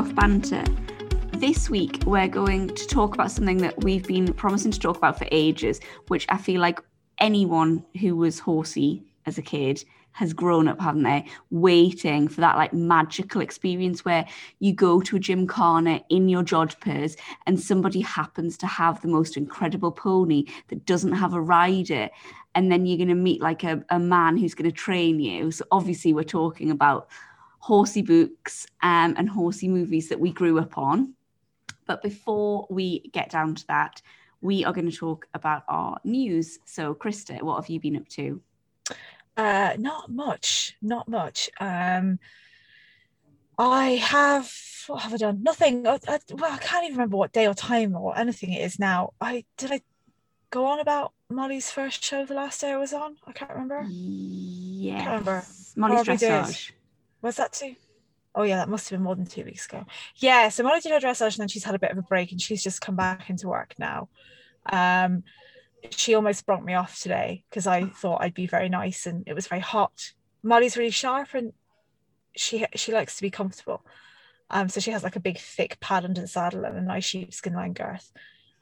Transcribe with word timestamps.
36 0.00 0.08
of 0.08 0.08
Book 0.08 0.08
Off 0.08 0.14
Banter. 0.14 0.64
This 1.38 1.68
week, 1.68 2.02
we're 2.06 2.28
going 2.28 2.68
to 2.68 2.86
talk 2.86 3.14
about 3.14 3.30
something 3.30 3.58
that 3.58 3.84
we've 3.84 4.06
been 4.06 4.32
promising 4.32 4.70
to 4.72 4.78
talk 4.78 4.96
about 4.96 5.18
for 5.18 5.26
ages, 5.30 5.80
which 6.08 6.26
I 6.28 6.38
feel 6.38 6.60
like 6.60 6.80
anyone 7.18 7.84
who 8.00 8.16
was 8.16 8.38
horsey 8.38 9.02
as 9.26 9.36
a 9.38 9.42
kid 9.42 9.84
has 10.12 10.32
grown 10.32 10.68
up, 10.68 10.80
haven't 10.80 11.02
they? 11.02 11.26
Waiting 11.50 12.28
for 12.28 12.40
that 12.40 12.56
like 12.56 12.72
magical 12.72 13.40
experience 13.40 14.04
where 14.04 14.26
you 14.58 14.72
go 14.72 15.00
to 15.00 15.16
a 15.16 15.20
gymkhana 15.20 16.02
in 16.08 16.28
your 16.28 16.42
jodhpurs 16.42 17.16
and 17.46 17.60
somebody 17.60 18.00
happens 18.00 18.56
to 18.58 18.66
have 18.66 19.00
the 19.02 19.08
most 19.08 19.36
incredible 19.36 19.92
pony 19.92 20.44
that 20.68 20.84
doesn't 20.84 21.12
have 21.12 21.34
a 21.34 21.40
rider. 21.40 22.08
And 22.54 22.72
then 22.72 22.86
you're 22.86 22.96
going 22.96 23.08
to 23.08 23.14
meet 23.14 23.40
like 23.40 23.64
a, 23.64 23.84
a 23.90 23.98
man 23.98 24.36
who's 24.36 24.54
going 24.54 24.70
to 24.70 24.76
train 24.76 25.20
you. 25.20 25.52
So 25.52 25.64
obviously, 25.70 26.12
we're 26.12 26.24
talking 26.24 26.70
about 26.70 27.08
horsey 27.60 28.02
books 28.02 28.66
um, 28.82 29.14
and 29.16 29.28
horsey 29.28 29.68
movies 29.68 30.08
that 30.08 30.18
we 30.18 30.32
grew 30.32 30.58
up 30.58 30.76
on. 30.76 31.14
But 31.86 32.02
before 32.02 32.66
we 32.70 33.10
get 33.12 33.30
down 33.30 33.54
to 33.54 33.66
that, 33.68 34.02
we 34.40 34.64
are 34.64 34.72
going 34.72 34.90
to 34.90 34.96
talk 34.96 35.26
about 35.34 35.64
our 35.68 36.00
news. 36.02 36.58
So, 36.64 36.94
Krista, 36.94 37.40
what 37.42 37.56
have 37.56 37.68
you 37.68 37.78
been 37.80 37.96
up 37.96 38.08
to? 38.08 38.40
Uh, 39.36 39.74
not 39.78 40.10
much, 40.10 40.76
not 40.82 41.08
much. 41.08 41.50
Um, 41.60 42.18
I 43.58 43.96
have 43.96 44.52
what 44.86 45.02
have 45.02 45.14
I 45.14 45.18
done? 45.18 45.42
Nothing. 45.42 45.86
I, 45.86 45.98
I, 46.08 46.18
well, 46.32 46.52
I 46.52 46.58
can't 46.58 46.84
even 46.84 46.96
remember 46.96 47.16
what 47.16 47.32
day 47.32 47.46
or 47.46 47.54
time 47.54 47.94
or 47.94 48.16
anything 48.18 48.52
it 48.52 48.62
is 48.62 48.78
now. 48.78 49.12
I 49.20 49.44
did 49.56 49.70
I 49.70 49.82
go 50.50 50.66
on 50.66 50.80
about 50.80 51.12
Molly's 51.28 51.70
first 51.70 52.02
show 52.02 52.24
the 52.24 52.34
last 52.34 52.60
day 52.60 52.72
I 52.72 52.76
was 52.76 52.92
on? 52.92 53.16
I 53.26 53.32
can't 53.32 53.50
remember. 53.50 53.84
Yeah. 53.88 54.96
Can't 54.96 55.08
remember. 55.08 55.44
Molly's 55.76 56.06
dressage. 56.06 56.72
Was 57.22 57.36
that 57.36 57.52
too? 57.52 57.76
Oh 58.34 58.42
yeah, 58.42 58.56
that 58.56 58.68
must 58.68 58.88
have 58.88 58.98
been 58.98 59.04
more 59.04 59.16
than 59.16 59.26
two 59.26 59.44
weeks 59.44 59.66
ago. 59.66 59.84
Yeah, 60.16 60.48
so 60.50 60.62
Molly 60.62 60.80
did 60.80 60.92
her 60.92 61.00
dressage 61.00 61.34
and 61.34 61.40
then 61.40 61.48
she's 61.48 61.64
had 61.64 61.74
a 61.74 61.80
bit 61.80 61.90
of 61.90 61.98
a 61.98 62.02
break 62.02 62.30
and 62.30 62.40
she's 62.40 62.62
just 62.62 62.80
come 62.80 62.96
back 62.96 63.28
into 63.28 63.48
work 63.48 63.74
now. 63.78 64.08
Um, 64.70 65.24
she 65.90 66.14
almost 66.14 66.46
brought 66.46 66.64
me 66.64 66.74
off 66.74 67.00
today 67.00 67.44
because 67.50 67.66
I 67.66 67.86
thought 67.86 68.22
I'd 68.22 68.34
be 68.34 68.46
very 68.46 68.68
nice 68.68 69.06
and 69.06 69.24
it 69.26 69.34
was 69.34 69.48
very 69.48 69.60
hot. 69.60 70.12
Molly's 70.42 70.76
really 70.76 70.90
sharp 70.90 71.34
and 71.34 71.52
she 72.36 72.64
she 72.76 72.92
likes 72.92 73.16
to 73.16 73.22
be 73.22 73.30
comfortable. 73.30 73.84
Um, 74.50 74.68
so 74.68 74.80
she 74.80 74.90
has 74.90 75.02
like 75.02 75.16
a 75.16 75.20
big 75.20 75.38
thick 75.38 75.78
pad 75.80 76.04
under 76.04 76.20
the 76.20 76.28
saddle 76.28 76.64
and 76.64 76.76
a 76.76 76.82
nice 76.82 77.04
sheepskin 77.04 77.54
line 77.54 77.72
girth. 77.72 78.12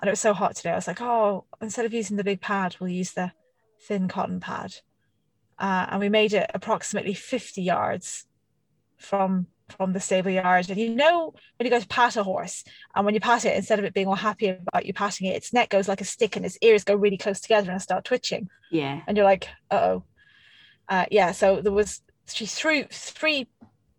And 0.00 0.08
it 0.08 0.12
was 0.12 0.20
so 0.20 0.32
hot 0.32 0.54
today. 0.54 0.70
I 0.70 0.76
was 0.76 0.86
like, 0.86 1.00
oh, 1.00 1.44
instead 1.60 1.86
of 1.86 1.94
using 1.94 2.16
the 2.16 2.24
big 2.24 2.40
pad, 2.40 2.76
we'll 2.78 2.90
use 2.90 3.12
the 3.12 3.32
thin 3.80 4.06
cotton 4.06 4.38
pad. 4.38 4.76
Uh, 5.58 5.86
and 5.90 6.00
we 6.00 6.08
made 6.08 6.34
it 6.34 6.50
approximately 6.54 7.14
50 7.14 7.62
yards 7.62 8.27
from 8.98 9.46
from 9.76 9.92
the 9.92 10.00
stable 10.00 10.30
yard. 10.30 10.70
And 10.70 10.78
you 10.78 10.94
know 10.94 11.34
when 11.56 11.66
you 11.66 11.70
go 11.70 11.80
to 11.80 11.86
pat 11.88 12.16
a 12.16 12.22
horse, 12.22 12.64
and 12.94 13.04
when 13.04 13.14
you 13.14 13.20
pat 13.20 13.44
it, 13.44 13.56
instead 13.56 13.78
of 13.78 13.84
it 13.84 13.94
being 13.94 14.06
all 14.06 14.14
happy 14.14 14.48
about 14.48 14.86
you 14.86 14.92
patting 14.94 15.26
it, 15.28 15.36
its 15.36 15.52
neck 15.52 15.68
goes 15.70 15.88
like 15.88 16.00
a 16.00 16.04
stick 16.04 16.36
and 16.36 16.44
its 16.46 16.58
ears 16.62 16.84
go 16.84 16.94
really 16.94 17.18
close 17.18 17.40
together 17.40 17.70
and 17.70 17.82
start 17.82 18.04
twitching. 18.04 18.48
Yeah. 18.70 19.02
And 19.06 19.16
you're 19.16 19.26
like, 19.26 19.48
uh-oh. 19.70 20.04
Uh 20.88 21.04
Yeah, 21.10 21.32
so 21.32 21.60
there 21.60 21.72
was, 21.72 22.00
she 22.26 22.46
threw 22.46 22.84
three 22.84 23.46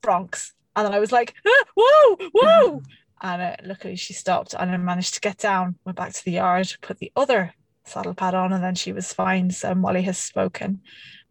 broncs, 0.01 0.51
and 0.75 0.85
then 0.85 0.93
I 0.93 0.99
was 0.99 1.11
like, 1.11 1.33
ah, 1.47 1.63
whoa, 1.75 2.17
whoa. 2.33 2.81
and 3.21 3.41
uh, 3.41 3.55
luckily 3.63 3.95
she 3.95 4.13
stopped, 4.13 4.55
and 4.57 4.71
I 4.71 4.77
managed 4.77 5.13
to 5.15 5.21
get 5.21 5.37
down, 5.37 5.75
went 5.85 5.97
back 5.97 6.13
to 6.13 6.25
the 6.25 6.31
yard, 6.31 6.73
put 6.81 6.97
the 6.97 7.11
other 7.15 7.53
saddle 7.85 8.13
pad 8.15 8.33
on, 8.33 8.53
and 8.53 8.63
then 8.63 8.75
she 8.75 8.91
was 8.91 9.13
fine. 9.13 9.51
So 9.51 9.75
Molly 9.75 10.01
has 10.03 10.17
spoken 10.17 10.81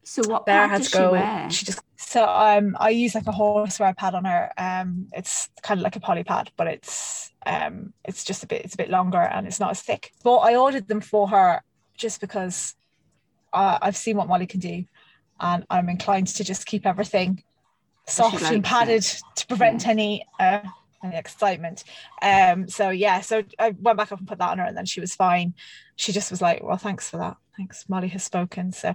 So 0.05 0.23
what 0.29 0.47
pad 0.47 0.71
had 0.71 0.83
to 0.85 0.89
she 0.89 0.99
go. 0.99 1.13
wear? 1.13 1.51
She 1.51 1.67
just 1.67 1.81
so 2.01 2.25
um 2.25 2.77
I 2.79 2.91
use 2.91 3.17
like 3.17 3.27
a 3.27 3.33
horsewear 3.33 3.95
pad 3.97 4.15
on 4.15 4.25
her. 4.25 4.53
Um 4.57 5.09
it's 5.13 5.51
kind 5.63 5.81
of 5.81 5.83
like 5.83 5.97
a 5.97 6.01
poly 6.01 6.23
pad, 6.23 6.53
but 6.57 6.69
it's 6.69 7.33
um 7.45 7.93
it's 8.05 8.23
just 8.23 8.45
a 8.45 8.47
bit 8.47 8.65
it's 8.65 8.75
a 8.75 8.79
bit 8.79 8.89
longer 8.89 9.21
and 9.21 9.49
it's 9.49 9.59
not 9.59 9.73
as 9.73 9.83
thick. 9.83 10.13
But 10.23 10.37
I 10.37 10.55
ordered 10.55 10.87
them 10.87 11.01
for 11.01 11.29
her 11.29 11.61
just 11.97 12.21
because 12.21 12.77
uh, 13.53 13.79
I've 13.83 13.97
seen 13.97 14.17
what 14.17 14.29
Molly 14.29 14.47
can 14.47 14.61
do, 14.61 14.85
and 15.41 15.67
I'm 15.71 15.89
inclined 15.89 16.29
to 16.29 16.45
just 16.45 16.67
keep 16.67 16.87
everything 16.87 17.43
soft 18.07 18.43
and 18.43 18.63
padded 18.63 19.03
to 19.35 19.47
prevent 19.49 19.89
any 19.89 20.25
uh 20.39 20.61
any 21.03 21.17
excitement. 21.17 21.83
Um 22.23 22.69
so 22.69 22.91
yeah, 22.91 23.23
so 23.23 23.43
I 23.59 23.71
went 23.71 23.99
back 23.99 24.13
up 24.13 24.21
and 24.21 24.29
put 24.29 24.39
that 24.39 24.51
on 24.51 24.59
her 24.59 24.65
and 24.67 24.77
then 24.77 24.87
she 24.87 25.01
was 25.01 25.17
fine. 25.17 25.55
She 25.97 26.13
just 26.13 26.31
was 26.31 26.41
like, 26.41 26.63
Well, 26.63 26.77
thanks 26.77 27.11
for 27.11 27.17
that. 27.17 27.39
Thanks. 27.57 27.87
Molly 27.89 28.09
has 28.09 28.23
spoken. 28.23 28.71
So 28.71 28.95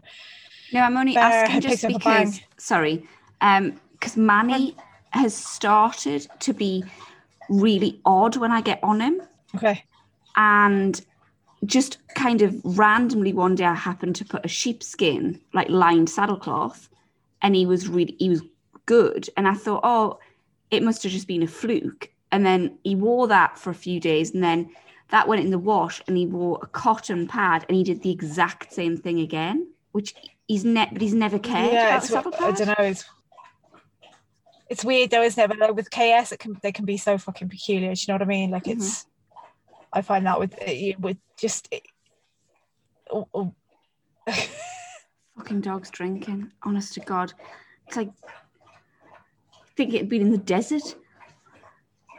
No, 0.72 0.82
I'm 0.82 0.98
only 0.98 1.18
asking 1.18 1.62
just 1.62 1.82
picked 1.82 1.96
up 1.96 2.02
a 2.02 2.04
bang. 2.04 2.26
because 2.26 2.42
sorry, 2.58 3.08
um, 3.42 3.80
because 3.94 4.18
Manny 4.18 4.76
has 5.12 5.36
started 5.36 6.28
to 6.40 6.54
be 6.54 6.84
really 7.50 8.00
odd 8.06 8.38
when 8.38 8.52
I 8.52 8.62
get 8.62 8.80
on 8.84 9.00
him, 9.00 9.22
okay. 9.56 9.84
and 10.36 11.00
just 11.66 11.98
kind 12.16 12.42
of 12.42 12.60
randomly 12.64 13.34
one 13.34 13.56
day 13.56 13.66
I 13.66 13.74
happened 13.74 14.16
to 14.18 14.26
put 14.26 14.46
a 14.46 14.50
sheepskin 14.50 15.40
like 15.54 15.70
lined 15.70 16.08
saddlecloth, 16.08 16.88
and 17.42 17.56
he 17.56 17.66
was 17.66 17.88
really 17.88 18.16
he 18.20 18.30
was 18.30 18.42
good, 18.86 19.30
and 19.38 19.48
I 19.48 19.54
thought, 19.54 19.82
oh, 19.84 20.20
it 20.72 20.84
must 20.84 21.04
have 21.04 21.12
just 21.12 21.28
been 21.28 21.44
a 21.44 21.48
fluke, 21.48 22.10
and 22.32 22.46
then 22.46 22.78
he 22.84 22.96
wore 22.96 23.28
that 23.28 23.58
for 23.60 23.70
a 23.70 23.76
few 23.76 24.00
days, 24.00 24.34
and 24.34 24.44
then 24.44 24.70
that 25.10 25.28
went 25.28 25.44
in 25.44 25.52
the 25.52 25.60
wash, 25.60 26.02
and 26.08 26.18
he 26.18 26.26
wore 26.26 26.60
a 26.62 26.68
cotton 26.68 27.28
pad, 27.28 27.66
and 27.68 27.78
he 27.78 27.84
did 27.84 28.02
the 28.02 28.12
exact 28.12 28.74
same 28.74 28.98
thing 28.98 29.20
again, 29.20 29.68
which 29.92 30.16
he's 30.48 30.66
ne- 30.66 30.90
but 30.92 31.02
he's 31.02 31.14
never 31.14 31.40
cared 31.40 31.74
yeah, 31.74 31.98
about 31.98 32.42
I 32.42 32.52
don't 32.52 32.68
know. 32.68 32.76
It's 32.86 33.06
it's 34.70 34.84
weird 34.84 35.12
though, 35.12 35.22
isn't 35.22 35.42
it? 35.42 35.48
But 35.48 35.60
like 35.60 35.76
with 35.76 35.92
KS, 35.92 36.32
it 36.32 36.40
can 36.40 36.58
they 36.62 36.72
can 36.72 36.86
be 36.86 36.98
so 36.98 37.18
fucking 37.18 37.50
peculiar. 37.50 37.94
Do 37.94 38.00
you 38.00 38.06
know 38.08 38.16
what 38.16 38.22
I 38.24 38.26
mean? 38.26 38.52
Like 38.52 38.68
it's, 38.68 39.06
I 39.92 40.02
find 40.02 40.26
that 40.26 40.40
with 40.40 40.54
uh, 40.62 40.98
with 41.00 41.18
just. 41.38 41.68
It, 41.72 41.84
oh, 43.12 43.28
oh. 43.34 43.54
Fucking 45.38 45.62
dogs 45.62 45.90
drinking. 45.90 46.52
Honest 46.64 46.94
to 46.94 47.00
God, 47.00 47.34
it's 47.88 47.98
like 47.98 48.10
I 48.32 49.76
think 49.76 49.94
it'd 49.94 50.10
been 50.10 50.22
in 50.22 50.32
the 50.32 50.38
desert. 50.38 50.96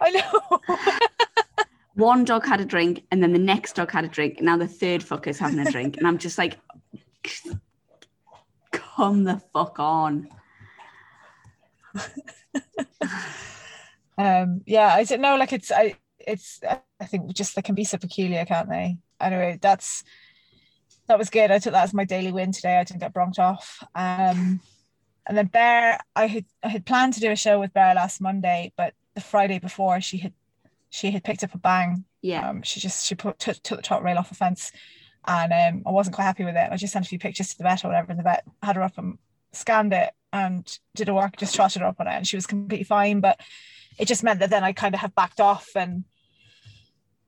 I 0.00 0.10
know. 0.10 0.60
One 1.94 2.24
dog 2.24 2.44
had 2.44 2.60
a 2.60 2.64
drink, 2.64 3.04
and 3.12 3.22
then 3.22 3.32
the 3.32 3.38
next 3.38 3.76
dog 3.76 3.92
had 3.92 4.04
a 4.04 4.08
drink, 4.08 4.38
and 4.38 4.46
now 4.46 4.56
the 4.56 4.66
third 4.66 5.00
fucker's 5.00 5.38
having 5.38 5.60
a 5.60 5.70
drink, 5.70 5.96
and 5.96 6.08
I'm 6.08 6.18
just 6.18 6.38
like, 6.38 6.58
come 8.94 9.24
the 9.24 9.40
fuck 9.52 9.78
on. 9.78 10.28
um. 14.18 14.62
Yeah, 14.66 14.94
I 14.94 15.04
don't 15.04 15.20
know. 15.20 15.36
Like 15.36 15.52
it's 15.52 15.70
I. 15.72 15.96
It's 16.18 16.60
I 16.64 17.04
think 17.04 17.34
just 17.34 17.54
they 17.54 17.62
can 17.62 17.74
be 17.74 17.84
so 17.84 17.98
peculiar, 17.98 18.44
can't 18.44 18.68
they? 18.68 18.98
Anyway, 19.20 19.58
that's 19.60 20.04
that 21.06 21.18
was 21.18 21.28
good. 21.30 21.50
I 21.50 21.58
took 21.58 21.72
that 21.72 21.84
as 21.84 21.94
my 21.94 22.04
daily 22.04 22.32
win 22.32 22.52
today. 22.52 22.78
I 22.78 22.84
didn't 22.84 23.00
get 23.00 23.12
bronked 23.12 23.38
off. 23.38 23.82
Um, 23.94 24.60
and 25.26 25.36
then 25.36 25.46
Bear, 25.46 25.98
I 26.16 26.26
had 26.26 26.44
I 26.62 26.68
had 26.68 26.86
planned 26.86 27.14
to 27.14 27.20
do 27.20 27.30
a 27.30 27.36
show 27.36 27.60
with 27.60 27.74
Bear 27.74 27.94
last 27.94 28.20
Monday, 28.20 28.72
but 28.76 28.94
the 29.14 29.20
Friday 29.20 29.58
before 29.58 30.00
she 30.00 30.18
had 30.18 30.32
she 30.90 31.10
had 31.10 31.24
picked 31.24 31.44
up 31.44 31.54
a 31.54 31.58
bang. 31.58 32.04
Yeah, 32.22 32.48
Um, 32.48 32.62
she 32.62 32.80
just 32.80 33.04
she 33.04 33.14
put 33.14 33.38
took, 33.38 33.62
took 33.62 33.78
the 33.78 33.82
top 33.82 34.02
rail 34.02 34.16
off 34.16 34.30
the 34.30 34.34
fence, 34.34 34.72
and 35.26 35.52
um, 35.52 35.82
I 35.86 35.90
wasn't 35.90 36.14
quite 36.14 36.24
happy 36.24 36.44
with 36.44 36.56
it. 36.56 36.68
I 36.70 36.76
just 36.76 36.92
sent 36.92 37.04
a 37.04 37.08
few 37.08 37.18
pictures 37.18 37.50
to 37.50 37.58
the 37.58 37.64
vet 37.64 37.84
or 37.84 37.88
whatever, 37.88 38.10
and 38.10 38.18
the 38.18 38.24
vet 38.24 38.44
had 38.62 38.76
her 38.76 38.82
up 38.82 38.98
and 38.98 39.18
scanned 39.52 39.92
it 39.92 40.12
and 40.32 40.78
did 40.94 41.08
a 41.08 41.14
work, 41.14 41.36
just 41.36 41.54
trotted 41.54 41.82
her 41.82 41.88
up 41.88 42.00
on 42.00 42.08
it, 42.08 42.12
and 42.12 42.26
she 42.26 42.36
was 42.36 42.46
completely 42.46 42.84
fine. 42.84 43.20
But 43.20 43.40
it 43.98 44.08
just 44.08 44.22
meant 44.22 44.40
that 44.40 44.50
then 44.50 44.64
I 44.64 44.72
kind 44.72 44.94
of 44.94 45.00
have 45.00 45.14
backed 45.14 45.40
off 45.40 45.70
and. 45.74 46.04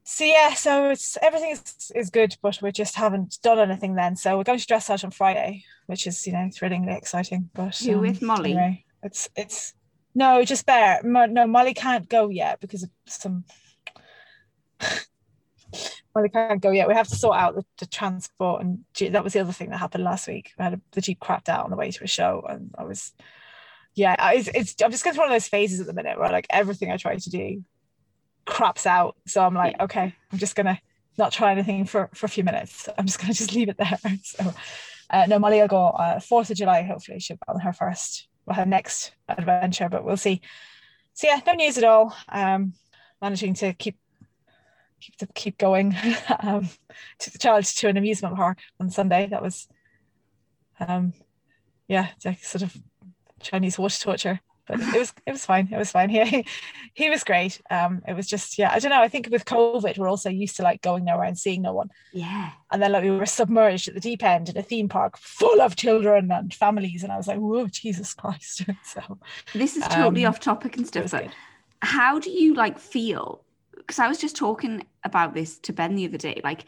So 0.08 0.24
yeah, 0.24 0.54
so 0.54 0.90
it's 0.90 1.18
everything 1.20 1.50
is, 1.50 1.90
is 1.92 2.10
good, 2.10 2.36
but 2.40 2.62
we 2.62 2.70
just 2.70 2.94
haven't 2.94 3.38
done 3.42 3.58
anything 3.58 3.96
then. 3.96 4.14
So 4.14 4.36
we're 4.36 4.44
going 4.44 4.60
to 4.60 4.64
dressage 4.66 5.02
on 5.02 5.10
Friday, 5.10 5.64
which 5.86 6.06
is 6.06 6.24
you 6.28 6.32
know 6.32 6.48
thrillingly 6.54 6.92
exciting. 6.92 7.50
But 7.52 7.84
um, 7.88 8.00
with 8.00 8.22
Molly? 8.22 8.52
anyway, 8.52 8.84
it's 9.02 9.28
it's 9.34 9.74
no, 10.16 10.42
just 10.44 10.64
Bear. 10.64 11.02
Mo- 11.04 11.26
No, 11.26 11.46
Molly 11.46 11.74
can't 11.74 12.08
go 12.08 12.30
yet 12.30 12.58
because 12.58 12.84
of 12.84 12.90
some. 13.06 13.44
Molly 16.16 16.30
can't 16.30 16.62
go 16.62 16.70
yet. 16.70 16.88
We 16.88 16.94
have 16.94 17.08
to 17.08 17.14
sort 17.16 17.36
out 17.36 17.54
the, 17.54 17.64
the 17.78 17.86
transport, 17.86 18.62
and 18.62 18.84
G- 18.94 19.10
that 19.10 19.22
was 19.22 19.34
the 19.34 19.40
other 19.40 19.52
thing 19.52 19.68
that 19.70 19.76
happened 19.78 20.02
last 20.02 20.26
week. 20.26 20.52
We 20.58 20.64
had 20.64 20.74
a, 20.74 20.80
the 20.92 21.02
jeep 21.02 21.20
crapped 21.20 21.50
out 21.50 21.64
on 21.64 21.70
the 21.70 21.76
way 21.76 21.90
to 21.90 22.04
a 22.04 22.06
show, 22.06 22.42
and 22.48 22.74
I 22.78 22.84
was, 22.84 23.12
yeah, 23.94 24.16
I- 24.18 24.36
it's, 24.36 24.48
it's 24.54 24.74
I'm 24.82 24.90
just 24.90 25.04
going 25.04 25.14
through 25.14 25.24
one 25.24 25.30
of 25.30 25.34
those 25.34 25.46
phases 25.48 25.78
at 25.78 25.86
the 25.86 25.92
minute 25.92 26.18
where 26.18 26.30
like 26.30 26.46
everything 26.48 26.90
I 26.90 26.96
try 26.96 27.16
to 27.16 27.30
do 27.30 27.62
craps 28.46 28.86
out. 28.86 29.16
So 29.26 29.44
I'm 29.44 29.54
like, 29.54 29.78
okay, 29.78 30.14
I'm 30.32 30.38
just 30.38 30.56
gonna 30.56 30.80
not 31.18 31.32
try 31.32 31.52
anything 31.52 31.84
for 31.84 32.08
for 32.14 32.24
a 32.24 32.30
few 32.30 32.44
minutes. 32.44 32.88
I'm 32.98 33.04
just 33.04 33.20
gonna 33.20 33.34
just 33.34 33.54
leave 33.54 33.68
it 33.68 33.76
there. 33.76 33.98
So 34.22 34.54
uh, 35.10 35.26
no, 35.26 35.38
Molly 35.38 35.60
will 35.60 35.68
go 35.68 35.86
uh, 35.88 36.18
4th 36.18 36.50
of 36.50 36.56
July. 36.56 36.82
Hopefully, 36.82 37.20
she'll 37.20 37.36
be 37.36 37.42
on 37.46 37.60
her 37.60 37.72
first, 37.72 38.26
well, 38.46 38.56
her 38.56 38.66
next 38.66 39.12
adventure, 39.28 39.88
but 39.88 40.02
we'll 40.04 40.16
see. 40.16 40.40
So 41.12 41.28
yeah, 41.28 41.40
no 41.46 41.52
news 41.52 41.78
at 41.78 41.84
all. 41.84 42.16
Um, 42.28 42.72
managing 43.22 43.54
to 43.54 43.72
keep 43.74 43.98
keep 45.06 45.16
to 45.16 45.26
keep 45.34 45.58
going. 45.58 45.96
um, 46.40 46.68
took 47.18 47.32
the 47.32 47.38
child 47.38 47.64
to 47.64 47.88
an 47.88 47.96
amusement 47.96 48.36
park 48.36 48.58
on 48.80 48.90
Sunday. 48.90 49.26
That 49.26 49.42
was, 49.42 49.68
um, 50.80 51.12
yeah, 51.88 52.08
it's 52.16 52.24
like 52.24 52.44
sort 52.44 52.62
of 52.62 52.76
Chinese 53.40 53.78
water 53.78 54.00
torture. 54.00 54.40
but 54.66 54.80
it 54.80 54.98
was 54.98 55.14
it 55.26 55.30
was 55.30 55.46
fine. 55.46 55.68
It 55.72 55.76
was 55.76 55.92
fine. 55.92 56.10
He 56.26 56.44
he 56.94 57.10
was 57.10 57.22
great. 57.22 57.60
Um, 57.70 58.02
it 58.08 58.14
was 58.14 58.26
just 58.26 58.58
yeah. 58.58 58.70
I 58.72 58.80
don't 58.80 58.90
know. 58.90 59.00
I 59.00 59.08
think 59.08 59.28
with 59.30 59.44
COVID, 59.44 59.96
we're 59.96 60.08
also 60.08 60.28
used 60.28 60.56
to 60.56 60.62
like 60.62 60.82
going 60.82 61.04
nowhere 61.04 61.26
and 61.26 61.38
seeing 61.38 61.62
no 61.62 61.72
one. 61.72 61.90
Yeah. 62.12 62.50
And 62.72 62.82
then 62.82 62.92
like 62.92 63.04
we 63.04 63.10
were 63.12 63.26
submerged 63.26 63.88
at 63.88 63.94
the 63.94 64.00
deep 64.00 64.24
end 64.24 64.48
in 64.48 64.56
a 64.56 64.62
theme 64.62 64.88
park 64.88 65.18
full 65.18 65.60
of 65.60 65.76
children 65.76 66.32
and 66.32 66.52
families, 66.52 67.04
and 67.04 67.12
I 67.12 67.16
was 67.16 67.28
like, 67.28 67.38
whoa, 67.38 67.68
Jesus 67.68 68.12
Christ! 68.14 68.64
so 68.84 69.18
this 69.54 69.76
is 69.76 69.86
totally 69.86 70.24
um, 70.24 70.30
off 70.30 70.40
topic 70.40 70.76
and 70.76 70.86
stuff, 70.86 71.04
was 71.04 71.12
but 71.12 71.22
good. 71.24 71.32
how 71.82 72.18
do 72.18 72.30
you 72.30 72.54
like 72.54 72.78
feel? 72.78 73.44
Because 73.86 74.00
I 74.00 74.08
was 74.08 74.18
just 74.18 74.34
talking 74.34 74.84
about 75.04 75.32
this 75.32 75.58
to 75.60 75.72
Ben 75.72 75.94
the 75.94 76.06
other 76.06 76.18
day. 76.18 76.40
Like, 76.42 76.64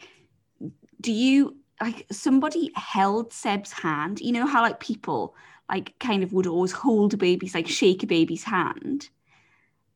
do 1.01 1.11
you 1.11 1.57
like 1.81 2.05
somebody 2.11 2.71
held 2.75 3.33
Seb's 3.33 3.73
hand? 3.73 4.21
You 4.21 4.31
know 4.31 4.45
how 4.45 4.61
like 4.61 4.79
people 4.79 5.35
like 5.69 5.97
kind 5.99 6.23
of 6.23 6.31
would 6.33 6.47
always 6.47 6.71
hold 6.71 7.13
a 7.13 7.17
baby's 7.17 7.53
like 7.53 7.67
shake 7.67 8.03
a 8.03 8.07
baby's 8.07 8.43
hand, 8.43 9.09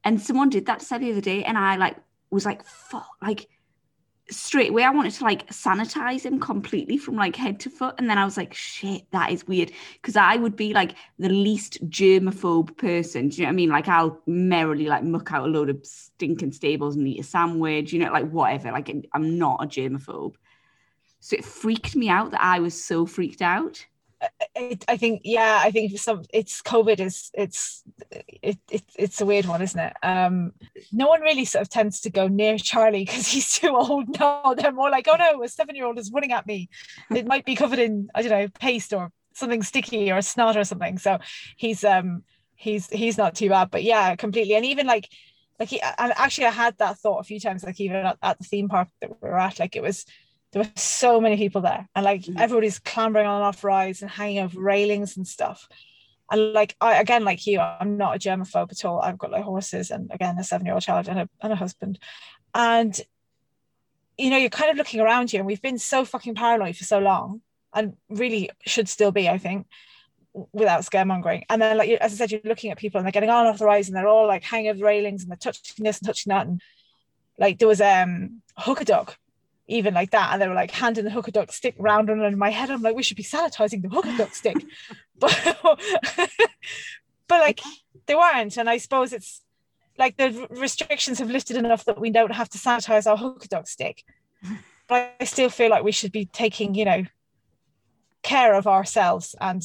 and 0.04 0.22
someone 0.22 0.50
did 0.50 0.66
that 0.66 0.80
to 0.80 0.86
Seb 0.86 1.02
the 1.02 1.12
other 1.12 1.22
day, 1.22 1.44
and 1.44 1.58
I 1.58 1.78
like 1.78 1.98
was 2.30 2.46
like 2.46 2.64
fuck 2.66 3.08
like 3.22 3.48
straight 4.30 4.70
away 4.70 4.84
I 4.84 4.90
wanted 4.90 5.14
to 5.14 5.24
like 5.24 5.48
sanitize 5.50 6.26
him 6.26 6.40
completely 6.40 6.98
from 6.98 7.16
like 7.16 7.36
head 7.36 7.60
to 7.62 7.70
foot, 7.70 7.96
and 7.98 8.10
then 8.10 8.18
I 8.18 8.26
was 8.26 8.38
like 8.38 8.54
shit 8.54 9.04
that 9.12 9.32
is 9.32 9.48
weird 9.48 9.72
because 10.02 10.16
I 10.16 10.36
would 10.36 10.56
be 10.56 10.74
like 10.74 10.96
the 11.20 11.30
least 11.30 11.88
germaphobe 11.90 12.78
person. 12.78 13.30
Do 13.30 13.38
you 13.38 13.44
know 13.44 13.48
what 13.48 13.54
I 13.54 13.56
mean? 13.56 13.70
Like 13.70 13.88
I'll 13.88 14.22
merrily 14.26 14.86
like 14.86 15.04
muck 15.04 15.32
out 15.34 15.48
a 15.48 15.52
load 15.52 15.70
of 15.70 15.86
stinking 15.86 16.54
stables 16.54 16.96
and 16.96 17.08
eat 17.08 17.20
a 17.20 17.24
sandwich, 17.24 17.92
you 17.94 18.00
know, 18.00 18.12
like 18.12 18.30
whatever. 18.30 18.72
Like 18.72 18.94
I'm 19.14 19.38
not 19.38 19.64
a 19.64 19.68
germaphobe. 19.68 20.36
So 21.20 21.38
it 21.38 21.46
freaked 21.46 21.96
me 21.96 22.10
out 22.10 22.32
that 22.32 22.42
I 22.42 22.60
was 22.60 22.82
so 22.82 23.06
freaked 23.06 23.42
out. 23.42 23.86
It, 24.56 24.86
I 24.88 24.98
think 24.98 25.22
yeah, 25.24 25.60
I 25.62 25.72
think 25.72 25.98
some 25.98 26.24
it's 26.34 26.62
COVID 26.62 27.00
is 27.00 27.32
it's 27.34 27.84
it, 28.12 28.58
it 28.70 28.84
it's 28.98 29.22
a 29.22 29.26
weird 29.26 29.46
one, 29.46 29.62
isn't 29.62 29.80
it? 29.80 29.94
Um, 30.04 30.54
no 30.92 31.08
one 31.08 31.22
really 31.22 31.46
sort 31.46 31.62
of 31.62 31.70
tends 31.70 32.02
to 32.02 32.10
go 32.10 32.28
near 32.28 32.58
Charlie 32.58 33.06
because 33.06 33.28
he's 33.28 33.60
too 33.60 33.76
old. 33.76 34.10
No, 34.20 34.56
they're 34.58 34.72
more 34.72 34.90
like, 34.90 35.08
oh 35.10 35.16
no, 35.16 35.44
a 35.44 35.48
seven 35.48 35.76
year 35.76 35.86
old 35.86 35.98
is 35.98 36.12
running 36.12 36.32
at 36.32 36.48
me. 36.48 36.70
It 37.14 37.26
might 37.26 37.46
be 37.46 37.56
covered 37.56 37.80
in 37.80 38.10
I 38.16 38.22
don't 38.22 38.32
know 38.32 38.48
paste 38.60 38.94
or 38.94 39.12
something 39.34 39.64
sticky 39.64 40.12
or 40.12 40.18
a 40.18 40.22
snot 40.22 40.56
or 40.56 40.64
something. 40.64 40.98
So 40.98 41.20
he's 41.58 41.84
um 41.84 42.24
he's 42.56 42.88
he's 42.90 43.18
not 43.18 43.36
too 43.36 43.50
bad, 43.50 43.72
but 43.72 43.84
yeah, 43.84 44.16
completely. 44.16 44.56
And 44.56 44.66
even 44.66 44.88
like 44.88 45.10
like 45.60 45.70
he, 45.70 45.82
and 45.82 46.14
actually 46.16 46.48
I 46.48 46.52
had 46.52 46.78
that 46.78 46.98
thought 47.00 47.20
a 47.20 47.24
few 47.24 47.40
times, 47.40 47.64
like 47.64 47.80
even 47.80 47.98
at, 47.98 48.18
at 48.22 48.38
the 48.40 48.46
theme 48.46 48.70
park 48.70 48.88
that 49.02 49.10
we 49.10 49.30
were 49.30 49.40
at, 49.40 49.60
like 49.60 49.76
it 49.76 49.84
was 49.84 50.06
there 50.54 50.62
were 50.64 50.70
so 50.76 51.20
many 51.20 51.36
people 51.36 51.62
there 51.62 51.88
and 51.96 52.06
like 52.06 52.22
Mm. 52.22 52.40
everybody's 52.40 52.80
clambering 52.80 53.26
on 53.28 53.38
and 53.38 53.44
off 53.46 53.64
rides 53.64 54.02
and 54.02 54.10
hanging 54.10 54.40
over 54.40 54.60
railings 54.60 55.18
and 55.18 55.28
stuff. 55.28 55.68
And 56.32 56.54
like 56.54 56.76
I 56.80 56.96
again 57.02 57.26
like 57.26 57.46
you 57.46 57.60
I'm 57.60 57.98
not 57.98 58.16
a 58.16 58.20
germaphobe 58.20 58.72
at 58.72 58.86
all. 58.86 59.02
I've 59.02 59.18
got 59.18 59.32
like 59.32 59.44
horses 59.44 59.92
and 59.92 60.10
again 60.14 60.38
a 60.40 60.44
seven 60.44 60.66
year 60.66 60.74
old 60.76 60.84
child 60.84 61.08
and 61.10 61.20
a, 61.20 61.30
and 61.42 61.52
a 61.52 61.56
husband. 61.58 62.00
And 62.54 63.00
you 64.18 64.30
know 64.30 64.38
you're 64.38 64.50
kind 64.50 64.72
of 64.72 64.78
looking 64.78 65.00
around 65.02 65.34
you 65.34 65.40
and 65.40 65.48
we've 65.48 65.62
been 65.62 65.80
so 65.80 66.06
fucking 66.06 66.36
paranoid 66.36 66.78
for 66.78 66.84
so 66.86 67.00
long 67.00 67.42
and 67.74 67.98
really 68.10 68.50
should 68.66 68.88
still 68.88 69.12
be 69.12 69.28
I 69.28 69.38
think 69.40 69.68
without 70.52 70.82
scaremongering. 70.82 71.44
And 71.50 71.62
then 71.62 71.78
like 71.78 71.90
as 71.90 72.14
I 72.14 72.16
said 72.16 72.32
you're 72.32 72.42
looking 72.46 72.72
at 72.72 72.78
people 72.78 73.00
and 73.00 73.06
they're 73.06 73.12
getting 73.12 73.30
on 73.30 73.42
and 73.46 73.50
off 73.50 73.60
the 73.60 73.66
rides 73.66 73.88
and 73.88 73.98
they're 73.98 74.08
all 74.08 74.28
like 74.28 74.44
hanging 74.44 74.70
over 74.70 74.80
the 74.80 74.86
railings 74.86 75.24
and 75.24 75.32
they're 75.32 75.38
touching 75.38 75.84
this 75.84 76.00
and 76.00 76.08
touching 76.08 76.32
that 76.32 76.48
and 76.48 76.62
like 77.40 77.60
there 77.60 77.68
was 77.68 77.82
um 77.82 78.42
hooker 78.58 78.84
duck 78.86 79.18
even 79.68 79.94
like 79.94 80.12
that 80.12 80.32
and 80.34 80.42
they 80.42 80.48
were 80.48 80.54
like 80.54 80.72
handing 80.72 81.06
the 81.06 81.10
hooker 81.12 81.32
duck 81.32 81.52
stick 81.52 81.76
round 81.78 82.10
and 82.10 82.22
in 82.22 82.38
my 82.38 82.50
head. 82.50 82.70
I'm 82.70 82.82
like 82.82 82.96
we 82.96 83.04
should 83.04 83.18
be 83.18 83.24
sanitizing 83.24 83.82
the 83.82 83.90
hooker 83.90 84.16
duck 84.18 84.34
stick. 84.36 84.58
But 85.20 85.58
but 87.28 87.40
like 87.40 87.62
they 88.08 88.16
weren't 88.16 88.58
and 88.58 88.70
I 88.70 88.78
suppose 88.78 89.14
it's 89.14 89.42
like 89.98 90.18
the 90.18 90.48
restrictions 90.50 91.20
have 91.20 91.30
lifted 91.30 91.56
enough 91.56 91.86
that 91.86 92.02
we 92.02 92.10
don't 92.10 92.32
have 92.34 92.50
to 92.50 92.58
sanitize 92.58 93.06
our 93.10 93.16
hooker 93.18 93.48
duck 93.48 93.68
stick. 93.68 94.04
But 94.88 95.16
I 95.22 95.24
still 95.24 95.50
feel 95.50 95.70
like 95.70 95.84
we 95.86 95.94
should 95.94 96.12
be 96.12 96.26
taking 96.26 96.76
you 96.76 96.84
know 96.86 97.06
care 98.22 98.54
of 98.56 98.68
ourselves 98.68 99.34
and 99.40 99.62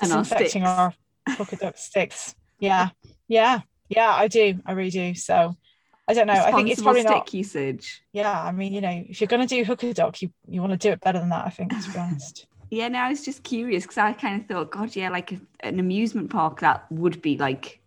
And 0.00 0.12
our 0.12 0.22
disinfecting 0.22 0.62
sticks. 0.62 0.66
our 0.66 0.94
hooker 1.36 1.56
duck 1.56 1.76
sticks. 1.78 2.34
Yeah. 2.58 2.88
Yeah. 3.28 3.60
Yeah 3.88 4.10
I 4.10 4.26
do. 4.28 4.60
I 4.66 4.72
really 4.72 4.90
do. 4.90 5.14
So 5.14 5.56
I 6.08 6.14
don't 6.14 6.26
know 6.26 6.32
I 6.32 6.52
think 6.52 6.70
it's 6.70 6.82
probably 6.82 7.02
not 7.02 7.28
stick 7.28 7.34
usage. 7.34 8.02
yeah, 8.12 8.42
I 8.42 8.50
mean, 8.50 8.72
you 8.72 8.80
know, 8.80 9.04
if 9.08 9.20
you're 9.20 9.28
going 9.28 9.46
to 9.46 9.54
do 9.54 9.62
hooker 9.62 9.92
duck, 9.92 10.22
you, 10.22 10.30
you 10.48 10.60
want 10.62 10.72
to 10.72 10.78
do 10.78 10.90
it 10.90 11.00
better 11.02 11.18
than 11.18 11.28
that, 11.28 11.46
I 11.46 11.50
think, 11.50 11.70
to 11.84 11.90
be 11.90 11.98
honest. 11.98 12.46
Yeah, 12.70 12.88
no, 12.88 12.98
I 12.98 13.08
was 13.08 13.24
just 13.24 13.44
curious 13.44 13.84
because 13.84 13.96
I 13.96 14.12
kind 14.12 14.42
of 14.42 14.46
thought, 14.46 14.70
God, 14.70 14.94
yeah, 14.94 15.08
like 15.08 15.32
a, 15.32 15.40
an 15.60 15.80
amusement 15.80 16.28
park 16.28 16.60
that 16.60 16.84
would 16.92 17.22
be 17.22 17.38
like 17.38 17.80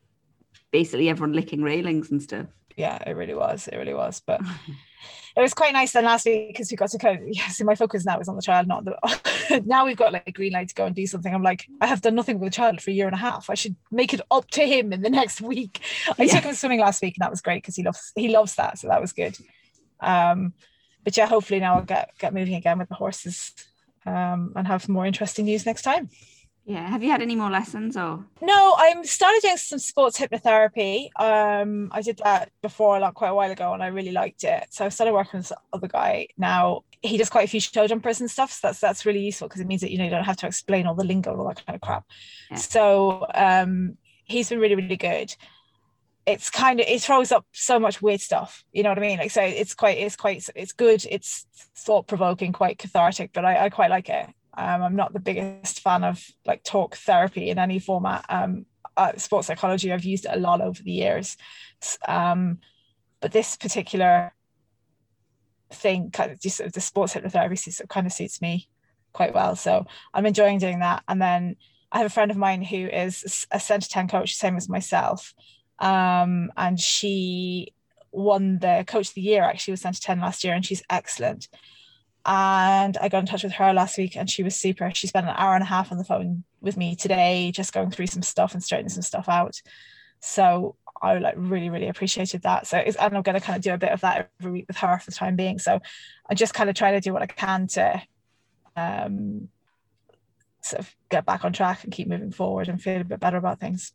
basically 0.72 1.08
everyone 1.08 1.34
licking 1.34 1.62
railings 1.62 2.10
and 2.10 2.20
stuff. 2.20 2.48
Yeah, 2.76 2.98
it 3.06 3.16
really 3.16 3.36
was. 3.36 3.68
It 3.68 3.78
really 3.78 3.94
was. 3.94 4.24
But 4.26 4.42
it 5.36 5.42
was 5.42 5.54
quite 5.54 5.74
nice 5.74 5.92
then 5.94 6.06
last 6.06 6.26
week 6.26 6.50
because 6.50 6.72
we 6.72 6.78
got 6.78 6.90
to 6.92 7.10
of, 7.10 7.20
yeah, 7.28 7.48
see, 7.48 7.64
my 7.64 7.76
focus 7.76 8.06
now 8.06 8.20
is 8.20 8.28
on 8.28 8.36
the 8.36 8.42
child, 8.42 8.68
not 8.68 8.86
the, 8.86 9.62
now 9.66 9.86
we've 9.86 9.98
got 9.98 10.14
like 10.14 10.24
a 10.28 10.32
green 10.32 10.54
light 10.54 10.70
to 10.70 10.76
go 10.76 10.86
and 10.86 10.96
do 10.96 11.06
something. 11.08 11.34
I'm 11.34 11.44
like, 11.44 11.68
I 11.82 11.88
have 11.88 12.02
done 12.02 12.16
nothing 12.16 12.40
with 12.40 12.52
the 12.52 12.56
child 12.56 12.82
for 12.82 12.92
a 12.92 12.94
year 12.94 13.08
and 13.08 13.16
a 13.16 13.20
half. 13.20 13.50
I 13.50 13.56
should 13.56 13.76
make 13.92 14.14
it 14.14 14.22
up 14.30 14.50
to 14.52 14.64
him 14.66 14.94
in 14.94 15.02
the 15.02 15.10
next 15.10 15.42
week. 15.42 15.82
I 16.18 16.24
Yeah. 16.24 16.36
took 16.36 16.44
him 16.46 16.56
swimming 16.56 16.80
last 16.80 17.02
week 17.02 17.16
and 17.18 17.24
that 17.24 17.32
was 17.32 17.42
great 17.42 17.64
because 17.64 17.76
he 17.76 17.84
loves, 17.84 18.12
he 18.16 18.30
loves 18.30 18.56
that. 18.56 18.80
So 18.80 18.88
that 18.88 19.02
was 19.02 19.14
good. 19.14 19.38
Um, 20.00 20.54
but 21.04 21.18
yeah, 21.18 21.28
hopefully 21.28 21.60
now 21.60 21.76
I'll 21.76 21.84
get, 21.84 22.12
get 22.20 22.34
moving 22.34 22.56
again 22.56 22.78
with 22.78 22.90
the 22.90 22.96
horses 22.96 23.54
um, 24.06 24.54
and 24.56 24.68
have 24.68 24.88
more 24.90 25.06
interesting 25.06 25.46
news 25.46 25.66
next 25.66 25.82
time. 25.84 26.10
Yeah. 26.72 26.88
Have 26.88 27.04
you 27.04 27.12
had 27.12 27.22
any 27.22 27.36
more 27.36 27.50
lessons 27.50 27.98
or? 27.98 28.24
No, 28.42 28.76
I'm 28.78 29.04
started 29.04 29.42
doing 29.42 29.58
some 29.58 29.78
sports 29.78 30.18
hypnotherapy. 30.18 31.10
Um, 31.20 31.90
I 31.92 32.02
did 32.02 32.22
that 32.24 32.50
before, 32.62 32.98
like 32.98 33.14
quite 33.14 33.28
a 33.28 33.36
while 33.36 33.52
ago, 33.52 33.74
and 33.74 33.84
I 33.84 33.88
really 33.88 34.14
liked 34.14 34.46
it. 34.46 34.68
So 34.70 34.86
I 34.86 34.90
started 34.90 35.12
working 35.12 35.40
with 35.40 35.50
this 35.50 35.58
other 35.74 35.90
guy. 35.90 36.30
Now 36.38 36.86
he 37.02 37.18
does 37.18 37.30
quite 37.30 37.44
a 37.44 37.50
few 37.50 37.60
show 37.60 37.88
jumpers 37.88 38.22
and 38.22 38.32
stuff. 38.32 38.54
So 38.54 38.70
that's 38.70 38.80
that's 38.80 39.06
really 39.06 39.20
useful 39.20 39.50
because 39.50 39.60
it 39.60 39.68
means 39.68 39.82
that 39.82 39.92
you 39.92 39.98
know 39.98 40.06
you 40.06 40.10
don't 40.10 40.24
have 40.24 40.38
to 40.38 40.48
explain 40.48 40.88
all 40.88 40.96
the 40.96 41.04
lingo 41.04 41.32
and 41.32 41.42
all 41.42 41.48
that 41.50 41.66
kind 41.66 41.76
of 41.76 41.82
crap. 41.82 42.06
Yeah. 42.50 42.56
So 42.56 43.28
um, 43.36 43.98
he's 44.24 44.48
been 44.48 44.60
really 44.60 44.76
really 44.76 44.96
good. 44.96 45.36
It's 46.26 46.50
kind 46.50 46.80
of 46.80 46.86
it 46.88 47.02
throws 47.02 47.34
up 47.34 47.46
so 47.52 47.80
much 47.80 48.02
weird 48.02 48.22
stuff. 48.22 48.64
You 48.72 48.84
know 48.84 48.90
what 48.90 48.98
I 48.98 49.02
mean? 49.02 49.20
Like 49.20 49.32
so, 49.32 49.42
it's 49.42 49.74
quite 49.74 49.98
it's 49.98 50.16
quite 50.16 50.48
it's 50.56 50.72
good. 50.72 51.06
It's 51.12 51.46
thought 51.76 52.08
provoking, 52.08 52.54
quite 52.54 52.78
cathartic, 52.78 53.32
but 53.34 53.44
I, 53.44 53.66
I 53.66 53.70
quite 53.70 53.90
like 53.90 54.08
it. 54.08 54.30
Um, 54.58 54.84
I'm 54.84 54.96
not 54.96 55.14
the 55.14 55.20
biggest 55.20 55.80
fan 55.82 56.04
of 56.04 56.24
like 56.46 56.64
talk 56.64 56.96
therapy 56.96 57.50
in 57.50 57.58
any 57.58 57.80
format. 57.80 58.26
Um, 58.30 58.66
uh, 58.98 59.14
sports 59.18 59.48
psychology, 59.48 59.92
I've 59.92 60.04
used 60.04 60.26
it 60.26 60.32
a 60.34 60.40
lot 60.40 60.62
over 60.62 60.82
the 60.82 60.92
years. 60.92 61.38
Um, 62.08 62.60
but 63.22 63.32
this 63.32 63.56
particular 63.56 64.34
thing, 65.72 66.12
kind 66.12 66.32
of 66.32 66.40
just 66.40 66.62
the 66.74 66.82
sports 66.82 67.14
hypnotherapy, 67.14 67.58
sort 67.58 67.82
of 67.82 67.90
kind 67.90 68.06
of 68.06 68.14
suits 68.14 68.42
me 68.42 68.68
quite 69.14 69.34
well. 69.34 69.56
So 69.56 69.86
I'm 70.14 70.26
enjoying 70.26 70.60
doing 70.60 70.80
that. 70.80 71.04
And 71.08 71.22
then 71.22 71.56
I 71.92 72.00
have 72.00 72.08
a 72.08 72.12
friend 72.12 72.32
of 72.32 72.38
mine 72.38 72.62
who 72.62 72.88
is 72.88 73.46
a 73.52 73.60
Centre 73.60 73.90
10 73.90 74.08
coach, 74.08 74.36
same 74.36 74.58
as 74.58 74.70
myself. 74.70 75.34
Um, 75.80 76.52
and 76.58 76.80
she 76.80 77.74
won 78.12 78.60
the 78.60 78.84
coach 78.88 79.10
of 79.10 79.14
the 79.14 79.22
year 79.22 79.44
actually 79.44 79.74
with 79.74 79.80
Centre 79.80 80.02
10 80.02 80.20
last 80.20 80.44
year, 80.44 80.54
and 80.54 80.66
she's 80.66 80.84
excellent 80.90 81.48
and 82.26 82.98
I 82.98 83.10
got 83.10 83.20
in 83.20 83.26
touch 83.26 83.44
with 83.44 83.54
her 83.54 83.74
last 83.74 83.98
week 83.98 84.16
and 84.16 84.30
she 84.30 84.44
was 84.44 84.56
super. 84.56 84.92
She 84.94 85.08
spent 85.08 85.28
an 85.28 85.36
hour 85.36 85.56
and 85.56 85.64
a 85.64 85.68
half 85.68 85.92
on 85.92 85.98
the 85.98 86.04
phone 86.04 86.44
with 86.62 86.78
me 86.78 86.96
today, 86.96 87.52
just 87.54 87.74
going 87.74 87.92
through 87.92 88.08
some 88.08 88.22
stuff 88.22 88.54
and 88.54 88.64
straightening 88.64 88.90
some 88.90 89.02
stuff 89.02 89.28
out. 89.28 89.62
So 90.20 90.76
I 91.02 91.18
like 91.18 91.34
really, 91.36 91.70
really 91.70 91.88
appreciated 91.88 92.44
that. 92.44 92.68
So 92.68 92.78
and 92.78 92.96
I'm 93.00 93.24
going 93.24 93.40
to 93.40 93.42
kind 93.42 93.58
of 93.58 93.64
do 93.64 93.74
a 93.74 93.78
bit 93.78 93.92
of 93.92 94.02
that 94.02 94.30
every 94.40 94.52
week 94.52 94.66
with 94.68 94.78
her 94.78 95.00
for 95.00 95.10
the 95.10 95.16
time 95.16 95.36
being. 95.36 95.58
So 95.58 95.80
I 96.30 96.36
just 96.36 96.54
kind 96.54 96.70
of 96.70 96.76
try 96.76 96.92
to 96.92 97.02
do 97.02 97.12
what 97.12 97.24
I 97.24 97.28
can 97.28 97.66
to 97.68 98.02
um, 98.76 99.50
sort 100.62 100.82
of 100.82 100.96
get 101.10 101.26
back 101.26 101.44
on 101.44 101.54
track 101.54 101.84
and 101.84 101.92
keep 101.92 102.08
moving 102.08 102.32
forward 102.32 102.70
and 102.70 102.82
feel 102.82 103.02
a 103.02 103.04
bit 103.04 103.20
better 103.20 103.38
about 103.38 103.60
things. 103.60 103.94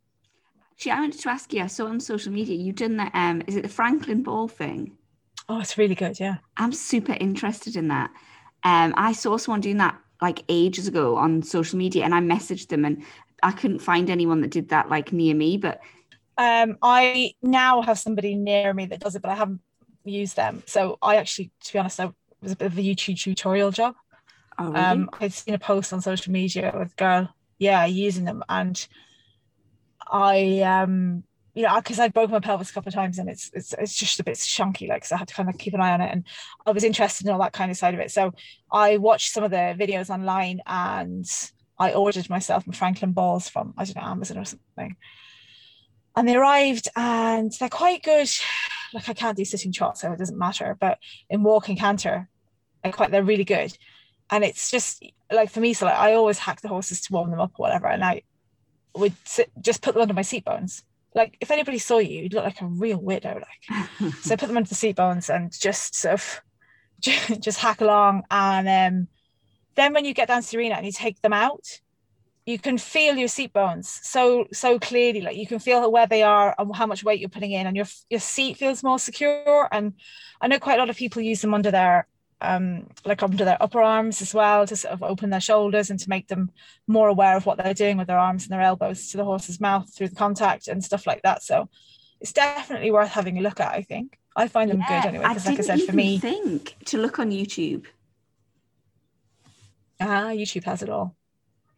Actually, 0.72 0.92
I 0.92 1.00
wanted 1.00 1.20
to 1.20 1.30
ask 1.30 1.52
you. 1.54 1.62
I 1.62 1.68
saw 1.68 1.86
on 1.86 2.00
social 2.00 2.32
media 2.32 2.56
you've 2.56 2.76
done 2.76 2.96
that. 2.96 3.12
Um, 3.14 3.42
is 3.46 3.54
it 3.54 3.62
the 3.62 3.68
Franklin 3.68 4.24
Ball 4.24 4.48
thing? 4.48 4.98
Oh, 5.48 5.60
it's 5.60 5.78
really 5.78 5.94
good. 5.94 6.18
Yeah. 6.18 6.38
I'm 6.56 6.72
super 6.72 7.12
interested 7.12 7.76
in 7.76 7.88
that. 7.88 8.10
Um, 8.64 8.94
I 8.96 9.12
saw 9.12 9.36
someone 9.36 9.60
doing 9.60 9.76
that 9.78 9.98
like 10.20 10.42
ages 10.48 10.88
ago 10.88 11.16
on 11.16 11.42
social 11.42 11.78
media, 11.78 12.04
and 12.04 12.14
I 12.14 12.20
messaged 12.20 12.68
them, 12.68 12.84
and 12.84 13.04
I 13.42 13.52
couldn't 13.52 13.80
find 13.80 14.10
anyone 14.10 14.40
that 14.40 14.50
did 14.50 14.70
that 14.70 14.88
like 14.88 15.12
near 15.12 15.34
me. 15.34 15.56
But 15.58 15.80
Um, 16.38 16.76
I 16.82 17.32
now 17.42 17.82
have 17.82 17.98
somebody 17.98 18.34
near 18.34 18.74
me 18.74 18.86
that 18.86 19.00
does 19.00 19.14
it, 19.16 19.22
but 19.22 19.30
I 19.30 19.34
haven't 19.34 19.60
used 20.04 20.36
them. 20.36 20.62
So 20.66 20.98
I 21.02 21.16
actually, 21.16 21.50
to 21.64 21.72
be 21.72 21.78
honest, 21.78 22.00
I 22.00 22.10
was 22.42 22.52
a 22.52 22.56
bit 22.56 22.66
of 22.66 22.78
a 22.78 22.82
YouTube 22.82 23.18
tutorial 23.18 23.70
job. 23.70 23.94
oh, 24.58 24.70
really? 24.72 24.80
Um, 24.80 25.10
I'd 25.20 25.32
seen 25.32 25.54
a 25.54 25.58
post 25.58 25.92
on 25.92 26.00
social 26.00 26.32
media 26.32 26.72
with 26.76 26.92
a 26.92 26.96
girl, 26.96 27.34
yeah, 27.58 27.84
using 27.86 28.24
them, 28.24 28.42
and 28.48 28.86
I, 30.10 30.60
um, 30.60 31.24
you 31.56 31.62
know, 31.62 31.74
because 31.76 31.98
I'd 31.98 32.12
broken 32.12 32.32
my 32.32 32.40
pelvis 32.40 32.68
a 32.68 32.72
couple 32.74 32.90
of 32.90 32.94
times, 32.94 33.18
and 33.18 33.30
it's 33.30 33.50
it's 33.54 33.72
it's 33.78 33.96
just 33.96 34.20
a 34.20 34.24
bit 34.24 34.38
chunky, 34.38 34.88
like 34.88 35.06
so 35.06 35.14
I 35.14 35.18
had 35.18 35.28
to 35.28 35.34
kind 35.34 35.48
of 35.48 35.56
keep 35.56 35.72
an 35.72 35.80
eye 35.80 35.92
on 35.92 36.02
it, 36.02 36.12
and 36.12 36.22
I 36.66 36.70
was 36.70 36.84
interested 36.84 37.26
in 37.26 37.32
all 37.32 37.40
that 37.40 37.54
kind 37.54 37.70
of 37.70 37.78
side 37.78 37.94
of 37.94 38.00
it. 38.00 38.10
So 38.10 38.34
I 38.70 38.98
watched 38.98 39.32
some 39.32 39.42
of 39.42 39.50
the 39.50 39.74
videos 39.78 40.10
online, 40.10 40.60
and 40.66 41.26
I 41.78 41.94
ordered 41.94 42.28
myself 42.28 42.64
some 42.64 42.74
Franklin 42.74 43.12
balls 43.12 43.48
from 43.48 43.72
I 43.78 43.86
don't 43.86 43.96
know 43.96 44.02
Amazon 44.02 44.36
or 44.36 44.44
something. 44.44 44.96
And 46.14 46.28
they 46.28 46.36
arrived 46.36 46.88
and 46.94 47.50
they're 47.58 47.70
quite 47.70 48.02
good. 48.02 48.28
Like 48.92 49.08
I 49.08 49.14
can't 49.14 49.36
do 49.36 49.44
sitting 49.46 49.72
trot, 49.72 49.96
so 49.96 50.12
it 50.12 50.18
doesn't 50.18 50.38
matter. 50.38 50.76
But 50.78 50.98
in 51.30 51.42
walking 51.42 51.78
canter, 51.78 52.28
they're 52.82 52.92
quite 52.92 53.10
they're 53.10 53.24
really 53.24 53.44
good. 53.44 53.76
And 54.28 54.44
it's 54.44 54.70
just 54.70 55.02
like 55.32 55.50
for 55.50 55.60
me, 55.60 55.72
so 55.72 55.86
like 55.86 55.96
I 55.96 56.12
always 56.12 56.38
hack 56.38 56.60
the 56.60 56.68
horses 56.68 57.00
to 57.02 57.14
warm 57.14 57.30
them 57.30 57.40
up 57.40 57.52
or 57.58 57.62
whatever. 57.62 57.86
And 57.86 58.04
I 58.04 58.22
would 58.94 59.14
sit, 59.24 59.50
just 59.58 59.80
put 59.80 59.94
them 59.94 60.02
under 60.02 60.14
my 60.14 60.20
seat 60.20 60.44
bones. 60.44 60.82
Like 61.16 61.36
if 61.40 61.50
anybody 61.50 61.78
saw 61.78 61.98
you, 61.98 62.22
you'd 62.22 62.34
look 62.34 62.44
like 62.44 62.60
a 62.60 62.66
real 62.66 62.98
widow. 62.98 63.40
Like 63.40 64.12
so, 64.22 64.34
I 64.34 64.36
put 64.36 64.46
them 64.46 64.56
under 64.58 64.68
the 64.68 64.74
seat 64.74 64.96
bones 64.96 65.30
and 65.30 65.50
just 65.50 65.96
sort 65.96 66.14
of 66.14 66.40
just 67.40 67.58
hack 67.58 67.80
along. 67.80 68.24
And 68.30 68.68
um, 68.68 69.08
then 69.74 69.94
when 69.94 70.04
you 70.04 70.14
get 70.14 70.28
down 70.28 70.42
to 70.42 70.50
the 70.50 70.58
arena 70.58 70.74
and 70.74 70.84
you 70.86 70.92
take 70.92 71.20
them 71.22 71.32
out, 71.32 71.80
you 72.44 72.58
can 72.58 72.78
feel 72.78 73.16
your 73.16 73.28
seat 73.28 73.52
bones 73.52 73.88
so 74.02 74.46
so 74.52 74.78
clearly. 74.78 75.22
Like 75.22 75.36
you 75.36 75.46
can 75.46 75.58
feel 75.58 75.90
where 75.90 76.06
they 76.06 76.22
are 76.22 76.54
and 76.58 76.76
how 76.76 76.86
much 76.86 77.02
weight 77.02 77.18
you're 77.18 77.28
putting 77.30 77.52
in, 77.52 77.66
and 77.66 77.76
your 77.76 77.86
your 78.10 78.20
seat 78.20 78.58
feels 78.58 78.84
more 78.84 78.98
secure. 78.98 79.68
And 79.72 79.94
I 80.40 80.48
know 80.48 80.58
quite 80.58 80.76
a 80.76 80.82
lot 80.82 80.90
of 80.90 80.96
people 80.96 81.22
use 81.22 81.40
them 81.40 81.54
under 81.54 81.70
their 81.70 82.06
um, 82.40 82.86
like 83.04 83.22
under 83.22 83.44
their 83.44 83.62
upper 83.62 83.80
arms 83.80 84.20
as 84.20 84.34
well 84.34 84.66
to 84.66 84.76
sort 84.76 84.92
of 84.92 85.02
open 85.02 85.30
their 85.30 85.40
shoulders 85.40 85.90
and 85.90 85.98
to 86.00 86.08
make 86.10 86.28
them 86.28 86.50
more 86.86 87.08
aware 87.08 87.36
of 87.36 87.46
what 87.46 87.58
they're 87.58 87.74
doing 87.74 87.96
with 87.96 88.06
their 88.06 88.18
arms 88.18 88.44
and 88.44 88.52
their 88.52 88.60
elbows 88.60 89.10
to 89.10 89.16
the 89.16 89.24
horse's 89.24 89.60
mouth 89.60 89.92
through 89.94 90.08
the 90.08 90.16
contact 90.16 90.68
and 90.68 90.84
stuff 90.84 91.06
like 91.06 91.22
that. 91.22 91.42
So 91.42 91.68
it's 92.20 92.32
definitely 92.32 92.90
worth 92.90 93.10
having 93.10 93.38
a 93.38 93.40
look 93.40 93.60
at. 93.60 93.72
I 93.72 93.82
think 93.82 94.18
I 94.34 94.48
find 94.48 94.70
them 94.70 94.80
yeah, 94.80 95.02
good 95.02 95.08
anyway. 95.08 95.28
Because 95.28 95.46
like 95.46 95.58
I 95.58 95.62
said, 95.62 95.82
for 95.82 95.92
me, 95.92 96.18
think 96.18 96.76
to 96.86 96.98
look 96.98 97.18
on 97.18 97.30
YouTube. 97.30 97.86
Ah, 99.98 100.28
YouTube 100.28 100.64
has 100.64 100.82
it 100.82 100.90
all. 100.90 101.16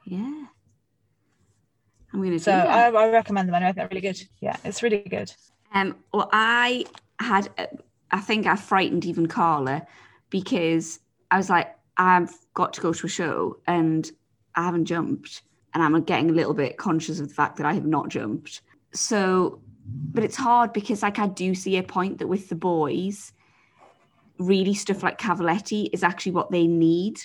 Yeah. 0.05 0.47
I'm 2.13 2.23
gonna. 2.23 2.39
So 2.39 2.53
I, 2.53 2.91
I, 2.91 3.11
recommend 3.11 3.49
them. 3.49 3.55
Anyway. 3.55 3.73
They're 3.77 3.89
really 3.89 4.01
good. 4.01 4.21
Yeah, 4.41 4.57
it's 4.65 4.83
really 4.83 5.01
good. 5.09 5.33
Um. 5.73 5.97
Well, 6.13 6.29
I 6.33 6.85
had. 7.21 7.49
I 8.11 8.21
think 8.21 8.47
I 8.47 8.57
frightened 8.57 9.05
even 9.05 9.27
Carla 9.27 9.87
because 10.31 11.01
I 11.31 11.37
was 11.37 11.51
like, 11.51 11.75
I've 11.97 12.33
got 12.55 12.73
to 12.75 12.81
go 12.81 12.93
to 12.93 13.07
a 13.07 13.11
show 13.11 13.59
and 13.67 14.11
I 14.55 14.65
haven't 14.65 14.87
jumped, 14.87 15.43
and 15.75 15.83
I'm 15.83 16.01
getting 16.03 16.31
a 16.31 16.33
little 16.33 16.55
bit 16.55 16.77
conscious 16.77 17.21
of 17.21 17.29
the 17.29 17.35
fact 17.35 17.57
that 17.57 17.67
I 17.67 17.75
have 17.75 17.87
not 17.87 18.09
jumped. 18.09 18.63
So, 18.93 19.61
but 20.13 20.25
it's 20.25 20.37
hard 20.37 20.73
because 20.73 21.03
like 21.03 21.19
I 21.19 21.27
do 21.27 21.55
see 21.55 21.77
a 21.77 21.83
point 21.83 22.19
that 22.19 22.27
with 22.27 22.49
the 22.49 22.55
boys, 22.55 23.33
really 24.39 24.75
stuff 24.75 25.03
like 25.03 25.19
Cavalletti 25.19 25.89
is 25.93 26.03
actually 26.03 26.33
what 26.33 26.51
they 26.51 26.67
need. 26.67 27.21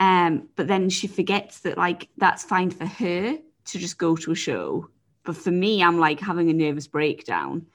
Um, 0.00 0.48
but 0.56 0.66
then 0.66 0.90
she 0.90 1.06
forgets 1.06 1.60
that 1.60 1.78
like 1.78 2.08
that's 2.16 2.42
fine 2.42 2.70
for 2.70 2.86
her 2.86 3.38
to 3.66 3.78
just 3.78 3.98
go 3.98 4.16
to 4.16 4.32
a 4.32 4.34
show. 4.36 4.88
But 5.24 5.36
for 5.36 5.52
me, 5.52 5.82
I'm 5.82 5.98
like 5.98 6.18
having 6.18 6.50
a 6.50 6.54
nervous 6.54 6.88
breakdown. 6.88 7.66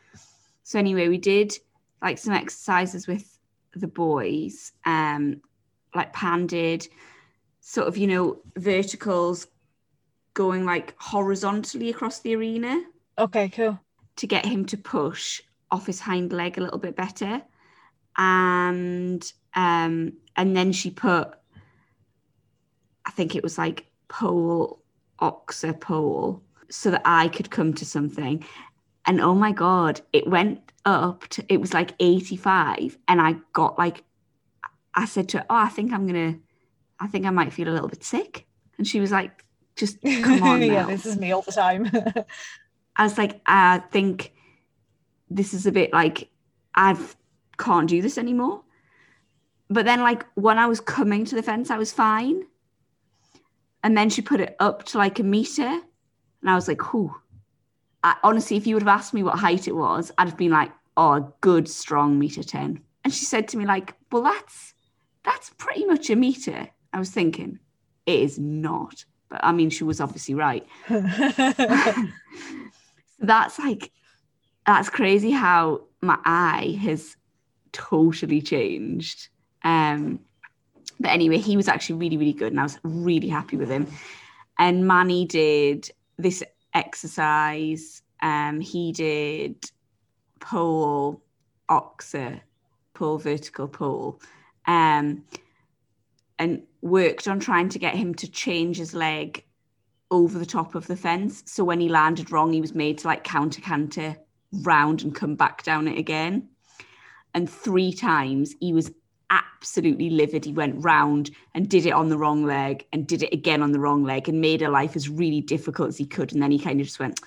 So 0.63 0.77
anyway, 0.77 1.07
we 1.07 1.17
did 1.17 1.57
like 2.01 2.17
some 2.17 2.33
exercises 2.33 3.07
with 3.07 3.36
the 3.75 3.87
boys, 3.87 4.71
um, 4.85 5.41
like 5.95 6.13
Pan 6.13 6.47
did, 6.47 6.87
sort 7.59 7.87
of, 7.87 7.97
you 7.97 8.07
know, 8.07 8.41
verticals 8.55 9.47
going 10.33 10.65
like 10.65 10.95
horizontally 10.99 11.89
across 11.89 12.19
the 12.19 12.35
arena. 12.35 12.83
Okay, 13.17 13.49
cool. 13.49 13.79
To 14.17 14.27
get 14.27 14.45
him 14.45 14.65
to 14.65 14.77
push 14.77 15.41
off 15.71 15.85
his 15.85 15.99
hind 15.99 16.31
leg 16.31 16.57
a 16.57 16.61
little 16.61 16.79
bit 16.79 16.95
better. 16.95 17.41
And 18.17 19.23
um 19.55 20.13
and 20.35 20.55
then 20.55 20.71
she 20.71 20.91
put 20.91 21.33
I 23.05 23.11
think 23.11 23.35
it 23.35 23.43
was 23.43 23.57
like 23.57 23.87
pole 24.07 24.83
oxer 25.19 25.79
pole 25.79 26.43
so 26.69 26.91
that 26.91 27.01
I 27.05 27.29
could 27.29 27.49
come 27.49 27.73
to 27.73 27.85
something. 27.85 28.45
And 29.07 29.21
oh 29.21 29.33
my 29.33 29.53
God, 29.53 30.01
it 30.11 30.27
went 30.27 30.59
up 30.85 31.27
to, 31.29 31.45
it 31.47 31.61
was 31.61 31.73
like 31.73 31.93
85. 31.99 32.97
And 33.07 33.21
I 33.21 33.37
got 33.53 33.79
like, 33.79 34.03
I 34.93 35.05
said 35.05 35.29
to 35.29 35.39
her, 35.39 35.45
Oh, 35.49 35.55
I 35.55 35.69
think 35.69 35.93
I'm 35.93 36.05
going 36.05 36.33
to, 36.33 36.39
I 36.99 37.07
think 37.07 37.25
I 37.25 37.29
might 37.29 37.53
feel 37.53 37.69
a 37.69 37.71
little 37.71 37.87
bit 37.87 38.03
sick. 38.03 38.45
And 38.77 38.85
she 38.85 38.99
was 38.99 39.11
like, 39.11 39.45
Just 39.75 40.01
come 40.21 40.43
on. 40.43 40.61
yeah, 40.61 40.85
this 40.85 41.05
is 41.05 41.17
me 41.17 41.31
all 41.31 41.41
the 41.41 41.51
time. 41.53 41.89
I 42.97 43.03
was 43.03 43.17
like, 43.17 43.39
I 43.45 43.79
think 43.91 44.33
this 45.29 45.53
is 45.53 45.65
a 45.65 45.71
bit 45.71 45.93
like, 45.93 46.29
I 46.75 46.97
can't 47.57 47.87
do 47.87 48.01
this 48.01 48.17
anymore. 48.17 48.63
But 49.69 49.85
then, 49.85 50.01
like, 50.01 50.25
when 50.35 50.57
I 50.57 50.65
was 50.67 50.79
coming 50.79 51.25
to 51.25 51.35
the 51.35 51.43
fence, 51.43 51.69
I 51.69 51.77
was 51.77 51.91
fine. 51.91 52.43
And 53.83 53.97
then 53.97 54.09
she 54.09 54.21
put 54.21 54.39
it 54.39 54.55
up 54.59 54.83
to 54.85 54.97
like 54.97 55.19
a 55.19 55.23
meter. 55.23 55.67
And 55.67 56.49
I 56.49 56.55
was 56.55 56.67
like, 56.67 56.93
whew. 56.93 57.13
I, 58.03 58.15
honestly, 58.23 58.57
if 58.57 58.67
you 58.67 58.75
would 58.75 58.83
have 58.83 58.99
asked 58.99 59.13
me 59.13 59.23
what 59.23 59.39
height 59.39 59.67
it 59.67 59.75
was, 59.75 60.11
I'd 60.17 60.27
have 60.27 60.37
been 60.37 60.51
like, 60.51 60.71
oh, 60.95 61.13
a 61.13 61.33
good 61.41 61.67
strong 61.67 62.19
meter 62.19 62.43
10. 62.43 62.81
And 63.03 63.13
she 63.13 63.25
said 63.25 63.47
to 63.49 63.57
me, 63.57 63.65
like, 63.65 63.93
well, 64.11 64.23
that's 64.23 64.73
that's 65.23 65.49
pretty 65.57 65.85
much 65.85 66.09
a 66.09 66.15
meter. 66.15 66.69
I 66.93 66.99
was 66.99 67.09
thinking, 67.09 67.59
it 68.05 68.19
is 68.19 68.39
not. 68.39 69.03
But 69.29 69.41
I 69.43 69.51
mean, 69.51 69.69
she 69.69 69.83
was 69.83 69.99
obviously 69.99 70.35
right. 70.35 70.65
so 70.87 71.01
that's 73.19 73.59
like, 73.59 73.91
that's 74.65 74.89
crazy 74.89 75.31
how 75.31 75.81
my 76.01 76.17
eye 76.23 76.77
has 76.81 77.15
totally 77.73 78.41
changed. 78.41 79.27
Um, 79.63 80.19
but 80.99 81.09
anyway, 81.09 81.37
he 81.37 81.57
was 81.57 81.67
actually 81.67 81.99
really, 81.99 82.17
really 82.17 82.33
good, 82.33 82.51
and 82.53 82.59
I 82.59 82.63
was 82.63 82.79
really 82.83 83.27
happy 83.27 83.57
with 83.57 83.69
him. 83.69 83.87
And 84.57 84.87
Manny 84.87 85.25
did 85.25 85.89
this 86.17 86.43
exercise. 86.77 88.01
Um, 88.21 88.61
he 88.61 88.91
did 88.91 89.69
pole, 90.39 91.21
oxer, 91.69 92.39
pole, 92.93 93.17
vertical 93.17 93.67
pole, 93.67 94.21
um, 94.65 95.23
and 96.39 96.61
worked 96.81 97.27
on 97.27 97.39
trying 97.39 97.69
to 97.69 97.79
get 97.79 97.95
him 97.95 98.13
to 98.15 98.29
change 98.29 98.77
his 98.77 98.93
leg 98.93 99.43
over 100.11 100.37
the 100.39 100.45
top 100.45 100.75
of 100.75 100.87
the 100.87 100.95
fence. 100.95 101.43
So 101.45 101.63
when 101.63 101.79
he 101.79 101.89
landed 101.89 102.31
wrong, 102.31 102.53
he 102.53 102.61
was 102.61 102.75
made 102.75 102.99
to 102.99 103.07
like 103.07 103.23
counter 103.23 103.61
canter 103.61 104.15
round 104.61 105.03
and 105.03 105.13
come 105.13 105.35
back 105.35 105.63
down 105.63 105.87
it 105.87 105.97
again. 105.97 106.49
And 107.33 107.49
three 107.49 107.91
times 107.91 108.55
he 108.59 108.71
was 108.71 108.91
absolutely 109.29 110.09
livid. 110.09 110.45
He 110.45 110.53
went 110.53 110.83
round 110.83 111.31
and 111.53 111.69
did 111.69 111.85
it 111.85 111.91
on 111.91 112.09
the 112.09 112.17
wrong 112.17 112.45
leg 112.45 112.85
and 112.93 113.07
did 113.07 113.23
it 113.23 113.33
again 113.33 113.61
on 113.61 113.71
the 113.71 113.79
wrong 113.79 114.03
leg 114.03 114.29
and 114.29 114.41
made 114.41 114.61
her 114.61 114.69
life 114.69 114.95
as 114.95 115.09
really 115.09 115.41
difficult 115.41 115.89
as 115.89 115.97
he 115.97 116.05
could. 116.05 116.33
And 116.33 116.41
then 116.41 116.51
he 116.51 116.59
kind 116.59 116.79
of 116.79 116.87
just 116.87 116.99
went, 116.99 117.19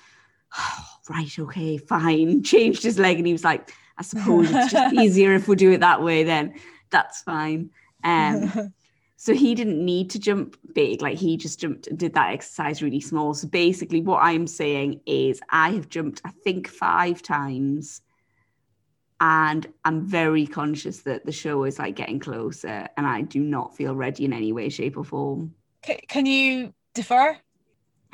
oh, 0.57 0.85
right, 1.09 1.39
okay, 1.39 1.77
fine. 1.77 2.43
Changed 2.43 2.83
his 2.83 2.99
leg 2.99 3.17
and 3.17 3.27
he 3.27 3.33
was 3.33 3.43
like, 3.43 3.73
I 3.97 4.03
suppose 4.03 4.49
it's 4.49 4.71
just 4.71 4.93
easier 4.99 5.33
if 5.33 5.47
we 5.47 5.55
do 5.55 5.71
it 5.71 5.81
that 5.81 6.01
way 6.01 6.23
then. 6.23 6.55
That's 6.89 7.21
fine. 7.21 7.69
Um, 8.03 8.73
so 9.17 9.33
he 9.33 9.53
didn't 9.53 9.83
need 9.83 10.09
to 10.11 10.19
jump 10.19 10.57
big. 10.73 11.01
Like 11.01 11.17
he 11.17 11.37
just 11.37 11.59
jumped 11.59 11.87
and 11.87 11.99
did 11.99 12.13
that 12.15 12.31
exercise 12.31 12.81
really 12.81 13.01
small. 13.01 13.33
So 13.33 13.47
basically 13.47 14.01
what 14.01 14.23
I'm 14.23 14.47
saying 14.47 15.01
is 15.05 15.39
I 15.49 15.71
have 15.71 15.89
jumped, 15.89 16.21
I 16.25 16.31
think, 16.43 16.67
five 16.67 17.21
times 17.21 18.01
and 19.21 19.71
I'm 19.85 20.01
very 20.01 20.47
conscious 20.47 21.01
that 21.01 21.27
the 21.27 21.31
show 21.31 21.63
is 21.65 21.77
like 21.77 21.95
getting 21.95 22.19
closer 22.19 22.87
and 22.97 23.05
I 23.05 23.21
do 23.21 23.39
not 23.39 23.77
feel 23.77 23.95
ready 23.95 24.25
in 24.25 24.33
any 24.33 24.51
way, 24.51 24.67
shape, 24.69 24.97
or 24.97 25.03
form. 25.03 25.53
Can 26.07 26.25
you 26.25 26.73
defer? 26.95 27.37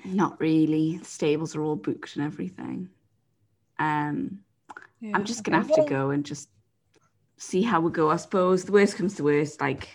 Not 0.04 0.38
really. 0.42 0.98
The 0.98 1.06
stables 1.06 1.56
are 1.56 1.64
all 1.64 1.78
booked 1.78 2.18
and 2.18 2.26
everything. 2.26 2.90
Um, 3.80 4.40
yeah, 5.00 5.12
I'm 5.14 5.24
just 5.24 5.46
gonna 5.46 5.58
have 5.58 5.74
to 5.76 5.86
go 5.86 6.10
and 6.10 6.26
just 6.26 6.50
see 7.38 7.62
how 7.62 7.80
we 7.80 7.90
go. 7.90 8.12
I 8.12 8.18
suppose 8.18 8.66
the 8.66 8.74
worst 8.74 8.98
comes 8.98 9.16
to 9.16 9.24
worst, 9.24 9.62
like 9.62 9.88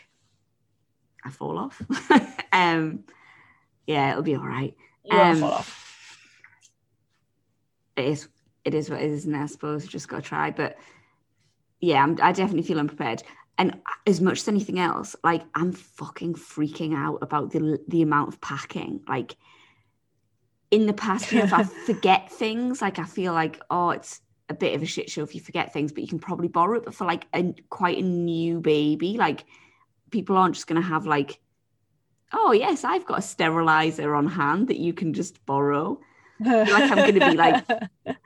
I 1.27 1.31
fall 1.31 1.59
off. 1.59 1.83
um, 2.53 3.05
yeah, 3.87 4.13
it'll 4.13 4.23
be 4.23 4.37
all 4.37 4.47
right. 4.47 4.75
You 5.05 5.19
um, 5.19 5.41
fall 5.41 5.53
off. 5.53 5.79
It 7.97 8.07
is. 8.07 8.29
It 8.65 8.75
is 8.75 8.89
what 8.89 9.03
it 9.03 9.11
is, 9.11 9.27
and 9.27 9.37
I 9.37 9.45
suppose 9.45 9.87
just 9.87 10.09
gotta 10.09 10.23
try. 10.23 10.51
But 10.51 10.79
yeah, 11.83 12.03
I'm, 12.03 12.17
I 12.23 12.33
definitely 12.33 12.63
feel 12.63 12.79
unprepared. 12.79 13.23
And 13.59 13.79
as 14.07 14.21
much 14.21 14.39
as 14.39 14.49
anything 14.49 14.79
else, 14.79 15.15
like 15.23 15.43
I'm 15.55 15.73
fucking 15.73 16.35
freaking 16.35 16.97
out 16.97 17.19
about 17.21 17.51
the 17.51 17.79
the 17.89 18.01
amount 18.01 18.29
of 18.29 18.41
packing. 18.41 19.01
Like 19.07 19.37
in 20.71 20.87
the 20.87 20.95
past, 20.95 21.31
you 21.31 21.39
know, 21.39 21.45
if 21.45 21.53
I 21.53 21.65
forget 21.87 22.31
things, 22.31 22.81
like 22.81 22.99
I 22.99 23.05
feel 23.05 23.35
like 23.35 23.61
oh, 23.69 23.91
it's 23.91 24.23
a 24.49 24.55
bit 24.55 24.75
of 24.75 24.83
a 24.83 24.87
shit 24.87 25.11
show 25.11 25.23
if 25.23 25.35
you 25.35 25.41
forget 25.41 25.73
things, 25.73 25.93
but 25.93 26.03
you 26.03 26.09
can 26.09 26.21
probably 26.21 26.49
borrow 26.49 26.79
it. 26.79 26.85
But 26.85 26.95
for 26.95 27.05
like 27.05 27.27
a 27.35 27.53
quite 27.69 27.99
a 27.99 28.03
new 28.03 28.61
baby, 28.61 29.19
like 29.19 29.45
people 30.11 30.37
aren't 30.37 30.55
just 30.55 30.69
gonna 30.69 30.81
have 30.81 31.05
like, 31.05 31.41
oh 32.33 32.53
yes, 32.53 32.85
I've 32.85 33.07
got 33.07 33.19
a 33.19 33.23
sterilizer 33.23 34.15
on 34.15 34.29
hand 34.29 34.69
that 34.69 34.79
you 34.79 34.95
can 34.95 35.15
just 35.15 35.45
borrow. 35.45 36.01
like 36.41 36.91
I'm 36.91 37.13
gonna 37.13 37.31
be 37.31 37.37
like 37.37 37.65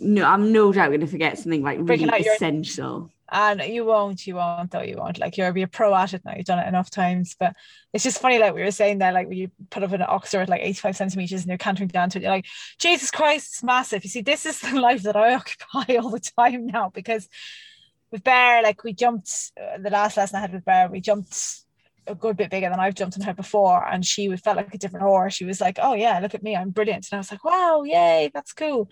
no, 0.00 0.24
I'm 0.24 0.52
no 0.52 0.72
doubt 0.72 0.88
going 0.88 1.00
to 1.00 1.06
forget 1.06 1.38
something 1.38 1.62
like 1.62 1.78
really 1.82 2.04
essential. 2.04 3.10
And 3.32 3.62
you 3.62 3.84
won't, 3.84 4.26
you 4.26 4.34
won't, 4.34 4.72
though 4.72 4.82
you 4.82 4.96
won't. 4.96 5.18
Like 5.18 5.36
you'll 5.36 5.52
be 5.52 5.62
a 5.62 5.68
pro 5.68 5.94
at 5.94 6.14
it 6.14 6.24
now. 6.24 6.34
You've 6.36 6.46
done 6.46 6.58
it 6.58 6.66
enough 6.66 6.90
times. 6.90 7.36
But 7.38 7.54
it's 7.92 8.02
just 8.02 8.20
funny, 8.20 8.38
like 8.38 8.54
we 8.54 8.62
were 8.62 8.72
saying 8.72 8.98
there, 8.98 9.12
like 9.12 9.28
when 9.28 9.38
you 9.38 9.50
put 9.70 9.84
up 9.84 9.92
an 9.92 10.00
oxer 10.00 10.42
at 10.42 10.48
like 10.48 10.62
85 10.62 10.96
centimeters 10.96 11.42
and 11.42 11.48
you're 11.48 11.58
cantering 11.58 11.88
down 11.88 12.10
to 12.10 12.18
it, 12.18 12.22
you're 12.22 12.32
like, 12.32 12.46
Jesus 12.78 13.10
Christ, 13.12 13.52
it's 13.52 13.62
massive. 13.62 14.02
You 14.02 14.10
see, 14.10 14.22
this 14.22 14.46
is 14.46 14.60
the 14.60 14.80
life 14.80 15.04
that 15.04 15.16
I 15.16 15.34
occupy 15.36 15.96
all 15.96 16.10
the 16.10 16.18
time 16.20 16.66
now 16.66 16.88
because 16.88 17.28
with 18.10 18.24
Bear, 18.24 18.62
like 18.62 18.82
we 18.82 18.92
jumped 18.92 19.52
uh, 19.60 19.78
the 19.78 19.90
last 19.90 20.16
lesson 20.16 20.36
I 20.36 20.40
had 20.40 20.52
with 20.52 20.64
Bear, 20.64 20.88
we 20.88 21.00
jumped 21.00 21.60
a 22.06 22.14
good 22.16 22.36
bit 22.36 22.50
bigger 22.50 22.68
than 22.68 22.80
I've 22.80 22.96
jumped 22.96 23.16
on 23.16 23.24
her 23.24 23.34
before, 23.34 23.86
and 23.86 24.04
she 24.04 24.34
felt 24.36 24.56
like 24.56 24.74
a 24.74 24.78
different 24.78 25.04
horse. 25.04 25.34
She 25.34 25.44
was 25.44 25.60
like, 25.60 25.78
"Oh 25.80 25.94
yeah, 25.94 26.18
look 26.18 26.34
at 26.34 26.42
me, 26.42 26.56
I'm 26.56 26.70
brilliant," 26.70 27.06
and 27.10 27.18
I 27.18 27.20
was 27.20 27.30
like, 27.30 27.44
"Wow, 27.44 27.82
yay, 27.84 28.30
that's 28.34 28.52
cool." 28.52 28.90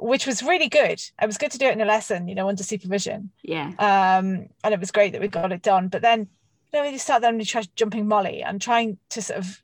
Which 0.00 0.26
was 0.26 0.42
really 0.42 0.68
good. 0.68 1.00
It 1.00 1.26
was 1.26 1.38
good 1.38 1.50
to 1.52 1.58
do 1.58 1.66
it 1.66 1.72
in 1.72 1.80
a 1.80 1.84
lesson, 1.84 2.28
you 2.28 2.34
know, 2.34 2.48
under 2.48 2.62
supervision. 2.62 3.30
Yeah. 3.42 3.68
Um, 3.78 4.48
and 4.64 4.74
it 4.74 4.80
was 4.80 4.90
great 4.90 5.12
that 5.12 5.20
we 5.20 5.28
got 5.28 5.52
it 5.52 5.62
done. 5.62 5.88
But 5.88 6.02
then, 6.02 6.20
you 6.20 6.78
know, 6.78 6.82
when 6.84 6.92
you 6.92 6.98
start 6.98 7.22
then 7.22 7.42
try 7.44 7.62
jumping 7.76 8.08
Molly 8.08 8.42
and 8.42 8.60
trying 8.60 8.98
to 9.10 9.22
sort 9.22 9.38
of, 9.38 9.62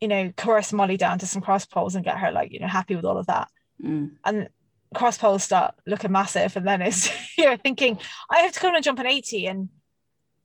you 0.00 0.08
know, 0.08 0.32
coerce 0.36 0.72
Molly 0.72 0.96
down 0.96 1.18
to 1.20 1.26
some 1.26 1.42
cross 1.42 1.64
poles 1.64 1.94
and 1.94 2.04
get 2.04 2.18
her 2.18 2.32
like, 2.32 2.52
you 2.52 2.60
know, 2.60 2.68
happy 2.68 2.96
with 2.96 3.04
all 3.04 3.18
of 3.18 3.26
that. 3.26 3.48
Mm. 3.82 4.12
And 4.24 4.48
cross 4.94 5.18
poles 5.18 5.44
start 5.44 5.74
looking 5.86 6.12
massive, 6.12 6.56
and 6.56 6.66
then 6.66 6.82
it's 6.82 7.10
you're 7.38 7.56
thinking, 7.56 7.98
I 8.30 8.40
have 8.40 8.52
to 8.52 8.60
come 8.60 8.74
and 8.74 8.84
jump 8.84 8.98
an 8.98 9.06
80 9.06 9.46
and 9.46 9.68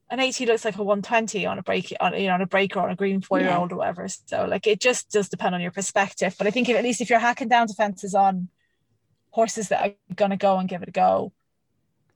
an 0.08 0.20
80 0.20 0.46
looks 0.46 0.64
like 0.64 0.76
a 0.76 0.82
120 0.82 1.46
on 1.46 1.58
a 1.58 1.62
break 1.62 1.92
on 2.00 2.14
you 2.14 2.28
know 2.28 2.34
on 2.34 2.42
a 2.42 2.46
breaker 2.46 2.80
on 2.80 2.90
a 2.90 2.96
green 2.96 3.20
four 3.20 3.40
year 3.40 3.52
old 3.52 3.72
or 3.72 3.76
whatever 3.76 4.06
so 4.08 4.44
like 4.44 4.66
it 4.66 4.80
just 4.80 5.10
does 5.10 5.28
depend 5.28 5.54
on 5.54 5.60
your 5.60 5.72
perspective 5.72 6.34
but 6.38 6.46
i 6.46 6.50
think 6.50 6.68
if, 6.68 6.76
at 6.76 6.84
least 6.84 7.00
if 7.00 7.10
you're 7.10 7.18
hacking 7.18 7.48
down 7.48 7.66
defenses 7.66 8.14
on 8.14 8.48
horses 9.36 9.68
that 9.68 9.80
are 9.84 9.94
going 10.14 10.30
to 10.36 10.36
go 10.48 10.52
and 10.58 10.68
give 10.68 10.82
it 10.82 10.88
a 10.88 10.92
go 11.06 11.32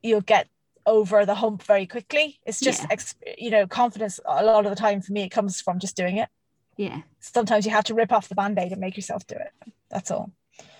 you'll 0.02 0.28
get 0.34 0.48
over 0.86 1.26
the 1.26 1.34
hump 1.42 1.62
very 1.62 1.86
quickly 1.86 2.26
it's 2.48 2.60
just 2.68 2.86
Yeah. 2.90 3.34
you 3.44 3.50
know 3.54 3.66
confidence 3.66 4.18
a 4.24 4.44
lot 4.44 4.64
of 4.66 4.70
the 4.70 4.80
time 4.86 5.00
for 5.02 5.12
me 5.12 5.22
it 5.22 5.30
comes 5.38 5.60
from 5.60 5.78
just 5.78 5.96
doing 6.02 6.16
it 6.16 6.28
Yeah. 6.76 7.02
sometimes 7.20 7.66
you 7.66 7.72
have 7.72 7.84
to 7.84 7.94
rip 7.94 8.12
off 8.16 8.28
the 8.30 8.34
band-aid 8.34 8.72
and 8.72 8.80
make 8.80 8.96
yourself 8.96 9.26
do 9.26 9.36
it 9.36 9.52
that's 9.90 10.10
all 10.10 10.26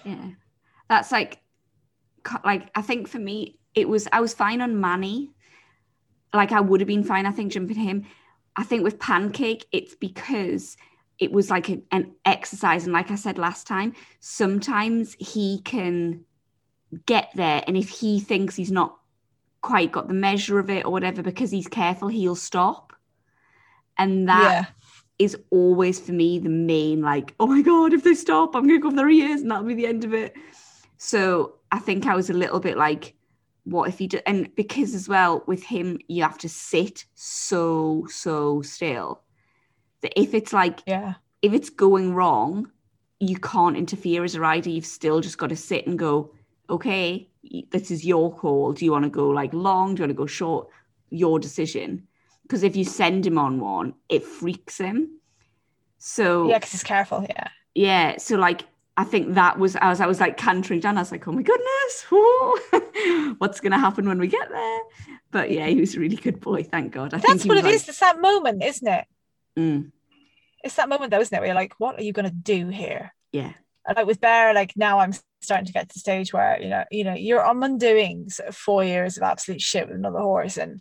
Yeah. 0.05 0.31
That's 0.89 1.13
like, 1.13 1.33
like, 2.45 2.69
I 2.75 2.83
think 2.83 3.07
for 3.07 3.21
me, 3.21 3.59
it 3.81 3.89
was, 3.89 4.09
I 4.13 4.21
was 4.21 4.35
fine 4.35 4.61
on 4.61 4.81
Manny. 4.81 5.31
Like, 6.35 6.51
I 6.51 6.61
would 6.61 6.81
have 6.81 6.89
been 6.89 7.05
fine, 7.05 7.27
I 7.27 7.31
think, 7.31 7.53
jumping 7.53 7.77
him. 7.77 8.07
I 8.57 8.65
think 8.65 8.83
with 8.83 8.99
Pancake, 8.99 9.67
it's 9.71 9.95
because 9.95 10.77
it 11.21 11.31
was 11.31 11.49
like 11.49 11.69
an 11.69 12.15
exercise. 12.25 12.83
And 12.85 12.93
like 12.93 13.11
I 13.13 13.15
said 13.15 13.39
last 13.39 13.69
time, 13.69 13.93
sometimes 14.19 15.15
he 15.21 15.61
can 15.65 16.25
get 17.07 17.31
there. 17.35 17.63
And 17.67 17.77
if 17.77 17.89
he 17.89 18.21
thinks 18.21 18.57
he's 18.57 18.73
not 18.73 18.97
quite 19.63 19.93
got 19.93 20.09
the 20.09 20.15
measure 20.15 20.59
of 20.59 20.71
it 20.71 20.85
or 20.85 20.93
whatever, 20.93 21.23
because 21.23 21.51
he's 21.51 21.69
careful, 21.69 22.09
he'll 22.09 22.37
stop. 22.37 22.93
And 23.99 24.29
that 24.29 24.53
yeah 24.53 24.65
is 25.21 25.37
always 25.51 26.01
for 26.01 26.13
me 26.13 26.39
the 26.39 26.49
main 26.49 27.03
like 27.03 27.35
oh 27.39 27.47
my 27.47 27.61
god 27.61 27.93
if 27.93 28.03
they 28.03 28.15
stop 28.15 28.57
i'm 28.57 28.67
gonna 28.67 28.81
go 28.81 28.89
for 28.89 28.97
their 28.97 29.11
ears 29.11 29.43
and 29.43 29.51
that'll 29.51 29.65
be 29.65 29.75
the 29.75 29.87
end 29.87 30.03
of 30.03 30.15
it 30.15 30.35
so 30.97 31.57
i 31.71 31.79
think 31.79 32.07
i 32.07 32.17
was 32.17 32.31
a 32.31 32.35
little 32.35 32.59
bit 32.59 32.79
like 32.79 33.15
what 33.65 33.87
if 33.87 33.99
he 33.99 34.09
and 34.25 34.53
because 34.57 34.95
as 34.95 35.11
well 35.11 35.45
with 35.47 35.63
him 35.63 35.99
you 36.09 36.23
have 36.23 36.39
to 36.39 36.49
sit 36.49 37.05
so 37.15 38.07
so 38.09 38.63
still 38.63 39.21
that 40.01 40.19
if 40.19 40.33
it's 40.33 40.55
like 40.55 40.81
yeah 40.87 41.15
if 41.43 41.53
it's 41.53 41.69
going 41.69 42.15
wrong 42.15 42.71
you 43.21 43.37
can't 43.37 43.77
interfere 43.77 44.25
as 44.25 44.35
a 44.35 44.41
rider 44.41 44.71
you've 44.71 44.87
still 44.87 45.21
just 45.21 45.37
got 45.37 45.51
to 45.51 45.57
sit 45.57 45.87
and 45.87 45.99
go 45.99 46.33
okay 46.71 47.31
this 47.73 47.91
is 47.91 48.05
your 48.05 48.35
call. 48.35 48.73
Do 48.73 48.85
you 48.85 48.93
want 48.93 49.05
to 49.05 49.11
go 49.11 49.29
like 49.29 49.53
long? 49.53 49.95
Do 49.95 50.01
you 50.01 50.03
want 50.05 50.11
to 50.11 50.23
go 50.23 50.27
short? 50.27 50.69
Your 51.11 51.39
decision. 51.39 52.07
Because 52.43 52.63
if 52.63 52.77
you 52.77 52.85
send 52.85 53.27
him 53.27 53.39
on 53.39 53.61
one 53.61 53.95
it 54.09 54.25
freaks 54.25 54.79
him. 54.79 55.21
So 55.99 56.49
yeah 56.49 56.59
because 56.59 56.73
he's 56.73 56.83
careful 56.83 57.27
yeah. 57.29 57.49
Yeah 57.75 58.17
so 58.19 58.37
like 58.37 58.63
i 58.97 59.05
think 59.05 59.35
that 59.35 59.59
was 59.59 59.77
as 59.81 60.01
i 60.01 60.07
was 60.07 60.21
like 60.21 60.37
cantering 60.37 60.81
down 60.81 60.99
i 60.99 61.01
was 61.01 61.13
like 61.13 61.27
oh 61.29 61.33
my 61.33 61.43
goodness 61.43 63.37
what's 63.39 63.61
gonna 63.61 63.79
happen 63.79 64.07
when 64.09 64.19
we 64.19 64.27
get 64.27 64.49
there? 64.49 64.81
But 65.31 65.51
yeah 65.51 65.67
he 65.67 65.81
was 65.81 65.95
a 65.95 66.01
really 66.01 66.17
good 66.17 66.41
boy 66.41 66.63
thank 66.65 66.93
god. 66.93 67.15
I 67.15 67.19
that's 67.19 67.47
what 67.47 67.59
it 67.59 67.65
like, 67.65 67.75
is 67.75 67.89
it's 67.89 68.01
that 68.01 68.21
moment 68.21 68.63
isn't 68.65 68.89
it? 68.89 69.05
Mm, 69.59 69.93
it's 70.65 70.75
that 70.75 70.89
moment 70.89 71.11
though 71.11 71.21
isn't 71.21 71.35
it 71.35 71.41
where 71.41 71.49
you're 71.49 71.55
like 71.55 71.75
what 71.79 71.99
are 71.99 72.03
you 72.03 72.13
going 72.13 72.29
to 72.29 72.35
do 72.35 72.69
here? 72.69 73.15
Yeah 73.33 73.53
And, 73.91 73.97
like 73.97 74.07
with 74.07 74.21
bear 74.21 74.55
like 74.55 74.73
now 74.77 75.01
i'm 75.01 75.13
starting 75.43 75.67
to 75.67 75.73
get 75.73 75.89
to 75.89 75.95
the 75.95 75.99
stage 75.99 76.33
where 76.33 76.63
you 76.63 76.69
know 76.69 76.85
you 76.93 77.03
know 77.03 77.15
you're 77.15 77.45
i'm 77.45 77.61
undoing 77.65 78.31
sort 78.31 78.49
of 78.49 78.57
four 78.57 78.85
years 78.85 79.17
of 79.17 79.25
absolute 79.25 79.61
shit 79.61 79.89
with 79.89 79.97
another 79.97 80.21
horse 80.21 80.57
and 80.57 80.81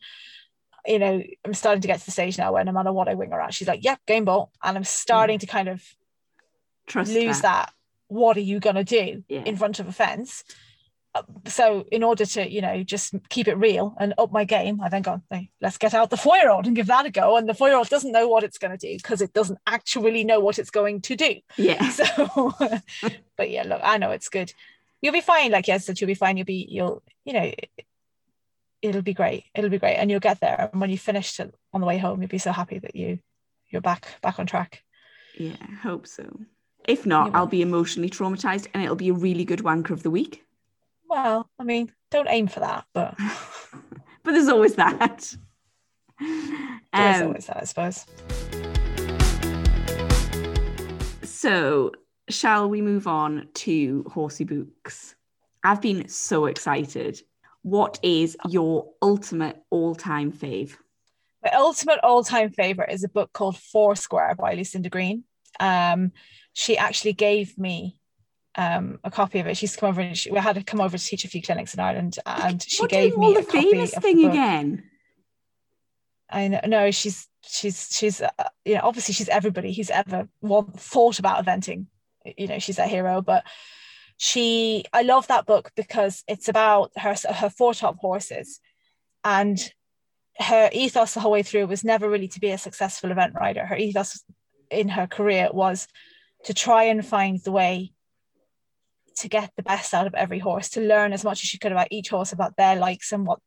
you 0.86 1.00
know 1.00 1.24
i'm 1.44 1.56
starting 1.56 1.82
to 1.82 1.88
get 1.88 2.00
to 2.00 2.06
the 2.06 2.12
stage 2.12 2.38
now 2.38 2.54
where 2.54 2.64
no 2.64 2.72
matter 2.72 2.94
what 2.94 3.08
i 3.08 3.16
wing 3.16 3.32
her 3.32 3.42
at 3.42 3.52
she's 3.52 3.68
like 3.68 3.84
yep 3.84 4.00
game 4.06 4.26
ball 4.26 4.52
and 4.64 4.78
i'm 4.78 4.84
starting 4.84 5.38
mm. 5.38 5.42
to 5.42 5.48
kind 5.48 5.68
of 5.68 5.84
trust 6.86 7.12
lose 7.12 7.42
that. 7.42 7.66
that 7.66 7.74
what 8.10 8.38
are 8.38 8.42
you 8.42 8.60
going 8.60 8.76
to 8.76 8.84
do 8.84 9.24
Yeah. 9.28 9.42
in 9.44 9.58
front 9.58 9.80
of 9.80 9.88
a 9.88 9.92
fence 9.92 10.44
so 11.48 11.86
in 11.92 12.04
order 12.04 12.26
to 12.26 12.50
you 12.50 12.62
know 12.62 12.84
just 12.84 13.16
keep 13.30 13.48
it 13.48 13.56
real 13.56 13.96
and 14.00 14.14
up 14.20 14.32
my 14.32 14.44
game 14.44 14.80
i 14.82 14.90
then 14.90 15.02
go 15.02 15.22
hey, 15.32 15.50
let's 15.62 15.78
get 15.78 15.94
out 15.94 16.10
the 16.10 16.18
four-year-old 16.18 16.66
and 16.66 16.76
give 16.76 16.88
that 16.88 17.06
a 17.06 17.12
go. 17.12 17.38
And 17.38 17.48
the 17.48 17.54
four-year-old 17.54 17.90
doesn't 17.90 18.12
know 18.12 18.28
what 18.28 18.44
it's 18.44 18.58
going 18.58 18.78
to 18.78 18.88
do 18.88 18.96
because 18.98 19.22
it 19.22 19.34
doesn't 19.34 19.60
actually 19.68 20.24
know 20.24 20.40
what 20.40 20.60
it's 20.60 20.70
going 20.70 21.02
to 21.02 21.16
do. 21.16 21.36
Yeah. 21.58 21.90
So 22.00 22.54
but 23.36 23.50
yeah 23.50 23.64
look 23.64 23.82
i 23.84 23.98
know 23.98 24.12
it's 24.12 24.30
good. 24.30 24.54
You'll 25.02 25.14
be 25.14 25.22
fine 25.22 25.52
like 25.52 25.68
yes 25.68 25.86
that 25.86 26.00
you'll 26.00 26.08
be 26.08 26.14
fine. 26.14 26.38
You'll 26.38 26.46
be 26.46 26.68
you'll 26.70 27.04
you 27.26 27.34
know 27.34 27.52
it'll 28.82 29.02
be 29.02 29.14
great. 29.14 29.46
It'll 29.54 29.70
be 29.70 29.80
great. 29.80 29.96
And 29.96 30.10
you'll 30.10 30.22
get 30.22 30.40
there. 30.40 30.70
And 30.72 30.80
when 30.80 30.90
you 30.90 30.98
finish 30.98 31.36
to, 31.36 31.52
on 31.74 31.82
the 31.82 31.88
way 31.88 31.98
home 31.98 32.22
you'll 32.22 32.30
be 32.30 32.38
so 32.38 32.52
happy 32.52 32.80
that 32.80 32.96
you 32.96 33.20
you're 33.70 33.82
back 33.82 34.08
back 34.22 34.40
on 34.40 34.46
track. 34.46 34.84
Yeah, 35.38 35.56
hope 35.82 36.08
so. 36.08 36.40
If 36.88 37.06
not, 37.06 37.36
I'll 37.36 37.46
be 37.46 37.62
emotionally 37.62 38.10
traumatized 38.10 38.68
and 38.74 38.82
it'll 38.84 38.96
be 38.96 39.10
a 39.10 39.14
really 39.14 39.46
good 39.46 39.60
wanker 39.60 39.92
of 39.92 40.04
the 40.04 40.10
week. 40.10 40.44
Well 41.10 41.50
i 41.60 41.64
mean 41.64 41.92
don't 42.12 42.28
aim 42.30 42.48
for 42.48 42.60
that 42.62 42.86
but 42.94 43.16
but 44.24 44.32
there's 44.32 44.48
always 44.48 44.76
that. 44.76 45.34
there's 46.20 47.22
Um, 47.22 47.28
always 47.28 47.46
that 47.48 47.58
i 47.58 47.64
suppose 47.66 48.06
so, 51.24 51.94
shall 52.30 52.70
we 52.70 52.82
move 52.82 53.08
on 53.08 53.48
to 53.54 54.04
Horsey 54.12 54.44
Books? 54.44 55.16
I've 55.64 55.82
been 55.82 56.10
so 56.10 56.48
excited. 56.48 57.22
What 57.62 57.98
is 58.04 58.36
your 58.50 58.90
ultimate 59.02 59.62
all 59.70 59.96
time 59.96 60.34
fave? 60.34 60.76
My 61.44 61.52
ultimate 61.54 62.00
all-time 62.04 62.50
favorite 62.50 62.92
is 62.92 63.06
a 63.06 63.10
book 63.10 63.32
called 63.32 63.58
Foursquare 63.58 64.36
by 64.36 64.56
Lucinda 64.56 64.90
Green. 64.90 65.24
Um, 65.62 66.12
she 66.52 66.78
actually 66.78 67.14
gave 67.14 67.58
me 67.58 67.99
um, 68.56 69.00
a 69.04 69.12
copy 69.12 69.40
of 69.40 69.48
it. 69.48 69.58
She's 69.58 69.76
come 69.76 69.90
over 69.90 70.02
and 70.02 70.18
she, 70.18 70.32
we 70.32 70.40
had 70.40 70.56
to 70.56 70.64
come 70.64 70.82
over 70.82 70.98
to 70.98 71.04
teach 71.04 71.26
a 71.26 71.30
few 71.30 71.42
clinics 71.42 71.74
in 71.74 71.80
Ireland, 71.80 72.18
and 72.26 72.62
she 72.62 72.84
What 72.84 72.92
gave 72.92 73.18
me 73.18 73.36
a 73.36 73.42
the 73.42 73.46
copy 73.46 73.72
famous 73.72 73.96
of 73.96 74.04
thing 74.04 74.26
again. 74.26 74.84
I 76.30 76.48
know, 76.48 76.62
no, 76.66 76.92
she's 76.92 77.28
she's 77.44 77.90
she's 77.92 78.22
uh, 78.22 78.30
you 78.66 78.76
know 78.76 78.82
obviously 78.84 79.14
she's 79.14 79.30
everybody 79.30 79.74
who's 79.74 79.90
ever 79.90 80.28
want, 80.42 80.80
thought 80.80 81.20
about 81.20 81.44
eventing. 81.44 81.88
You 82.38 82.48
know, 82.48 82.60
she's 82.60 82.80
a 82.80 82.88
hero, 82.88 83.22
but 83.22 83.46
she 84.18 84.86
I 84.94 85.04
love 85.04 85.28
that 85.28 85.46
book 85.46 85.72
because 85.76 86.24
it's 86.28 86.48
about 86.48 86.92
her 86.98 87.16
her 87.34 87.50
four 87.50 87.74
top 87.74 87.98
horses, 87.98 88.60
and 89.24 89.58
her 90.38 90.70
ethos 90.72 91.14
the 91.14 91.20
whole 91.20 91.32
way 91.32 91.44
through 91.44 91.68
was 91.68 91.84
never 91.84 92.10
really 92.10 92.28
to 92.30 92.40
be 92.40 92.52
a 92.52 92.58
successful 92.58 93.12
event 93.12 93.34
rider. 93.36 93.66
Her 93.66 93.76
ethos 93.76 94.24
in 94.70 94.90
her 94.90 95.08
career 95.08 95.50
was 95.52 95.88
to 96.46 96.54
try 96.54 96.84
and 96.84 97.06
find 97.06 97.40
the 97.44 97.52
way 97.52 97.94
to 99.20 99.30
get 99.30 99.52
the 99.56 99.64
best 99.64 99.94
out 99.94 100.08
of 100.08 100.16
every 100.16 100.40
horse, 100.40 100.70
to 100.70 100.82
learn 100.82 101.14
as 101.14 101.24
much 101.24 101.44
as 101.44 101.50
she 101.50 101.58
could 101.58 101.72
about 101.72 101.88
each 101.92 102.10
horse, 102.10 102.32
about 102.32 102.58
their 102.58 102.76
likes 102.76 103.12
and 103.12 103.26
what 103.26 103.40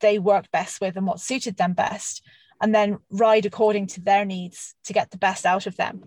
they 0.00 0.18
worked 0.18 0.50
best 0.50 0.80
with 0.80 0.96
and 0.96 1.06
what 1.06 1.20
suited 1.20 1.56
them 1.56 1.72
best, 1.72 2.24
and 2.60 2.74
then 2.74 2.98
ride 3.10 3.46
according 3.46 3.86
to 3.86 4.00
their 4.00 4.24
needs 4.24 4.74
to 4.84 4.92
get 4.92 5.10
the 5.10 5.18
best 5.18 5.44
out 5.44 5.66
of 5.66 5.76
them. 5.76 6.04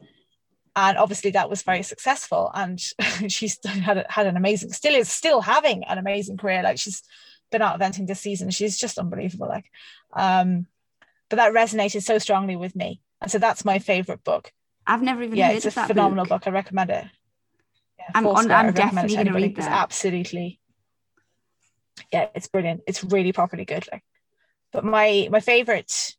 And 0.76 0.98
obviously 0.98 1.32
that 1.32 1.50
was 1.50 1.64
very 1.64 1.84
successful. 1.84 2.52
And 2.54 2.80
she's 3.28 3.58
had 3.66 4.06
had 4.10 4.28
an 4.28 4.38
amazing, 4.38 4.72
still 4.72 4.96
is 4.96 5.12
still 5.12 5.42
having 5.42 5.84
an 5.84 5.98
amazing 5.98 6.38
career. 6.38 6.64
Like 6.64 6.80
she's 6.80 7.04
been 7.52 7.62
out 7.62 7.80
eventing 7.80 8.08
this 8.08 8.22
season. 8.22 8.50
She's 8.52 8.78
just 8.78 8.98
unbelievable. 8.98 9.48
Like, 9.48 9.70
um, 10.14 10.68
but 11.30 11.38
that 11.38 11.54
resonated 11.54 12.04
so 12.04 12.18
strongly 12.18 12.56
with 12.56 12.76
me. 12.76 13.02
And 13.22 13.30
so 13.30 13.38
that's 13.38 13.66
my 13.66 13.80
favorite 13.80 14.24
book. 14.24 14.52
I've 14.88 15.02
never 15.02 15.22
even 15.22 15.38
yeah, 15.38 15.52
it's 15.52 15.66
a 15.66 15.72
phenomenal 15.72 16.26
book. 16.26 16.42
book. 16.42 16.48
I 16.48 16.52
recommend 16.52 16.90
it. 16.90 17.06
I'm 18.16 18.28
on- 18.28 18.52
I'm 18.52 18.52
I 18.52 18.66
recommend 18.68 18.70
it 18.70 18.76
definitely 18.76 19.16
gonna 19.16 19.34
read 19.34 19.58
It's 19.58 19.66
that. 19.68 19.82
absolutely, 19.84 20.60
yeah, 22.12 22.28
it's 22.36 22.48
brilliant. 22.48 22.82
It's 22.88 23.04
really 23.04 23.32
properly 23.32 23.66
good. 23.66 23.86
Like, 23.92 24.04
but 24.72 24.84
my 24.84 25.28
my 25.32 25.40
favorite 25.40 26.16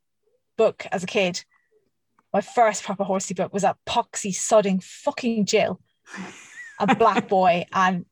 book 0.57 0.85
as 0.91 1.03
a 1.03 1.07
kid, 1.07 1.43
my 2.33 2.41
first 2.41 2.83
proper 2.83 3.03
horsey 3.03 3.33
book 3.33 3.53
was 3.53 3.63
that 3.63 3.77
poxy 3.87 4.31
sodding 4.31 4.81
fucking 4.83 5.45
Jill, 5.45 5.81
a 6.79 6.95
black 6.95 7.27
boy, 7.37 7.65
and 7.73 8.05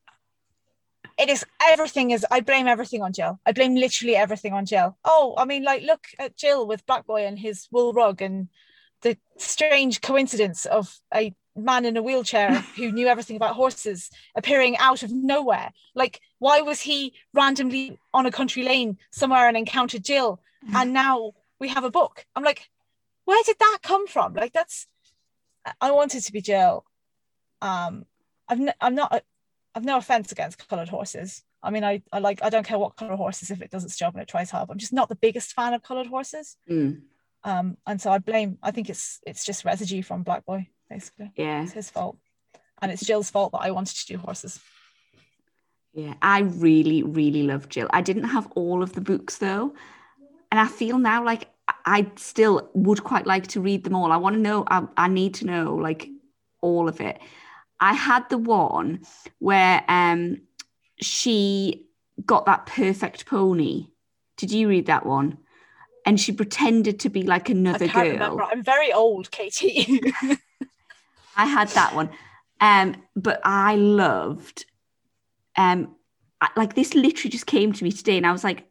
it 1.18 1.30
is 1.30 1.46
everything 1.62 2.12
is 2.12 2.26
I 2.32 2.39
blame 2.42 2.68
everything 2.68 3.02
on 3.02 3.13
Jill. 3.13 3.39
I 3.46 3.52
blame 3.52 3.76
literally 3.76 4.15
everything 4.15 4.54
on 4.54 4.65
Jill. 4.65 4.98
Oh, 5.04 5.36
I 5.38 5.46
mean, 5.46 5.63
like 5.63 5.84
look 5.84 6.08
at 6.18 6.38
Jill 6.38 6.65
with 6.68 6.86
Black 6.86 7.06
Boy 7.06 7.26
and 7.26 7.38
his 7.38 7.68
wool 7.72 7.94
rug 7.94 8.22
and 8.22 8.48
the 9.02 9.18
strange 9.38 10.02
coincidence 10.02 10.65
of 10.65 10.94
a 11.13 11.34
man 11.60 11.86
in 11.86 11.98
a 11.98 12.02
wheelchair 12.02 12.52
who 12.76 12.91
knew 12.91 13.08
everything 13.08 13.36
about 13.36 13.56
horses 13.56 14.10
appearing 14.36 14.78
out 14.78 15.04
of 15.04 15.12
nowhere. 15.12 15.72
Like, 15.95 16.22
why 16.39 16.62
was 16.62 16.82
he 16.82 17.13
randomly 17.34 17.98
on 18.13 18.26
a 18.26 18.32
country 18.32 18.63
lane 18.63 18.98
somewhere 19.12 19.48
and 19.48 19.58
encountered 19.58 20.04
Jill? 20.04 20.41
And 20.74 20.93
now 20.93 21.34
we 21.60 21.69
have 21.69 21.84
a 21.84 21.91
book. 21.91 22.26
I'm 22.36 22.43
like, 22.43 22.69
where 23.26 23.41
did 23.45 23.58
that 23.60 23.80
come 23.82 24.08
from? 24.08 24.34
Like, 24.34 24.54
that's 24.54 24.88
I 25.80 25.91
wanted 25.91 26.24
to 26.24 26.32
be 26.32 26.41
Jill. 26.41 26.86
Um, 27.62 28.06
I've 28.48 28.60
n- 28.60 28.74
I'm 28.82 28.95
not 28.95 29.24
I've 29.76 29.86
no 29.86 29.98
offense 29.98 30.32
against 30.32 30.67
coloured 30.67 30.89
horses. 30.89 31.43
I 31.62 31.72
mean, 31.72 31.84
I, 31.84 32.02
I 32.12 32.19
like 32.19 32.41
I 32.41 32.50
don't 32.50 32.65
care 32.65 32.80
what 32.80 32.95
colour 32.95 33.15
horses 33.15 33.52
if 33.52 33.62
it 33.62 33.69
does 33.69 33.84
its 33.84 33.98
job 33.98 34.13
and 34.15 34.22
it 34.22 34.28
tries 34.28 34.50
hard. 34.50 34.69
I'm 34.69 34.78
just 34.78 34.93
not 34.93 35.10
the 35.10 35.15
biggest 35.15 35.54
fan 35.54 35.74
of 35.74 35.84
coloured 35.84 36.08
horses. 36.08 36.58
Mm. 36.69 37.02
Um, 37.43 37.78
and 37.86 38.02
so 38.02 38.12
I 38.12 38.17
blame. 38.19 38.58
I 38.63 38.72
think 38.72 38.89
it's 38.89 39.19
it's 39.26 39.45
just 39.45 39.65
residue 39.65 40.02
from 40.02 40.24
Black 40.24 40.45
Boy, 40.45 40.69
basically. 40.89 41.32
Yeah. 41.36 41.63
It's 41.63 41.73
his 41.73 41.89
fault, 41.89 42.17
and 42.82 42.91
it's 42.91 43.06
Jill's 43.06 43.30
fault 43.30 43.52
that 43.52 43.62
I 43.62 43.71
wanted 43.71 43.95
to 43.97 44.06
do 44.08 44.17
horses. 44.17 44.60
Yeah, 45.93 46.13
I 46.21 46.41
really, 46.41 47.04
really 47.04 47.43
love 47.43 47.69
Jill. 47.69 47.88
I 47.91 48.02
didn't 48.02 48.25
have 48.25 48.47
all 48.56 48.84
of 48.84 48.93
the 48.93 49.02
books 49.02 49.38
though. 49.38 49.73
And 50.52 50.60
I 50.60 50.67
feel 50.67 50.97
now 50.97 51.23
like 51.23 51.49
I 51.86 52.10
still 52.15 52.69
would 52.73 53.04
quite 53.04 53.28
like 53.28 53.47
to 53.47 53.62
read 53.62 53.84
them 53.84 53.95
all. 53.95 54.12
I 54.12 54.17
want 54.17 54.36
to 54.36 54.41
know, 54.41 54.63
I, 54.67 54.88
I 54.97 55.08
need 55.08 55.34
to 55.36 55.45
know 55.45 55.75
like 55.75 56.10
all 56.62 56.88
of 56.88 57.02
it. 57.02 57.19
I 57.80 57.93
had 57.93 58.28
the 58.30 58.38
one 58.38 59.02
where 59.39 59.84
um 59.88 60.41
she 60.99 61.86
got 62.25 62.45
that 62.45 62.65
perfect 62.65 63.25
pony. 63.25 63.88
Did 64.38 64.52
you 64.52 64.69
read 64.69 64.88
that 64.88 65.06
one? 65.06 65.38
And 66.06 66.19
she 66.19 66.32
pretended 66.32 66.99
to 67.02 67.10
be 67.10 67.23
like 67.23 67.49
another 67.49 67.88
girl. 67.88 68.04
remember. 68.04 68.43
I'm 68.43 68.63
very 68.63 68.91
old, 68.91 69.32
Katie. 69.32 70.02
I 71.36 71.46
had 71.46 71.70
that 71.70 71.96
one. 71.96 72.10
Um, 72.62 72.96
but 73.15 73.39
I 73.44 73.76
loved 73.76 74.65
um 75.56 75.96
I- 76.42 76.50
like 76.56 76.74
this 76.76 76.94
literally 76.94 77.32
just 77.32 77.46
came 77.46 77.74
to 77.74 77.84
me 77.84 77.92
today 77.92 78.18
and 78.18 78.26
I 78.28 78.32
was 78.32 78.44
like, 78.44 78.65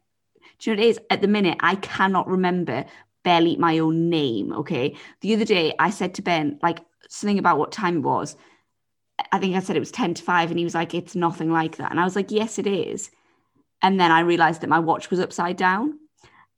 do 0.59 0.69
you 0.69 0.75
know 0.75 0.81
what 0.81 0.85
it 0.87 0.89
is? 0.89 0.99
At 1.09 1.21
the 1.21 1.27
minute, 1.27 1.57
I 1.61 1.75
cannot 1.75 2.27
remember 2.27 2.85
barely 3.23 3.55
my 3.57 3.79
own 3.79 4.09
name. 4.09 4.51
Okay. 4.53 4.95
The 5.21 5.33
other 5.35 5.45
day 5.45 5.73
I 5.79 5.89
said 5.89 6.15
to 6.15 6.21
Ben, 6.21 6.59
like 6.61 6.79
something 7.07 7.39
about 7.39 7.57
what 7.57 7.71
time 7.71 7.97
it 7.97 8.01
was. 8.01 8.35
I 9.31 9.39
think 9.39 9.55
I 9.55 9.59
said 9.59 9.75
it 9.75 9.79
was 9.79 9.91
10 9.91 10.13
to 10.15 10.23
5, 10.23 10.49
and 10.49 10.57
he 10.57 10.63
was 10.63 10.73
like, 10.75 10.93
It's 10.93 11.15
nothing 11.15 11.51
like 11.51 11.77
that. 11.77 11.91
And 11.91 11.99
I 11.99 12.05
was 12.05 12.15
like, 12.15 12.31
Yes, 12.31 12.57
it 12.57 12.67
is. 12.67 13.09
And 13.81 13.99
then 13.99 14.11
I 14.11 14.21
realized 14.21 14.61
that 14.61 14.69
my 14.69 14.79
watch 14.79 15.09
was 15.09 15.19
upside 15.19 15.57
down. 15.57 15.99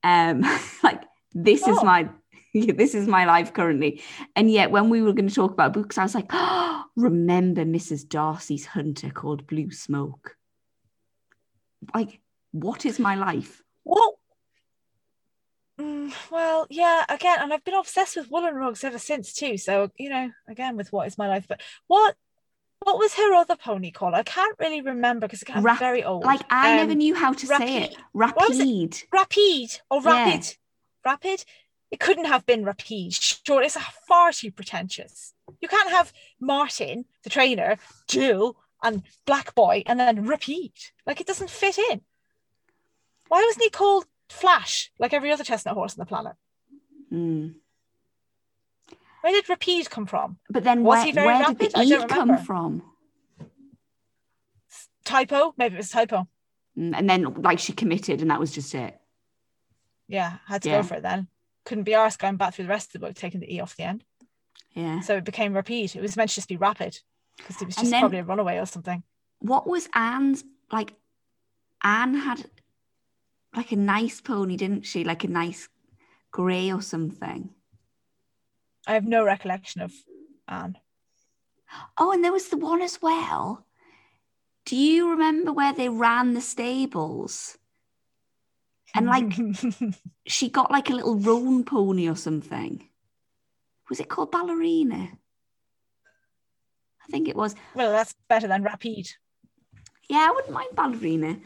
Um, 0.03 0.41
like 0.83 1.03
this 1.33 1.61
is 1.67 1.77
Oh. 1.79 1.83
my 1.83 2.09
this 2.77 2.93
is 2.95 3.07
my 3.07 3.25
life 3.25 3.53
currently. 3.53 4.01
And 4.35 4.51
yet 4.51 4.71
when 4.71 4.89
we 4.89 5.01
were 5.01 5.13
going 5.13 5.29
to 5.29 5.35
talk 5.35 5.51
about 5.51 5.73
books, 5.73 5.97
I 5.97 6.03
was 6.03 6.15
like, 6.15 6.27
oh, 6.31 6.83
remember 6.95 7.63
Mrs. 7.63 8.07
Darcy's 8.07 8.65
hunter 8.65 9.09
called 9.09 9.47
Blue 9.47 9.71
Smoke. 9.71 10.35
Like, 11.95 12.19
what 12.51 12.85
is 12.85 12.99
my 12.99 13.15
life? 13.15 13.61
Well, 13.83 14.19
mm, 15.79 16.13
well, 16.29 16.67
yeah. 16.69 17.05
Again, 17.09 17.37
and 17.39 17.53
I've 17.53 17.63
been 17.63 17.73
obsessed 17.73 18.15
with 18.15 18.29
woolen 18.29 18.55
rugs 18.55 18.83
ever 18.83 18.99
since 18.99 19.33
too. 19.33 19.57
So 19.57 19.89
you 19.97 20.09
know, 20.09 20.31
again, 20.47 20.77
with 20.77 20.91
what 20.91 21.07
is 21.07 21.17
my 21.17 21.27
life? 21.27 21.45
But 21.47 21.61
what, 21.87 22.15
what 22.83 22.99
was 22.99 23.13
her 23.15 23.33
other 23.33 23.55
pony 23.55 23.91
called? 23.91 24.13
I 24.13 24.23
can't 24.23 24.55
really 24.59 24.81
remember 24.81 25.27
because 25.27 25.43
I'm 25.49 25.63
Rap- 25.63 25.79
very 25.79 26.03
old. 26.03 26.23
Like, 26.23 26.41
I 26.49 26.75
never 26.75 26.91
Um, 26.91 26.97
knew 26.97 27.15
how 27.15 27.33
to 27.33 27.47
say 27.47 27.77
it. 27.83 27.95
Rapide. 28.13 28.49
It? 28.49 28.57
Rapide. 28.59 28.97
Rapide 29.11 29.81
or 29.89 30.01
Yeah. 30.03 30.25
rapid, 30.25 30.57
rapid. 31.05 31.45
It 31.91 31.99
couldn't 31.99 32.25
have 32.25 32.45
been 32.45 32.63
rapide. 32.63 33.13
Sure, 33.13 33.61
it's 33.61 33.77
far 34.07 34.31
too 34.31 34.49
pretentious. 34.51 35.33
You 35.59 35.67
can't 35.67 35.91
have 35.91 36.13
Martin, 36.39 37.05
the 37.23 37.29
trainer, 37.29 37.77
Jill, 38.07 38.57
and 38.81 39.03
Black 39.25 39.53
Boy, 39.53 39.83
and 39.85 39.99
then 39.99 40.25
rapide. 40.25 40.71
Like 41.05 41.19
it 41.21 41.27
doesn't 41.27 41.49
fit 41.49 41.77
in. 41.77 42.01
Why 43.27 43.43
wasn't 43.45 43.63
he 43.63 43.69
called 43.69 44.05
Flash, 44.29 44.91
like 44.99 45.13
every 45.13 45.31
other 45.31 45.43
chestnut 45.43 45.75
horse 45.75 45.93
on 45.93 45.99
the 45.99 46.05
planet? 46.05 46.33
Mm. 47.11 47.55
Where 49.21 49.33
did 49.33 49.49
rapide 49.49 49.89
come 49.89 50.05
from? 50.05 50.37
But 50.49 50.63
then 50.63 50.83
Was 50.83 50.97
where, 50.97 51.05
he 51.05 51.11
very 51.11 51.27
where 51.27 51.39
rapid? 51.41 51.57
did 51.59 51.71
I 51.75 51.83
the 51.83 51.89
don't 51.91 52.05
E 52.05 52.07
come 52.07 52.29
remember. 52.29 52.43
from? 52.43 52.83
Typo? 55.03 55.53
Maybe 55.57 55.75
it 55.75 55.77
was 55.77 55.89
typo. 55.89 56.27
Mm, 56.77 56.93
And 56.95 57.09
then, 57.09 57.33
like, 57.41 57.59
she 57.59 57.73
committed, 57.73 58.21
and 58.21 58.31
that 58.31 58.39
was 58.39 58.51
just 58.51 58.73
it. 58.73 58.97
Yeah, 60.07 60.37
had 60.47 60.61
to 60.63 60.69
Yeah. 60.69 60.77
go 60.81 60.87
for 60.87 60.95
it 60.95 61.03
then. 61.03 61.27
Couldn't 61.65 61.83
be 61.83 61.91
arsed 61.91 62.19
going 62.19 62.37
back 62.37 62.53
through 62.53 62.65
the 62.65 62.69
rest 62.69 62.89
of 62.89 62.93
the 62.93 63.07
book, 63.07 63.15
taking 63.15 63.39
the 63.39 63.53
E 63.53 63.59
off 63.59 63.75
the 63.75 63.83
end. 63.83 64.03
Yeah. 64.73 65.01
So 65.01 65.17
it 65.17 65.23
became 65.25 65.53
repeat. 65.53 65.95
It 65.95 66.01
was 66.01 66.17
meant 66.17 66.29
to 66.29 66.35
just 66.35 66.49
be 66.49 66.57
rapid 66.57 66.99
because 67.37 67.61
it 67.61 67.65
was 67.65 67.75
just 67.75 67.91
then- 67.91 68.01
probably 68.01 68.19
a 68.19 68.23
runaway 68.23 68.57
or 68.57 68.65
something. 68.65 69.03
What 69.39 69.67
was 69.67 69.89
Anne's 69.93 70.43
like? 70.71 70.93
Anne 71.83 72.13
had 72.13 72.45
like 73.55 73.71
a 73.71 73.75
nice 73.75 74.21
pony, 74.21 74.55
didn't 74.55 74.83
she? 74.85 75.03
Like 75.03 75.23
a 75.23 75.27
nice 75.27 75.67
grey 76.31 76.71
or 76.71 76.81
something. 76.81 77.49
I 78.87 78.93
have 78.93 79.05
no 79.05 79.23
recollection 79.23 79.81
of 79.81 79.91
Anne. 80.47 80.77
Oh, 81.97 82.11
and 82.11 82.23
there 82.23 82.31
was 82.31 82.49
the 82.49 82.57
one 82.57 82.81
as 82.81 83.01
well. 83.01 83.65
Do 84.65 84.75
you 84.75 85.09
remember 85.09 85.51
where 85.51 85.73
they 85.73 85.89
ran 85.89 86.33
the 86.33 86.41
stables? 86.41 87.57
And 88.95 89.05
like 89.05 89.31
she 90.27 90.49
got 90.49 90.71
like 90.71 90.89
a 90.89 90.93
little 90.93 91.15
roan 91.17 91.63
pony 91.63 92.09
or 92.09 92.15
something. 92.15 92.87
Was 93.89 93.99
it 93.99 94.09
called 94.09 94.31
Ballerina? 94.31 95.09
I 97.03 97.11
think 97.11 97.27
it 97.27 97.35
was. 97.35 97.55
well, 97.75 97.91
that's 97.91 98.15
better 98.29 98.47
than 98.47 98.63
rapide. 98.63 99.09
Yeah, 100.09 100.27
I 100.29 100.31
wouldn't 100.33 100.53
mind 100.53 100.69
ballerina. 100.75 101.37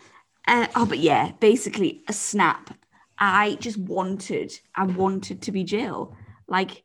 Uh, 0.47 0.67
oh, 0.75 0.85
but 0.85 0.99
yeah, 0.99 1.31
basically 1.39 2.03
a 2.07 2.13
snap. 2.13 2.75
I 3.17 3.55
just 3.61 3.77
wanted, 3.77 4.51
I 4.75 4.83
wanted 4.85 5.41
to 5.43 5.51
be 5.51 5.63
Jill. 5.63 6.15
Like, 6.47 6.83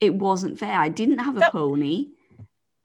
it 0.00 0.14
wasn't 0.14 0.58
fair. 0.58 0.78
I 0.78 0.88
didn't 0.88 1.18
have 1.18 1.36
a 1.36 1.40
That- 1.40 1.52
pony. 1.52 2.08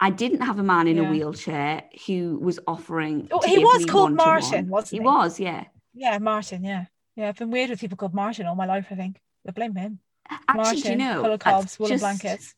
I 0.02 0.12
didn't 0.12 0.42
have 0.42 0.60
a 0.60 0.64
man 0.64 0.88
in 0.88 0.98
a 0.98 1.10
wheelchair 1.10 1.84
who 2.08 2.38
was 2.42 2.58
offering. 2.66 3.28
Oh, 3.32 3.42
he 3.46 3.58
was 3.60 3.86
called. 3.86 4.14
Martin, 4.14 4.70
wasn't 4.70 4.92
He 4.92 4.98
he? 5.00 5.04
was, 5.04 5.40
yeah. 5.42 5.66
Yeah, 5.94 6.18
Martin. 6.20 6.64
Yeah, 6.64 6.86
yeah. 7.16 7.30
I've 7.30 7.38
been 7.38 7.52
weird 7.52 7.70
with 7.70 7.80
people 7.80 7.98
called 7.98 8.14
Martin 8.14 8.46
all 8.46 8.56
my 8.56 8.66
life. 8.66 8.88
I 8.92 8.96
think 8.96 9.20
I 9.48 9.52
blame 9.52 9.76
him. 9.76 10.00
Actually, 10.30 10.56
Martin, 10.56 10.82
do 10.82 10.90
you 10.90 10.96
know? 10.96 11.22
colour 11.22 11.38
cobs, 11.38 11.80
woolen 11.80 12.00
blankets, 12.00 12.54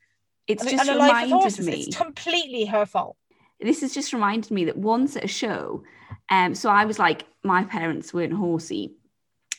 It's 0.48 0.62
and, 0.62 0.72
just 0.72 0.90
and 0.90 0.96
a 0.96 1.00
life 1.00 1.24
with 1.24 1.32
reminded 1.32 1.66
me. 1.66 1.74
It's 1.84 1.96
completely 1.98 2.66
her 2.66 2.86
fault. 2.86 3.16
this 3.60 3.82
has 3.82 3.94
just 3.94 4.12
reminded 4.12 4.52
me 4.52 4.66
that 4.66 4.78
once 4.78 5.16
at 5.16 5.24
a 5.24 5.28
show, 5.28 5.84
um, 6.30 6.54
so 6.56 6.70
I 6.70 6.86
was 6.86 7.00
like, 7.00 7.24
my 7.44 7.64
parents 7.64 8.14
weren't 8.14 8.34
horsey, 8.34 8.96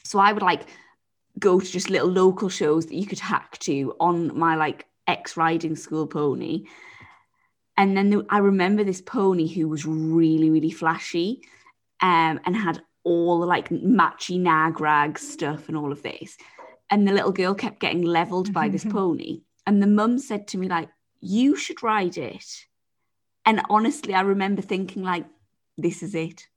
so 0.04 0.18
I 0.18 0.32
would 0.32 0.42
like 0.42 0.68
go 1.38 1.58
to 1.58 1.66
just 1.66 1.88
little 1.88 2.11
local 2.11 2.50
shows 2.50 2.87
that 2.87 2.94
you 2.94 3.06
could 3.06 3.18
hack 3.18 3.58
to 3.61 3.94
on 3.98 4.37
my 4.38 4.56
like 4.56 4.87
ex 5.06 5.37
riding 5.37 5.76
school 5.76 6.06
pony, 6.06 6.64
and 7.76 7.96
then 7.96 8.11
there, 8.11 8.22
I 8.28 8.38
remember 8.38 8.85
this 8.85 9.00
pony 9.00 9.48
who 9.48 9.68
was 9.68 9.87
really 9.87 10.50
really 10.50 10.70
flashy, 10.70 11.40
um, 12.00 12.40
and 12.44 12.54
had 12.54 12.82
all 13.04 13.40
the 13.40 13.46
like 13.46 13.68
matchy 13.70 14.38
nag 14.40 14.80
rag 14.80 15.18
stuff 15.18 15.68
and 15.68 15.76
all 15.76 15.92
of 15.92 16.02
this, 16.02 16.36
and 16.90 17.06
the 17.06 17.12
little 17.12 17.32
girl 17.32 17.54
kept 17.54 17.80
getting 17.80 18.02
leveled 18.02 18.52
by 18.52 18.68
this 18.68 18.84
mm-hmm. 18.84 18.96
pony, 18.96 19.42
and 19.66 19.82
the 19.82 19.86
mum 19.86 20.18
said 20.18 20.46
to 20.48 20.58
me 20.58 20.68
like, 20.68 20.88
you 21.20 21.56
should 21.56 21.82
ride 21.82 22.18
it. 22.18 22.44
And 23.46 23.62
honestly, 23.70 24.14
I 24.14 24.20
remember 24.20 24.60
thinking, 24.62 25.02
like, 25.02 25.24
this 25.78 26.02
is 26.02 26.14
it. 26.14 26.48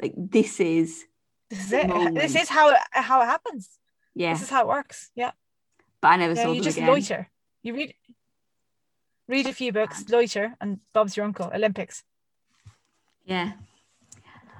Like, 0.00 0.14
this 0.16 0.60
is, 0.60 1.04
This 1.50 1.66
is 1.66 1.72
it. 1.72 1.88
Moment. 1.88 2.16
This 2.16 2.34
is 2.34 2.48
how 2.48 2.70
it, 2.70 2.78
how 2.90 3.22
it 3.22 3.26
happens. 3.26 3.78
yeah. 4.14 4.32
This 4.32 4.42
is 4.42 4.50
how 4.50 4.62
it 4.62 4.68
works. 4.68 5.10
Yeah. 5.14 5.32
But 6.00 6.08
I 6.08 6.16
never 6.16 6.34
Yeah, 6.34 6.42
saw 6.42 6.48
you 6.48 6.54
them 6.56 6.64
just 6.64 6.76
again. 6.76 6.88
loiter. 6.88 7.30
You 7.62 7.74
read 7.74 7.94
read 9.26 9.46
a 9.46 9.54
few 9.54 9.72
books, 9.72 10.08
loiter, 10.10 10.54
and 10.60 10.80
Bob's 10.92 11.16
your 11.16 11.24
uncle. 11.24 11.50
Olympics. 11.54 12.02
Yeah. 13.24 13.52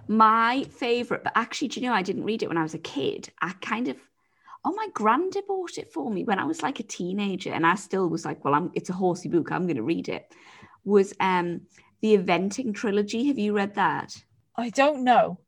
My 0.09 0.65
favorite, 0.71 1.25
but 1.25 1.33
actually, 1.37 1.69
do 1.69 1.81
you 1.81 1.89
know, 1.89 1.95
I 1.95 2.03
didn't 2.03 2.25
read 2.25 2.43
it 2.43 2.49
when 2.49 2.59
I 2.59 2.63
was 2.63 2.75
a 2.75 2.79
kid. 2.79 3.31
I 3.43 3.53
kind 3.61 3.89
of, 3.89 3.97
oh, 4.65 4.73
my 4.75 4.89
granddad 4.95 5.47
bought 5.47 5.79
it 5.79 5.93
for 5.93 6.11
me 6.11 6.25
when 6.25 6.39
I 6.39 6.45
was 6.45 6.63
like 6.63 6.81
a 6.81 6.85
teenager, 6.85 7.53
and 7.53 7.67
I 7.67 7.75
still 7.77 8.09
was 8.09 8.25
like, 8.25 8.45
well, 8.45 8.55
I'm, 8.55 8.71
it's 8.75 8.91
a 8.91 8.95
horsey 8.95 9.29
book. 9.29 9.51
I'm 9.53 9.67
going 9.67 9.77
to 9.77 9.83
read 9.83 10.09
it. 10.09 10.33
Was 10.85 11.15
um 11.21 11.63
the 12.03 12.17
Eventing 12.19 12.75
trilogy? 12.75 13.27
Have 13.29 13.39
you 13.39 13.55
read 13.57 13.75
that? 13.77 14.17
I 14.57 14.71
don't 14.71 15.05
know. 15.05 15.39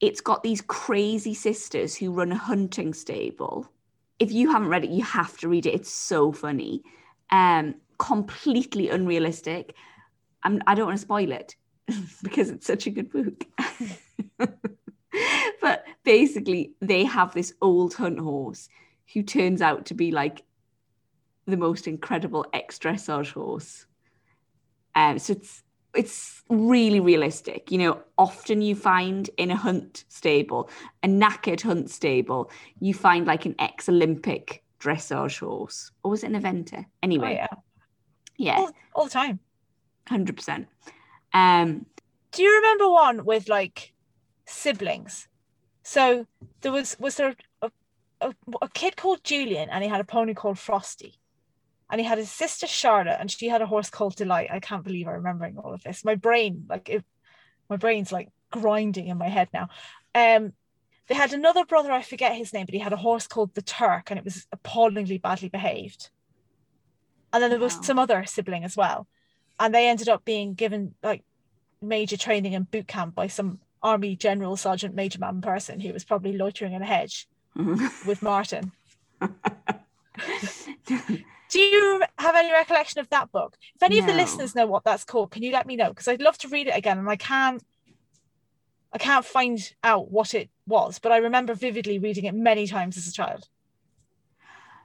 it's 0.00 0.20
got 0.20 0.42
these 0.42 0.60
crazy 0.62 1.32
sisters 1.32 1.94
who 1.96 2.12
run 2.12 2.32
a 2.32 2.36
hunting 2.36 2.92
stable. 2.92 3.68
If 4.18 4.32
you 4.32 4.50
haven't 4.50 4.68
read 4.68 4.84
it, 4.84 4.90
you 4.90 5.04
have 5.04 5.38
to 5.38 5.48
read 5.48 5.64
it. 5.66 5.74
It's 5.74 5.92
so 5.92 6.32
funny. 6.32 6.82
Um, 7.30 7.76
completely 7.98 8.90
unrealistic. 8.90 9.74
I'm, 10.42 10.60
I 10.66 10.74
don't 10.74 10.86
want 10.86 10.98
to 10.98 11.02
spoil 11.02 11.30
it 11.30 11.54
because 12.22 12.50
it's 12.50 12.66
such 12.66 12.86
a 12.86 12.90
good 12.90 13.10
book. 13.10 13.44
but 15.60 15.84
basically, 16.04 16.72
they 16.80 17.04
have 17.04 17.34
this 17.34 17.54
old 17.60 17.94
hunt 17.94 18.18
horse 18.18 18.68
who 19.12 19.22
turns 19.22 19.60
out 19.60 19.86
to 19.86 19.94
be 19.94 20.10
like 20.10 20.42
the 21.46 21.56
most 21.56 21.86
incredible 21.86 22.46
ex 22.52 22.78
dressage 22.78 23.32
horse. 23.32 23.86
Um, 24.94 25.18
so 25.18 25.32
it's 25.32 25.62
it's 25.94 26.42
really 26.48 27.00
realistic. 27.00 27.70
You 27.70 27.78
know, 27.78 28.02
often 28.16 28.62
you 28.62 28.74
find 28.74 29.28
in 29.36 29.50
a 29.50 29.56
hunt 29.56 30.04
stable, 30.08 30.70
a 31.02 31.08
knackered 31.08 31.60
hunt 31.60 31.90
stable, 31.90 32.50
you 32.80 32.94
find 32.94 33.26
like 33.26 33.44
an 33.44 33.54
ex 33.58 33.88
Olympic 33.88 34.62
dressage 34.80 35.40
horse. 35.40 35.90
Or 36.02 36.10
was 36.10 36.24
it 36.24 36.32
an 36.32 36.40
eventer? 36.40 36.86
Anyway. 37.02 37.38
Oh, 37.40 37.56
yeah. 37.56 38.54
Yeah. 38.54 38.56
All, 38.58 38.70
all 38.94 39.04
the 39.04 39.10
time. 39.10 39.38
Hundred 40.08 40.36
percent. 40.36 40.66
Um 41.32 41.86
Do 42.32 42.42
you 42.42 42.54
remember 42.56 42.90
one 42.90 43.24
with 43.24 43.48
like 43.48 43.92
siblings? 44.46 45.28
So 45.82 46.26
there 46.60 46.72
was 46.72 46.96
was 46.98 47.16
there 47.16 47.34
a, 47.60 47.70
a, 48.20 48.34
a 48.62 48.68
kid 48.68 48.96
called 48.96 49.24
Julian 49.24 49.68
and 49.70 49.82
he 49.82 49.90
had 49.90 50.00
a 50.00 50.04
pony 50.04 50.34
called 50.34 50.58
Frosty. 50.58 51.18
And 51.90 52.00
he 52.00 52.06
had 52.06 52.18
his 52.18 52.30
sister 52.30 52.66
Charlotte 52.66 53.18
and 53.20 53.30
she 53.30 53.48
had 53.48 53.60
a 53.60 53.66
horse 53.66 53.90
called 53.90 54.16
Delight. 54.16 54.48
I 54.50 54.60
can't 54.60 54.84
believe 54.84 55.06
I'm 55.06 55.14
remembering 55.14 55.58
all 55.58 55.74
of 55.74 55.82
this. 55.82 56.04
My 56.04 56.14
brain, 56.14 56.64
like 56.68 56.88
it, 56.88 57.04
my 57.68 57.76
brain's 57.76 58.10
like 58.12 58.28
grinding 58.50 59.08
in 59.08 59.18
my 59.18 59.28
head 59.28 59.48
now. 59.52 59.68
Um 60.14 60.52
they 61.08 61.14
had 61.16 61.32
another 61.32 61.64
brother, 61.64 61.90
I 61.92 62.02
forget 62.02 62.36
his 62.36 62.52
name, 62.54 62.64
but 62.64 62.74
he 62.74 62.80
had 62.80 62.92
a 62.92 62.96
horse 62.96 63.26
called 63.26 63.54
the 63.54 63.62
Turk 63.62 64.10
and 64.10 64.18
it 64.18 64.24
was 64.24 64.46
appallingly 64.52 65.18
badly 65.18 65.48
behaved. 65.48 66.10
And 67.32 67.42
then 67.42 67.50
there 67.50 67.58
was 67.58 67.74
Wow. 67.76 67.82
some 67.82 67.98
other 67.98 68.24
sibling 68.24 68.64
as 68.64 68.76
well. 68.76 69.06
And 69.62 69.72
they 69.72 69.86
ended 69.86 70.08
up 70.08 70.24
being 70.24 70.54
given 70.54 70.96
like 71.04 71.22
major 71.80 72.16
training 72.16 72.56
and 72.56 72.68
boot 72.68 72.88
camp 72.88 73.14
by 73.14 73.28
some 73.28 73.60
army 73.80 74.16
general 74.16 74.56
sergeant 74.56 74.96
major 74.96 75.20
man 75.20 75.40
person 75.40 75.78
who 75.78 75.92
was 75.92 76.04
probably 76.04 76.36
loitering 76.36 76.72
in 76.72 76.82
a 76.82 76.84
hedge 76.84 77.28
mm-hmm. 77.56 78.08
with 78.08 78.22
Martin. 78.22 78.72
Do 79.20 79.30
you 81.60 82.02
have 82.18 82.34
any 82.34 82.50
recollection 82.50 83.00
of 83.00 83.08
that 83.10 83.30
book? 83.30 83.56
If 83.76 83.84
any 83.84 84.00
of 84.00 84.06
the 84.06 84.14
listeners 84.14 84.56
know 84.56 84.66
what 84.66 84.82
that's 84.82 85.04
called, 85.04 85.30
can 85.30 85.44
you 85.44 85.52
let 85.52 85.68
me 85.68 85.76
know? 85.76 85.90
Because 85.90 86.08
I'd 86.08 86.20
love 86.20 86.38
to 86.38 86.48
read 86.48 86.66
it 86.66 86.76
again 86.76 86.98
and 86.98 87.08
I 87.08 87.14
can't 87.14 87.62
I 88.92 88.98
can't 88.98 89.24
find 89.24 89.72
out 89.84 90.10
what 90.10 90.34
it 90.34 90.50
was, 90.66 90.98
but 90.98 91.12
I 91.12 91.18
remember 91.18 91.54
vividly 91.54 92.00
reading 92.00 92.24
it 92.24 92.34
many 92.34 92.66
times 92.66 92.96
as 92.96 93.06
a 93.06 93.12
child. 93.12 93.46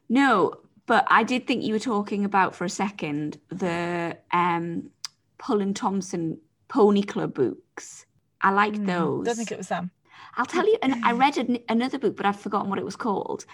No, 0.07 0.59
but 0.87 1.05
I 1.09 1.23
did 1.23 1.45
think 1.45 1.63
you 1.63 1.73
were 1.73 1.79
talking 1.79 2.25
about 2.25 2.55
for 2.55 2.65
a 2.65 2.69
second 2.69 3.39
the 3.49 4.17
um 4.31 4.89
Pullein-Thompson 5.37 6.39
Pony 6.67 7.03
Club 7.03 7.35
books. 7.35 8.05
I 8.41 8.51
like 8.51 8.75
Hmm, 8.75 8.85
those. 8.85 9.25
Don't 9.25 9.35
think 9.35 9.51
it 9.51 9.57
was 9.57 9.67
them. 9.69 9.91
I'll 10.35 10.45
tell 10.45 10.65
you, 10.67 10.77
and 10.81 10.95
I 11.03 11.11
read 11.13 11.37
an, 11.37 11.59
another 11.69 11.99
book, 11.99 12.15
but 12.15 12.25
I've 12.25 12.39
forgotten 12.39 12.69
what 12.69 12.79
it 12.79 12.85
was 12.85 12.95
called. 12.95 13.45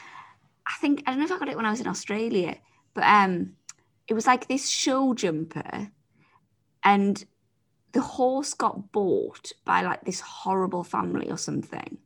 I 0.66 0.74
think 0.80 1.04
I 1.06 1.12
don't 1.12 1.20
know 1.20 1.26
if 1.26 1.32
I 1.32 1.40
got 1.40 1.50
it 1.50 1.58
when 1.58 1.66
I 1.66 1.72
was 1.72 1.82
in 1.82 1.88
Australia, 1.88 2.58
but 2.94 3.04
um, 3.04 3.54
it 4.08 4.14
was 4.14 4.28
like 4.28 4.48
this 4.48 4.70
show 4.70 5.14
jumper, 5.14 5.90
and 6.84 7.24
the 7.92 8.02
horse 8.02 8.54
got 8.54 8.92
bought 8.92 9.52
by 9.66 9.82
like 9.82 10.04
this 10.06 10.20
horrible 10.22 10.84
family 10.84 11.30
or 11.30 11.38
something, 11.38 11.98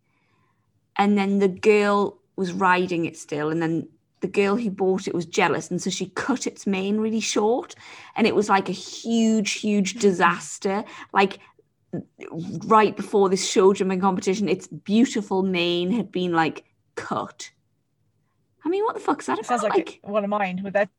and 0.96 1.18
then 1.18 1.40
the 1.40 1.48
girl 1.48 2.20
was 2.36 2.52
riding 2.54 3.06
it 3.06 3.18
still, 3.18 3.50
and 3.50 3.62
then 3.62 3.88
the 4.20 4.28
girl 4.28 4.56
who 4.56 4.70
bought 4.72 5.08
it 5.08 5.14
was 5.14 5.26
jealous, 5.26 5.70
and 5.70 5.82
so 5.82 5.90
she 5.90 6.08
cut 6.10 6.48
its 6.48 6.66
mane 6.66 6.98
really 6.98 7.20
short, 7.20 7.76
and 8.16 8.26
it 8.26 8.36
was 8.36 8.50
like 8.50 8.70
a 8.70 8.74
huge, 8.74 9.54
huge 9.54 9.96
disaster. 9.96 10.84
Like 11.14 11.40
right 12.66 12.96
before 12.96 13.30
this 13.30 13.50
show 13.50 13.74
jumping 13.74 14.02
competition, 14.02 14.50
its 14.50 14.68
beautiful 14.68 15.44
mane 15.44 15.92
had 15.92 16.12
been 16.12 16.34
like 16.34 16.66
cut. 16.96 17.52
I 18.66 18.70
mean, 18.70 18.84
what 18.84 18.96
the 18.96 19.02
fuck's 19.02 19.28
that 19.28 19.46
sounds 19.46 19.64
like, 19.64 20.00
one 20.04 20.24
of 20.24 20.30
mine 20.30 20.62
with 20.64 20.74
their 20.74 20.90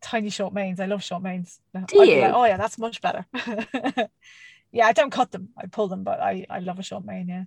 tiny 0.00 0.30
short 0.30 0.54
manes. 0.54 0.78
I 0.78 0.86
love 0.86 1.02
short 1.02 1.22
manes. 1.22 1.60
I'd 1.74 1.86
Do 1.88 2.06
you? 2.06 2.20
like, 2.20 2.32
oh 2.34 2.44
yeah, 2.44 2.56
that's 2.56 2.78
much 2.78 3.00
better. 3.02 3.26
yeah, 4.72 4.86
I 4.86 4.92
don't 4.92 5.10
cut 5.10 5.32
them. 5.32 5.48
I 5.56 5.66
pull 5.66 5.88
them, 5.88 6.04
but 6.04 6.20
I, 6.20 6.46
I 6.48 6.60
love 6.60 6.78
a 6.78 6.82
short 6.82 7.04
mane, 7.04 7.28
yeah. 7.28 7.44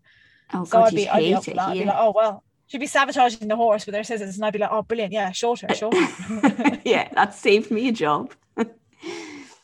oh 0.54 0.66
So 0.66 0.80
god, 0.80 0.88
I'd 0.88 0.96
be, 0.96 1.08
I'd 1.08 1.20
be 1.20 1.34
up 1.34 1.46
for 1.46 1.52
that. 1.52 1.70
I'd 1.70 1.80
be 1.80 1.86
like, 1.86 1.96
oh 1.98 2.14
well, 2.16 2.44
she'd 2.70 2.78
be 2.78 2.88
sabotaging 2.88 3.48
the 3.48 3.56
horse 3.56 3.86
with 3.86 3.96
her 3.96 4.04
scissors, 4.04 4.36
and 4.36 4.46
I'd 4.46 4.54
be 4.54 4.60
like, 4.60 4.70
oh 4.72 4.84
brilliant, 4.84 5.12
yeah, 5.12 5.32
shorter, 5.32 5.68
shorter. 5.76 5.98
yeah, 6.86 7.10
that 7.14 7.34
saved 7.34 7.72
me 7.72 7.90
a 7.90 7.92
job. 7.92 8.32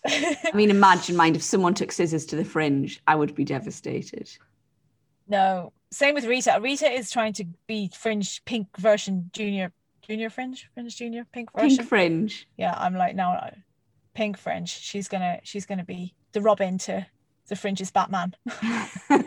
I 0.07 0.51
mean, 0.53 0.69
imagine, 0.69 1.15
mind 1.15 1.35
if 1.35 1.43
someone 1.43 1.73
took 1.73 1.91
scissors 1.91 2.25
to 2.27 2.35
the 2.35 2.45
fringe, 2.45 3.01
I 3.07 3.15
would 3.15 3.33
be 3.33 3.45
devastated. 3.45 4.29
no, 5.27 5.71
same 5.91 6.13
with 6.15 6.25
Rita. 6.25 6.59
Rita 6.61 6.91
is 6.91 7.09
trying 7.09 7.33
to 7.33 7.45
be 7.67 7.89
fringe 7.93 8.43
pink 8.45 8.67
version 8.77 9.29
junior, 9.33 9.71
junior 10.01 10.29
fringe, 10.29 10.69
fringe 10.73 10.95
junior 10.95 11.25
pink 11.31 11.51
version. 11.53 11.77
Pink 11.77 11.89
fringe. 11.89 12.47
yeah, 12.57 12.73
I'm 12.77 12.95
like, 12.95 13.15
no, 13.15 13.31
no, 13.31 13.51
pink 14.13 14.37
fringe. 14.37 14.69
She's 14.69 15.07
gonna, 15.07 15.39
she's 15.43 15.65
gonna 15.65 15.85
be 15.85 16.13
the 16.33 16.41
Robin 16.41 16.77
to 16.79 17.05
the 17.47 17.55
fringe's 17.55 17.91
Batman. 17.91 18.35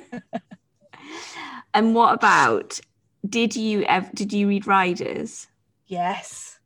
and 1.75 1.95
what 1.95 2.15
about? 2.15 2.81
Did 3.27 3.57
you 3.57 3.83
ever? 3.85 4.11
Did 4.15 4.33
you 4.33 4.49
read 4.49 4.67
Riders? 4.67 5.47
yes, 5.87 6.59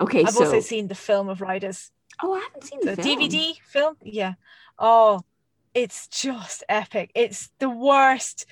Okay, 0.00 0.24
I've 0.24 0.34
so 0.34 0.44
also 0.44 0.60
seen 0.60 0.88
the 0.88 0.94
film 0.94 1.28
of 1.28 1.40
Riders. 1.40 1.90
oh, 2.22 2.34
I 2.34 2.40
haven't 2.40 2.64
seen 2.64 2.80
the 2.82 2.92
the, 2.94 2.96
film. 2.96 3.06
DVD 3.06 3.54
film. 3.64 3.96
Yeah. 4.02 4.34
Oh, 4.78 5.22
it's 5.74 6.08
just 6.08 6.64
epic. 6.68 7.10
It's 7.14 7.50
the 7.58 7.68
worst, 7.70 8.46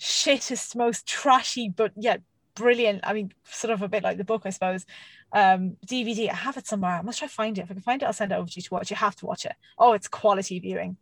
shittest, 0.00 0.76
most 0.76 1.06
trashy, 1.06 1.68
but 1.68 1.92
yet 1.96 2.22
brilliant. 2.54 3.00
I 3.04 3.12
mean, 3.14 3.32
sort 3.44 3.72
of 3.72 3.82
a 3.82 3.88
bit 3.88 4.02
like 4.04 4.18
the 4.18 4.24
book, 4.24 4.42
I 4.44 4.50
suppose. 4.50 4.84
Um, 5.32 5.76
DVD. 5.86 6.30
I 6.30 6.34
have 6.34 6.56
it 6.56 6.66
somewhere. 6.66 6.92
I 6.92 7.02
must 7.02 7.18
try 7.18 7.28
to 7.28 7.34
find 7.34 7.58
it. 7.58 7.62
If 7.62 7.70
I 7.70 7.74
can 7.74 7.82
find 7.82 8.02
it, 8.02 8.06
I'll 8.06 8.12
send 8.12 8.32
it 8.32 8.36
over 8.36 8.48
to 8.48 8.56
you 8.56 8.62
to 8.62 8.74
watch. 8.74 8.90
You 8.90 8.96
have 8.96 9.16
to 9.16 9.26
watch 9.26 9.44
it. 9.46 9.54
Oh, 9.78 9.92
it's 9.94 10.08
quality 10.08 10.58
viewing. 10.60 10.96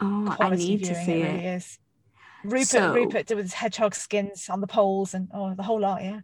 Oh, 0.00 0.28
I 0.28 0.36
Quality 0.36 0.66
need 0.66 0.84
to 0.84 0.94
viewing. 0.94 0.94
see 0.94 1.22
it 1.22 1.22
it. 1.22 1.32
really 1.32 1.46
is. 1.46 1.78
Rupert, 2.44 2.66
So- 2.68 2.92
Rupert 2.94 3.28
with 3.30 3.44
his 3.44 3.54
hedgehog 3.54 3.94
skins 3.94 4.48
on 4.48 4.60
the 4.60 4.66
poles 4.66 5.14
and 5.14 5.28
oh, 5.34 5.54
the 5.54 5.62
whole 5.62 5.80
lot. 5.80 6.02
Yeah. 6.02 6.20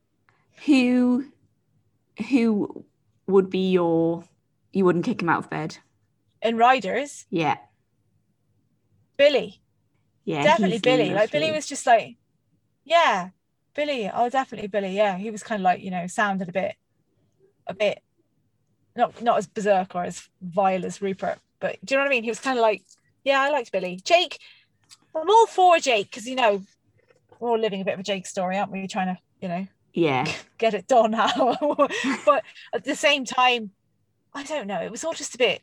Who, 0.67 1.25
who 2.31 2.85
would 3.27 3.51
be 3.51 3.71
your? 3.73 4.25
You 4.73 4.85
wouldn't 4.85 5.05
kick 5.05 5.21
him 5.21 5.29
out 5.29 5.45
of 5.45 5.51
bed. 5.51 5.79
In 6.41 6.57
Riders, 6.57 7.27
Yeah, 7.31 7.57
Billy. 9.17 9.61
yeah, 10.25 10.43
definitely 10.43 10.79
Billy. 10.79 11.11
Like 11.15 11.31
Billy 11.31 11.53
was 11.53 11.67
just 11.67 11.87
like, 11.87 12.17
yeah, 12.85 13.29
Billy. 13.75 14.11
Oh, 14.13 14.29
definitely 14.29 14.69
Billy. 14.69 14.97
Yeah, 14.97 15.17
he 15.19 15.31
was 15.31 15.43
kind 15.43 15.61
of 15.61 15.65
like 15.65 15.83
you 15.83 15.91
know 15.91 16.07
sounded 16.07 16.49
a 16.49 16.53
bit, 16.53 16.75
a 17.67 17.75
bit, 17.75 18.03
not 18.97 19.21
not 19.23 19.39
as 19.39 19.47
berserk 19.47 19.95
or 19.95 20.05
as 20.05 20.29
vile 20.41 20.85
as 20.85 21.01
Rupert, 21.01 21.39
but 21.61 21.79
do 21.85 21.95
you 21.95 21.99
know 21.99 22.05
what 22.05 22.09
I 22.09 22.15
mean? 22.15 22.25
He 22.25 22.31
was 22.31 22.41
kind 22.41 22.59
of 22.59 22.63
like, 22.63 22.83
yeah, 23.25 23.41
I 23.41 23.51
liked 23.51 23.71
Billy. 23.73 24.01
Jake, 24.05 24.39
I'm 25.15 25.29
all 25.29 25.47
for 25.47 25.79
Jake 25.79 26.11
because 26.11 26.27
you 26.27 26.37
know 26.37 26.63
we're 27.39 27.51
all 27.51 27.59
living 27.59 27.81
a 27.81 27.85
bit 27.85 27.95
of 27.95 28.01
a 28.01 28.05
Jake 28.05 28.27
story, 28.27 28.59
aren't 28.59 28.73
we? 28.73 28.87
Trying 28.87 29.15
to 29.15 29.21
you 29.41 29.49
know 29.49 29.67
Yeah, 29.93 30.31
get 30.59 30.75
it 30.75 30.87
done 30.87 31.13
now, 31.13 31.57
but 32.25 32.45
at 32.73 32.85
the 32.85 32.97
same 32.97 33.25
time, 33.25 33.71
I 34.35 34.43
don't 34.43 34.67
know. 34.67 34.81
It 34.81 34.91
was 34.91 35.05
all 35.05 35.13
just 35.13 35.35
a 35.35 35.39
bit 35.39 35.63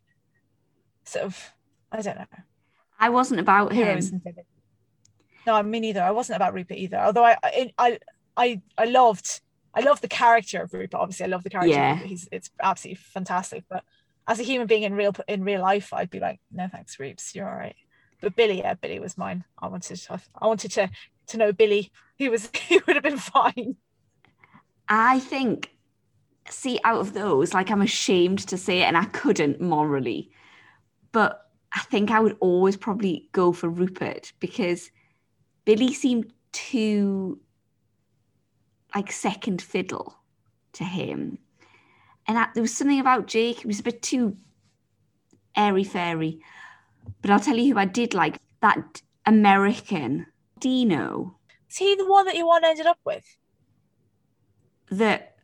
sort 1.05 1.25
of 1.25 1.51
I 1.91 2.01
don't 2.01 2.17
know 2.17 2.25
I 2.99 3.09
wasn't 3.09 3.39
about 3.39 3.71
him. 3.71 3.85
heroes 3.85 4.09
and 4.09 4.23
villains. 4.23 4.45
No, 5.47 5.63
me 5.63 5.79
neither. 5.79 6.03
I 6.03 6.11
wasn't 6.11 6.35
about 6.35 6.53
Rupert 6.53 6.77
either. 6.77 6.97
Although 6.97 7.23
I, 7.23 7.37
I, 7.77 7.99
I, 8.35 8.61
I, 8.77 8.85
loved, 8.85 9.41
I 9.73 9.79
loved 9.79 10.03
the 10.03 10.09
character 10.09 10.61
of 10.61 10.73
Rupert. 10.73 10.99
Obviously, 10.99 11.25
I 11.25 11.29
love 11.29 11.43
the 11.43 11.49
character. 11.49 11.69
Yeah. 11.69 11.95
He's, 11.95 12.27
it's 12.31 12.49
absolutely 12.61 13.01
fantastic. 13.01 13.63
But 13.69 13.83
as 14.27 14.39
a 14.39 14.43
human 14.43 14.67
being 14.67 14.83
in 14.83 14.93
real, 14.93 15.15
in 15.27 15.43
real 15.43 15.61
life, 15.61 15.93
I'd 15.93 16.09
be 16.09 16.19
like, 16.19 16.39
no 16.51 16.67
thanks, 16.67 16.99
Rupes, 16.99 17.33
you're 17.33 17.49
all 17.49 17.55
right. 17.55 17.75
But 18.21 18.35
Billy, 18.35 18.59
yeah, 18.59 18.73
Billy 18.73 18.99
was 18.99 19.17
mine. 19.17 19.43
I 19.59 19.67
wanted, 19.67 20.01
I 20.09 20.47
wanted 20.47 20.71
to, 20.71 20.89
to 21.27 21.37
know 21.37 21.51
Billy. 21.51 21.91
He 22.15 22.29
was, 22.29 22.49
he 22.67 22.79
would 22.85 22.95
have 22.95 23.03
been 23.03 23.17
fine. 23.17 23.77
I 24.87 25.19
think, 25.19 25.71
see, 26.49 26.79
out 26.83 26.99
of 26.99 27.13
those, 27.13 27.53
like 27.53 27.69
I'm 27.71 27.81
ashamed 27.81 28.39
to 28.47 28.57
say 28.57 28.79
it, 28.79 28.85
and 28.85 28.97
I 28.97 29.05
couldn't 29.05 29.61
morally, 29.61 30.31
but 31.11 31.49
I 31.73 31.81
think 31.81 32.09
I 32.09 32.19
would 32.19 32.37
always 32.39 32.75
probably 32.75 33.29
go 33.31 33.51
for 33.51 33.69
Rupert 33.69 34.33
because 34.39 34.89
Billy 35.65 35.93
seemed 35.93 36.33
too 36.51 37.39
like 38.95 39.11
second 39.11 39.61
fiddle 39.61 40.15
to 40.73 40.83
him, 40.83 41.37
and 42.27 42.39
I, 42.39 42.47
there 42.55 42.63
was 42.63 42.75
something 42.75 42.99
about 42.99 43.27
Jake. 43.27 43.59
He 43.59 43.67
was 43.67 43.79
a 43.79 43.83
bit 43.83 44.01
too 44.01 44.35
airy 45.55 45.83
fairy. 45.83 46.41
But 47.21 47.31
I'll 47.31 47.39
tell 47.39 47.57
you 47.57 47.73
who 47.73 47.79
I 47.79 47.85
did 47.85 48.13
like 48.13 48.39
that 48.61 49.01
American 49.25 50.25
Dino 50.59 51.37
Is 51.69 51.77
he 51.77 51.95
the 51.95 52.05
one 52.07 52.25
that 52.25 52.35
you 52.35 52.45
one 52.47 52.63
ended 52.65 52.85
up 52.85 52.99
with? 53.05 53.25
that 54.91 55.35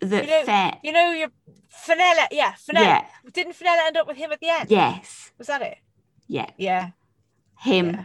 that 0.00 0.24
You 0.24 0.30
know- 0.30 0.44
fair. 0.44 0.78
You 0.82 0.92
know, 0.92 1.10
your 1.10 1.28
Fenella. 1.68 2.28
Yeah, 2.30 2.54
Fenella. 2.54 2.86
Yeah. 2.86 3.06
Didn't 3.32 3.54
Fenella 3.54 3.82
end 3.86 3.96
up 3.96 4.06
with 4.06 4.16
him 4.16 4.30
at 4.32 4.40
the 4.40 4.48
end? 4.48 4.70
Yes. 4.70 5.32
Was 5.38 5.48
that 5.48 5.62
it? 5.62 5.78
Yeah. 6.26 6.50
Yeah. 6.56 6.90
Him. 7.58 7.90
Yeah. 7.90 8.04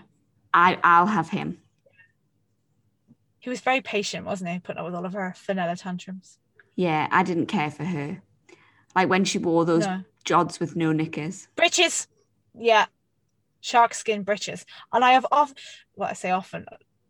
I 0.54 0.80
I'll 0.84 1.08
have 1.08 1.30
him. 1.30 1.60
He 3.40 3.50
was 3.50 3.60
very 3.62 3.82
patient, 3.82 4.26
wasn't 4.26 4.50
he? 4.52 4.60
Putting 4.60 4.80
up 4.80 4.86
with 4.86 4.96
all 4.96 5.06
of 5.06 5.14
her 5.14 5.34
Fenella 5.36 5.76
tantrums. 5.76 6.38
Yeah, 6.76 7.08
I 7.12 7.24
didn't 7.24 7.48
care 7.48 7.70
for 7.70 7.84
her. 7.84 8.22
Like 8.96 9.10
when 9.10 9.26
she 9.26 9.38
wore 9.38 9.66
those 9.66 9.86
No. 9.86 10.04
jods 10.24 10.60
with 10.60 10.76
no 10.76 10.92
knickers. 10.92 11.48
Breeches. 11.56 12.08
Yeah. 12.58 12.86
Shark 13.62 13.94
skin 13.94 14.24
breeches. 14.24 14.66
And 14.92 15.04
I 15.06 15.12
have 15.14 15.26
often, 15.32 15.56
well, 15.96 16.10
I 16.10 16.14
say 16.14 16.32
often, 16.32 16.66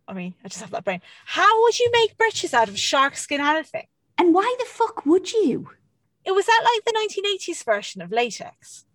I 0.08 0.14
mean, 0.14 0.36
I 0.44 0.48
just 0.48 0.62
have 0.62 0.72
that 0.72 0.84
brain. 0.84 1.02
How 1.26 1.64
would 1.64 1.80
you 1.80 1.90
make 1.92 2.18
breeches 2.18 2.54
out 2.54 2.70
of 2.70 2.78
shark 2.78 3.16
skin 3.18 3.42
anything? 3.42 3.88
And 4.18 4.34
why 4.34 4.56
the 4.60 4.66
fuck 4.66 5.06
would 5.06 5.32
you? 5.32 5.70
It 6.26 6.32
was 6.34 6.46
that 6.46 6.62
like 6.64 6.86
the 6.86 7.22
1980s 7.22 7.64
version 7.66 8.02
of 8.02 8.12
latex. 8.12 8.86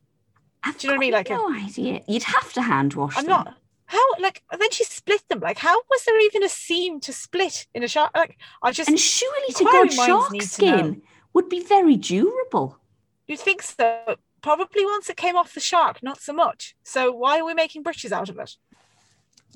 I've 0.63 0.79
Do 0.79 0.87
you 0.87 0.93
know 0.93 0.97
what 0.99 0.99
I 0.99 1.07
mean? 1.07 1.13
Like 1.13 1.31
a- 1.31 1.35
no 1.35 1.53
idea. 1.55 2.03
You'd 2.07 2.23
have 2.25 2.53
to 2.55 2.63
hand 2.63 2.95
wash 2.95 3.17
I'm 3.17 3.25
them. 3.25 3.31
not. 3.31 3.57
How 3.87 4.03
like 4.19 4.43
and 4.53 4.61
then 4.61 4.71
she 4.71 4.85
split 4.85 5.23
them. 5.29 5.41
Like 5.41 5.59
how 5.59 5.75
was 5.91 6.05
there 6.05 6.21
even 6.21 6.43
a 6.45 6.49
seam 6.49 7.01
to 7.01 7.13
split 7.13 7.67
in 7.75 7.83
a 7.83 7.89
shark? 7.89 8.11
Like 8.15 8.37
I 8.63 8.71
just 8.71 8.89
And 8.89 8.99
surely 9.01 9.53
to 9.55 9.65
God, 9.65 9.93
shark 9.93 10.31
need 10.33 10.43
to 10.43 10.47
skin 10.49 11.03
would 11.33 11.49
be 11.49 11.61
very 11.65 11.97
durable. 11.97 12.79
you'd 13.27 13.41
think 13.41 13.63
so. 13.63 14.17
Probably 14.42 14.85
once 14.85 15.11
it 15.11 15.16
came 15.16 15.37
off 15.37 15.55
the 15.55 15.61
shark, 15.61 16.03
not 16.03 16.20
so 16.20 16.33
much. 16.33 16.77
So 16.85 17.11
why 17.12 17.38
are 17.40 17.44
we 17.44 17.55
making 17.55 17.83
breeches 17.83 18.12
out 18.12 18.29
of 18.29 18.38
it? 18.38 18.57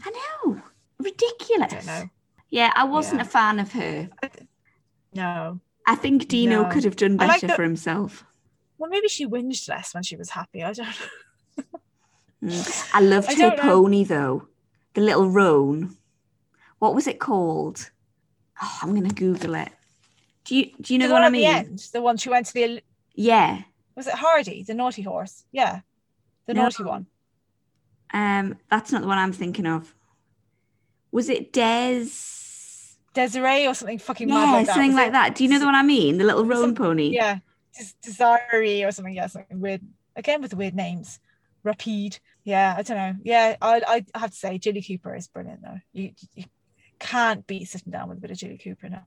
I 0.05 0.11
know. 0.11 0.61
Ridiculous. 0.99 1.73
I 1.73 1.77
don't 1.77 1.87
know. 1.87 2.09
Yeah, 2.51 2.73
I 2.75 2.85
wasn't 2.85 3.21
Yeah. 3.21 3.27
a 3.27 3.29
fan 3.29 3.59
of 3.61 3.73
her. 3.73 4.11
No. 5.15 5.61
I 5.87 5.95
think 5.95 6.29
Dino 6.29 6.63
No. 6.65 6.69
could 6.71 6.85
have 6.85 6.97
done 6.97 7.17
like 7.17 7.29
better 7.29 7.47
the- 7.49 7.55
for 7.55 7.63
himself. 7.63 8.25
Well, 8.79 8.91
maybe 8.91 9.09
she 9.09 9.27
whinged 9.27 9.69
less 9.69 9.95
when 9.95 10.03
she 10.03 10.17
was 10.17 10.31
happy. 10.31 10.63
I 10.65 10.73
don't 10.73 10.87
know. 10.89 11.65
Mm. 12.43 12.91
I 12.95 13.01
loved 13.01 13.31
I 13.31 13.35
her 13.51 13.57
pony 13.57 14.03
though. 14.05 14.49
The 14.95 15.01
little 15.01 15.31
roan. 15.31 15.97
What 16.81 16.95
was 16.95 17.07
it 17.07 17.21
called? 17.21 17.91
Oh, 18.61 18.79
I'm 18.83 18.95
gonna 18.95 19.11
Google 19.15 19.55
it. 19.55 19.69
Do 20.45 20.57
you 20.57 20.73
do 20.81 20.93
you 20.93 20.99
know 20.99 21.07
the 21.07 21.15
what 21.15 21.21
one 21.23 21.29
I 21.29 21.31
mean? 21.31 21.43
the 21.43 21.47
end, 21.49 21.79
the 21.93 22.03
one 22.03 22.17
she 22.17 22.29
went 22.29 22.47
to 22.47 22.53
the 22.55 22.83
Yeah. 23.15 23.63
Was 23.97 24.07
it 24.07 24.15
Hardy, 24.15 24.63
the 24.63 24.75
naughty 24.75 25.03
horse? 25.03 25.45
Yeah, 25.53 25.81
the 26.47 26.55
No. 26.55 26.63
naughty 26.65 26.85
one. 26.85 27.07
Um, 28.13 28.59
that's 28.71 28.93
not 28.93 29.01
the 29.03 29.09
one 29.09 29.19
I'm 29.19 29.33
thinking 29.33 29.67
of. 29.67 29.95
Was 31.11 31.29
it 31.29 31.53
Des? 31.53 32.07
Desiree 33.15 33.67
or 33.67 33.75
something 33.75 33.99
fucking 33.99 34.29
mad 34.29 34.53
like 34.53 34.67
that. 34.67 34.73
something 34.75 34.93
Was 34.93 34.97
like 34.97 35.09
it- 35.09 35.13
that. 35.13 35.35
Do 35.35 35.45
you 35.45 35.51
know 35.51 35.59
the 35.59 35.67
one 35.67 35.75
I 35.75 35.83
mean? 35.83 36.17
The 36.19 36.25
little 36.25 36.45
roan 36.45 36.75
pony. 36.75 37.11
Yeah, 37.13 37.39
Des- 37.77 37.93
Desiree 38.03 38.85
or 38.85 38.91
something. 38.93 39.15
Yeah, 39.15 39.27
something 39.27 39.61
weird. 39.61 39.83
Again 40.17 40.41
with 40.41 40.51
the 40.51 40.57
weird 40.57 40.75
names. 40.75 41.21
Rapide. 41.63 42.19
Yeah, 42.45 42.75
I 42.77 42.83
don't 42.83 42.97
know. 42.97 43.15
Yeah, 43.23 43.57
I 43.63 44.05
I 44.15 44.19
have 44.19 44.31
to 44.31 44.37
say 44.37 44.59
Julie 44.59 44.83
Cooper 44.83 45.15
is 45.15 45.29
brilliant 45.29 45.63
though. 45.63 45.79
You, 45.93 46.13
you 46.35 46.45
can't 46.99 47.47
beat 47.47 47.69
sitting 47.69 47.93
down 47.93 48.09
with 48.09 48.19
a 48.19 48.21
bit 48.21 48.31
of 48.31 48.39
Julie 48.39 48.59
Cooper 48.59 48.89
now. 48.89 49.07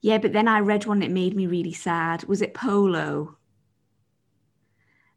Yeah, 0.00 0.18
but 0.18 0.32
then 0.32 0.46
I 0.48 0.60
read 0.60 0.86
one 0.86 1.00
that 1.00 1.10
made 1.10 1.34
me 1.34 1.46
really 1.46 1.72
sad. 1.72 2.24
Was 2.24 2.40
it 2.42 2.54
Polo? 2.54 3.36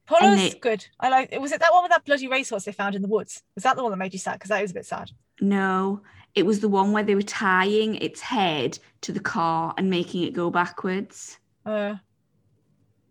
Polo's 0.10 0.40
it- 0.40 0.62
good. 0.62 0.86
I 1.00 1.10
like. 1.10 1.30
It. 1.32 1.40
Was 1.40 1.52
it 1.52 1.60
that 1.62 1.72
one 1.72 1.84
with 1.84 1.92
that 1.92 2.04
bloody 2.06 2.28
racehorse 2.28 2.66
they 2.66 2.72
found 2.72 2.96
in 2.96 3.02
the 3.02 3.08
woods? 3.08 3.44
Was 3.56 3.64
that 3.64 3.76
the 3.76 3.84
one 3.84 3.92
that 3.92 3.98
made 3.98 4.14
you 4.14 4.20
sad? 4.20 4.34
Because 4.34 4.50
that 4.50 4.62
was 4.62 4.72
a 4.72 4.74
bit 4.74 4.86
sad. 4.86 5.12
No, 5.40 6.02
it 6.36 6.46
was 6.46 6.60
the 6.60 6.70
one 6.70 6.92
where 6.92 7.04
they 7.04 7.16
were 7.16 7.22
tying 7.22 7.96
its 7.96 8.20
head 8.22 8.80
to 9.02 9.12
the 9.12 9.20
car 9.20 9.74
and 9.78 9.90
making 9.90 10.24
it 10.24 10.34
go 10.34 10.50
backwards. 10.50 11.38
Uh, 11.66 11.96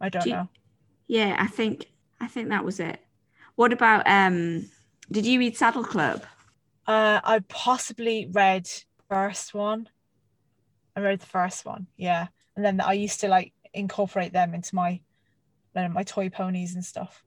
I 0.00 0.08
don't 0.08 0.24
Do 0.24 0.30
you- 0.30 0.36
know. 0.36 0.48
Yeah, 1.06 1.36
I 1.38 1.46
think 1.46 1.86
I 2.20 2.26
think 2.26 2.48
that 2.50 2.64
was 2.64 2.80
it. 2.80 3.00
What 3.54 3.72
about 3.72 4.02
um 4.06 4.68
did 5.10 5.24
you 5.24 5.38
read 5.38 5.56
Saddle 5.56 5.84
Club? 5.84 6.24
Uh, 6.86 7.20
I 7.22 7.40
possibly 7.48 8.28
read 8.32 8.68
first 9.08 9.54
one. 9.54 9.88
I 10.96 11.00
read 11.00 11.20
the 11.20 11.26
first 11.26 11.64
one, 11.64 11.86
yeah, 11.96 12.26
and 12.56 12.64
then 12.64 12.80
I 12.80 12.92
used 12.94 13.20
to 13.20 13.28
like 13.28 13.52
incorporate 13.72 14.32
them 14.32 14.52
into 14.54 14.74
my, 14.74 15.00
my 15.88 16.02
toy 16.02 16.28
ponies 16.28 16.74
and 16.74 16.84
stuff. 16.84 17.24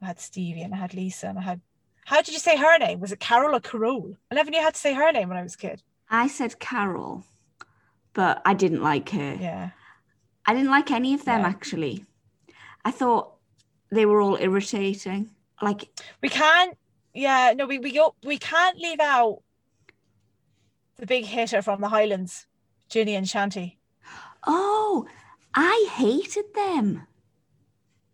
I 0.00 0.06
had 0.06 0.20
Stevie 0.20 0.62
and 0.62 0.72
I 0.74 0.78
had 0.78 0.94
Lisa 0.94 1.28
and 1.28 1.38
I 1.38 1.42
had. 1.42 1.60
How 2.06 2.16
did 2.22 2.32
you 2.34 2.40
say 2.40 2.56
her 2.56 2.78
name? 2.78 2.98
Was 3.00 3.12
it 3.12 3.20
Carol 3.20 3.54
or 3.54 3.60
Carol? 3.60 4.16
I 4.30 4.34
never 4.34 4.50
knew 4.50 4.60
how 4.62 4.70
to 4.70 4.78
say 4.78 4.92
her 4.94 5.12
name 5.12 5.28
when 5.28 5.38
I 5.38 5.42
was 5.42 5.54
a 5.54 5.58
kid. 5.58 5.82
I 6.10 6.26
said 6.26 6.58
Carol, 6.58 7.24
but 8.12 8.42
I 8.44 8.54
didn't 8.54 8.82
like 8.82 9.10
her. 9.10 9.36
Yeah, 9.40 9.70
I 10.46 10.54
didn't 10.54 10.70
like 10.70 10.90
any 10.90 11.14
of 11.14 11.24
them 11.24 11.40
Yeah. 11.42 11.48
actually. 11.48 12.04
I 12.84 12.90
thought 12.90 13.34
they 13.90 14.06
were 14.06 14.20
all 14.20 14.36
irritating. 14.40 15.30
Like 15.60 15.88
we 16.22 16.28
can't. 16.28 16.76
Yeah, 17.14 17.52
no, 17.56 17.66
we 17.66 17.78
we 17.78 17.92
go, 17.92 18.14
we 18.24 18.38
can't 18.38 18.78
leave 18.78 18.98
out 19.00 19.42
the 20.96 21.06
big 21.06 21.24
hitter 21.26 21.62
from 21.62 21.80
the 21.80 21.88
Highlands, 21.88 22.46
Jinny 22.88 23.14
and 23.14 23.26
Shantih. 23.26 23.76
oh, 24.46 25.06
I 25.54 25.88
hated 25.94 26.46
them. 26.54 27.06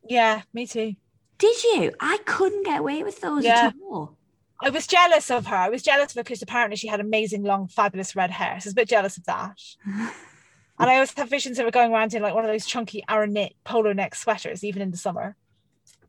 Yeah, 0.08 0.42
me 0.52 0.66
too. 0.66 0.94
Did 1.38 1.62
you? 1.64 1.92
I 2.00 2.18
couldn't 2.24 2.64
get 2.64 2.80
away 2.80 3.02
with 3.02 3.20
those 3.20 3.44
Yeah. 3.44 3.66
at 3.68 3.74
all. 3.82 4.16
I 4.60 4.70
was 4.70 4.86
jealous 4.88 5.30
of 5.30 5.46
her. 5.46 5.54
I 5.56 5.68
was 5.68 5.82
jealous 5.82 6.10
of 6.12 6.16
her 6.16 6.24
because 6.24 6.42
apparently 6.42 6.76
she 6.76 6.88
had 6.88 6.98
amazing, 6.98 7.44
long, 7.44 7.68
fabulous 7.68 8.16
red 8.16 8.30
hair. 8.32 8.58
So 8.60 8.66
I 8.66 8.68
was 8.68 8.72
a 8.72 8.74
bit 8.74 8.88
jealous 8.88 9.16
of 9.16 9.24
that. 9.24 9.58
And 10.80 10.88
I 10.88 10.94
always 10.94 11.12
have 11.14 11.28
visions 11.28 11.58
of 11.58 11.64
her 11.64 11.72
going 11.72 11.92
around 11.92 12.14
in 12.14 12.22
like 12.22 12.34
one 12.36 12.44
of 12.44 12.50
those 12.52 12.64
chunky 12.64 13.02
Aran 13.08 13.32
knit 13.32 13.52
polo 13.64 13.92
neck 13.92 14.14
sweaters, 14.14 14.62
even 14.62 14.80
in 14.80 14.92
the 14.92 14.96
summer. 14.96 15.34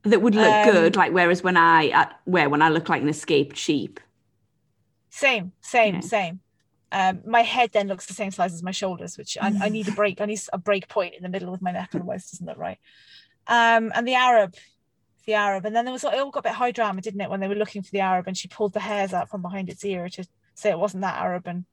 that 0.04 0.22
would 0.22 0.36
look 0.36 0.46
Um, 0.68 0.72
good. 0.72 0.96
Like 0.96 1.12
whereas 1.12 1.42
when 1.42 1.58
I 1.58 1.90
uh, 1.90 2.06
wear 2.28 2.50
when 2.50 2.62
I 2.62 2.70
look 2.70 2.88
like 2.88 3.02
an 3.02 3.10
escaped 3.10 3.58
sheep. 3.58 4.00
Same, 5.10 5.54
same, 5.62 5.96
Yeah. 5.96 6.00
same. 6.02 6.40
Um, 6.92 7.22
my 7.26 7.42
head 7.42 7.72
then 7.74 7.88
looks 7.88 8.06
the 8.06 8.14
same 8.14 8.30
size 8.30 8.54
as 8.54 8.62
my 8.62 8.70
shoulders, 8.70 9.18
which 9.18 9.40
I, 9.42 9.52
I 9.60 9.70
need 9.70 9.88
a 9.88 9.92
break. 10.02 10.22
I 10.22 10.26
need 10.26 10.40
a 10.54 10.60
break 10.60 10.88
point 10.88 11.16
in 11.16 11.24
the 11.24 11.30
middle 11.30 11.52
of 11.52 11.64
my 11.64 11.72
neck, 11.72 11.90
otherwise 11.96 12.26
it 12.28 12.32
doesn't 12.34 12.46
look 12.46 12.58
right. 12.60 12.78
Um, 13.50 13.92
and 13.96 14.08
the 14.08 14.14
Arab, 14.14 14.54
the 15.26 15.34
Arab, 15.34 15.66
and 15.66 15.76
then 15.76 15.84
there 15.84 15.92
was 15.92 16.04
it 16.04 16.14
all 16.14 16.30
got 16.30 16.42
a 16.42 16.50
bit 16.50 16.54
high 16.54 16.72
drama, 16.72 17.02
didn't 17.02 17.20
it? 17.20 17.30
When 17.30 17.40
they 17.40 17.48
were 17.48 17.56
looking 17.56 17.82
for 17.82 17.90
the 17.90 18.00
Arab, 18.00 18.28
and 18.28 18.38
she 18.38 18.48
pulled 18.48 18.74
the 18.74 18.80
hairs 18.80 19.12
out 19.12 19.28
from 19.28 19.42
behind 19.42 19.70
its 19.70 19.84
ear 19.84 20.08
to 20.08 20.24
say 20.54 20.70
it 20.70 20.80
wasn't 20.80 21.02
that 21.02 21.18
Arab, 21.18 21.48
and 21.48 21.66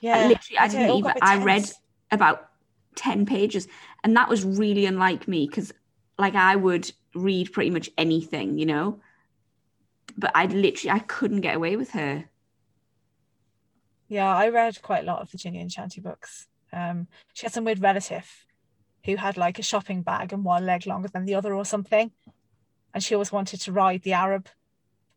yeah, 0.00 0.28
literally, 0.28 0.58
I 0.58 0.68
didn't 0.68 0.90
even. 0.90 1.00
got 1.00 1.12
a 1.12 1.14
bit 1.14 1.22
I 1.22 1.42
read 1.42 1.70
about 2.10 2.50
ten 2.94 3.24
pages, 3.24 3.68
and 4.04 4.14
that 4.16 4.28
was 4.28 4.44
really 4.44 4.84
unlike 4.84 5.26
me 5.26 5.46
because, 5.46 5.72
like, 6.18 6.34
I 6.34 6.56
would 6.56 6.92
read 7.14 7.52
pretty 7.52 7.70
much 7.70 7.88
anything, 7.96 8.58
you 8.58 8.66
know. 8.66 9.00
But 10.18 10.32
I 10.34 10.44
literally, 10.44 10.90
I 10.90 10.98
couldn't 10.98 11.40
get 11.40 11.56
away 11.56 11.76
with 11.76 11.92
her. 11.92 12.28
Yeah, 14.08 14.36
I 14.36 14.50
read 14.50 14.82
quite 14.82 15.04
a 15.04 15.06
lot 15.06 15.22
of 15.22 15.30
Virginia 15.30 15.62
and 15.62 15.70
Shantih 15.70 16.02
books. 16.02 16.48
Um, 16.70 17.06
she 17.32 17.46
had 17.46 17.52
some 17.54 17.64
weird 17.64 17.80
relative 17.80 18.28
who 19.04 19.16
had 19.16 19.36
like 19.36 19.58
a 19.58 19.62
shopping 19.62 20.02
bag 20.02 20.32
and 20.32 20.44
one 20.44 20.66
leg 20.66 20.86
longer 20.86 21.08
than 21.08 21.24
the 21.24 21.34
other 21.34 21.54
or 21.54 21.64
something. 21.64 22.12
And 22.94 23.02
she 23.02 23.14
always 23.14 23.32
wanted 23.32 23.60
to 23.62 23.72
ride 23.72 24.02
the 24.02 24.12
Arab. 24.12 24.48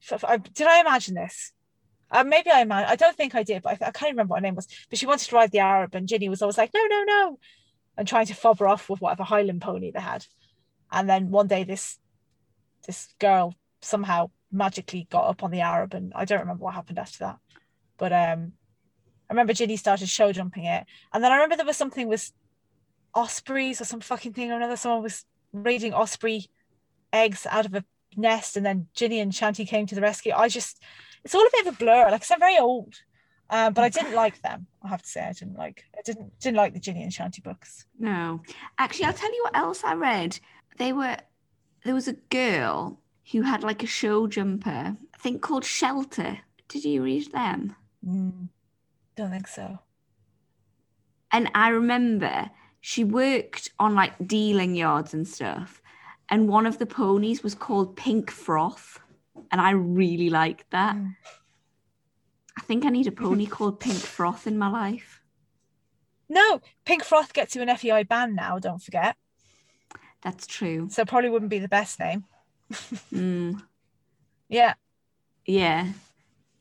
Did 0.10 0.67
I 0.67 0.80
imagine 0.80 1.15
this? 1.15 1.52
Uh, 2.12 2.24
maybe 2.24 2.52
I 2.52 2.62
ima- 2.62 2.86
I 2.88 2.95
don't 2.95 3.17
think 3.17 3.36
I 3.36 3.43
did, 3.43 3.63
but 3.63 3.74
I, 3.74 3.76
th- 3.76 3.88
I 3.89 3.91
can't 3.91 4.12
remember 4.12 4.32
what 4.32 4.39
her 4.39 4.43
name 4.43 4.56
was. 4.56 4.67
But 4.89 5.00
she 5.00 5.08
wanted 5.08 5.28
to 5.28 5.36
ride 5.36 5.52
the 5.52 5.60
Arab, 5.60 5.95
and 5.95 6.08
Jinny 6.08 6.30
was 6.30 6.41
always 6.41 6.58
like, 6.58 6.71
no, 6.74 6.86
no, 6.86 7.04
no, 7.04 7.39
and 7.98 8.08
trying 8.08 8.28
to 8.28 8.36
fob 8.36 8.60
her 8.60 8.67
off 8.67 8.89
with 8.89 9.02
whatever 9.02 9.24
Highland 9.24 9.62
pony 9.62 9.91
they 9.91 10.00
had. 10.00 10.26
And 10.91 11.10
then 11.10 11.32
one 11.32 11.48
day, 11.48 11.63
this 11.63 11.98
this 12.86 13.13
girl 13.19 13.56
somehow 13.82 14.30
magically 14.52 15.08
got 15.10 15.28
up 15.28 15.43
on 15.43 15.52
the 15.52 15.62
Arab, 15.62 15.93
and 15.93 16.13
I 16.15 16.26
don't 16.26 16.39
remember 16.39 16.63
what 16.63 16.76
happened 16.76 17.00
after 17.00 17.19
that. 17.19 17.39
But 17.98 18.13
um, 18.13 18.54
I 19.29 19.33
remember 19.33 19.54
Jinny 19.54 19.75
started 19.75 20.08
show 20.08 20.31
jumping 20.31 20.65
it, 20.65 20.86
and 21.12 21.23
then 21.23 21.31
I 21.31 21.36
remember 21.36 21.56
there 21.56 21.65
was 21.65 21.77
something 21.77 22.08
with 22.08 22.31
ospreys 23.16 23.82
or 23.82 23.86
some 23.86 24.02
fucking 24.02 24.34
thing 24.34 24.52
or 24.52 24.58
another. 24.58 24.76
Someone 24.76 25.02
was 25.02 25.26
raiding 25.54 25.94
osprey 25.94 26.48
eggs 27.13 27.48
out 27.50 27.66
of 27.66 27.74
a 27.74 27.84
nest, 28.16 28.58
and 28.58 28.66
then 28.66 28.88
Jinny 28.94 29.20
and 29.20 29.32
Shantih 29.32 29.68
came 29.68 29.86
to 29.88 29.96
the 29.96 30.02
rescue. 30.02 30.34
I 30.34 30.50
just, 30.50 30.84
it's 31.24 31.34
all 31.34 31.42
a 31.42 31.50
bit 31.52 31.68
of 31.68 31.74
a 31.74 31.78
blur. 31.78 32.12
Like 32.12 32.30
I'm 32.30 32.40
very 32.40 32.58
old, 32.58 32.96
um, 33.50 33.74
but 33.74 33.84
I 33.84 33.90
didn't 33.90 34.13
like 34.24 34.42
them. 34.42 34.68
I 34.84 34.90
have 34.90 35.02
to 35.02 35.08
say, 35.08 35.22
I 35.22 35.34
didn't 35.34 35.58
like, 35.58 35.84
I 35.98 36.02
didn't 36.06 36.38
didn't 36.40 36.58
like 36.58 36.74
the 36.74 36.80
Jinny 36.80 37.04
and 37.04 37.12
Shantih 37.12 37.44
books. 37.44 37.86
No, 38.00 38.42
actually, 38.78 39.06
I'll 39.06 39.13
tell 39.13 39.34
you 39.34 39.44
what 39.44 39.58
else 39.58 39.84
I 39.84 39.94
read. 39.94 40.40
They 40.78 40.94
were 40.94 41.18
there 41.84 41.94
was 41.94 42.08
a 42.08 42.13
girl 42.13 43.00
who 43.32 43.42
had 43.42 43.63
like 43.63 43.84
a 43.84 43.88
show 43.88 44.28
jumper, 44.28 44.98
I 45.13 45.18
think 45.18 45.42
called 45.42 45.63
Shelter. 45.63 46.40
Did 46.68 46.84
you 46.84 47.04
read 47.04 47.32
them? 47.32 47.76
Mm, 48.06 48.50
don't 49.16 49.32
think 49.32 49.48
so. 49.48 49.80
And 51.32 51.50
I 51.54 51.70
remember 51.70 52.50
she 52.88 53.04
worked 53.04 53.71
on 53.79 53.96
like 53.96 54.13
dealing 54.27 54.75
yards 54.75 55.12
and 55.15 55.27
stuff. 55.27 55.81
And 56.29 56.48
one 56.48 56.67
of 56.67 56.77
the 56.77 56.86
ponies 56.86 57.42
was 57.42 57.56
called 57.56 57.98
Pink 57.98 58.29
Froth. 58.29 59.00
And 59.52 59.60
I 59.60 59.71
really 59.71 60.29
liked 60.29 60.69
that. 60.69 60.96
Mm. 60.96 61.15
I 62.56 62.62
think 62.62 62.86
I 62.86 62.90
need 62.90 63.08
a 63.08 63.12
pony 63.12 63.48
called 63.48 63.79
Pink 63.79 63.98
Froth 63.98 64.46
in 64.46 64.60
my 64.60 64.67
life. 64.69 65.23
No, 66.29 66.62
Pink 66.86 67.04
Froth 67.04 67.33
gets 67.33 67.56
you 67.56 67.63
an 67.63 67.75
FEI 67.75 68.04
ban 68.04 68.36
now. 68.36 68.60
Don't 68.60 68.81
forget. 68.81 69.15
That's 70.21 70.46
true. 70.46 70.88
So 70.92 71.06
probably 71.06 71.31
wouldn't 71.31 71.50
be 71.50 71.58
the 71.58 71.67
best 71.67 72.00
name. 72.00 72.25
Mm, 73.12 73.63
Yeah, 74.48 74.75
yeah. 75.48 75.88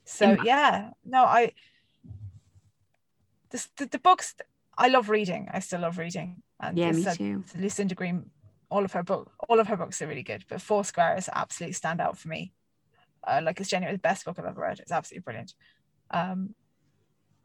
So 0.07 0.33
In- 0.33 0.45
yeah, 0.45 0.91
no, 1.05 1.25
I 1.25 1.53
the, 3.51 3.66
the 3.77 3.87
the 3.87 3.99
books 3.99 4.35
I 4.77 4.89
love 4.89 5.09
reading. 5.09 5.49
I 5.53 5.61
still 5.61 5.81
love 5.81 5.99
reading. 5.99 6.43
And 6.61 6.79
Yeah, 6.79 6.93
me 6.93 7.03
said, 7.03 7.16
too. 7.16 7.45
Lucinda 7.57 7.95
Green, 7.95 8.31
all 8.70 8.85
of 8.85 8.93
her 8.93 9.03
book, 9.03 9.33
all 9.49 9.61
of 9.61 9.66
her 9.68 9.77
books 9.77 10.01
are 10.03 10.07
really 10.07 10.22
good. 10.22 10.45
But 10.49 10.61
Four 10.61 10.85
Squares 10.85 11.29
absolutely 11.33 11.75
stand 11.75 12.01
out 12.01 12.18
for 12.18 12.29
me. 12.29 12.53
Uh, 13.27 13.41
like 13.43 13.61
it's 13.61 13.70
genuinely 13.70 13.97
the 13.97 14.01
best 14.01 14.25
book 14.25 14.39
I've 14.39 14.45
ever 14.45 14.61
read. 14.61 14.81
It's 14.81 14.93
absolutely 14.93 15.22
brilliant. 15.22 15.55
Um, 16.11 16.55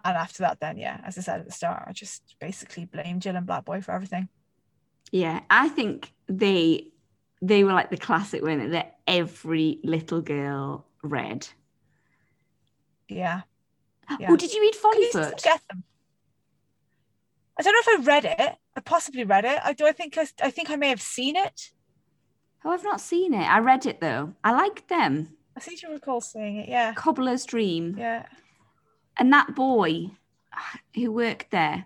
and 0.03 0.17
after 0.17 0.43
that, 0.43 0.59
then 0.59 0.77
yeah, 0.77 1.01
as 1.05 1.17
I 1.17 1.21
said 1.21 1.39
at 1.41 1.45
the 1.45 1.51
start, 1.51 1.84
I 1.88 1.93
just 1.93 2.36
basically 2.39 2.86
blame 2.86 3.19
Jill 3.19 3.36
and 3.36 3.45
Black 3.45 3.65
Boy 3.65 3.82
for 3.82 3.91
everything. 3.93 4.30
Yeah, 5.11 5.41
I 5.49 5.69
think 5.69 6.11
they 6.27 6.91
they 7.41 7.63
were 7.63 7.73
like 7.73 7.89
the 7.89 7.97
classic 7.97 8.43
one 8.43 8.71
that 8.71 8.97
every 9.07 9.80
little 9.84 10.21
girl 10.21 10.86
read. 11.03 11.47
Yeah. 13.07 13.41
Yeah. 14.19 14.27
Oh, 14.32 14.36
did 14.36 14.53
you 14.53 14.61
read 14.61 14.75
you 14.97 15.11
get 15.11 15.61
them? 15.69 15.84
I 17.60 17.62
don't 17.62 17.74
know 17.74 17.93
if 17.93 17.99
I 17.99 18.03
read 18.03 18.26
it. 18.26 18.55
I 18.78 18.80
possibly 18.80 19.26
read 19.26 19.43
it. 19.43 19.60
I 19.62 19.74
do. 19.74 19.86
I 19.86 19.91
think 19.91 20.18
I, 20.18 20.26
I 20.41 20.49
think 20.49 20.70
I 20.70 20.78
may 20.78 20.88
have 20.88 21.01
seen 21.01 21.36
it. 21.36 21.72
Oh, 22.64 22.72
I've 22.72 22.86
not 22.86 23.01
seen 23.01 23.34
it. 23.34 23.43
I 23.43 23.60
read 23.60 23.86
it 23.86 23.99
though. 23.99 24.34
I 24.43 24.53
liked 24.53 24.88
them. 24.88 25.36
I 25.57 25.60
seem 25.60 25.78
to 25.80 25.89
recall 25.89 26.22
seeing 26.22 26.55
it. 26.55 26.70
Yeah. 26.70 26.93
Cobbler's 26.93 27.45
Dream. 27.45 27.95
Yeah. 27.97 28.26
And 29.18 29.34
that 29.34 29.55
boy 29.55 30.12
who 30.95 31.12
worked 31.12 31.51
there. 31.51 31.86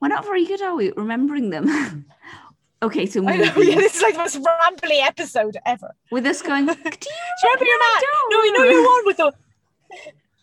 We're 0.00 0.08
not 0.08 0.24
very 0.24 0.46
good, 0.46 0.62
are 0.62 0.74
we, 0.74 0.92
remembering 0.92 1.50
them? 1.50 2.06
okay, 2.82 3.06
so 3.06 3.26
I 3.26 3.36
know. 3.36 3.44
Yeah, 3.56 3.76
this 3.76 3.96
is 3.96 4.02
like 4.02 4.14
the 4.14 4.18
most 4.18 4.38
rambly 4.38 5.00
episode 5.02 5.56
ever. 5.66 5.94
with 6.10 6.26
us 6.26 6.42
going, 6.42 6.66
do 6.66 6.72
you 6.72 6.76
Do 6.76 6.88
you 6.88 7.44
remember 7.44 7.64
your 7.64 7.78
man? 7.78 8.02
No, 8.30 8.42
you 8.42 8.52
know 8.52 8.64
your 8.64 8.86
one 8.86 9.06
with 9.06 9.16
the 9.18 9.32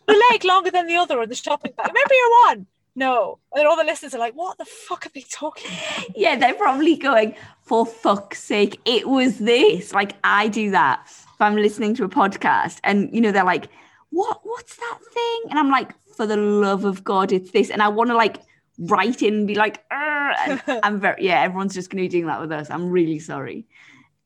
the 0.06 0.24
leg 0.30 0.44
longer 0.44 0.70
than 0.70 0.86
the 0.86 0.96
other 0.96 1.20
on 1.20 1.28
the 1.28 1.34
shopping 1.34 1.72
bag. 1.76 1.88
Remember 1.88 2.14
your 2.14 2.30
one? 2.48 2.66
No. 2.94 3.38
And 3.52 3.60
then 3.60 3.66
all 3.66 3.76
the 3.76 3.84
listeners 3.84 4.14
are 4.14 4.18
like, 4.18 4.34
what 4.34 4.58
the 4.58 4.64
fuck 4.66 5.06
are 5.06 5.10
they 5.14 5.22
talking 5.30 5.70
about? 5.70 6.06
Yeah, 6.16 6.36
they're 6.36 6.54
probably 6.54 6.96
going, 6.96 7.34
for 7.62 7.86
fuck's 7.86 8.42
sake, 8.42 8.80
it 8.84 9.08
was 9.08 9.38
this. 9.38 9.92
Like 9.94 10.14
I 10.24 10.48
do 10.48 10.70
that 10.72 11.02
if 11.06 11.40
I'm 11.40 11.56
listening 11.56 11.94
to 11.96 12.04
a 12.04 12.08
podcast 12.08 12.78
and 12.84 13.08
you 13.14 13.20
know, 13.20 13.32
they're 13.32 13.44
like, 13.44 13.68
What 14.10 14.40
what's 14.44 14.76
that 14.76 14.98
thing? 15.12 15.42
And 15.50 15.58
I'm 15.58 15.70
like, 15.70 15.92
for 16.16 16.26
the 16.26 16.36
love 16.36 16.84
of 16.84 17.02
God, 17.02 17.32
it's 17.32 17.50
this. 17.52 17.70
And 17.70 17.82
I 17.82 17.88
want 17.88 18.10
to 18.10 18.16
like 18.16 18.38
write 18.78 19.22
in 19.22 19.34
and 19.34 19.46
be 19.46 19.54
like, 19.54 19.82
I'm 19.90 21.00
very 21.00 21.24
yeah, 21.24 21.40
everyone's 21.42 21.74
just 21.74 21.88
gonna 21.90 22.02
be 22.02 22.08
doing 22.08 22.26
that 22.26 22.40
with 22.40 22.52
us. 22.52 22.68
I'm 22.70 22.90
really 22.90 23.18
sorry. 23.18 23.66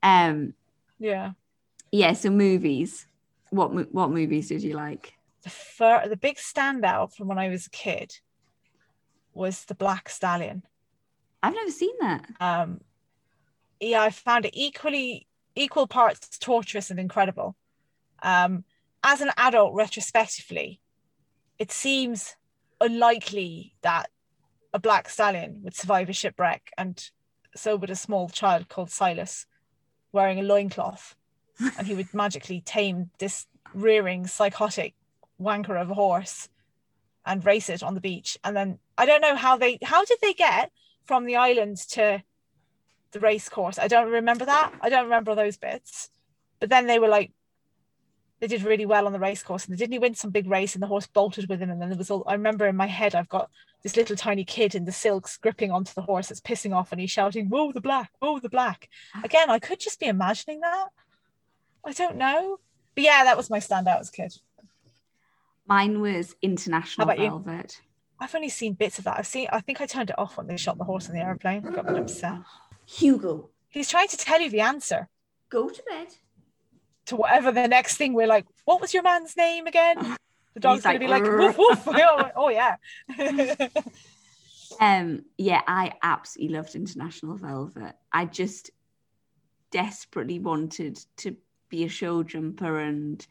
Um 0.03 0.53
Yeah. 0.99 1.31
yeah, 1.91 2.13
so 2.13 2.29
movies. 2.29 3.07
What 3.49 3.93
what 3.93 4.11
movies 4.11 4.49
did 4.49 4.61
you 4.61 4.73
like? 4.73 5.13
The 5.43 5.49
fir- 5.49 6.07
the 6.09 6.17
big 6.17 6.35
standout 6.35 7.15
from 7.15 7.29
when 7.29 7.39
I 7.39 7.47
was 7.47 7.67
a 7.67 7.69
kid 7.69 8.19
was 9.37 9.65
the 9.65 9.75
Black 9.75 10.09
Stallion. 10.09 10.63
I've 11.43 11.53
never 11.53 11.71
seen 11.71 11.95
that. 12.01 12.25
um 12.41 12.81
yeah 13.79 14.01
i 14.01 14.09
found 14.09 14.45
it 14.45 14.53
equally 14.55 15.27
equal 15.55 15.87
parts 15.87 16.37
torturous 16.39 16.89
and 16.89 16.99
incredible 16.99 17.55
um 18.23 18.63
as 19.03 19.21
an 19.21 19.29
adult 19.37 19.73
retrospectively 19.73 20.79
it 21.59 21.71
seems 21.71 22.35
unlikely 22.81 23.75
that 23.81 24.09
a 24.73 24.79
black 24.79 25.09
stallion 25.09 25.61
would 25.63 25.75
survive 25.75 26.09
a 26.09 26.13
shipwreck 26.13 26.71
and 26.77 27.09
so 27.55 27.75
would 27.75 27.89
a 27.89 27.95
small 27.95 28.29
child 28.29 28.67
called 28.69 28.89
silas 28.91 29.45
wearing 30.11 30.39
a 30.39 30.43
loincloth 30.43 31.15
and 31.77 31.87
he 31.87 31.93
would 31.95 32.13
magically 32.23 32.61
tame 32.61 33.09
this 33.19 33.45
rearing 33.73 34.25
psychotic 34.27 34.93
wanker 35.39 35.79
of 35.79 35.91
a 35.91 35.93
horse 35.93 36.49
and 37.27 37.45
race 37.45 37.69
it 37.69 37.83
on 37.83 37.93
the 37.93 38.01
beach 38.01 38.37
and 38.43 38.55
then 38.55 38.79
i 38.97 39.05
don't 39.05 39.21
know 39.21 39.35
how 39.35 39.57
they 39.57 39.77
how 39.83 40.03
did 40.05 40.17
they 40.21 40.33
get 40.33 40.71
from 41.05 41.25
the 41.25 41.35
island 41.35 41.77
to 41.77 42.23
the 43.11 43.19
race 43.19 43.49
course. 43.49 43.79
I 43.79 43.87
don't 43.87 44.11
remember 44.11 44.45
that. 44.45 44.73
I 44.81 44.89
don't 44.89 45.05
remember 45.05 45.35
those 45.35 45.57
bits. 45.57 46.09
But 46.59 46.69
then 46.69 46.87
they 46.87 46.99
were 46.99 47.07
like, 47.07 47.31
they 48.39 48.47
did 48.47 48.63
really 48.63 48.85
well 48.85 49.07
on 49.07 49.13
the 49.13 49.19
race 49.19 49.41
course, 49.41 49.65
and 49.65 49.73
they 49.73 49.77
didn't 49.77 49.93
he 49.93 49.99
win 49.99 50.13
some 50.13 50.29
big 50.29 50.47
race? 50.47 50.75
And 50.75 50.83
the 50.83 50.87
horse 50.87 51.07
bolted 51.07 51.49
with 51.49 51.59
him, 51.59 51.71
and 51.71 51.81
then 51.81 51.89
there 51.89 51.97
was 51.97 52.11
all. 52.11 52.23
I 52.27 52.33
remember 52.33 52.67
in 52.67 52.75
my 52.75 52.85
head, 52.85 53.15
I've 53.15 53.29
got 53.29 53.49
this 53.81 53.95
little 53.95 54.15
tiny 54.15 54.43
kid 54.43 54.75
in 54.75 54.85
the 54.85 54.91
silks 54.91 55.37
gripping 55.37 55.71
onto 55.71 55.93
the 55.93 56.03
horse 56.03 56.27
that's 56.27 56.41
pissing 56.41 56.75
off, 56.75 56.91
and 56.91 57.01
he's 57.01 57.09
shouting, 57.09 57.47
"Whoa, 57.47 57.71
the 57.71 57.81
black! 57.81 58.11
Whoa, 58.19 58.37
the 58.37 58.49
black!" 58.49 58.89
Again, 59.23 59.49
I 59.49 59.57
could 59.57 59.79
just 59.79 59.99
be 59.99 60.05
imagining 60.05 60.59
that. 60.59 60.89
I 61.83 61.93
don't 61.93 62.17
know, 62.17 62.59
but 62.93 63.03
yeah, 63.03 63.23
that 63.23 63.37
was 63.37 63.49
my 63.49 63.59
standout 63.59 64.01
as 64.01 64.09
a 64.09 64.11
kid. 64.11 64.35
Mine 65.67 66.01
was 66.01 66.35
International 66.41 67.05
How 67.07 67.13
about 67.13 67.23
you? 67.23 67.29
Velvet. 67.29 67.81
I've 68.19 68.33
only 68.33 68.49
seen 68.49 68.73
bits 68.73 68.97
of 68.97 69.05
that. 69.05 69.17
I've 69.19 69.27
seen. 69.27 69.47
I 69.51 69.59
think 69.59 69.81
I 69.81 69.85
turned 69.85 70.09
it 70.09 70.17
off 70.17 70.37
when 70.37 70.47
they 70.47 70.57
shot 70.57 70.77
the 70.77 70.83
horse 70.83 71.07
in 71.07 71.15
the 71.15 71.21
airplane. 71.21 71.65
I 71.67 71.71
got 71.71 71.87
a 71.87 71.93
bit 71.93 72.01
upset. 72.01 72.39
Hugo. 72.85 73.49
He's 73.69 73.89
trying 73.89 74.07
to 74.07 74.17
tell 74.17 74.41
you 74.41 74.49
the 74.49 74.61
answer. 74.61 75.09
Go 75.49 75.69
to 75.69 75.83
bed. 75.83 76.07
to 77.07 77.15
whatever 77.15 77.51
the 77.51 77.67
next 77.67 77.97
thing 77.97 78.13
we're 78.13 78.27
like, 78.27 78.45
what 78.65 78.81
was 78.81 78.93
your 78.93 79.03
man's 79.03 79.35
name 79.37 79.67
again? 79.67 80.17
The 80.53 80.61
dog's 80.61 80.85
like, 80.85 80.99
gonna 80.99 81.05
be 81.05 81.07
like, 81.07 81.55
woof 81.55 81.55
woof. 81.55 81.83
oh, 81.87 82.31
oh, 82.35 82.49
yeah. 82.49 82.77
Um, 84.79 85.23
yeah, 85.37 85.61
I 85.67 85.93
absolutely 86.03 86.55
loved 86.55 86.75
International 86.75 87.35
Velvet. 87.37 87.95
I 88.11 88.25
just 88.25 88.71
desperately 89.71 90.39
wanted 90.39 90.99
to 91.17 91.35
be 91.69 91.83
a 91.83 91.89
show 91.89 92.23
jumper 92.23 92.79
and 92.79 93.25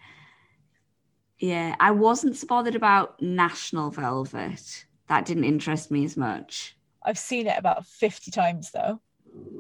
yeah, 1.39 1.75
I 1.81 1.91
wasn't 1.91 2.37
so 2.37 2.47
bothered 2.47 2.75
about 2.75 3.21
National 3.21 3.91
Velvet. 3.91 4.87
That 5.09 5.25
didn't 5.25 5.45
interest 5.45 5.91
me 5.91 6.05
as 6.05 6.17
much. 6.17 6.77
I've 7.03 7.19
seen 7.19 7.47
it 7.47 7.59
about 7.59 7.87
50 7.87 8.31
times 8.31 8.71
though, 8.73 9.01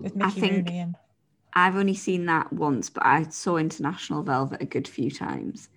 with 0.01 0.17
Mickey 0.17 0.41
think- 0.41 0.53
Rooney 0.53 0.79
and 0.79 0.97
I've 1.59 1.77
only 1.77 1.95
seen 1.95 2.27
that 2.27 2.53
once, 2.53 2.91
but 2.91 3.07
I 3.07 3.23
saw 3.31 3.57
International 3.57 4.23
Velvet 4.23 4.61
a 4.61 4.67
good 4.67 4.87
few 4.87 5.11
times. 5.11 5.71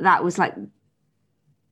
That 0.00 0.24
was 0.24 0.36
like 0.36 0.52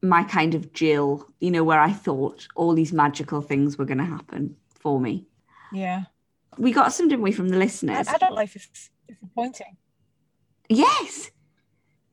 my 0.02 0.22
kind 0.22 0.54
of 0.54 0.72
Jill, 0.72 1.26
you 1.40 1.50
know, 1.50 1.64
where 1.64 1.80
I 1.80 1.90
thought 1.92 2.46
all 2.54 2.74
these 2.74 2.92
magical 2.92 3.40
things 3.40 3.76
were 3.76 3.86
going 3.86 3.98
to 3.98 4.04
happen 4.04 4.54
for 4.68 5.00
me. 5.00 5.26
yeah. 5.72 6.04
We 6.58 6.72
got 6.72 6.92
some, 6.92 7.08
didn't 7.08 7.22
we, 7.22 7.32
from 7.32 7.50
the 7.50 7.58
listeners? 7.58 8.08
Adult 8.08 8.32
life 8.32 8.56
is 8.56 8.66
disappointing. 9.06 9.76
Yes. 10.70 11.30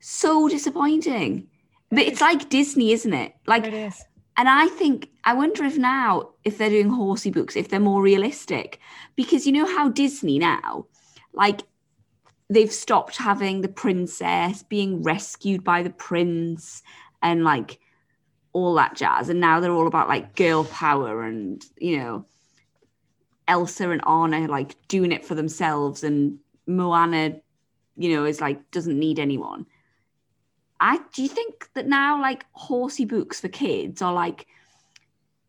So 0.06 0.50
disappointing. 0.50 1.46
But 1.88 2.00
it's 2.00 2.20
like 2.20 2.50
Disney, 2.50 2.92
isn't 2.92 3.14
it? 3.14 3.34
Like, 3.46 3.64
it 3.64 3.72
is. 3.72 4.04
and 4.36 4.50
I 4.50 4.66
think, 4.66 5.08
I 5.24 5.32
wonder 5.32 5.64
if 5.64 5.78
now, 5.78 6.32
if 6.44 6.58
they're 6.58 6.68
doing 6.68 6.90
horsey 6.90 7.30
books, 7.30 7.56
if 7.56 7.70
they're 7.70 7.80
more 7.80 8.02
realistic. 8.02 8.80
Because 9.16 9.46
you 9.46 9.52
know 9.52 9.64
how 9.64 9.88
Disney 9.88 10.38
now, 10.38 10.84
like, 11.32 11.62
they've 12.50 12.70
stopped 12.70 13.16
having 13.16 13.62
the 13.62 13.68
princess 13.68 14.62
being 14.62 15.02
rescued 15.02 15.64
by 15.64 15.82
the 15.82 15.88
prince 15.88 16.82
and 17.22 17.42
like 17.42 17.80
all 18.52 18.74
that 18.74 18.96
jazz. 18.96 19.30
And 19.30 19.40
now 19.40 19.58
they're 19.58 19.72
all 19.72 19.86
about 19.86 20.10
like 20.10 20.36
girl 20.36 20.64
power 20.64 21.22
and, 21.22 21.64
you 21.78 21.96
know, 21.96 22.26
Elsa 23.48 23.88
and 23.88 24.06
Anna 24.06 24.48
like 24.48 24.76
doing 24.88 25.12
it 25.12 25.24
for 25.24 25.34
themselves 25.34 26.04
and 26.04 26.40
Moana, 26.66 27.40
you 27.96 28.14
know, 28.14 28.26
is 28.26 28.42
like 28.42 28.70
doesn't 28.70 28.98
need 28.98 29.18
anyone. 29.18 29.64
I 30.84 31.00
do 31.14 31.22
you 31.22 31.28
think 31.30 31.70
that 31.74 31.86
now 31.86 32.20
like 32.20 32.44
horsey 32.52 33.06
books 33.06 33.40
for 33.40 33.48
kids 33.48 34.02
are 34.02 34.12
like, 34.12 34.46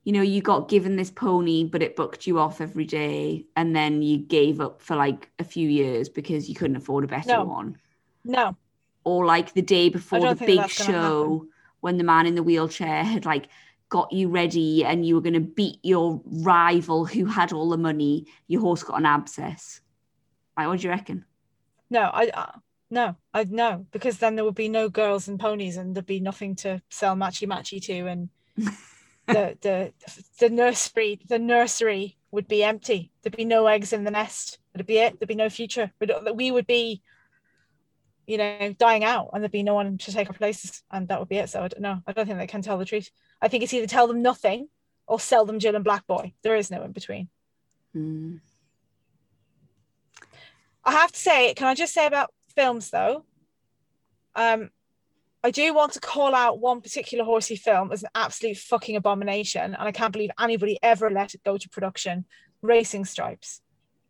you 0.05 0.13
know, 0.13 0.21
you 0.21 0.41
got 0.41 0.69
given 0.69 0.95
this 0.95 1.11
pony, 1.11 1.65
but 1.65 1.83
it 1.83 1.97
booked 1.97 2.25
you 2.25 2.39
off 2.39 2.61
every 2.61 2.85
day, 2.85 3.45
and 3.53 3.75
then 3.75 4.01
you 4.01 4.17
gave 4.17 4.61
up 4.61 4.81
for 4.81 4.95
like 4.95 5.29
a 5.37 5.43
few 5.43 5.67
years 5.67 6.07
because 6.07 6.47
you 6.47 6.55
couldn't 6.55 6.77
afford 6.77 7.03
a 7.03 7.07
better 7.07 7.27
No. 7.39 7.43
one. 7.43 7.77
No, 8.23 8.55
Or 9.03 9.25
like 9.25 9.53
the 9.53 9.61
day 9.61 9.89
before 9.89 10.25
the 10.25 10.35
big 10.35 10.69
show 10.69 11.47
when 11.81 11.97
the 11.97 12.05
man 12.05 12.27
in 12.27 12.35
the 12.35 12.43
wheelchair 12.43 13.03
had 13.03 13.25
like 13.25 13.49
got 13.89 14.13
you 14.13 14.29
ready 14.29 14.85
and 14.85 15.05
you 15.05 15.15
were 15.15 15.21
going 15.21 15.33
to 15.33 15.41
beat 15.41 15.79
your 15.83 16.21
rival 16.25 17.05
who 17.05 17.25
had 17.25 17.51
all 17.51 17.69
the 17.69 17.77
money. 17.77 18.25
Your 18.47 18.61
horse 18.61 18.83
got 18.83 18.99
an 18.99 19.05
abscess. 19.05 19.81
Like, 20.57 20.67
what 20.67 20.79
do 20.79 20.87
you 20.87 20.91
reckon? 20.91 21.25
no, 21.89 22.01
I 22.01 22.29
uh, 22.29 22.51
no, 22.89 23.15
I 23.33 23.43
no, 23.45 23.85
because 23.91 24.19
then 24.19 24.35
there 24.35 24.45
would 24.45 24.55
be 24.55 24.69
no 24.69 24.89
girls 24.89 25.27
and 25.27 25.39
ponies 25.39 25.77
and 25.77 25.95
there'd 25.95 26.05
be 26.05 26.19
nothing 26.19 26.55
to 26.57 26.81
sell 26.89 27.15
matchy 27.15 27.47
matchy 27.47 27.81
to 27.85 28.07
and 28.07 28.29
the 29.27 29.57
the 29.61 29.93
the 30.39 30.49
nursery 30.49 31.19
the 31.27 31.39
nursery 31.39 32.17
would 32.31 32.47
be 32.47 32.63
empty. 32.63 33.11
There'd 33.21 33.35
be 33.35 33.45
no 33.45 33.65
eggs 33.67 33.93
in 33.93 34.03
the 34.03 34.11
nest. 34.11 34.59
That'd 34.73 34.85
be 34.87 34.97
it. 34.97 35.19
There'd 35.19 35.27
be 35.27 35.35
no 35.35 35.49
future. 35.49 35.91
We'd- 35.99 36.13
We 36.35 36.51
would 36.51 36.67
be, 36.67 37.01
you 38.27 38.37
know, 38.37 38.75
dying 38.77 39.05
out, 39.05 39.29
and 39.31 39.41
there'd 39.41 39.51
be 39.53 39.63
no 39.63 39.73
one 39.73 39.97
to 39.99 40.11
take 40.11 40.27
our 40.27 40.33
places, 40.35 40.83
and 40.91 41.07
that 41.07 41.19
would 41.19 41.29
be 41.29 41.37
it. 41.37 41.49
So 41.49 41.63
I 41.63 41.69
don't 41.69 41.81
know. 41.81 42.01
I 42.05 42.11
don't 42.11 42.25
think 42.25 42.37
they 42.37 42.47
can 42.47 42.61
tell 42.61 42.77
the 42.77 42.83
truth. 42.85 43.09
I 43.41 43.47
think 43.47 43.63
it's 43.63 43.73
either 43.73 43.87
tell 43.87 44.07
them 44.07 44.21
nothing 44.21 44.67
or 45.07 45.19
sell 45.19 45.45
them 45.45 45.59
Jill 45.59 45.75
and 45.75 45.83
Black 45.83 46.05
Boy. 46.07 46.33
There 46.41 46.55
is 46.57 46.69
no 46.69 46.83
in 46.83 46.91
between. 46.91 47.29
Hmm. 47.93 48.37
I 50.83 50.91
have 50.91 51.11
to 51.13 51.19
say, 51.19 51.53
can 51.53 51.67
I 51.67 51.73
just 51.73 51.93
say 51.93 52.05
about 52.05 52.31
films 52.55 52.89
though? 52.89 53.25
Um, 54.35 54.69
I 55.43 55.51
do 55.51 55.73
want 55.73 55.93
to 55.93 55.99
call 55.99 56.33
out 56.33 56.59
one 56.59 56.81
particular 56.81 57.23
horsey 57.23 57.55
film 57.55 57.91
as 57.91 58.01
an 58.01 58.09
absolute 58.15 58.57
fucking 58.57 58.95
abomination, 58.95 59.75
and 59.75 59.87
I 59.87 59.91
can't 59.91 60.11
believe 60.11 60.31
anybody 60.39 60.79
ever 60.81 61.09
let 61.11 61.35
it 61.35 61.43
go 61.43 61.57
to 61.57 61.69
production. 61.69 62.25
Racing 62.61 63.05
Stripes. 63.05 63.61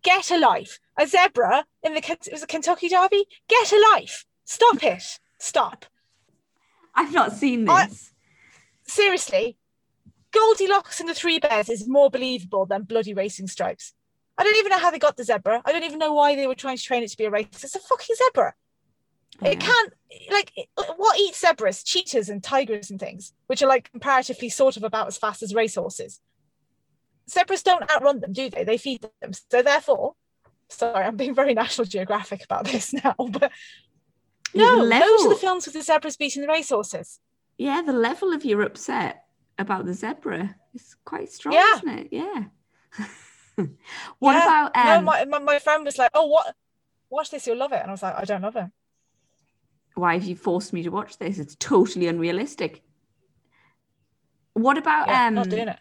Get 0.01 0.31
a 0.31 0.37
life. 0.37 0.79
A 0.97 1.05
zebra 1.05 1.65
in 1.83 1.93
the 1.93 1.99
it 1.99 2.29
was 2.31 2.43
a 2.43 2.47
Kentucky 2.47 2.87
Derby. 2.87 3.25
Get 3.49 3.73
a 3.73 3.85
life. 3.93 4.25
Stop 4.45 4.83
it. 4.83 5.19
Stop. 5.39 5.85
I've 6.93 7.13
not 7.13 7.33
seen 7.33 7.65
this. 7.65 7.73
I- 7.73 8.11
Seriously, 8.87 9.57
Goldilocks 10.31 10.99
and 10.99 11.09
the 11.09 11.15
Three 11.15 11.39
Bears 11.39 11.69
is 11.69 11.87
more 11.87 12.11
believable 12.11 12.67
than 12.67 12.83
bloody 12.83 13.15
Racing 13.15 13.47
Stripes. 13.47 13.94
I 14.37 14.43
don't 14.43 14.57
even 14.57 14.69
know 14.69 14.79
how 14.79 14.91
they 14.91 14.99
got 14.99 15.15
the 15.17 15.23
zebra. 15.23 15.61
I 15.65 15.71
don't 15.71 15.83
even 15.83 15.99
know 15.99 16.13
why 16.13 16.35
they 16.35 16.47
were 16.47 16.55
trying 16.55 16.77
to 16.77 16.83
train 16.83 17.03
it 17.03 17.09
to 17.11 17.17
be 17.17 17.25
a 17.25 17.29
race. 17.31 17.47
It's 17.51 17.75
a 17.75 17.79
fucking 17.79 18.15
zebra. 18.15 18.53
It 19.43 19.59
can't 19.59 19.93
like 20.31 20.51
what 20.95 21.19
eats 21.19 21.41
zebras, 21.41 21.83
cheetahs, 21.83 22.29
and 22.29 22.41
tigers 22.43 22.89
and 22.89 22.99
things, 22.99 23.33
which 23.47 23.61
are 23.61 23.67
like 23.67 23.91
comparatively 23.91 24.49
sort 24.49 24.77
of 24.77 24.83
about 24.83 25.07
as 25.07 25.17
fast 25.17 25.43
as 25.43 25.53
racehorses. 25.53 26.21
Zebras 27.29 27.63
don't 27.63 27.89
outrun 27.91 28.19
them, 28.21 28.31
do 28.33 28.49
they? 28.49 28.63
They 28.63 28.77
feed 28.77 29.05
them. 29.21 29.31
So 29.51 29.61
therefore, 29.61 30.13
sorry, 30.69 31.05
I'm 31.05 31.17
being 31.17 31.35
very 31.35 31.53
National 31.53 31.85
Geographic 31.85 32.43
about 32.43 32.65
this 32.65 32.93
now, 33.03 33.15
but 33.17 33.51
no, 34.53 34.87
those 34.87 35.25
are 35.25 35.29
the 35.29 35.35
films 35.35 35.65
with 35.65 35.73
the 35.73 35.81
zebras 35.81 36.15
beating 36.17 36.41
the 36.41 36.47
racehorses. 36.47 37.19
Yeah, 37.57 37.81
the 37.81 37.93
level 37.93 38.33
of 38.33 38.45
your 38.45 38.61
upset 38.61 39.23
about 39.57 39.85
the 39.85 39.93
zebra 39.93 40.55
is 40.73 40.95
quite 41.03 41.31
strong, 41.31 41.55
Yeah. 41.55 41.75
isn't 41.77 41.89
it? 41.89 42.07
Yeah. 42.11 42.43
what 44.19 44.35
Yeah. 44.35 44.37
about 44.37 44.75
no, 44.81 45.01
um, 45.01 45.03
my, 45.03 45.25
my 45.25 45.39
my 45.39 45.59
friend 45.59 45.85
was 45.85 45.97
like, 45.97 46.11
"Oh, 46.13 46.27
what? 46.27 46.55
Watch 47.09 47.31
this, 47.31 47.47
you'll 47.47 47.57
love 47.57 47.73
it," 47.73 47.81
and 47.81 47.89
I 47.89 47.93
was 47.93 48.03
like, 48.03 48.15
"I 48.17 48.25
don't 48.25 48.41
love 48.41 48.55
it." 48.57 48.65
why 49.95 50.13
have 50.13 50.23
you 50.23 50.35
forced 50.35 50.73
me 50.73 50.83
to 50.83 50.89
watch 50.89 51.17
this? 51.17 51.39
It's 51.39 51.55
totally 51.55 52.07
unrealistic. 52.07 52.83
What 54.53 54.77
about 54.77 55.07
Yeah, 55.07 55.19
um 55.27 55.35
not 55.35 55.49
doing 55.49 55.67
it. 55.69 55.79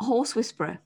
Horse 0.00 0.34
Whisperer? 0.36 0.80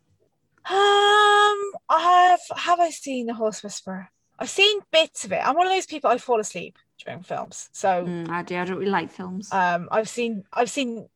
Um, 0.69 1.73
I've 1.89 2.41
have 2.57 2.81
I 2.81 2.91
seen 2.91 3.27
the 3.27 3.35
Horse 3.35 3.63
Whisperer? 3.63 4.11
I've 4.39 4.51
seen 4.51 4.81
bits 4.93 5.25
of 5.25 5.33
it. 5.33 5.47
I'm 5.47 5.57
one 5.57 5.67
of 5.67 5.73
those 5.73 5.87
people 5.87 6.11
I 6.11 6.19
fall 6.19 6.41
asleep 6.41 6.79
during 7.05 7.23
films, 7.23 7.69
so 7.73 8.15
Mm, 8.19 8.31
I 8.31 8.43
do. 8.43 8.57
I 8.57 8.65
don't 8.65 8.79
really 8.79 8.91
like 8.91 9.11
films. 9.13 9.51
um, 9.51 9.89
I've 9.91 10.09
seen 10.09 10.45
I've 10.53 10.71
seen 10.71 11.09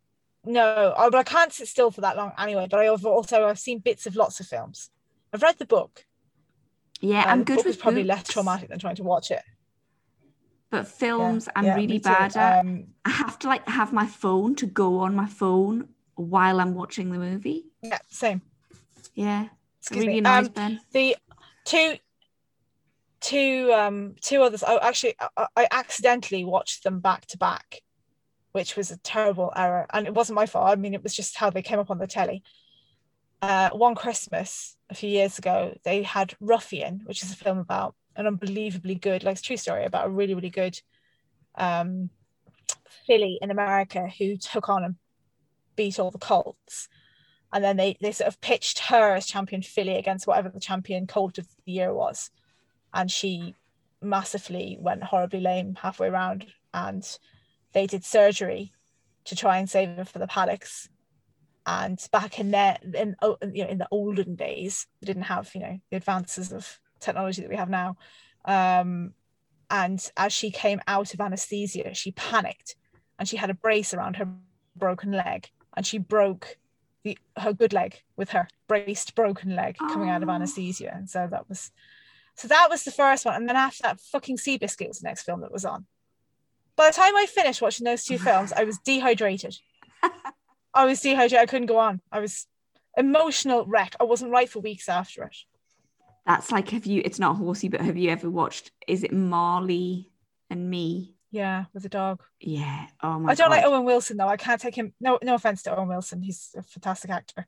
no, 0.45 0.95
I, 0.97 1.11
but 1.11 1.19
I 1.19 1.23
can't 1.23 1.53
sit 1.53 1.69
still 1.69 1.91
for 1.91 2.01
that 2.03 2.17
long 2.17 2.33
anyway. 2.39 2.67
But 2.71 2.81
I've 2.81 3.05
also 3.05 3.47
I've 3.47 3.59
seen 3.59 3.79
bits 3.79 4.07
of 4.07 4.17
lots 4.17 4.41
of 4.41 4.47
films. 4.47 4.91
I've 5.33 5.43
read 5.43 5.59
the 5.59 5.67
book. 5.67 6.05
yeah, 7.01 7.23
and 7.23 7.31
I'm 7.31 7.45
good 7.45 7.57
book 7.57 7.67
with 7.67 7.79
probably 7.79 8.05
less 8.05 8.25
traumatic 8.29 8.69
than 8.69 8.79
trying 8.79 8.97
to 8.97 9.03
watch 9.05 9.31
it. 9.31 9.43
but 10.71 10.79
Yeah, 10.79 10.85
films 10.85 11.49
I'm 11.55 11.65
yeah, 11.67 11.75
really 11.77 11.99
bad 11.99 12.37
at. 12.37 12.61
Um, 12.61 12.87
I 13.05 13.11
have 13.11 13.39
to 13.41 13.49
like 13.49 13.67
have 13.69 13.93
my 13.93 14.07
phone 14.07 14.55
to 14.57 14.67
go 14.67 14.99
on 15.01 15.15
my 15.15 15.27
phone 15.27 15.89
while 16.15 16.61
I'm 16.61 16.75
watching 16.75 17.11
the 17.13 17.19
movie. 17.19 17.67
yeah, 17.83 17.99
same. 18.09 18.43
Yeah, 19.15 19.49
Excuse 19.81 20.05
really 20.07 20.21
me. 20.21 20.31
annoys 20.31 20.49
Um, 20.49 20.53
Ben. 20.55 20.81
the 20.93 21.17
two 21.65 21.97
two 23.21 23.71
um 23.75 24.15
two 24.23 24.41
others 24.43 24.63
i 24.63 24.77
actually 24.77 25.15
I, 25.37 25.47
I 25.55 25.69
accidentally 25.71 26.43
watched 26.43 26.85
them 26.85 27.01
back 27.01 27.27
to 27.27 27.37
back 27.39 27.81
which 28.53 28.77
was 28.77 28.91
a 28.91 28.99
terrible 28.99 29.53
error. 29.57 29.87
And 29.93 30.07
it 30.07 30.15
wasn't 30.15 30.37
my 30.37 30.47
fault. 30.47 30.69
I 30.71 30.77
mean 30.77 30.95
it 30.95 31.03
was 31.03 31.15
just 31.15 31.37
how 31.37 31.51
they 31.51 31.63
came 31.63 31.79
up 31.79 31.91
on 31.91 31.99
the 31.99 32.07
telly. 32.07 32.43
Uh 33.43 33.71
one 33.71 33.95
christmas 33.95 34.77
a 34.91 34.95
few 34.95 35.09
years 35.09 35.39
ago 35.39 35.75
they 35.83 36.03
had 36.03 36.35
ruffian 36.41 37.01
which 37.05 37.23
is 37.23 37.33
a 37.33 37.37
film 37.37 37.57
about 37.59 37.95
an 38.17 38.27
unbelievably 38.27 38.97
good 38.97 39.25
like 39.25 39.41
true 39.41 39.57
story 39.57 39.87
about 39.87 40.09
a 40.09 40.11
really 40.11 40.35
really 40.35 40.51
good 40.51 40.79
um 41.55 42.11
filly 43.07 43.39
in 43.41 43.51
america 43.51 44.09
who 44.19 44.37
took 44.37 44.69
on 44.69 44.85
and 44.85 44.97
beat 45.75 45.99
all 45.99 46.11
the 46.11 46.19
colts 46.19 46.89
and 47.53 47.65
then 47.65 47.77
they 47.77 47.97
they 48.01 48.13
sort 48.13 48.29
of 48.29 48.41
pitched 48.41 48.79
her 48.79 49.15
as 49.15 49.27
champion 49.27 49.63
filly 49.63 49.97
against 49.97 50.27
whatever 50.27 50.49
the 50.49 50.61
champion 50.61 51.07
colt 51.07 51.39
of 51.39 51.47
the 51.67 51.73
year 51.73 51.93
was. 51.93 52.31
And 52.95 53.11
she 53.11 53.55
massively 54.01 54.77
went 54.81 55.03
horribly 55.05 55.41
lame 55.41 55.77
halfway 55.81 56.09
around 56.09 56.47
and 56.73 57.05
they 57.73 57.87
did 57.87 58.05
surgery 58.05 58.73
to 59.25 59.37
try 59.37 59.59
and 59.59 59.69
save 59.69 59.97
her 59.97 60.05
for 60.05 60.19
the 60.19 60.27
paddocks. 60.27 60.89
And 61.67 62.05
back 62.11 62.39
in 62.39 62.51
there 62.51 62.79
in 62.95 63.17
oh, 63.23 63.37
you 63.53 63.65
know 63.65 63.71
in 63.71 63.79
the 63.79 63.89
olden 63.91 64.35
days 64.35 64.87
they 65.01 65.07
didn't 65.07 65.25
have 65.25 65.51
you 65.55 65.61
know 65.61 65.79
the 65.91 65.97
advances 65.97 66.53
of 66.53 66.81
technology 67.01 67.43
that 67.43 67.51
we 67.51 67.57
have 67.57 67.71
now. 67.71 67.97
Um 68.45 69.13
and 69.71 70.11
as 70.17 70.33
she 70.33 70.51
came 70.51 70.81
out 70.89 71.15
of 71.15 71.21
anesthesia 71.21 71.95
she 71.95 72.13
panicked 72.13 72.77
and 73.19 73.29
she 73.29 73.37
had 73.37 73.51
a 73.51 73.55
brace 73.55 73.95
around 73.95 74.17
her 74.17 74.29
broken 74.75 75.13
leg 75.13 75.51
and 75.77 75.87
she 75.87 75.99
broke 75.99 76.57
the 77.05 77.17
her 77.37 77.53
good 77.53 77.73
leg 77.73 78.03
with 78.17 78.31
her 78.31 78.49
braced 78.67 79.15
broken 79.15 79.55
leg 79.55 79.77
coming 79.79 80.09
out 80.09 80.23
of 80.23 80.29
Oh. 80.29 80.33
anesthesia. 80.33 80.93
And 80.95 81.09
so 81.09 81.29
that 81.31 81.49
was 81.49 81.71
so 82.35 82.49
that 82.49 82.69
was 82.71 82.85
the 82.85 82.91
first 82.91 83.27
one. 83.27 83.35
And 83.35 83.49
then 83.49 83.57
after 83.57 83.83
that 83.83 84.01
fucking 84.01 84.39
Seabiscuit 84.39 84.89
was 84.89 85.01
the 85.01 85.09
next 85.09 85.23
film 85.25 85.43
that 85.43 85.53
was 85.53 85.65
on 85.65 85.87
by 86.81 86.89
the 86.89 86.95
time 87.03 87.15
I 87.17 87.27
finished 87.27 87.61
watching 87.63 87.85
those 87.85 88.05
two 88.05 88.19
films 88.19 88.53
I 88.61 88.65
was 88.65 88.79
dehydrated 88.79 89.55
I 90.75 90.85
was 90.87 91.01
dehydrated 91.01 91.39
I 91.39 91.47
couldn't 91.47 91.67
go 91.75 91.79
on 91.79 92.01
I 92.11 92.21
was 92.21 92.47
emotional 92.97 93.67
wreck 93.67 93.95
I 94.01 94.05
wasn't 94.05 94.31
right 94.33 94.49
for 94.49 94.61
weeks 94.61 94.89
after 94.89 95.25
it 95.25 95.37
That's 96.27 96.51
like, 96.53 96.69
have 96.71 96.87
you? 96.87 97.03
It's 97.05 97.19
not 97.19 97.37
horsey, 97.37 97.69
but 97.69 97.81
have 97.81 97.97
you 97.97 98.11
ever 98.11 98.29
watched? 98.31 98.71
Is 98.87 99.03
it 99.05 99.13
Marley 99.13 100.11
and 100.49 100.69
Me? 100.71 101.15
yeah 101.33 101.67
with 101.75 101.85
a 101.85 101.89
dog 101.89 102.17
Yeah. 102.41 102.87
Oh 103.03 103.19
my 103.21 103.33
I 103.33 103.35
don't 103.35 103.51
like 103.51 103.65
Owen 103.65 103.85
Wilson 103.85 104.17
though. 104.17 104.33
I 104.37 104.37
can't 104.37 104.61
take 104.61 104.75
him. 104.81 104.93
No, 105.01 105.19
no 105.23 105.35
offense 105.35 105.63
to 105.65 105.77
Owen 105.77 105.89
Wilson. 105.89 106.23
He's 106.23 106.51
a 106.57 106.63
fantastic 106.63 107.11
actor. 107.11 107.47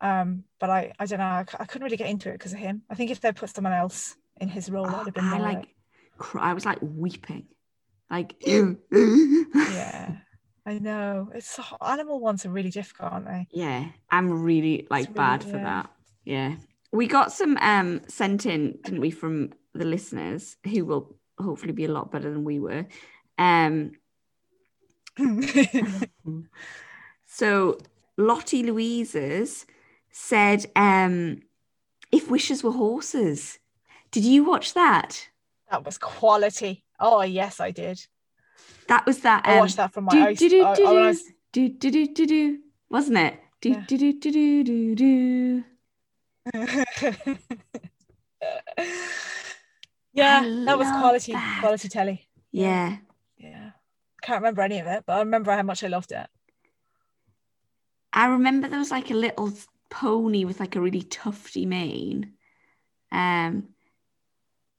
Um, 0.00 0.44
but 0.60 0.68
I, 0.68 0.92
I 0.98 1.06
don't 1.06 1.20
know. 1.20 1.44
I 1.62 1.64
couldn't 1.68 1.84
really 1.84 1.96
get 1.96 2.10
into 2.10 2.28
it 2.28 2.36
because 2.38 2.52
of 2.52 2.58
him. 2.58 2.82
I 2.90 2.94
think 2.96 3.10
if 3.10 3.20
they 3.20 3.32
put 3.32 3.50
someone 3.54 3.72
else 3.72 4.16
in 4.40 4.48
his 4.48 4.68
role, 4.68 4.86
Oh, 4.86 4.96
I'd 5.00 5.06
have 5.06 5.14
been 5.14 5.24
I 5.24 5.38
like. 5.38 5.56
like, 5.58 5.68
Cry, 6.18 6.50
I 6.50 6.54
was 6.54 6.66
like 6.66 6.78
weeping, 6.82 7.46
like. 8.12 8.36
yeah. 8.46 10.16
I 10.64 10.78
know. 10.78 11.30
It's 11.34 11.58
animal 11.80 12.20
ones 12.20 12.46
are 12.46 12.50
really 12.50 12.70
difficult, 12.70 13.12
aren't 13.12 13.26
they? 13.26 13.48
Yeah, 13.50 13.86
I'm 14.10 14.44
really 14.44 14.86
like 14.90 15.06
really- 15.06 15.14
bad 15.14 15.42
for 15.42 15.56
yeah. 15.56 15.64
that. 15.64 15.90
Yeah. 16.24 16.54
We 16.92 17.06
got 17.06 17.32
some 17.32 17.56
um 17.60 18.02
sent 18.06 18.46
in, 18.46 18.78
didn't 18.84 19.00
we, 19.00 19.10
from 19.10 19.54
the 19.74 19.86
listeners 19.86 20.56
who 20.64 20.84
will 20.84 21.16
hopefully 21.38 21.72
be 21.72 21.86
a 21.86 21.90
lot 21.90 22.12
better 22.12 22.30
than 22.30 22.44
we 22.44 22.60
were. 22.60 22.86
Um 23.38 23.92
so 27.26 27.78
Lottie 28.16 28.62
Louise's 28.62 29.66
said 30.10 30.66
um 30.76 31.40
if 32.12 32.30
wishes 32.30 32.62
were 32.62 32.72
horses. 32.72 33.58
Did 34.10 34.24
you 34.24 34.44
watch 34.44 34.74
that? 34.74 35.28
That 35.72 35.84
was 35.84 35.98
quality. 35.98 36.84
Oh 37.00 37.22
yes, 37.22 37.58
I 37.58 37.70
did. 37.72 37.98
That 38.88 39.06
was 39.06 39.20
that 39.20 39.42
I 39.46 39.54
um, 39.54 39.60
watched 39.60 39.76
that 39.78 39.92
from 39.92 40.04
my. 40.04 40.12
do, 40.12 40.20
I 40.26 40.34
do, 40.34 40.48
do, 40.48 40.64
I- 40.64 40.74
do, 40.74 40.86
I- 40.86 40.90
do, 40.92 41.00
was- 41.06 41.22
do, 41.52 41.68
do, 41.68 41.90
do, 41.90 42.06
do, 42.14 42.26
do, 42.26 42.58
wasn't 42.90 43.18
it? 43.18 43.34
Do, 43.60 43.70
Yeah. 43.70 43.84
do, 43.88 43.98
do, 43.98 44.12
do, 44.20 44.30
do, 44.32 44.64
do, 44.64 44.94
do. 44.94 45.64
yeah, 50.12 50.40
I 50.44 50.64
that 50.66 50.78
was 50.78 50.88
quality. 50.88 51.32
that. 51.32 51.58
Quality 51.60 51.88
telly. 51.88 52.28
Yeah. 52.50 52.96
Yeah. 53.38 53.70
Can't 54.22 54.40
remember 54.40 54.62
any 54.62 54.78
of 54.78 54.86
it, 54.86 55.04
but 55.06 55.14
I 55.14 55.18
remember 55.20 55.52
how 55.52 55.62
much 55.62 55.82
I 55.84 55.88
loved 55.88 56.12
it. 56.12 56.26
I 58.12 58.26
remember 58.26 58.68
there 58.68 58.78
was 58.78 58.90
like 58.90 59.10
a 59.10 59.14
little 59.14 59.52
pony 59.90 60.44
with 60.44 60.60
like 60.60 60.76
a 60.76 60.80
really 60.80 61.02
tufty 61.02 61.64
mane. 61.66 62.34
Um, 63.10 63.68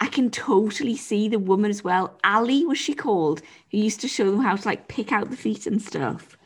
I 0.04 0.08
can 0.08 0.30
totally 0.30 0.98
see 0.98 1.30
the 1.30 1.40
woman 1.40 1.72
as 1.72 1.82
well. 1.82 2.20
Ali 2.26 2.66
was 2.66 2.78
she 2.78 2.94
called? 2.94 3.42
Who 3.72 3.78
used 3.78 4.02
to 4.02 4.08
show 4.10 4.30
them 4.30 4.42
how 4.42 4.58
to 4.58 4.68
like 4.68 4.90
pick 4.90 5.14
out 5.14 5.30
the 5.30 5.38
feet 5.38 5.66
and 5.66 5.82
stuff. 5.82 6.38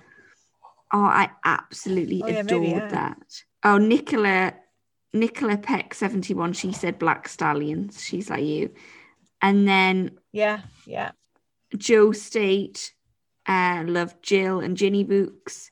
Oh, 0.94 1.02
I 1.04 1.32
absolutely 1.44 2.22
Oh, 2.24 2.28
yeah, 2.28 2.40
adored 2.42 2.62
maybe, 2.62 2.68
yeah. 2.76 2.88
that. 2.90 3.44
Oh, 3.64 3.80
Nicola, 3.80 4.54
Nicola 5.12 5.58
Peck 5.58 5.96
seventy 5.96 6.36
one. 6.36 6.54
She 6.54 6.72
said 6.72 7.00
Black 7.00 7.28
Stallions. 7.28 8.04
She's 8.04 8.30
like 8.30 8.44
you, 8.44 8.70
and 9.42 9.68
then 9.68 10.12
Yeah, 10.32 10.62
yeah. 10.86 11.12
Joe 11.76 12.12
State, 12.12 12.94
uh, 13.48 13.84
loved 13.88 14.22
Jill 14.22 14.60
and 14.60 14.78
Jinny 14.78 15.04
Books, 15.04 15.72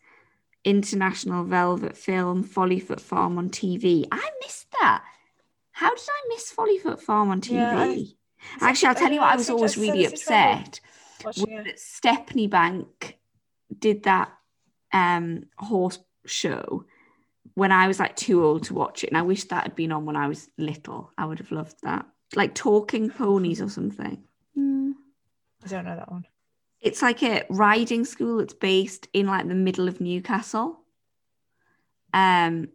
International 0.63 1.43
Velvet 1.43 1.95
Film, 1.95 2.43
Follyfoot 2.43 2.99
Farm 2.99 3.38
on 3.38 3.49
TV. 3.51 4.07
I 4.11 4.27
missed 4.43 4.67
that. 4.81 5.03
How 5.76 5.89
did 5.93 6.07
I 6.09 6.30
miss 6.30 6.53
Follyfoot 6.53 7.01
Farm 7.01 7.30
on 7.30 7.41
TV? 7.41 7.53
Yeah, 7.55 7.78
I- 7.78 8.07
Actually, 8.61 8.88
I'll 8.89 8.95
tell 8.95 9.11
you 9.11 9.19
what, 9.19 9.34
I 9.34 9.36
was 9.36 9.49
always 9.49 9.76
really 9.76 10.05
said- 10.15 10.32
I 10.34 10.38
remember 10.45 10.61
upset 10.63 10.80
Watching 11.26 11.43
was 11.57 11.59
it. 11.59 11.63
that 11.65 11.80
Stepney 11.80 12.47
Bank 12.47 13.17
did 13.78 14.03
that 14.03 14.32
um, 14.93 15.43
horse 15.57 15.99
show 16.26 16.86
when 17.55 17.71
I 17.73 17.88
was 17.88 17.99
like 17.99 18.15
too 18.15 18.43
old 18.45 18.63
to 18.65 18.73
watch 18.73 19.03
it. 19.03 19.09
And 19.09 19.17
I 19.17 19.21
wish 19.23 19.43
that 19.45 19.63
had 19.63 19.76
been 19.76 19.91
on 19.91 20.05
when 20.05 20.15
I 20.15 20.28
was 20.30 20.49
little. 20.57 21.11
I 21.17 21.26
would 21.26 21.39
have 21.39 21.51
loved 21.51 21.76
that. 21.84 22.05
Like 22.36 22.55
talking 22.55 23.09
ponies 23.09 23.61
or 23.61 23.67
something. 23.69 24.23
Hmm. 24.55 24.91
I 25.63 25.67
don't 25.67 25.84
know 25.86 25.95
that 25.97 26.09
one. 26.11 26.26
It's 26.80 27.01
like 27.01 27.21
a 27.23 27.43
riding 27.49 28.05
school 28.05 28.38
that's 28.38 28.53
based 28.53 29.07
in 29.11 29.28
like 29.28 29.47
the 29.47 29.55
middle 29.55 29.88
of 29.89 29.99
Newcastle. 29.99 30.80
Um, 32.13 32.69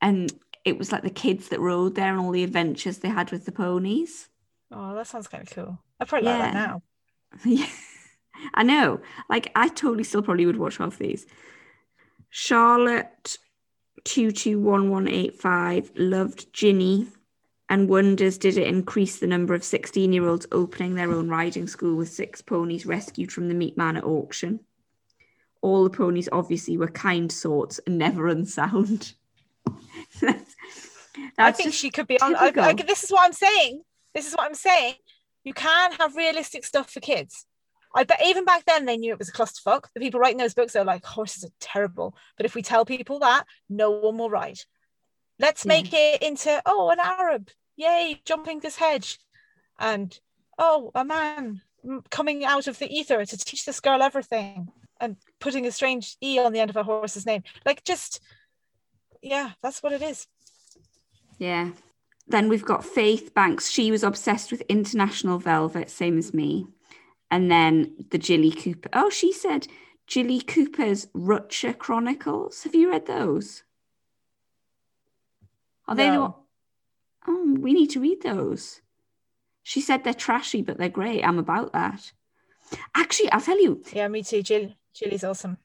and 0.00 0.32
it 0.64 0.78
was 0.78 0.92
like 0.92 1.02
the 1.02 1.10
kids 1.10 1.48
that 1.48 1.60
rode 1.60 1.94
there 1.94 2.10
and 2.10 2.20
all 2.20 2.30
the 2.30 2.44
adventures 2.44 2.98
they 2.98 3.08
had 3.08 3.30
with 3.30 3.44
the 3.44 3.52
ponies. 3.52 4.28
Oh, 4.72 4.94
that 4.94 5.06
sounds 5.06 5.28
kind 5.28 5.42
of 5.42 5.54
cool. 5.54 5.78
I 5.98 6.04
probably 6.04 6.28
like 6.28 6.38
that 6.38 6.54
now. 6.54 6.82
Yeah, 7.44 7.66
I 8.54 8.64
know. 8.64 9.00
Like, 9.28 9.52
I 9.54 9.68
totally 9.68 10.02
still 10.02 10.22
probably 10.22 10.46
would 10.46 10.58
watch 10.58 10.78
half 10.78 10.98
these. 10.98 11.26
Charlotte 12.30 13.38
two 14.04 14.32
two 14.32 14.58
one 14.58 14.90
one 14.90 15.08
eight 15.08 15.40
five 15.40 15.90
loved 15.96 16.52
Jinny, 16.52 17.06
and 17.68 17.88
wonders 17.88 18.38
did 18.38 18.56
it 18.56 18.66
increase 18.66 19.18
the 19.18 19.26
number 19.26 19.54
of 19.54 19.62
sixteen 19.64 20.12
year 20.12 20.26
olds 20.26 20.46
opening 20.52 20.94
their 20.94 21.12
own 21.12 21.28
riding 21.28 21.66
school 21.66 21.96
with 21.96 22.08
six 22.08 22.40
ponies 22.40 22.86
rescued 22.86 23.32
from 23.32 23.48
the 23.48 23.54
meat 23.54 23.76
man 23.76 23.96
at 23.96 24.04
auction. 24.04 24.60
All 25.62 25.84
the 25.84 25.90
ponies 25.90 26.28
obviously 26.32 26.76
were 26.76 26.88
kind 26.88 27.30
sorts 27.30 27.80
and 27.86 27.98
never 27.98 28.28
unsound. 28.28 29.14
I 31.38 31.52
think 31.52 31.74
she 31.74 31.90
could 31.90 32.06
be 32.06 32.20
on. 32.20 32.36
I, 32.36 32.52
I, 32.56 32.72
this 32.74 33.04
is 33.04 33.10
what 33.10 33.24
I'm 33.24 33.32
saying. 33.32 33.82
This 34.14 34.26
is 34.26 34.34
what 34.34 34.46
I'm 34.46 34.54
saying. 34.54 34.94
You 35.44 35.54
can 35.54 35.92
have 35.92 36.16
realistic 36.16 36.64
stuff 36.64 36.90
for 36.90 37.00
kids. 37.00 37.46
I 37.94 38.04
bet 38.04 38.20
even 38.24 38.44
back 38.44 38.64
then 38.66 38.84
they 38.84 38.96
knew 38.96 39.12
it 39.12 39.18
was 39.18 39.28
a 39.28 39.32
clusterfuck. 39.32 39.86
The 39.94 40.00
people 40.00 40.20
writing 40.20 40.38
those 40.38 40.54
books 40.54 40.76
are 40.76 40.84
like, 40.84 41.02
oh, 41.06 41.10
horses 41.10 41.44
are 41.44 41.52
terrible. 41.58 42.14
But 42.36 42.46
if 42.46 42.54
we 42.54 42.62
tell 42.62 42.84
people 42.84 43.18
that, 43.20 43.44
no 43.68 43.90
one 43.90 44.18
will 44.18 44.30
write. 44.30 44.64
Let's 45.38 45.64
Yeah. 45.64 45.70
make 45.70 45.92
it 45.92 46.22
into, 46.22 46.62
oh, 46.66 46.90
an 46.90 47.00
Arab, 47.00 47.48
yay, 47.76 48.20
jumping 48.24 48.60
this 48.60 48.76
hedge. 48.76 49.18
And, 49.78 50.16
oh, 50.58 50.92
a 50.94 51.04
man 51.04 51.62
coming 52.10 52.44
out 52.44 52.68
of 52.68 52.78
the 52.78 52.94
ether 52.94 53.24
to 53.24 53.36
teach 53.38 53.64
this 53.64 53.80
girl 53.80 54.02
everything 54.02 54.68
and 55.00 55.16
putting 55.40 55.66
a 55.66 55.72
strange 55.72 56.16
E 56.22 56.38
on 56.38 56.52
the 56.52 56.60
end 56.60 56.70
of 56.70 56.76
a 56.76 56.84
horse's 56.84 57.26
name. 57.26 57.42
Like, 57.64 57.82
just, 57.82 58.20
yeah, 59.22 59.52
that's 59.62 59.82
what 59.82 59.92
it 59.92 60.02
is. 60.02 60.26
Yeah. 61.38 61.70
Then 62.28 62.48
we've 62.48 62.64
got 62.64 62.84
Faith 62.84 63.34
Banks. 63.34 63.68
She 63.70 63.90
was 63.90 64.04
obsessed 64.04 64.52
with 64.52 64.62
International 64.68 65.38
Velvet, 65.38 65.90
same 65.90 66.16
as 66.18 66.32
me. 66.32 66.66
And 67.30 67.50
then 67.50 68.06
the 68.10 68.18
Jilly 68.18 68.52
Cooper. 68.52 68.88
Oh, 68.92 69.10
she 69.10 69.32
said 69.32 69.66
Jilly 70.06 70.40
Cooper's 70.40 71.06
Rutshire 71.14 71.76
Chronicles. 71.76 72.62
Have 72.62 72.74
you 72.74 72.90
read 72.90 73.06
those? 73.06 73.64
Are 75.88 75.96
they 75.96 76.10
the 76.10 76.20
one? 76.20 76.34
Oh, 77.26 77.56
we 77.58 77.72
need 77.72 77.90
to 77.90 78.00
read 78.00 78.22
those. 78.22 78.80
She 79.62 79.80
said 79.80 80.04
they're 80.04 80.14
trashy, 80.14 80.62
but 80.62 80.78
they're 80.78 80.88
great. 80.88 81.22
I'm 81.22 81.38
about 81.38 81.72
that. 81.72 82.12
Actually, 82.94 83.32
I'll 83.32 83.40
tell 83.40 83.60
you, 83.60 83.82
Yeah, 83.92 84.08
me 84.08 84.22
too. 84.22 84.42
Jill, 84.42 84.72
Jilly's 84.94 85.24
awesome. 85.24 85.58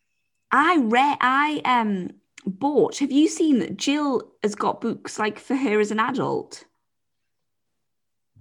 I 0.52 0.78
read, 0.78 1.18
I 1.22 1.62
um 1.66 2.12
bought. 2.46 2.98
Have 3.00 3.12
you 3.12 3.28
seen 3.28 3.60
that 3.60 3.78
Jill 3.78 4.32
has 4.44 4.56
got 4.56 4.82
books 4.82 5.20
like 5.20 5.40
for 5.40 5.56
her 5.56 5.80
as 5.80 5.92
an 5.92 6.00
adult? 6.00 6.66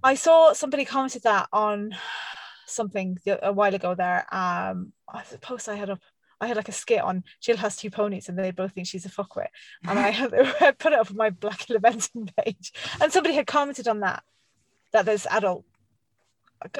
I 0.03 0.15
saw 0.15 0.53
somebody 0.53 0.85
commented 0.85 1.23
that 1.23 1.47
on 1.51 1.95
something 2.67 3.17
a 3.41 3.51
while 3.51 3.73
ago 3.73 3.95
there. 3.95 4.25
Um, 4.31 4.93
I 5.07 5.23
suppose 5.23 5.67
I 5.67 5.75
had 5.75 5.89
up. 5.89 5.99
I 6.41 6.47
had 6.47 6.57
like 6.57 6.67
a 6.67 6.73
skit 6.73 7.01
on 7.01 7.23
Jill 7.39 7.55
has 7.57 7.77
two 7.77 7.89
ponies 7.89 8.27
and 8.27 8.37
they 8.37 8.51
both 8.51 8.73
think 8.73 8.87
she's 8.87 9.05
a 9.05 9.09
fuckwit. 9.09 9.47
And 9.87 9.97
I 9.97 10.09
had 10.09 10.33
I 10.61 10.71
put 10.71 10.91
it 10.91 10.99
up 10.99 11.09
on 11.09 11.15
my 11.15 11.29
Black 11.29 11.65
Hill 11.65 11.79
page. 12.43 12.73
And 13.01 13.11
somebody 13.11 13.33
had 13.35 13.47
commented 13.47 13.87
on 13.87 14.01
that, 14.01 14.21
that 14.91 15.05
there's 15.05 15.25
adult. 15.27 15.65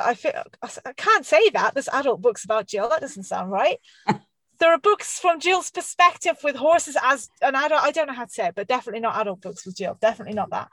I 0.01 0.13
feel 0.13 0.43
I 0.61 0.93
can't 0.93 1.26
say 1.26 1.49
that. 1.51 1.73
There's 1.73 1.88
adult 1.88 2.21
books 2.21 2.43
about 2.43 2.67
Jill. 2.67 2.89
That 2.89 3.01
doesn't 3.01 3.23
sound 3.23 3.51
right. 3.51 3.80
there 4.60 4.72
are 4.72 4.78
books 4.78 5.20
from 5.20 5.39
Jill's 5.39 5.72
perspective 5.72 6.38
with 6.43 6.56
horses 6.56 6.97
as 7.01 7.30
an 7.41 7.56
adult. 7.56 7.84
I 7.84 7.91
don't 7.91 8.08
know 8.08 8.14
how 8.14 8.26
to 8.26 8.32
say 8.32 8.47
it, 8.47 8.56
but 8.56 8.68
definitely 8.68 9.01
not 9.01 9.20
adult 9.20 9.41
books 9.41 9.66
with 9.66 9.76
Jill. 9.76 9.97
Definitely 9.99 10.36
not 10.36 10.49
that. 10.51 10.70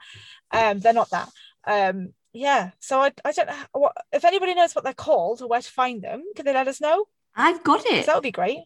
Um, 0.51 0.79
they're 0.79 0.93
not 0.93 1.09
that. 1.11 1.29
Um, 1.65 2.13
yeah. 2.33 2.71
So 2.79 2.99
I, 2.99 3.11
I 3.23 3.31
don't 3.31 3.47
know 3.47 3.55
what 3.73 3.93
if 4.11 4.25
anybody 4.25 4.55
knows 4.55 4.73
what 4.73 4.83
they're 4.83 4.93
called 4.93 5.41
or 5.41 5.47
where 5.47 5.61
to 5.61 5.69
find 5.69 6.01
them. 6.01 6.23
Can 6.35 6.45
they 6.45 6.53
let 6.53 6.67
us 6.67 6.81
know? 6.81 7.05
I've 7.35 7.63
got 7.63 7.85
it. 7.85 8.05
That 8.05 8.15
would 8.15 8.23
be 8.23 8.31
great. 8.31 8.59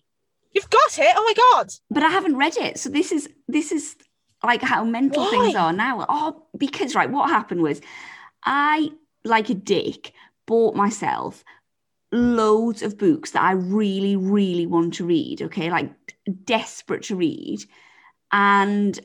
You've 0.53 0.70
got 0.70 0.97
it. 0.97 1.13
Oh 1.15 1.24
my 1.24 1.34
god. 1.34 1.72
but 1.89 2.03
I 2.03 2.09
haven't 2.09 2.38
read 2.38 2.57
it. 2.57 2.80
So 2.80 2.89
this 2.89 3.11
is 3.11 3.30
this 3.47 3.72
is 3.72 3.95
like 4.43 4.61
how 4.61 4.84
mental 4.84 5.26
things 5.30 5.55
are 5.55 5.74
now. 5.74 6.05
Oh, 6.07 6.43
because 6.57 6.95
right, 6.95 7.09
what 7.09 7.30
happened 7.30 7.61
was 7.61 7.82
I, 8.43 8.91
like 9.24 9.49
a 9.49 9.53
dick, 9.53 10.13
bought 10.45 10.76
myself 10.76 11.43
loads 12.12 12.82
of 12.82 12.97
books 12.97 13.32
that 13.32 13.43
I 13.43 13.51
really, 13.51 14.16
really 14.16 14.66
want 14.66 14.93
to 14.95 15.05
read. 15.05 15.41
Okay, 15.41 15.70
like 15.70 15.91
desperate 16.45 17.03
to 17.03 17.16
read, 17.16 17.60
and 18.32 18.99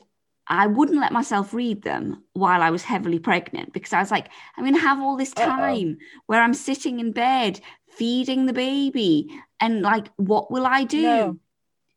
I 0.47 0.67
wouldn't 0.67 0.99
let 0.99 1.13
myself 1.13 1.53
read 1.53 1.83
them 1.83 2.23
while 2.33 2.61
I 2.61 2.69
was 2.69 2.83
heavily 2.83 3.19
pregnant 3.19 3.71
because 3.71 3.93
I 3.93 3.99
was 3.99 4.11
like, 4.11 4.27
I'm 4.57 4.65
going 4.65 4.75
to 4.75 4.79
have 4.81 4.99
all 4.99 5.15
this 5.15 5.31
Uh-oh. 5.37 5.45
time 5.45 5.97
where 6.25 6.41
I'm 6.41 6.53
sitting 6.53 6.99
in 6.99 7.13
bed 7.13 7.61
feeding 7.87 8.45
the 8.45 8.53
baby, 8.53 9.29
and 9.59 9.81
like, 9.81 10.09
what 10.17 10.51
will 10.51 10.65
I 10.65 10.83
do? 10.83 11.01
No. 11.01 11.39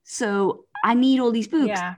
So 0.04 0.66
I 0.84 0.94
need 0.94 1.20
all 1.20 1.32
these 1.32 1.48
books. 1.48 1.68
Yeah. 1.68 1.94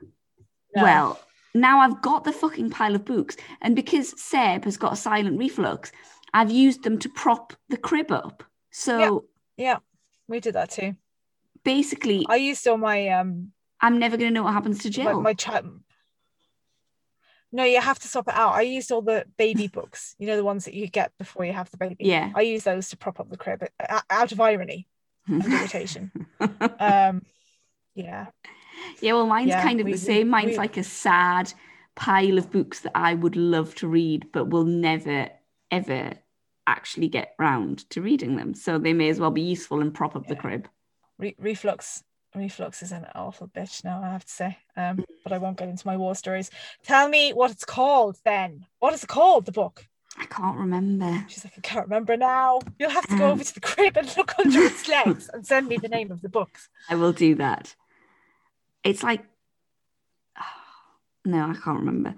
No. 0.77 0.83
Well, 0.83 1.21
now 1.55 1.81
I've 1.81 2.01
got 2.01 2.25
the 2.25 2.33
fucking 2.33 2.71
pile 2.71 2.95
of 2.95 3.05
books, 3.05 3.37
and 3.61 3.75
because 3.75 4.21
Seb 4.21 4.65
has 4.65 4.77
got 4.77 4.93
a 4.93 4.97
silent 4.97 5.39
reflux, 5.39 5.93
I've 6.33 6.51
used 6.51 6.85
them 6.85 6.99
to 7.01 7.09
prop 7.09 7.53
the 7.69 7.77
crib 7.77 8.13
up. 8.13 8.45
So 8.71 9.25
yeah, 9.57 9.79
we 10.29 10.41
did 10.41 10.55
that 10.55 10.71
too. 10.71 10.95
basically, 11.65 12.25
I 12.29 12.37
used 12.37 12.67
all 12.67 12.77
my 12.79 13.09
um 13.09 13.53
I'm 13.81 13.99
never 13.99 14.17
going 14.17 14.31
to 14.31 14.35
know 14.35 14.43
what 14.43 14.53
happens 14.55 14.79
to 14.81 14.89
my, 14.89 14.93
Jill. 14.93 15.21
my 15.23 15.35
chat. 15.35 15.65
No, 17.51 17.65
you 17.65 17.81
have 17.81 17.99
to 18.01 18.09
swap 18.09 18.29
it 18.29 18.35
out. 18.35 18.55
I 18.55 18.63
used 18.63 18.91
all 18.93 19.03
the 19.03 19.25
baby 19.39 19.69
books, 19.73 20.15
you 20.19 20.27
know, 20.27 20.37
the 20.37 20.45
ones 20.45 20.65
that 20.67 20.75
you 20.75 20.87
get 20.89 21.13
before 21.19 21.45
you 21.45 21.53
have 21.53 21.71
the 21.71 21.77
baby. 21.79 21.97
Yeah. 22.01 22.31
I 22.35 22.43
use 22.43 22.65
those 22.65 22.89
to 22.91 22.97
prop 22.97 23.21
up 23.21 23.31
the 23.31 23.37
crib 23.37 23.63
uh, 23.89 24.01
out 24.11 24.33
of 24.33 24.41
irony 24.41 24.87
and 25.27 25.45
irritation. 25.53 26.11
Um, 26.81 27.23
yeah. 27.95 28.27
yeah, 29.01 29.13
well, 29.15 29.27
mine's 29.27 29.49
Yeah, 29.49 29.63
kind 29.63 29.81
of 29.81 29.87
we- 29.87 29.93
the 29.93 29.99
same. 29.99 30.29
Mine's 30.29 30.53
we- 30.53 30.57
like 30.59 30.77
a 30.77 30.85
sad 30.85 31.53
pile 31.97 32.39
of 32.39 32.51
books 32.53 32.81
that 32.81 32.93
I 32.95 33.15
would 33.15 33.35
love 33.37 33.75
to 33.77 33.89
read, 33.89 34.27
but 34.33 34.47
will 34.51 34.65
never, 34.65 35.31
ever 35.71 36.13
actually 36.69 37.09
get 37.09 37.35
round 37.39 37.89
to 37.91 38.03
reading 38.03 38.37
them. 38.37 38.55
So 38.55 38.79
they 38.79 38.93
may 38.93 39.09
as 39.09 39.19
well 39.19 39.31
be 39.31 39.43
useful 39.43 39.81
and 39.81 39.93
prop 39.95 40.15
up 40.15 40.27
the 40.27 40.37
crib. 40.37 40.69
Re- 41.19 41.35
reflux. 41.39 42.05
Reflux 42.35 42.83
is 42.83 42.93
an 42.93 43.07
awful 43.15 43.49
bitch 43.49 43.83
now, 43.85 44.03
I 44.05 44.11
have 44.11 44.25
to 44.25 44.31
say. 44.31 44.59
Um, 44.77 45.05
but 45.25 45.33
I 45.33 45.39
won't 45.39 45.57
get 45.57 45.69
into 45.69 45.87
my 45.87 45.97
war 45.97 46.15
stories. 46.15 46.51
Tell 46.85 47.09
me 47.09 47.33
what 47.33 47.51
it's 47.51 47.65
called 47.65 48.19
then. 48.25 48.67
What 48.81 48.93
is 48.93 49.03
it 49.03 49.09
called, 49.09 49.47
the 49.47 49.53
book? 49.53 49.87
I 50.19 50.27
can't 50.27 50.59
remember. 50.59 51.25
She's 51.29 51.45
like, 51.45 51.55
I 51.57 51.61
can't 51.61 51.87
remember 51.87 52.17
now. 52.17 52.61
You'll 52.79 52.91
have 52.91 53.07
to 53.09 53.17
go 53.17 53.27
Um. 53.27 53.31
over 53.33 53.45
to 53.45 53.55
the 53.55 53.61
crib 53.61 53.97
and 53.97 54.15
look 54.17 54.39
under 54.39 54.61
its 54.63 54.87
legs 54.97 55.31
and 55.33 55.47
send 55.47 55.69
me 55.69 55.79
the 55.79 55.89
name 55.89 56.13
of 56.13 56.21
the 56.23 56.29
books. 56.29 56.69
I 56.91 56.97
will 56.97 57.13
do 57.13 57.35
that. 57.37 57.75
It's 58.85 59.03
like 59.03 59.25
no, 61.25 61.51
I 61.51 61.55
can't 61.55 61.81
remember. 61.81 62.15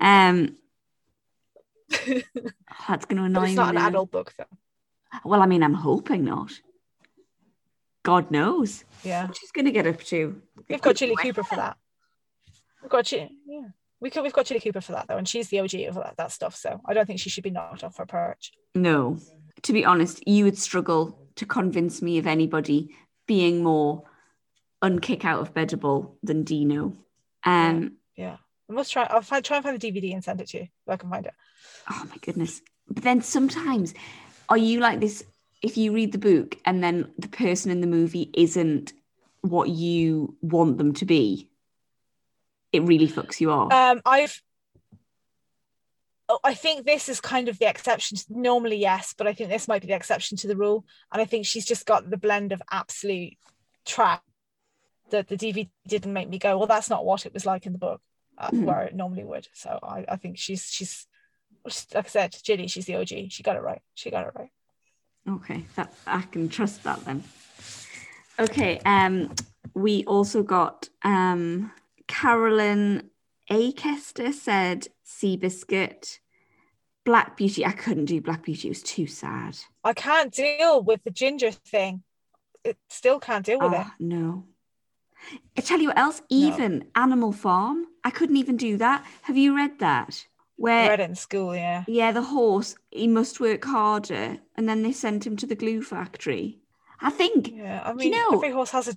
Um, 0.00 0.56
that's 2.88 3.04
going 3.06 3.16
to 3.18 3.24
annoy 3.24 3.42
it's 3.44 3.50
me. 3.50 3.54
not 3.56 3.68
an 3.70 3.74
now. 3.76 3.88
adult 3.88 4.10
book, 4.10 4.34
though. 4.38 4.44
Well, 5.24 5.42
I 5.42 5.46
mean, 5.46 5.62
I'm 5.62 5.74
hoping 5.74 6.24
not. 6.24 6.52
God 8.04 8.30
knows 8.30 8.84
Yeah. 9.04 9.28
she's 9.38 9.50
going 9.52 9.64
to 9.66 9.70
get 9.70 9.86
up 9.86 10.00
to. 10.04 10.40
We've 10.68 10.80
got 10.80 10.96
Julie 10.96 11.16
Cooper 11.16 11.42
for 11.42 11.56
that. 11.56 11.76
We've 12.82 12.90
got 12.90 13.04
Jilly, 13.06 13.30
yeah. 13.46 13.68
We 14.00 14.10
could, 14.10 14.22
we've 14.22 14.32
got 14.32 14.46
Jilly 14.46 14.60
Cooper 14.60 14.80
for 14.80 14.92
that 14.92 15.08
though, 15.08 15.16
and 15.16 15.28
she's 15.28 15.48
the 15.48 15.58
OG 15.60 15.74
of 15.88 15.94
that, 15.96 16.14
that 16.16 16.32
stuff. 16.32 16.54
So 16.54 16.80
I 16.86 16.94
don't 16.94 17.06
think 17.06 17.18
she 17.18 17.28
should 17.30 17.42
be 17.44 17.50
knocked 17.50 17.82
off 17.82 17.96
her 17.96 18.06
perch. 18.06 18.52
No, 18.74 19.18
to 19.62 19.72
be 19.72 19.84
honest, 19.84 20.26
you 20.28 20.44
would 20.44 20.56
struggle 20.56 21.18
to 21.34 21.44
convince 21.44 22.00
me 22.00 22.18
of 22.18 22.26
anybody 22.26 22.94
being 23.26 23.62
more 23.64 24.04
unkick 24.82 25.24
out 25.24 25.40
of 25.40 25.52
bedable 25.52 26.12
than 26.22 26.44
Dino. 26.44 26.92
Um, 27.44 27.96
Yeah, 28.14 28.36
I 28.70 28.72
must 28.72 28.92
try. 28.92 29.02
I'll 29.10 29.22
find, 29.22 29.44
try 29.44 29.56
and 29.56 29.64
find 29.64 29.78
the 29.80 29.92
DVD 29.92 30.14
and 30.14 30.22
send 30.22 30.40
it 30.40 30.48
to 30.50 30.58
you 30.58 30.62
if 30.62 30.88
I 30.88 30.96
can 30.96 31.10
find 31.10 31.26
it. 31.26 31.34
Oh 31.90 32.06
my 32.08 32.16
goodness. 32.20 32.62
But 32.88 33.02
then 33.04 33.20
sometimes, 33.22 33.94
are 34.48 34.58
you 34.58 34.80
like 34.80 35.00
this? 35.00 35.24
If 35.60 35.76
you 35.76 35.92
read 35.92 36.12
the 36.12 36.18
book 36.18 36.56
and 36.64 36.82
then 36.82 37.12
the 37.18 37.28
person 37.28 37.70
in 37.70 37.80
the 37.80 37.86
movie 37.86 38.30
isn't 38.34 38.92
what 39.40 39.68
you 39.68 40.36
want 40.40 40.78
them 40.78 40.94
to 40.94 41.04
be, 41.04 41.48
it 42.72 42.82
really 42.82 43.08
fucks 43.08 43.40
you 43.40 43.50
off. 43.50 43.72
Um, 43.72 44.00
I've. 44.04 44.40
Oh, 46.30 46.38
I 46.44 46.52
think 46.52 46.84
this 46.84 47.08
is 47.08 47.20
kind 47.22 47.48
of 47.48 47.58
the 47.58 47.68
exception. 47.68 48.18
Normally, 48.28 48.76
yes, 48.76 49.14
but 49.16 49.26
I 49.26 49.32
think 49.32 49.48
this 49.48 49.66
might 49.66 49.80
be 49.80 49.88
the 49.88 49.94
exception 49.94 50.36
to 50.38 50.46
the 50.46 50.56
rule. 50.56 50.84
And 51.10 51.22
I 51.22 51.24
think 51.24 51.46
she's 51.46 51.64
just 51.64 51.86
got 51.86 52.10
the 52.10 52.18
blend 52.18 52.52
of 52.52 52.60
absolute 52.70 53.34
trash 53.86 54.20
that 55.10 55.28
the 55.28 55.38
DVD 55.38 55.70
didn't 55.86 56.12
make 56.12 56.28
me 56.28 56.38
go, 56.38 56.58
well, 56.58 56.66
that's 56.66 56.90
not 56.90 57.06
what 57.06 57.24
it 57.24 57.32
was 57.32 57.46
like 57.46 57.64
in 57.64 57.72
the 57.72 57.78
book, 57.78 58.02
uh, 58.36 58.50
Mhm. 58.50 58.64
where 58.64 58.82
it 58.82 58.94
normally 58.94 59.24
would. 59.24 59.48
So 59.54 59.78
I, 59.82 60.04
I 60.06 60.16
think 60.16 60.36
she's 60.36 60.66
she's 60.70 61.06
like 61.94 62.06
I 62.06 62.08
said, 62.08 62.36
Ginny, 62.42 62.66
she's 62.66 62.86
the 62.86 62.96
OG. 62.96 63.30
She 63.30 63.42
got 63.42 63.56
it 63.56 63.62
right. 63.62 63.82
She 63.94 64.10
got 64.10 64.26
it 64.26 64.32
right. 64.34 64.50
okay, 65.28 65.64
that 65.76 65.92
I 66.06 66.22
can 66.22 66.48
trust 66.48 66.82
that 66.84 67.04
then. 67.04 67.22
Okay. 68.38 68.80
Um, 68.84 69.34
we 69.74 70.04
also 70.04 70.42
got 70.42 70.88
um 71.04 71.72
Carolyn 72.06 73.10
A. 73.50 73.72
Kester 73.72 74.32
said 74.32 74.88
Seabiscuit. 75.06 76.18
Black 77.04 77.38
Beauty. 77.38 77.64
I 77.64 77.72
couldn't 77.72 78.04
do 78.04 78.20
Black 78.20 78.42
Beauty. 78.44 78.68
It 78.68 78.72
was 78.72 78.82
too 78.82 79.06
sad. 79.06 79.56
I 79.82 79.94
can't 79.94 80.30
deal 80.30 80.82
with 80.82 81.02
the 81.04 81.10
ginger 81.10 81.50
thing. 81.50 82.02
It 82.64 82.76
still 82.90 83.18
can't 83.18 83.46
deal 83.46 83.60
with 83.60 83.72
it. 83.72 83.86
Oh, 83.88 83.90
no. 83.98 84.44
I 85.56 85.62
tell 85.62 85.80
you 85.80 85.88
what 85.88 85.98
else, 85.98 86.20
even 86.28 86.84
Animal 86.94 87.32
Farm, 87.32 87.86
I 88.04 88.10
couldn't 88.10 88.36
even 88.36 88.58
do 88.58 88.76
that. 88.76 89.06
Have 89.22 89.38
you 89.38 89.56
read 89.56 89.78
that? 89.78 90.26
Where 90.58 90.84
I 90.86 90.88
read 90.88 91.00
it 91.00 91.08
in 91.10 91.14
school, 91.14 91.54
yeah. 91.54 91.84
yeah, 91.86 92.10
the 92.12 92.22
horse, 92.22 92.74
he 92.90 93.06
must 93.06 93.38
work 93.40 93.64
harder, 93.64 94.38
and 94.56 94.68
then 94.68 94.82
they 94.82 94.90
sent 94.92 95.24
him 95.24 95.36
to 95.36 95.46
the 95.46 95.54
glue 95.54 95.82
factory. 95.82 96.58
I 97.00 97.10
think 97.10 97.52
Yeah, 97.52 97.80
I 97.84 97.92
Do 97.94 98.04
you 98.04 98.10
mean, 98.10 98.20
know- 98.20 98.36
every 98.38 98.50
horse 98.50 98.70
has 98.72 98.88
a. 98.88 98.94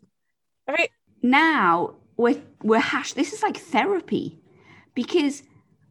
Every 0.67 0.89
now 1.21 1.95
we're 2.17 2.41
we're 2.63 2.79
hash 2.79 3.13
this 3.13 3.31
is 3.31 3.43
like 3.43 3.57
therapy 3.57 4.39
because 4.95 5.43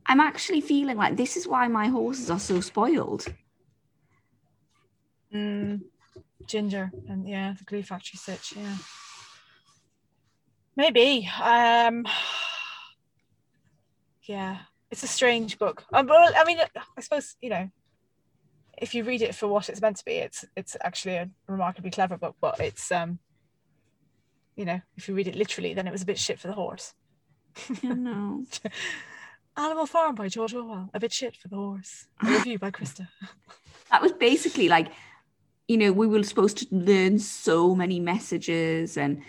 I'm 0.07 0.19
actually 0.21 0.61
feeling 0.61 0.97
like 0.97 1.17
this 1.17 1.37
is 1.37 1.47
why 1.47 1.69
my 1.69 1.87
horses 1.87 2.31
are 2.31 2.41
so 2.41 2.61
spoiled. 2.61 3.27
mm, 5.33 5.81
ginger 6.47 6.91
and 7.09 7.29
yeah, 7.29 7.55
the 7.57 7.65
glue 7.65 7.85
factory 7.85 8.19
stitch, 8.19 8.55
yeah. 8.57 8.77
Maybe. 10.77 11.29
Um 11.43 12.07
Yeah, 14.25 14.59
it's 14.91 15.03
a 15.03 15.09
strange 15.09 15.59
book. 15.59 15.85
Um, 15.93 16.07
but 16.07 16.35
I 16.37 16.45
mean, 16.45 16.59
I 16.97 17.01
suppose 17.01 17.37
you 17.41 17.51
know, 17.51 17.71
if 18.79 18.95
you 18.95 19.05
read 19.05 19.23
it 19.23 19.35
for 19.35 19.49
what 19.49 19.69
it's 19.69 19.81
meant 19.81 19.97
to 19.97 20.05
be, 20.05 20.15
it's 20.15 20.45
it's 20.57 20.77
actually 20.83 21.17
a 21.17 21.31
remarkably 21.47 21.91
clever 21.91 22.17
book. 22.17 22.37
But 22.41 22.61
it's 22.61 22.91
um, 22.91 23.19
you 24.57 24.65
know, 24.65 24.81
if 24.97 25.09
you 25.09 25.15
read 25.15 25.29
it 25.29 25.37
literally, 25.37 25.75
then 25.75 25.87
it 25.87 25.93
was 25.93 26.03
a 26.03 26.07
bit 26.07 26.19
shit 26.19 26.39
for 26.39 26.49
the 26.49 26.55
horse. 26.55 26.95
You 27.83 27.95
know. 27.95 28.45
Animal 29.57 29.87
Farm 29.87 30.15
by 30.15 30.29
George 30.29 30.55
Orwell. 30.55 30.89
A 30.95 31.01
bit 31.01 31.13
shit 31.13 31.37
for 31.37 31.49
the 31.49 31.57
horse. 31.57 32.07
A 32.23 32.31
review 32.31 32.59
by 32.59 32.71
Krista. 32.71 33.09
that 33.91 34.01
was 34.01 34.13
basically 34.13 34.69
like 34.69 34.89
you 35.69 35.77
know 35.77 35.93
we 35.93 36.07
were 36.07 36.23
supposed 36.23 36.59
to 36.59 36.67
learn 36.71 37.19
so 37.19 37.75
many 37.75 38.01
messages 38.01 38.97
and 38.97 39.23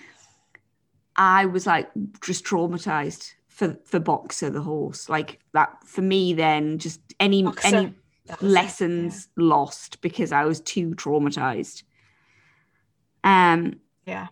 i 1.16 1.45
was 1.45 1.68
like 1.68 1.89
just 2.24 2.45
traumatized 2.45 3.34
for 3.51 3.77
for 3.85 3.99
boxer 3.99 4.49
the 4.49 4.61
horse 4.61 5.09
like 5.09 5.39
that 5.53 5.69
for 5.85 6.01
me 6.01 6.33
then 6.33 6.77
just 6.79 6.99
any 7.19 7.43
Boxer, 7.43 7.67
any 7.67 7.85
was 7.85 8.39
it, 8.39 8.41
lessons 8.41 9.27
lost 9.35 10.01
because 10.01 10.31
i 10.31 10.45
was 10.45 10.61
too 10.61 10.95
traumatized 10.95 11.83
um 13.23 13.79
Yeah. 14.05 14.27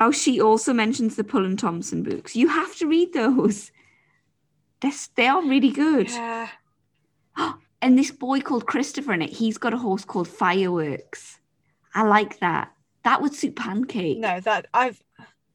oh 0.00 0.10
she 0.10 0.40
also 0.40 0.72
mentions 0.74 1.16
the 1.16 1.24
Pullein-Thompson 1.24 2.02
books 2.02 2.36
you 2.36 2.48
have 2.48 2.76
to 2.76 2.86
read 2.86 3.12
those 3.12 3.72
They're, 4.80 4.92
they 5.14 5.26
are 5.28 5.42
really 5.42 5.70
good 5.70 6.10
Yeah. 6.10 6.48
and 7.82 7.98
this 7.98 8.10
boy 8.10 8.40
called 8.40 8.66
Christopher 8.66 9.12
in 9.12 9.22
it, 9.22 9.30
he's 9.30 9.58
got 9.58 9.74
a 9.74 9.78
horse 9.78 10.04
called 10.04 10.28
Fireworks. 10.28 11.38
I 11.94 12.02
like 12.02 12.40
that. 12.40 12.72
That 13.04 13.22
would 13.22 13.34
suit 13.34 13.56
Pancake. 13.56 14.18
No, 14.18 14.40
that 14.40 14.66
I've 14.74 15.02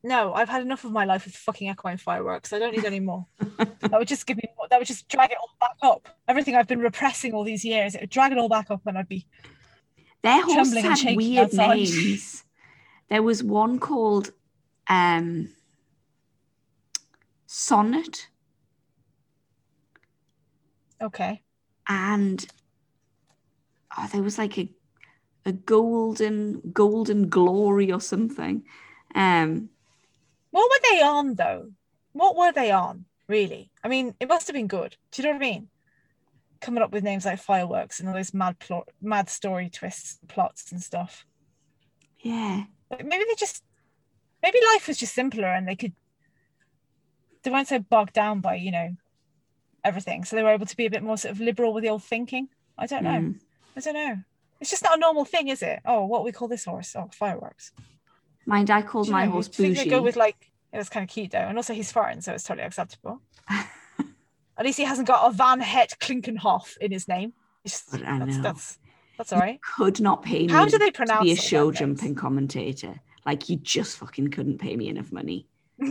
no, 0.06 0.34
I've 0.34 0.50
had 0.50 0.62
enough 0.62 0.84
of 0.84 0.92
my 0.92 1.04
life 1.04 1.26
with 1.26 1.36
fucking 1.36 1.68
equine 1.68 1.98
fireworks. 1.98 2.54
I 2.54 2.60
don't 2.60 2.76
need 2.76 2.86
any 2.86 3.00
more. 3.00 3.26
that 3.58 3.92
would 3.92 4.08
just 4.08 4.28
give 4.28 4.38
me 4.38 4.44
that 4.70 4.78
would 4.78 4.88
just 4.88 5.08
drag 5.08 5.32
it 5.32 5.38
all 5.42 5.50
back 5.60 5.78
up. 5.82 6.08
Everything 6.28 6.56
I've 6.56 6.68
been 6.68 6.80
repressing 6.80 7.34
all 7.34 7.44
these 7.44 7.66
years, 7.66 7.96
it 7.96 8.02
would 8.02 8.10
drag 8.12 8.32
it 8.32 8.38
all 8.38 8.48
back 8.48 8.70
up 8.70 8.82
and 8.86 8.98
I'd 9.00 9.10
be 9.10 9.26
Their 10.22 10.44
horses 10.44 11.02
had 11.02 11.16
weird 11.16 11.46
outside. 11.46 11.76
names. 11.78 12.44
There 13.10 13.24
was 13.24 13.44
one 13.44 13.80
called 13.80 14.32
um, 14.88 15.50
Sonnet, 17.48 18.28
okay. 21.02 21.42
and 21.88 22.46
oh, 23.98 24.08
there 24.12 24.22
was 24.22 24.38
like 24.38 24.58
a 24.60 24.70
a 25.48 25.52
golden 25.52 26.62
golden 26.74 27.30
glory 27.30 27.92
or 27.92 28.02
something. 28.02 28.64
Um, 29.14 29.70
What 30.56 30.72
were 30.72 30.90
they 30.90 31.02
on 31.02 31.36
though? 31.36 31.72
What 32.14 32.38
were 32.38 32.54
they 32.54 32.72
on, 32.72 33.04
really? 33.28 33.72
I 33.84 33.90
mean, 33.90 34.16
it 34.22 34.30
must 34.30 34.48
have 34.48 34.54
been 34.54 34.68
good. 34.68 34.96
Do 35.12 35.22
you 35.22 35.28
know 35.28 35.34
what 35.34 35.46
I 35.46 35.52
mean? 35.52 35.68
Coming 36.62 36.82
up 36.82 36.94
with 36.94 37.04
names 37.04 37.26
like 37.26 37.42
fireworks 37.42 38.00
and 38.00 38.08
all 38.08 38.16
those 38.16 38.34
mad 38.34 38.58
plot 38.60 38.88
mad 39.02 39.30
story 39.30 39.70
twists, 39.70 40.18
plots 40.30 40.72
and 40.72 40.82
stuff. 40.82 41.26
yeah, 42.22 42.64
Like, 42.90 43.06
maybe 43.06 43.26
they 43.28 43.36
just 43.38 43.66
maybe 44.42 44.58
life 44.74 44.88
was 44.88 44.98
just 44.98 45.14
simpler 45.14 45.50
and 45.50 45.68
they 45.68 45.76
could 45.76 45.92
they 47.44 47.52
weren't 47.52 47.68
so 47.68 47.80
bogged 47.80 48.14
down 48.14 48.40
by 48.40 48.56
you 48.56 48.72
know 48.72 48.96
everything 49.84 50.24
so 50.24 50.38
they 50.38 50.44
were 50.44 50.54
able 50.54 50.66
to 50.66 50.78
be 50.78 50.86
a 50.86 50.90
bit 50.90 51.04
more 51.04 51.18
sort 51.18 51.34
of 51.34 51.42
liberal 51.42 51.74
with 51.74 51.84
the 51.84 51.90
old 51.90 52.04
thinking 52.04 52.48
i 52.78 52.88
don't 52.88 53.04
know 53.04 53.10
mm. 53.10 53.40
i 53.76 53.80
don't 53.82 53.94
know 53.94 54.18
it's 54.62 54.70
just 54.70 54.84
not 54.84 54.98
a 54.98 55.00
normal 55.00 55.26
thing 55.26 55.50
is 55.50 55.62
it 55.62 55.80
oh 55.86 56.06
what 56.06 56.24
we 56.24 56.32
call 56.32 56.48
this 56.48 56.66
horse 56.66 56.96
oh 56.96 57.10
fireworks 57.14 57.72
my 58.46 58.64
dad 58.64 58.88
called 58.88 59.10
my 59.10 59.26
know, 59.26 59.32
horse 59.32 59.48
you'd 59.48 59.56
think 59.56 59.76
they'd 59.76 59.84
Bougie. 59.86 59.90
go 59.90 60.02
with 60.02 60.16
like 60.16 60.52
it 60.72 60.78
was 60.78 60.90
kind 60.90 61.04
of 61.04 61.10
cute 61.10 61.32
though 61.32 61.38
and 61.40 61.58
also 61.58 61.74
he's 61.74 61.92
foreign 61.92 62.22
so 62.22 62.34
it's 62.34 62.44
totally 62.44 62.66
acceptable 62.66 63.22
at 63.50 64.64
least 64.64 64.78
he 64.78 64.84
hasn't 64.84 65.08
got 65.08 65.28
a 65.28 65.32
van 65.32 65.60
het 65.60 65.96
klinkenhoff 66.00 66.78
in 66.78 66.92
his 66.92 67.08
name 67.08 67.34
just, 67.66 67.94
I 67.94 67.98
that's, 67.98 68.36
know. 68.36 68.42
that's 68.42 68.78
that's 69.18 69.34
all 69.34 69.40
right 69.40 69.60
could 69.62 70.00
not 70.00 70.24
pay 70.24 70.48
me 70.48 70.54
how 70.54 70.66
do 70.66 70.78
they 70.78 70.92
to 70.92 70.98
pronounce 70.98 71.24
be 71.24 71.32
a 71.32 71.36
show 71.36 71.72
jumping 71.72 72.16
commentator. 72.16 73.00
Like 73.26 73.50
you 73.50 73.58
just 73.58 73.98
fucking 73.98 74.30
couldn't 74.30 74.60
pay 74.60 74.76
me 74.76 74.88
enough 74.88 75.12
money. 75.12 75.48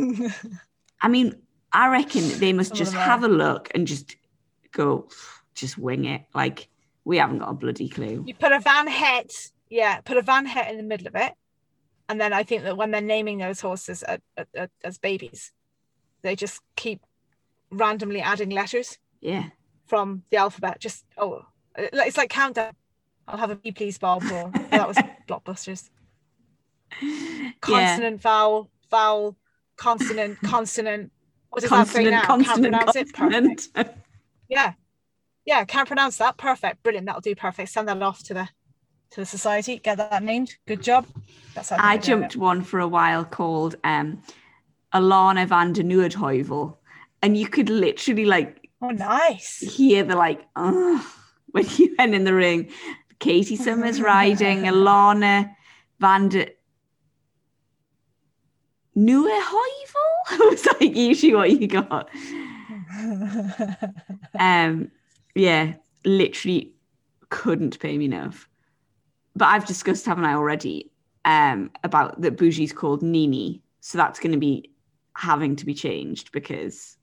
I 1.00 1.08
mean, 1.08 1.34
I 1.72 1.88
reckon 1.88 2.28
they 2.38 2.52
must 2.52 2.70
Some 2.70 2.78
just 2.78 2.94
have 2.94 3.24
a 3.24 3.28
look 3.28 3.70
and 3.74 3.86
just 3.86 4.16
go, 4.70 5.08
just 5.54 5.76
wing 5.76 6.04
it. 6.04 6.22
Like 6.32 6.68
we 7.04 7.18
haven't 7.18 7.38
got 7.38 7.50
a 7.50 7.54
bloody 7.54 7.88
clue. 7.88 8.22
You 8.26 8.34
put 8.34 8.52
a 8.52 8.60
Van 8.60 8.86
Het, 8.86 9.32
yeah, 9.68 10.00
put 10.00 10.16
a 10.16 10.22
Van 10.22 10.46
Het 10.46 10.70
in 10.70 10.76
the 10.76 10.84
middle 10.84 11.08
of 11.08 11.16
it, 11.16 11.32
and 12.08 12.20
then 12.20 12.32
I 12.32 12.42
think 12.42 12.62
that 12.64 12.76
when 12.76 12.90
they're 12.90 13.00
naming 13.00 13.38
those 13.38 13.60
horses 13.60 14.02
at, 14.02 14.20
at, 14.36 14.48
at- 14.54 14.70
as 14.82 14.98
babies, 14.98 15.52
they 16.22 16.36
just 16.36 16.60
keep 16.76 17.00
randomly 17.70 18.20
adding 18.20 18.50
letters 18.50 18.98
Yeah. 19.20 19.48
from 19.86 20.22
the 20.30 20.36
alphabet. 20.38 20.80
Just 20.80 21.04
oh, 21.16 21.42
it's 21.76 22.16
like 22.16 22.30
countdown. 22.30 22.72
I'll 23.26 23.38
have 23.38 23.50
a 23.50 23.56
B, 23.56 23.72
please 23.72 23.98
Bob 23.98 24.22
or 24.24 24.50
oh, 24.54 24.66
that 24.70 24.86
was 24.88 24.96
blockbusters. 25.28 25.88
Yeah. 27.02 27.50
Consonant, 27.60 28.20
vowel, 28.20 28.70
vowel, 28.90 29.36
consonant, 29.76 30.38
consonant. 30.44 31.10
What 31.50 31.62
does 31.62 31.70
that 31.70 31.86
say 31.88 32.04
Consonant. 32.04 32.24
Can't 32.26 32.46
consonant, 32.46 32.74
pronounce 32.74 32.96
it. 32.96 33.12
Perfect. 33.14 33.72
consonant. 33.74 33.96
Yeah, 34.48 34.72
yeah, 35.46 35.64
can't 35.64 35.86
pronounce 35.86 36.18
that. 36.18 36.36
Perfect, 36.36 36.82
brilliant. 36.82 37.06
That'll 37.06 37.20
do. 37.20 37.34
Perfect. 37.34 37.70
Send 37.70 37.88
that 37.88 38.02
off 38.02 38.22
to 38.24 38.34
the 38.34 38.48
to 39.14 39.20
the 39.20 39.26
society. 39.26 39.78
Get 39.78 39.96
that 39.98 40.22
named. 40.22 40.56
Good 40.66 40.82
job. 40.82 41.06
That's 41.54 41.70
how 41.70 41.76
I 41.78 41.96
jumped 41.98 42.36
one 42.36 42.62
for 42.62 42.80
a 42.80 42.88
while 42.88 43.24
called 43.24 43.76
um, 43.84 44.20
Alana 44.92 45.46
van 45.46 45.72
der 45.72 45.82
Noordheuvel. 45.82 46.76
And 47.22 47.36
you 47.36 47.46
could 47.46 47.70
literally 47.70 48.24
like. 48.24 48.68
Oh, 48.82 48.90
nice. 48.90 49.58
hear 49.60 50.02
the 50.04 50.16
like, 50.16 50.42
when 50.54 51.66
you 51.76 51.94
went 51.98 52.14
in 52.14 52.24
the 52.24 52.34
ring. 52.34 52.70
Katie 53.20 53.56
Summers 53.56 54.00
riding, 54.12 54.64
Alana 54.64 55.54
van 56.00 56.28
der 56.28 56.46
Noordheuvel 58.96 60.30
was 60.38 60.66
like 60.66 60.94
usually 60.94 61.34
what 61.34 61.50
you 61.50 61.68
got. 61.68 62.10
Um, 64.38 64.90
yeah, 65.34 65.74
literally 66.04 66.72
couldn't 67.28 67.78
pay 67.78 67.98
me 67.98 68.04
enough. 68.06 68.48
But 69.36 69.46
I've 69.46 69.66
discussed, 69.66 70.06
haven't 70.06 70.24
I 70.24 70.34
already, 70.34 70.90
um, 71.24 71.70
about 71.82 72.20
that 72.20 72.36
Bougie's 72.36 72.72
called 72.72 73.02
Nini. 73.02 73.62
So 73.80 73.98
that's 73.98 74.20
going 74.20 74.32
to 74.32 74.38
be 74.38 74.70
having 75.16 75.56
to 75.56 75.66
be 75.66 75.74
changed 75.74 76.32
because 76.32 76.96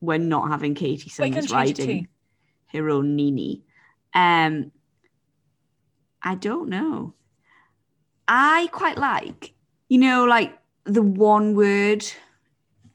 we're 0.00 0.18
not 0.18 0.48
having 0.48 0.74
Katie 0.74 1.10
We 1.18 1.30
can 1.30 1.42
Summers 1.42 1.50
change 1.50 1.78
riding 1.78 2.08
her 2.72 2.90
own 2.90 3.16
Nini. 3.16 3.62
Um, 4.14 4.72
I 6.22 6.34
don't 6.34 6.68
know. 6.68 7.14
I 8.26 8.68
quite 8.72 8.98
like, 8.98 9.54
you 9.88 9.98
know, 9.98 10.24
like 10.24 10.58
the 10.84 11.02
one 11.02 11.54
word, 11.54 12.04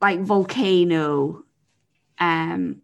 like 0.02 0.20
volcano. 0.22 1.44
Um, 2.20 2.82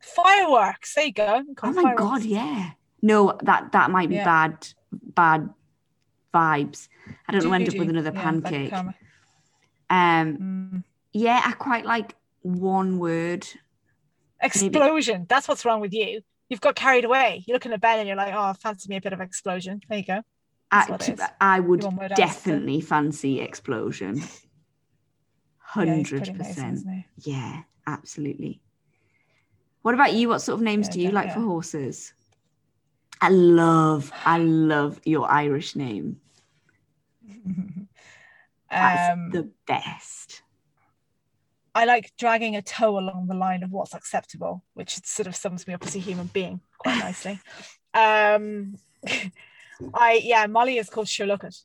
Fireworks. 0.00 0.94
There 0.94 1.06
you 1.06 1.12
go. 1.12 1.42
oh 1.62 1.72
my 1.72 1.94
god, 1.94 2.22
yeah. 2.22 2.72
No, 3.02 3.38
that 3.42 3.72
that 3.72 3.90
might 3.90 4.08
be 4.08 4.16
Yeah. 4.16 4.24
bad, 4.24 4.68
bad 5.02 5.48
vibes. 6.34 6.88
I 7.28 7.32
don't 7.32 7.42
Do, 7.42 7.48
know. 7.48 7.54
End 7.54 7.66
do, 7.66 7.72
up 7.72 7.78
with 7.78 7.88
another 7.88 8.12
Yeah, 8.14 8.22
pancake. 8.22 8.72
Um, 8.72 8.94
Mm. 9.90 10.84
yeah, 11.12 11.40
I 11.44 11.52
quite 11.52 11.84
like 11.84 12.14
one 12.42 12.98
word. 12.98 13.46
Explosion. 14.42 15.26
That's 15.28 15.48
what's 15.48 15.64
wrong 15.64 15.80
with 15.80 15.92
you. 15.94 16.20
You've 16.48 16.60
got 16.60 16.76
carried 16.76 17.04
away. 17.04 17.42
You 17.46 17.54
look 17.54 17.64
in 17.64 17.72
the 17.72 17.78
Ben 17.78 17.98
and 17.98 18.06
you're 18.06 18.16
like, 18.16 18.34
oh, 18.34 18.52
fancy 18.54 18.88
me 18.88 18.96
a 18.96 19.00
bit 19.00 19.12
of 19.12 19.20
explosion. 19.20 19.80
There 19.88 19.98
you 19.98 20.04
go. 20.04 20.22
I, 20.70 20.84
what 20.90 21.08
it 21.08 21.14
is. 21.14 21.18
to- 21.20 21.30
I 21.40 21.60
would 21.60 21.82
word 21.84 22.12
answer? 22.12 22.14
definitely 22.16 22.80
fancy 22.80 23.40
explosion. 23.40 24.22
Hundred 25.58 26.34
percent. 26.36 26.86
Yeah, 27.18 27.62
absolutely. 27.86 28.60
What 29.82 29.94
about 29.94 30.12
you? 30.14 30.28
What 30.28 30.40
sort 30.40 30.58
of 30.58 30.62
names 30.64 30.88
Yeah, 30.88 30.92
do 30.92 31.00
you 31.02 31.10
like 31.10 31.32
for 31.32 31.40
horses? 31.40 32.12
I 33.20 33.28
love, 33.30 34.12
I 34.24 34.38
love 34.38 35.00
your 35.04 35.28
Irish 35.30 35.74
name. 35.76 36.20
That's 38.70 39.12
um, 39.12 39.30
the 39.30 39.50
best. 39.66 40.42
I 41.74 41.84
like 41.84 42.12
dragging 42.18 42.56
a 42.56 42.62
toe 42.62 42.98
along 42.98 43.26
the 43.28 43.34
line 43.34 43.62
of 43.62 43.70
what's 43.70 43.94
acceptable, 43.94 44.64
which 44.74 44.94
sort 45.04 45.26
of 45.26 45.36
sums 45.36 45.66
me 45.66 45.74
up 45.74 45.86
as 45.86 45.94
a 45.94 45.98
human 45.98 46.26
being 46.26 46.60
quite 46.78 46.98
nicely. 46.98 47.38
um, 47.94 48.76
I 49.94 50.20
yeah, 50.22 50.46
Molly 50.46 50.78
is 50.78 50.88
called 50.90 51.08
It, 51.44 51.64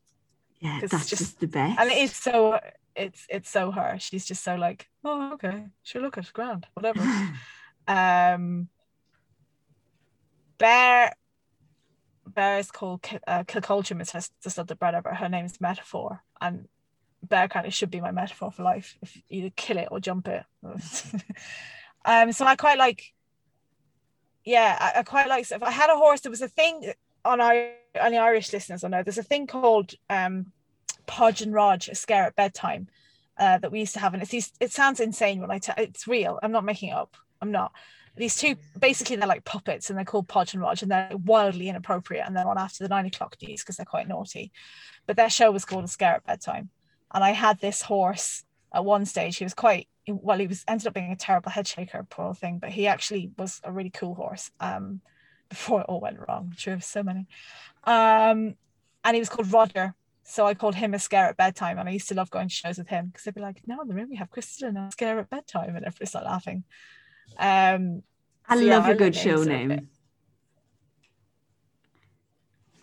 Yeah, 0.59 0.79
that's 0.81 0.91
just- 0.91 1.09
just, 1.09 1.39
the 1.39 1.47
best. 1.47 1.79
and 1.79 1.89
it 1.89 1.97
is 1.97 2.15
so 2.15 2.59
it's 2.95 3.25
it's 3.29 3.49
so 3.49 3.71
her. 3.71 3.97
She's 3.99 4.25
just 4.25 4.43
so 4.43 4.55
like, 4.55 4.89
oh 5.03 5.33
okay, 5.33 5.65
Sure 5.83 6.01
grand, 6.31 6.67
whatever. 6.73 7.01
um, 7.87 8.67
Bear 10.57 11.13
Bear 12.33 12.59
is 12.59 12.71
called 12.71 13.05
uh, 13.27 13.43
Kilculture, 13.43 13.99
is 14.01 14.11
her 14.11 14.21
sister 14.39 14.63
brother, 14.75 15.01
but 15.03 15.17
her 15.17 15.29
name 15.29 15.45
is 15.45 15.61
Metaphor, 15.61 16.21
and 16.39 16.67
Bear 17.23 17.47
kind 17.47 17.67
of 17.67 17.73
should 17.73 17.91
be 17.91 18.01
my 18.01 18.11
metaphor 18.11 18.51
for 18.51 18.63
life. 18.63 18.97
If 19.01 19.21
either 19.29 19.51
kill 19.55 19.77
it 19.77 19.89
or 19.91 19.99
jump 19.99 20.27
it. 20.27 20.43
um, 22.05 22.31
so 22.31 22.45
I 22.45 22.55
quite 22.55 22.77
like. 22.77 23.13
Yeah, 24.43 24.75
I, 24.79 24.99
I 24.99 25.03
quite 25.03 25.27
like. 25.27 25.49
If 25.51 25.61
I 25.61 25.69
had 25.69 25.91
a 25.91 25.97
horse, 25.97 26.21
there 26.21 26.31
was 26.31 26.41
a 26.41 26.47
thing 26.47 26.93
on 27.23 27.39
our 27.39 27.69
on 28.01 28.11
the 28.11 28.17
Irish 28.17 28.51
listeners. 28.51 28.83
I 28.83 28.87
know 28.87 29.03
there's 29.03 29.19
a 29.19 29.23
thing 29.23 29.45
called 29.45 29.93
um, 30.09 30.51
Podge 31.05 31.41
and 31.41 31.53
Rodge, 31.53 31.89
a 31.89 31.95
scare 31.95 32.23
at 32.23 32.35
bedtime, 32.35 32.87
uh, 33.37 33.59
that 33.59 33.71
we 33.71 33.81
used 33.81 33.93
to 33.93 33.99
have, 33.99 34.15
and 34.15 34.23
it's. 34.23 34.51
It 34.59 34.71
sounds 34.71 34.99
insane 34.99 35.41
when 35.41 35.51
I 35.51 35.59
tell. 35.59 35.75
It's 35.77 36.07
real. 36.07 36.39
I'm 36.41 36.51
not 36.51 36.65
making 36.65 36.89
it 36.89 36.95
up. 36.95 37.15
I'm 37.39 37.51
not 37.51 37.71
these 38.15 38.35
two 38.35 38.55
basically 38.77 39.15
they're 39.15 39.27
like 39.27 39.45
puppets 39.45 39.89
and 39.89 39.97
they're 39.97 40.05
called 40.05 40.27
Podge 40.27 40.53
and 40.53 40.61
Rodge 40.61 40.81
and 40.81 40.91
they're 40.91 41.11
wildly 41.23 41.69
inappropriate 41.69 42.25
and 42.25 42.35
they're 42.35 42.47
on 42.47 42.57
after 42.57 42.83
the 42.83 42.89
nine 42.89 43.05
o'clock 43.05 43.35
news 43.41 43.61
because 43.61 43.77
they're 43.77 43.85
quite 43.85 44.07
naughty. 44.07 44.51
But 45.07 45.15
their 45.15 45.29
show 45.29 45.51
was 45.51 45.65
called 45.65 45.85
A 45.85 45.87
Scare 45.87 46.15
at 46.15 46.25
Bedtime. 46.25 46.69
And 47.13 47.23
I 47.23 47.31
had 47.31 47.59
this 47.59 47.81
horse 47.81 48.43
at 48.73 48.85
one 48.85 49.05
stage. 49.05 49.37
He 49.37 49.45
was 49.45 49.53
quite 49.53 49.87
well, 50.07 50.39
he 50.39 50.47
was 50.47 50.63
ended 50.67 50.87
up 50.87 50.93
being 50.93 51.11
a 51.11 51.15
terrible 51.15 51.51
head 51.51 51.67
shaker, 51.67 52.05
poor 52.09 52.33
thing, 52.33 52.57
but 52.59 52.71
he 52.71 52.87
actually 52.87 53.31
was 53.37 53.61
a 53.63 53.71
really 53.71 53.91
cool 53.91 54.15
horse. 54.15 54.51
Um 54.59 55.01
before 55.49 55.81
it 55.81 55.87
all 55.89 55.99
went 55.99 56.19
wrong. 56.19 56.49
I'm 56.51 56.57
sure 56.57 56.79
so 56.81 57.03
many. 57.03 57.27
Um 57.85 58.55
and 59.03 59.15
he 59.15 59.19
was 59.19 59.29
called 59.29 59.51
Roger. 59.51 59.95
So 60.23 60.45
I 60.45 60.53
called 60.53 60.75
him 60.75 60.93
a 60.93 60.99
scare 60.99 61.25
at 61.25 61.35
bedtime, 61.35 61.79
and 61.79 61.89
I 61.89 61.93
used 61.93 62.07
to 62.09 62.15
love 62.15 62.29
going 62.29 62.47
to 62.47 62.53
shows 62.53 62.77
with 62.77 62.87
him 62.87 63.07
because 63.07 63.23
they'd 63.23 63.33
be 63.33 63.41
like, 63.41 63.61
now 63.65 63.81
in 63.81 63.87
the 63.87 63.95
room 63.95 64.09
we 64.09 64.15
have 64.17 64.29
Crystal 64.29 64.69
and 64.69 64.77
a 64.77 64.89
scare 64.91 65.19
at 65.19 65.29
bedtime," 65.29 65.75
and 65.75 65.85
everybody 65.85 66.05
started 66.05 66.29
laughing. 66.29 66.63
Um, 67.37 68.03
I 68.47 68.55
so 68.55 68.61
yeah, 68.61 68.75
love 68.75 68.83
a 68.83 68.87
Ireland 68.87 68.99
good 68.99 69.15
show 69.15 69.43
name. 69.43 69.87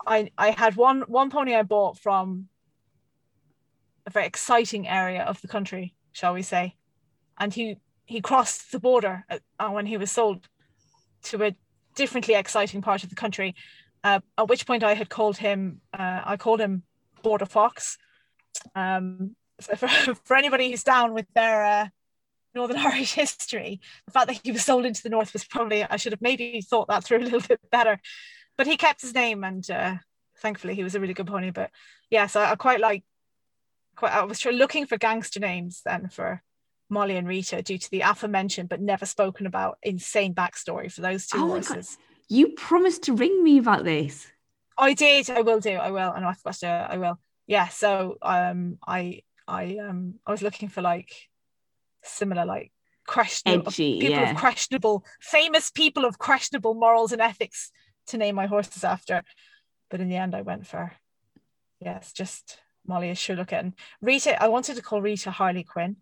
I 0.05 0.31
I 0.37 0.51
had 0.51 0.75
one 0.75 1.01
one 1.07 1.29
pony 1.29 1.55
I 1.55 1.63
bought 1.63 1.97
from 1.99 2.49
a 4.05 4.09
very 4.09 4.25
exciting 4.25 4.87
area 4.87 5.23
of 5.23 5.41
the 5.41 5.47
country, 5.47 5.93
shall 6.11 6.33
we 6.33 6.41
say, 6.41 6.75
and 7.37 7.53
he 7.53 7.77
he 8.05 8.21
crossed 8.21 8.71
the 8.71 8.79
border 8.79 9.23
uh, 9.29 9.69
when 9.69 9.85
he 9.85 9.97
was 9.97 10.11
sold 10.11 10.47
to 11.23 11.43
a 11.43 11.55
differently 11.95 12.33
exciting 12.33 12.81
part 12.81 13.03
of 13.03 13.09
the 13.09 13.15
country. 13.15 13.55
Uh, 14.03 14.21
at 14.37 14.47
which 14.47 14.65
point 14.65 14.83
I 14.83 14.93
had 14.93 15.09
called 15.09 15.37
him 15.37 15.81
uh, 15.93 16.21
I 16.25 16.37
called 16.37 16.61
him 16.61 16.83
Border 17.21 17.45
Fox. 17.45 17.97
Um, 18.75 19.35
so 19.59 19.75
for, 19.75 19.87
for 19.87 20.35
anybody 20.35 20.71
who's 20.71 20.83
down 20.83 21.13
with 21.13 21.27
their 21.35 21.63
uh, 21.63 21.87
Northern 22.53 22.77
Irish 22.85 23.13
history, 23.13 23.79
the 24.05 24.11
fact 24.11 24.27
that 24.27 24.39
he 24.43 24.51
was 24.51 24.63
sold 24.63 24.85
into 24.85 25.03
the 25.03 25.09
north 25.09 25.33
was 25.33 25.45
probably 25.45 25.83
I 25.83 25.97
should 25.97 26.13
have 26.13 26.21
maybe 26.21 26.61
thought 26.61 26.87
that 26.87 27.03
through 27.03 27.17
a 27.19 27.25
little 27.25 27.41
bit 27.41 27.59
better. 27.71 27.99
But 28.57 28.67
he 28.67 28.77
kept 28.77 29.01
his 29.01 29.13
name, 29.13 29.43
and 29.43 29.69
uh, 29.71 29.95
thankfully 30.41 30.75
he 30.75 30.83
was 30.83 30.95
a 30.95 30.99
really 30.99 31.13
good 31.13 31.27
pony. 31.27 31.51
But 31.51 31.71
yeah, 32.09 32.27
so 32.27 32.41
I 32.41 32.55
quite 32.55 32.79
like. 32.79 33.03
Quite, 33.95 34.13
I 34.13 34.23
was 34.23 34.45
looking 34.45 34.85
for 34.85 34.97
gangster 34.97 35.41
names 35.41 35.81
then 35.83 36.07
for 36.07 36.41
Molly 36.89 37.17
and 37.17 37.27
Rita 37.27 37.61
due 37.61 37.77
to 37.77 37.91
the 37.91 38.01
aforementioned 38.01 38.69
but 38.69 38.81
never 38.81 39.05
spoken 39.05 39.45
about 39.45 39.77
insane 39.83 40.33
backstory 40.33 40.91
for 40.91 41.01
those 41.01 41.27
two 41.27 41.37
Oh 41.37 41.47
horses. 41.47 41.97
You 42.29 42.49
promised 42.49 43.03
to 43.03 43.13
ring 43.13 43.43
me 43.43 43.57
about 43.57 43.83
this. 43.83 44.27
I 44.77 44.93
did. 44.93 45.29
I 45.29 45.41
will 45.41 45.59
do. 45.59 45.71
I 45.71 45.91
will. 45.91 46.11
And 46.11 46.25
I 46.25 46.33
forgot 46.33 46.55
to. 46.59 46.67
I 46.67 46.97
will. 46.97 47.19
Yeah. 47.47 47.67
So 47.67 48.17
um, 48.21 48.77
I 48.87 49.23
I 49.47 49.77
um 49.77 50.15
I 50.25 50.31
was 50.31 50.41
looking 50.41 50.69
for 50.69 50.81
like 50.81 51.11
similar 52.03 52.45
like 52.45 52.71
questionable 53.07 53.67
Edgy, 53.67 53.99
people 53.99 54.09
yeah. 54.17 54.31
of 54.31 54.37
questionable 54.37 55.03
famous 55.19 55.71
people 55.71 56.05
of 56.05 56.19
questionable 56.19 56.73
morals 56.75 57.11
and 57.11 57.21
ethics 57.21 57.71
to 58.07 58.17
name 58.17 58.35
my 58.35 58.45
horses 58.45 58.83
after, 58.83 59.23
but 59.89 59.99
in 60.01 60.09
the 60.09 60.15
end 60.15 60.35
I 60.35 60.41
went 60.41 60.67
for 60.67 60.93
yes, 61.79 62.11
just 62.13 62.59
Molly 62.87 63.09
is 63.09 63.17
sure 63.17 63.35
looking. 63.35 63.73
Rita. 64.01 64.41
I 64.41 64.47
wanted 64.47 64.75
to 64.75 64.81
call 64.81 65.01
Rita 65.01 65.31
Harley 65.31 65.63
Quinn 65.63 65.97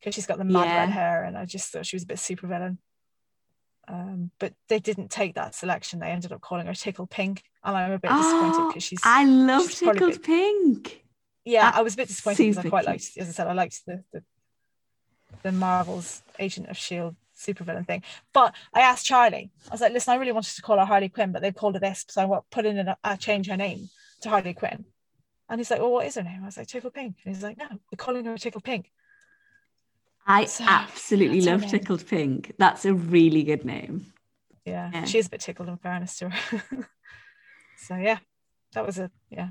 because 0.00 0.14
she's 0.14 0.26
got 0.26 0.38
the 0.38 0.44
mad 0.44 0.66
Yeah. 0.66 0.80
red 0.80 0.90
hair, 0.90 1.24
and 1.24 1.36
I 1.38 1.44
just 1.46 1.70
thought 1.72 1.86
she 1.86 1.96
was 1.96 2.02
a 2.02 2.06
bit 2.06 2.18
super 2.18 2.46
villain. 2.46 2.78
Um, 3.86 4.30
but 4.38 4.54
they 4.68 4.78
didn't 4.78 5.10
take 5.10 5.34
that 5.34 5.54
selection. 5.54 5.98
They 6.00 6.08
ended 6.10 6.32
up 6.32 6.40
calling 6.40 6.66
her 6.66 6.74
Tickle 6.74 7.06
Pink, 7.06 7.42
and 7.62 7.76
I'm 7.76 7.92
a 7.92 7.98
bit 7.98 8.10
disappointed 8.10 8.54
Oh, 8.60 8.68
because 8.68 8.82
she's. 8.82 9.00
I 9.04 9.24
love 9.24 9.68
she's 9.68 9.80
Tickled 9.80 10.12
bit- 10.12 10.22
Pink. 10.22 11.04
yeah, 11.44 11.70
I 11.74 11.82
was 11.82 11.94
a 11.94 11.96
bit 11.98 12.08
disappointed 12.08 12.38
because 12.42 12.58
I 12.64 12.68
quite 12.68 12.82
cute. 12.84 12.92
liked, 12.92 13.10
as 13.18 13.28
I 13.28 13.32
said, 13.32 13.46
I 13.46 13.52
liked 13.52 13.80
the 13.86 14.02
the, 14.12 14.22
the 15.42 15.52
Marvel's 15.52 16.22
Agent 16.38 16.68
of 16.68 16.76
Shield 16.76 17.16
supervillain 17.36 17.86
thing. 17.86 18.02
But 18.32 18.54
I 18.72 18.80
asked 18.80 19.06
Charlie, 19.06 19.50
I 19.68 19.72
was 19.72 19.80
like, 19.80 19.92
listen, 19.92 20.12
I 20.12 20.16
really 20.16 20.32
wanted 20.32 20.54
to 20.54 20.62
call 20.62 20.78
her 20.78 20.84
Harley 20.84 21.08
Quinn, 21.08 21.32
but 21.32 21.42
they've 21.42 21.54
called 21.54 21.74
her 21.74 21.80
this, 21.80 22.04
so 22.08 22.22
I 22.22 22.24
want 22.26 22.44
put 22.50 22.64
in 22.66 22.78
a, 22.78 22.96
a 23.04 23.16
change 23.16 23.48
her 23.48 23.56
name 23.56 23.88
to 24.22 24.28
Harley 24.30 24.54
Quinn. 24.54 24.84
And 25.48 25.60
he's 25.60 25.70
like, 25.70 25.80
well, 25.80 25.92
what 25.92 26.06
is 26.06 26.14
her 26.14 26.22
name? 26.22 26.40
I 26.42 26.46
was 26.46 26.56
like, 26.56 26.68
Tickle 26.68 26.90
Pink. 26.90 27.16
And 27.24 27.34
he's 27.34 27.42
like, 27.42 27.58
no, 27.58 27.66
we're 27.70 27.96
calling 27.96 28.24
her 28.24 28.38
Tickle 28.38 28.60
Pink. 28.62 28.90
I 30.26 30.46
So, 30.46 30.64
absolutely 30.66 31.42
love. 31.42 31.66
Tickled 31.66 32.06
Pink. 32.06 32.54
That's 32.58 32.86
a 32.86 32.94
really 32.94 33.42
good 33.42 33.64
name. 33.64 34.12
Yeah, 34.64 34.90
Yeah. 34.92 35.04
she 35.04 35.18
is 35.18 35.26
a 35.26 35.30
bit 35.30 35.40
tickled 35.40 35.68
in 35.68 35.76
fairness 35.76 36.16
to 36.18 36.30
her. 36.30 36.62
so 37.76 37.96
yeah, 37.96 38.18
that 38.72 38.86
was 38.86 38.98
a 38.98 39.10
yeah 39.28 39.48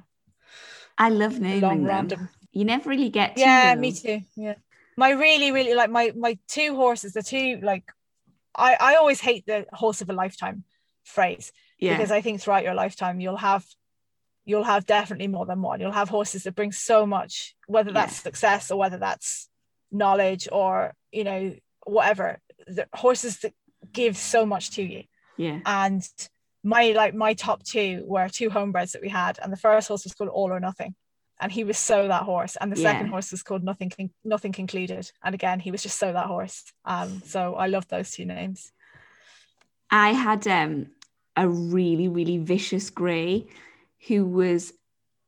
I 0.97 1.09
love 1.09 1.39
naming 1.39 1.61
long 1.61 1.77
them. 1.77 1.86
random 1.86 2.29
You 2.51 2.65
never 2.65 2.89
really 2.89 3.09
get 3.09 3.36
to. 3.36 3.41
yeah 3.41 3.75
though. 3.75 3.81
me 3.81 3.91
too 3.91 4.21
yeah 4.36 4.55
my 4.97 5.11
really 5.11 5.51
really 5.51 5.73
like 5.73 5.89
my 5.89 6.11
my 6.15 6.37
two 6.47 6.75
horses 6.75 7.13
the 7.13 7.23
two 7.23 7.59
like 7.61 7.83
i 8.55 8.75
i 8.79 8.95
always 8.95 9.19
hate 9.19 9.45
the 9.45 9.65
horse 9.73 10.01
of 10.01 10.09
a 10.09 10.13
lifetime 10.13 10.63
phrase 11.03 11.51
Yeah. 11.79 11.95
because 11.95 12.11
i 12.11 12.21
think 12.21 12.41
throughout 12.41 12.63
your 12.63 12.73
lifetime 12.73 13.19
you'll 13.19 13.37
have 13.37 13.65
you'll 14.45 14.63
have 14.63 14.85
definitely 14.85 15.27
more 15.27 15.45
than 15.45 15.61
one 15.61 15.79
you'll 15.79 15.91
have 15.91 16.09
horses 16.09 16.43
that 16.43 16.55
bring 16.55 16.71
so 16.71 17.05
much 17.05 17.55
whether 17.67 17.91
that's 17.91 18.15
success 18.15 18.71
or 18.71 18.77
whether 18.77 18.97
that's 18.97 19.49
knowledge 19.91 20.47
or 20.51 20.93
you 21.11 21.23
know 21.23 21.53
whatever 21.85 22.39
the 22.67 22.87
horses 22.93 23.39
that 23.39 23.53
give 23.91 24.17
so 24.17 24.45
much 24.45 24.71
to 24.71 24.83
you 24.83 25.03
yeah. 25.37 25.59
and 25.65 26.07
my 26.63 26.91
like 26.91 27.13
my 27.13 27.33
top 27.33 27.63
two 27.63 28.03
were 28.05 28.29
two 28.29 28.49
homebreds 28.49 28.93
that 28.93 29.01
we 29.01 29.09
had 29.09 29.37
and 29.41 29.51
the 29.51 29.57
first 29.57 29.87
horse 29.87 30.03
was 30.03 30.13
called 30.13 30.29
all 30.29 30.51
or 30.51 30.59
nothing 30.59 30.95
and 31.43 31.51
he 31.51 31.63
was 31.63 31.77
so 31.77 32.07
that 32.07 32.23
horse 32.23 32.57
and 32.59 32.71
the 32.71 32.75
second 32.75 33.07
horse 33.07 33.31
was 33.31 33.43
called 33.43 33.63
nothing 33.63 33.91
Con- 33.91 34.09
nothing 34.23 34.51
concluded 34.51 35.11
and 35.23 35.35
again 35.35 35.59
he 35.59 35.69
was 35.69 35.83
just 35.83 35.99
so 35.99 36.11
that 36.11 36.25
horse 36.25 36.63
um 36.85 37.21
so 37.23 37.53
i 37.53 37.67
love 37.67 37.87
those 37.89 38.11
two 38.11 38.25
names 38.25 38.71
I 39.93 40.09
had 40.11 40.47
um 40.47 40.87
a 41.35 41.47
really, 41.47 42.07
really 42.07 42.39
vicious 42.39 42.89
grey 42.89 43.45
who 44.07 44.25
was 44.25 44.73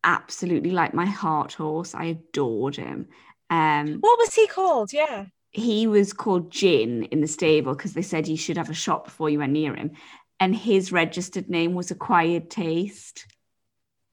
absolutely 0.03 0.71
like 0.71 0.93
my 0.93 1.05
heart 1.05 1.53
horse. 1.53 1.95
I 1.95 2.05
adored 2.05 2.75
him. 2.75 3.07
Um, 3.49 3.99
what 3.99 4.17
was 4.17 4.33
he 4.33 4.47
called 4.47 4.91
yeah 4.91 5.25
he 5.51 5.87
was 5.87 6.13
called 6.13 6.51
Gin 6.51 7.03
in 7.03 7.21
the 7.21 7.27
stable 7.27 7.75
because 7.75 7.93
they 7.93 8.01
said 8.01 8.27
you 8.27 8.35
should 8.35 8.57
have 8.57 8.69
a 8.69 8.73
shot 8.73 9.05
before 9.05 9.29
you 9.29 9.39
went 9.39 9.53
near 9.53 9.73
him. 9.73 9.91
And 10.39 10.53
his 10.53 10.91
registered 10.91 11.49
name 11.49 11.75
was 11.75 11.91
Acquired 11.91 12.49
Taste. 12.49 13.25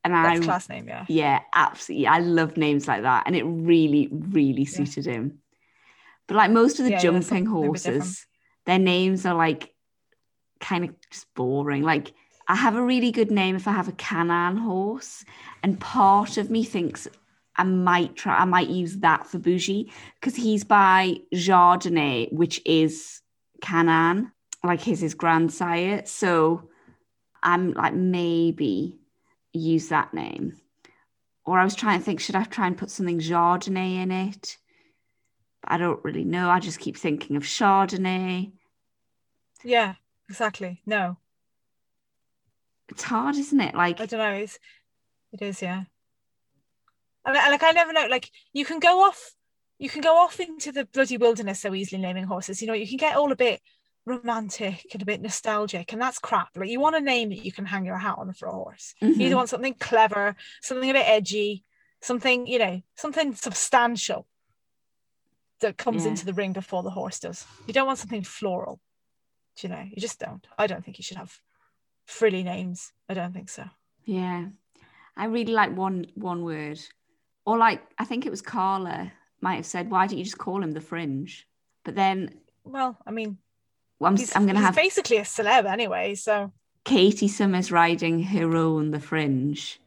And 0.05 0.14
that's 0.14 0.40
I, 0.40 0.44
class 0.44 0.68
name 0.68 0.88
yeah 0.88 1.05
yeah, 1.09 1.40
absolutely. 1.55 2.07
I 2.09 2.18
love 2.18 2.57
names 2.57 2.88
like 2.88 3.03
that. 3.03 3.24
And 3.26 3.36
it 3.36 3.44
really, 3.44 4.09
really 4.11 4.62
Yeah. 4.62 4.66
suited 4.84 5.07
him. 5.07 5.38
But 6.26 6.36
like 6.36 6.50
most 6.50 6.78
of 6.78 6.84
the 6.84 6.90
Yeah, 6.92 6.96
yeah, 6.96 7.03
jumping 7.03 7.22
something 7.22 7.46
a 7.46 7.50
bit 7.70 7.72
different. 7.74 8.03
horses, 8.03 8.26
their 8.66 8.78
names 8.78 9.26
are 9.26 9.34
like 9.34 9.74
kind 10.61 10.84
of 10.84 10.94
just 11.11 11.32
boring. 11.34 11.82
Like 11.82 12.12
I 12.48 12.57
have 12.57 12.74
a 12.76 12.82
really 12.82 13.12
good 13.12 13.30
name 13.30 13.55
if 13.57 13.68
I 13.68 13.72
have 13.72 13.88
a 13.88 13.92
Kannan 13.92 14.59
horse, 14.59 15.24
and 15.62 15.78
part 15.78 16.36
of 16.36 16.50
me 16.50 16.64
thinks 16.64 17.07
I 17.57 17.64
might 17.64 18.16
try, 18.16 18.36
I 18.36 18.44
might 18.44 18.68
use 18.68 18.96
that 18.98 19.26
for 19.26 19.38
Bougie 19.38 19.92
because 20.20 20.34
he's 20.34 20.64
by 20.64 21.18
Jardinier, 21.32 22.26
which 22.32 22.61
is 22.64 23.20
Kannan, 23.61 24.32
like 24.64 24.80
his 24.80 25.00
his 25.00 25.14
grandsire. 25.14 26.03
So 26.07 26.68
I'm 27.42 27.72
like 27.74 27.94
maybe 27.94 28.98
use 29.53 29.88
that 29.88 30.14
name. 30.14 30.57
Or 31.44 31.59
I 31.59 31.64
was 31.64 31.74
trying 31.74 31.98
to 31.98 32.05
think, 32.05 32.20
should 32.20 32.36
I 32.36 32.44
try 32.44 32.66
and 32.66 32.78
put 32.78 32.90
something 32.90 33.18
Chardonnay 33.18 33.96
in 34.03 34.11
it? 34.12 34.57
But 35.62 35.72
I 35.72 35.78
don't 35.78 36.03
really 36.05 36.24
know. 36.24 36.48
I 36.50 36.61
just 36.61 36.78
keep 36.78 36.96
thinking 36.96 37.36
of 37.36 37.42
Chardonnay. 37.42 38.53
Yeah, 39.64 39.94
exactly. 40.28 40.80
No, 40.86 41.18
It's 42.88 43.03
hard, 43.03 43.36
isn't 43.36 43.61
it? 43.61 43.74
Like, 43.74 44.00
I 44.00 44.07
don't 44.07 44.18
know. 44.18 44.32
It's 44.32 44.59
it 45.32 45.40
is, 45.42 45.62
yeah. 45.62 45.84
And 47.24 47.36
I- 47.36 47.50
like 47.50 47.62
I 47.62 47.70
never 47.72 47.92
know. 47.92 48.07
Like 48.07 48.30
you 48.53 48.64
can 48.64 48.78
go 48.80 49.03
off, 49.05 49.32
you 49.78 49.88
can 49.88 50.03
go 50.03 50.16
off 50.18 50.38
into 50.40 50.72
the 50.72 50.84
bloody 50.84 51.16
wilderness 51.16 51.61
so 51.61 51.74
easily 51.74 52.03
naming 52.03 52.24
horses. 52.24 52.61
You 52.61 52.68
know, 52.68 52.74
you 52.74 52.86
can 52.86 52.98
get 52.98 53.16
all 53.16 53.32
a 53.32 53.36
bit 53.36 53.61
romantic 54.05 54.86
and 54.92 55.03
a 55.03 55.05
bit 55.07 55.20
nostalgic, 55.22 55.92
and 55.92 56.00
that's 56.03 56.18
crap. 56.18 56.48
Like 56.57 56.68
you 56.68 56.80
want 56.80 56.96
a 56.96 57.00
name 57.00 57.28
that 57.30 57.44
you 57.44 57.53
can 57.53 57.64
hang 57.66 57.84
your 57.84 57.98
hat 57.98 58.16
on 58.18 58.32
for 58.32 58.48
a 58.48 58.53
horse. 58.53 58.94
You 59.00 59.09
mhm. 59.14 59.20
either 59.20 59.36
want 59.36 59.48
something 59.48 59.74
clever, 59.74 60.34
something 60.61 60.90
a 60.90 60.92
bit 60.94 61.07
edgy, 61.07 61.64
something 62.00 62.46
you 62.46 62.59
know, 62.59 62.82
something 62.96 63.34
substantial 63.34 64.26
that 65.61 65.76
comes 65.78 66.05
Yeah. 66.05 66.11
into 66.11 66.24
the 66.26 66.32
ring 66.34 66.53
before 66.53 66.82
the 66.82 66.90
horse 66.90 67.20
does. 67.20 67.46
You 67.66 67.72
don't 67.72 67.86
want 67.86 67.98
something 68.00 68.24
floral. 68.24 68.80
Do 69.57 69.68
you 69.68 69.74
know? 69.74 69.82
You 69.82 69.96
just 70.00 70.18
don't. 70.18 70.44
I 70.59 70.66
don't 70.66 70.84
think 70.84 70.98
you 70.98 71.05
should 71.05 71.18
have 71.18 71.38
frilly 72.07 72.42
names. 72.42 72.92
I 73.09 73.14
don't 73.14 73.32
think 73.32 73.48
so. 73.48 73.64
yeah. 74.05 74.46
I 75.14 75.26
really 75.26 75.53
like 75.53 75.76
one 75.76 76.07
one 76.14 76.42
word. 76.42 76.80
Or 77.44 77.59
like, 77.59 77.82
I 77.98 78.05
think 78.07 78.24
it 78.24 78.30
was 78.30 78.40
Carla 78.40 79.12
might 79.42 79.57
have 79.57 79.66
said, 79.66 79.90
why 79.90 80.07
don't 80.07 80.16
you 80.18 80.24
just 80.24 80.38
call 80.38 80.62
him 80.62 80.72
the 80.72 80.80
fringe? 80.80 81.46
But 81.84 81.94
then 81.96 82.40
Well, 82.64 82.96
I 83.07 83.11
mean, 83.11 83.36
well, 84.03 84.11
I'm, 84.11 84.16
he's, 84.16 84.34
I'm 84.34 84.46
going 84.46 84.57
to 84.57 84.62
have 84.62 84.74
basically 84.74 85.18
a 85.18 85.22
celeb 85.22 85.64
anyway. 85.64 86.16
So 86.16 86.53
Katie 86.84 87.28
Summers 87.28 87.70
riding 87.70 88.20
her 88.24 88.57
own 88.57 88.90
the 88.90 88.98
fringe. 88.98 89.80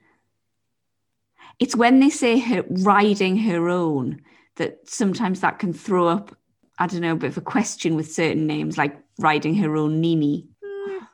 It's 1.59 1.75
when 1.75 1.99
they 1.99 2.09
say 2.09 2.39
her 2.39 2.63
riding 2.69 3.37
her 3.39 3.67
own 3.67 4.21
that 4.55 4.87
sometimes 4.87 5.41
that 5.41 5.59
can 5.59 5.73
throw 5.73 6.07
up, 6.07 6.33
I 6.79 6.87
don't 6.87 7.01
know, 7.01 7.11
a 7.11 7.17
bit 7.17 7.31
of 7.31 7.37
a 7.37 7.41
question 7.41 7.95
with 7.97 8.09
certain 8.09 8.47
names 8.47 8.77
like 8.77 8.97
riding 9.19 9.55
her 9.55 9.75
own 9.75 9.99
Nini. 9.99 10.47
mm, 10.63 11.07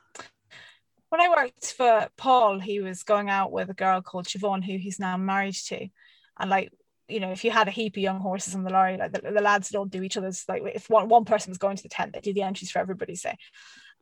when 1.08 1.20
I 1.20 1.28
worked 1.28 1.72
for 1.72 2.08
Paul, 2.16 2.60
he 2.60 2.80
was 2.80 3.02
going 3.02 3.28
out 3.28 3.50
with 3.50 3.68
a 3.68 3.74
girl 3.74 4.00
called 4.00 4.26
Siobhan, 4.26 4.64
who 4.64 4.78
he's 4.78 5.00
now 5.00 5.16
married 5.16 5.56
to, 5.66 5.88
and 6.38 6.50
like. 6.50 6.72
You 7.12 7.20
know, 7.20 7.30
if 7.30 7.44
you 7.44 7.50
had 7.50 7.68
a 7.68 7.72
heap 7.72 7.96
of 7.96 8.02
young 8.02 8.20
horses 8.20 8.54
on 8.54 8.64
the 8.64 8.70
lorry, 8.70 8.96
like 8.96 9.12
the, 9.12 9.20
the 9.20 9.40
lads 9.40 9.70
would 9.70 9.78
all 9.78 9.84
do 9.84 10.02
each 10.02 10.16
other's 10.16 10.44
like 10.48 10.62
if 10.74 10.88
one, 10.88 11.08
one 11.08 11.24
person 11.24 11.50
was 11.50 11.58
going 11.58 11.76
to 11.76 11.82
the 11.82 11.88
tent, 11.88 12.12
they 12.12 12.20
do 12.20 12.32
the 12.32 12.42
entries 12.42 12.70
for 12.70 12.78
everybody, 12.78 13.14
say. 13.14 13.36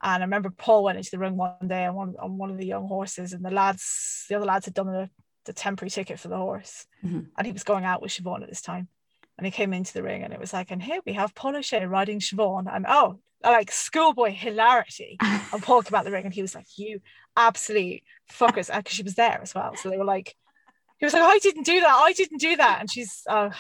And 0.03 0.23
I 0.23 0.27
remember 0.27 0.51
Paul 0.51 0.85
went 0.85 0.99
into 0.99 1.11
the 1.11 1.19
ring 1.19 1.37
one 1.37 1.67
day 1.67 1.85
on 1.87 1.95
one 1.95 2.15
on 2.19 2.39
one 2.39 2.51
of 2.51 2.57
the 2.59 2.67
young 2.67 2.87
horses, 2.87 3.33
and 3.33 3.45
the 3.45 3.51
lads, 3.51 4.25
the 4.29 4.37
other 4.37 4.47
lads 4.47 4.65
had 4.65 4.75
done 4.75 4.87
the, 4.87 5.11
the 5.45 5.53
temporary 5.53 5.91
ticket 5.91 6.19
for 6.19 6.29
the 6.29 6.37
horse, 6.37 6.87
Mhm. 7.05 7.27
and 7.37 7.47
he 7.47 7.53
was 7.53 7.65
going 7.65 7.85
out 7.85 8.01
with 8.01 8.13
Siobhan 8.13 8.43
at 8.43 8.49
this 8.49 8.63
time. 8.63 8.89
And 9.37 9.47
he 9.47 9.51
came 9.51 9.73
into 9.73 9.93
the 9.95 10.03
ring, 10.03 10.23
and 10.23 10.33
it 10.33 10.41
was 10.41 10.53
like, 10.53 10.71
and 10.71 10.83
here 10.83 11.01
we 11.07 11.15
have 11.15 11.35
Paul 11.35 11.57
O'Shea 11.57 11.85
riding 11.87 12.21
Siobhan, 12.21 12.67
and 12.75 12.87
oh, 12.89 13.21
like 13.43 13.73
schoolboy 13.73 14.33
hilarity. 14.33 15.17
And 15.21 15.63
Paul 15.63 15.83
came 15.83 15.95
out 15.97 16.05
the 16.05 16.11
ring, 16.11 16.27
and 16.27 16.35
he 16.35 16.43
was 16.43 16.55
like, 16.55 16.67
"You 16.77 17.01
absolute 17.37 18.03
fuckers," 18.31 18.75
because 18.75 18.95
she 18.95 19.03
was 19.03 19.15
there 19.17 19.41
as 19.43 19.55
well. 19.55 19.75
So 19.77 19.91
they 19.91 19.97
were 19.99 20.05
like, 20.05 20.37
he 21.01 21.07
was 21.07 21.15
like, 21.15 21.23
"I 21.23 21.39
didn't 21.39 21.65
do 21.65 21.81
that. 21.81 21.95
I 21.95 22.13
didn't 22.13 22.39
do 22.39 22.57
that." 22.57 22.79
And 22.81 22.91
she's, 22.91 23.23
oh, 23.29 23.51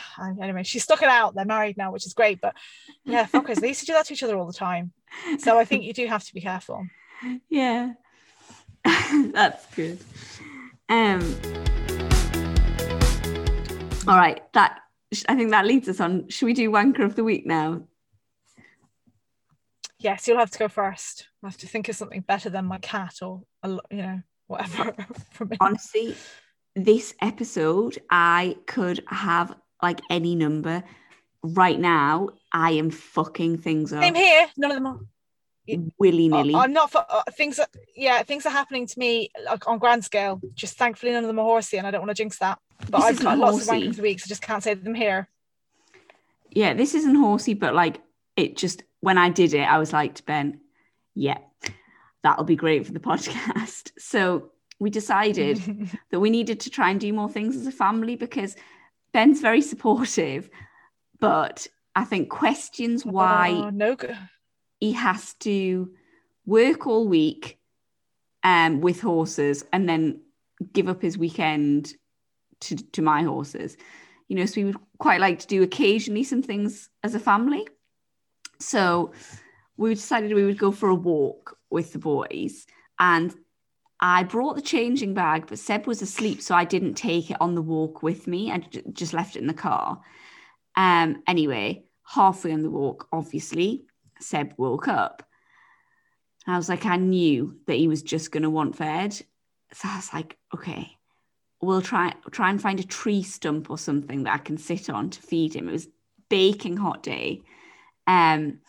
anyway, 0.41 0.63
she 0.63 0.79
stuck 0.79 1.03
it 1.03 1.09
out. 1.09 1.35
They're 1.35 1.45
married 1.45 1.77
now, 1.77 1.91
which 1.91 2.07
is 2.07 2.15
great. 2.15 2.41
But 2.41 2.55
yeah, 3.05 3.27
fuckers, 3.27 3.57
they 3.57 3.69
used 3.69 3.81
to 3.81 3.87
do 3.87 3.95
that 3.95 4.07
to 4.07 4.13
each 4.13 4.23
other 4.23 4.37
all 4.37 4.47
the 4.47 4.53
time. 4.53 4.93
So 5.39 5.59
I 5.59 5.65
think 5.65 5.85
you 5.85 5.93
do 5.93 6.07
have 6.07 6.25
to 6.25 6.35
be 6.35 6.43
careful. 6.43 6.87
yeah. 7.49 7.95
That's 8.85 9.67
good. 9.75 9.99
Um 10.89 11.21
all 14.07 14.17
right, 14.17 14.41
that 14.55 14.81
I 15.29 15.37
think 15.37 15.51
that 15.51 15.67
leads 15.67 15.89
us 15.89 16.01
on. 16.01 16.29
Should 16.29 16.47
we 16.47 16.53
do 16.55 16.71
wanker 16.71 17.05
of 17.05 17.17
the 17.17 17.25
week 17.25 17.47
now? 17.47 17.83
Yes, 19.99 20.27
you'll 20.27 20.39
have 20.39 20.51
to 20.51 20.59
go 20.59 20.69
first. 20.69 21.29
I 21.45 21.49
have 21.49 21.59
to 21.59 21.67
think 21.67 21.89
of 21.89 21.97
something 21.97 22.23
better 22.23 22.49
than 22.49 22.65
my 22.65 22.79
cat 22.79 23.17
or 23.23 23.43
you 23.65 23.79
know 23.91 24.23
whatever. 24.47 24.95
honestly, 25.61 26.17
this 26.77 27.15
episode, 27.21 27.99
I 28.11 28.57
could 28.67 29.03
have 29.09 29.55
like 29.83 30.01
any 30.11 30.35
number. 30.35 30.83
Right 31.43 31.79
now, 31.81 32.31
I 32.53 32.73
am 32.73 32.91
fucking 32.91 33.59
things 33.59 33.93
up 33.93 34.03
Same 34.03 34.15
here. 34.15 34.47
None 34.59 34.71
of 34.71 34.77
them 34.77 34.87
are. 34.87 35.01
willy 35.99 36.29
nilly. 36.29 36.55
I'm 36.55 36.73
not. 36.73 36.91
For, 36.91 37.05
uh, 37.09 37.23
things. 37.33 37.59
Are, 37.59 37.67
yeah, 37.97 38.23
things 38.23 38.45
are 38.45 38.51
happening 38.51 38.87
to 38.87 38.99
me 38.99 39.31
like 39.47 39.67
on 39.67 39.79
grand 39.79 40.05
scale. 40.05 40.41
Just 40.55 40.77
thankfully, 40.77 41.13
none 41.13 41.25
of 41.25 41.29
them 41.29 41.39
are 41.39 41.45
horsey, 41.45 41.79
and 41.79 41.87
I 41.87 41.91
don't 41.91 42.03
want 42.03 42.11
to 42.11 42.15
jinx 42.23 42.39
that. 42.39 42.59
But 42.91 42.99
This 42.99 43.05
I've 43.07 43.23
got 43.23 43.39
lots 43.39 43.63
of 43.63 43.69
wankers 43.75 43.99
weeks. 43.99 44.25
I 44.27 44.29
just 44.29 44.43
can't 44.43 44.63
say 44.63 44.75
them 44.75 44.95
here. 44.95 45.29
yeah, 46.51 46.75
this 46.75 46.95
isn't 46.95 47.15
horsey, 47.15 47.55
but 47.55 47.75
like 47.75 48.01
it 48.37 48.57
just 48.57 48.83
when 49.01 49.17
I 49.17 49.31
did 49.31 49.55
it, 49.55 49.63
I 49.63 49.79
was 49.79 49.93
like 49.95 50.17
to 50.17 50.23
Ben, 50.25 50.61
yeah, 51.15 51.39
that'll 52.23 52.45
be 52.45 52.57
great 52.57 52.85
for 52.87 52.93
the 52.93 53.01
podcast. 53.11 53.93
So 53.99 54.51
we 54.81 54.91
decided 54.91 55.59
that 56.11 56.19
we 56.19 56.31
needed 56.31 56.59
to 56.61 56.71
try 56.71 56.91
and 56.91 56.99
do 56.99 57.13
more 57.13 57.29
things 57.29 57.55
as 57.55 57.67
a 57.67 57.73
family 57.73 58.17
because 58.17 58.57
Ben's 59.13 59.41
very 59.41 59.61
supportive, 59.63 60.51
but 61.21 61.67
I 61.95 62.05
think 62.05 62.29
questions 62.31 63.05
why 63.05 63.51
Oh, 63.51 63.71
no 63.71 63.95
good. 63.95 64.17
he 64.81 64.93
has 64.93 65.35
to 65.41 65.91
work 66.47 66.87
all 66.87 67.07
week 67.07 67.59
um, 68.43 68.81
with 68.81 69.01
horses 69.01 69.65
and 69.73 69.89
then 69.89 70.23
give 70.73 70.89
up 70.89 71.03
his 71.03 71.17
weekend 71.19 71.93
to, 72.61 72.77
to 72.77 73.03
my 73.03 73.23
horses. 73.23 73.77
You 74.29 74.37
know, 74.37 74.47
so 74.47 74.61
we 74.61 74.65
would 74.65 74.77
quite 74.99 75.21
like 75.21 75.41
to 75.41 75.47
do 75.47 75.63
occasionally 75.63 76.25
some 76.25 76.43
things 76.43 76.89
as 77.03 77.15
a 77.15 77.21
family. 77.21 77.67
So 78.61 79.13
we 79.77 79.95
decided 79.95 80.33
we 80.35 80.45
would 80.45 80.59
go 80.59 80.71
for 80.71 80.89
a 80.89 80.95
walk 80.95 81.57
with 81.71 81.93
the 81.93 81.99
boys. 81.99 82.67
And 82.99 83.35
I 84.01 84.23
brought 84.23 84.57
the 84.57 84.63
changing 84.63 85.13
bag, 85.13 85.47
but 85.47 85.59
Seb 85.59 85.87
was 85.87 86.01
asleep, 86.01 86.41
so 86.41 86.55
I 86.55 86.65
didn't 86.65 86.95
take 86.95 87.31
it 87.31 87.37
on 87.41 87.55
the 87.55 87.63
walk 87.63 88.03
with 88.03 88.27
me. 88.27 88.51
I 88.51 88.59
j- 88.59 88.83
just 88.93 89.13
left 89.13 89.37
it 89.37 89.41
in 89.41 89.47
the 89.47 89.55
car. 89.55 90.01
Um, 90.75 91.23
anyway, 91.27 91.85
halfway 92.05 92.53
on 92.53 92.63
the 92.63 92.71
walk, 92.71 93.09
obviously, 93.13 93.85
Seb 94.19 94.55
woke 94.57 94.89
up. 94.89 95.23
And 96.47 96.55
I 96.55 96.59
was 96.59 96.71
like, 96.71 96.87
I 96.87 96.97
knew 96.97 97.59
that 97.67 97.77
he 97.77 97.89
was 97.89 98.03
just 98.03 98.33
going 98.33 98.43
to 98.43 98.51
want 98.51 98.77
fed. 98.77 99.13
So 99.73 99.89
I 99.89 99.97
was 99.97 100.13
like, 100.15 100.39
okay, 100.55 100.97
we'll 101.61 101.83
try 101.83 102.15
try 102.31 102.51
and 102.51 102.61
find 102.61 102.81
a 102.81 102.85
tree 102.85 103.23
stump 103.23 103.71
or 103.71 103.79
something 103.79 104.25
that 104.25 104.35
I 104.35 104.39
can 104.39 104.57
sit 104.57 104.89
on 104.89 105.11
to 105.11 105.21
feed 105.21 105.55
him. 105.55 105.69
It 105.69 105.73
was 105.73 105.89
baking 106.31 106.79
hot 106.79 107.03
day. 107.03 107.43
Um, 108.07 108.61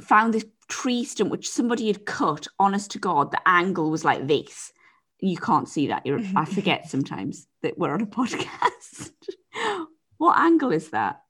found 0.00 0.34
this 0.34 0.44
tree 0.68 1.04
stump 1.04 1.30
which 1.30 1.48
somebody 1.48 1.86
had 1.86 2.04
cut. 2.06 2.46
Honest 2.58 2.90
to 2.92 2.98
God, 2.98 3.30
the 3.30 3.40
angle 3.46 3.90
was 3.90 4.04
like 4.04 4.26
this. 4.26 4.72
You 5.20 5.36
can't 5.36 5.68
see 5.68 5.88
that. 5.88 6.06
You're, 6.06 6.20
I 6.36 6.44
forget 6.44 6.88
sometimes 6.90 7.46
that 7.62 7.78
we're 7.78 7.92
on 7.92 8.02
a 8.02 8.06
podcast. 8.06 9.10
what 10.18 10.38
angle 10.38 10.70
is 10.72 10.90
that? 10.90 11.22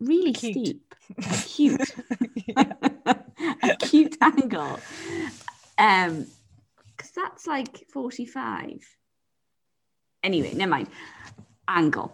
Really 0.00 0.32
Cute. 0.32 0.54
steep. 0.54 0.94
Cute. 1.44 1.94
a 2.56 3.76
cute 3.80 4.16
angle. 4.20 4.80
Um, 5.76 6.26
because 6.96 7.12
that's 7.12 7.46
like 7.46 7.86
45. 7.92 8.82
Anyway, 10.22 10.52
never 10.54 10.70
mind. 10.70 10.88
Angle. 11.66 12.12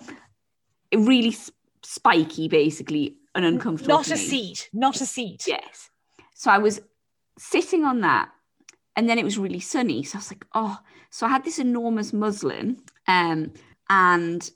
It 0.91 0.99
really 0.99 1.31
s- 1.31 1.51
spiky, 1.83 2.49
basically, 2.49 3.17
and 3.37 3.45
uncomfortable. 3.45 3.95
Not 3.95 4.11
a 4.11 4.17
seat. 4.17 4.69
Not 4.73 5.01
a 5.01 5.07
seat. 5.07 5.45
Yes. 5.47 5.91
So 6.35 6.51
I 6.51 6.59
was 6.59 6.81
sitting 7.39 7.85
on 7.85 8.01
that, 8.01 8.31
and 8.97 9.09
then 9.09 9.19
it 9.19 9.25
was 9.25 9.39
really 9.39 9.61
sunny. 9.61 10.03
So 10.03 10.17
I 10.17 10.21
was 10.21 10.33
like, 10.33 10.47
oh. 10.55 10.79
So 11.11 11.27
I 11.27 11.31
had 11.31 11.45
this 11.45 11.59
enormous 11.59 12.13
muslin, 12.13 12.83
um, 13.07 13.53
and 13.89 14.51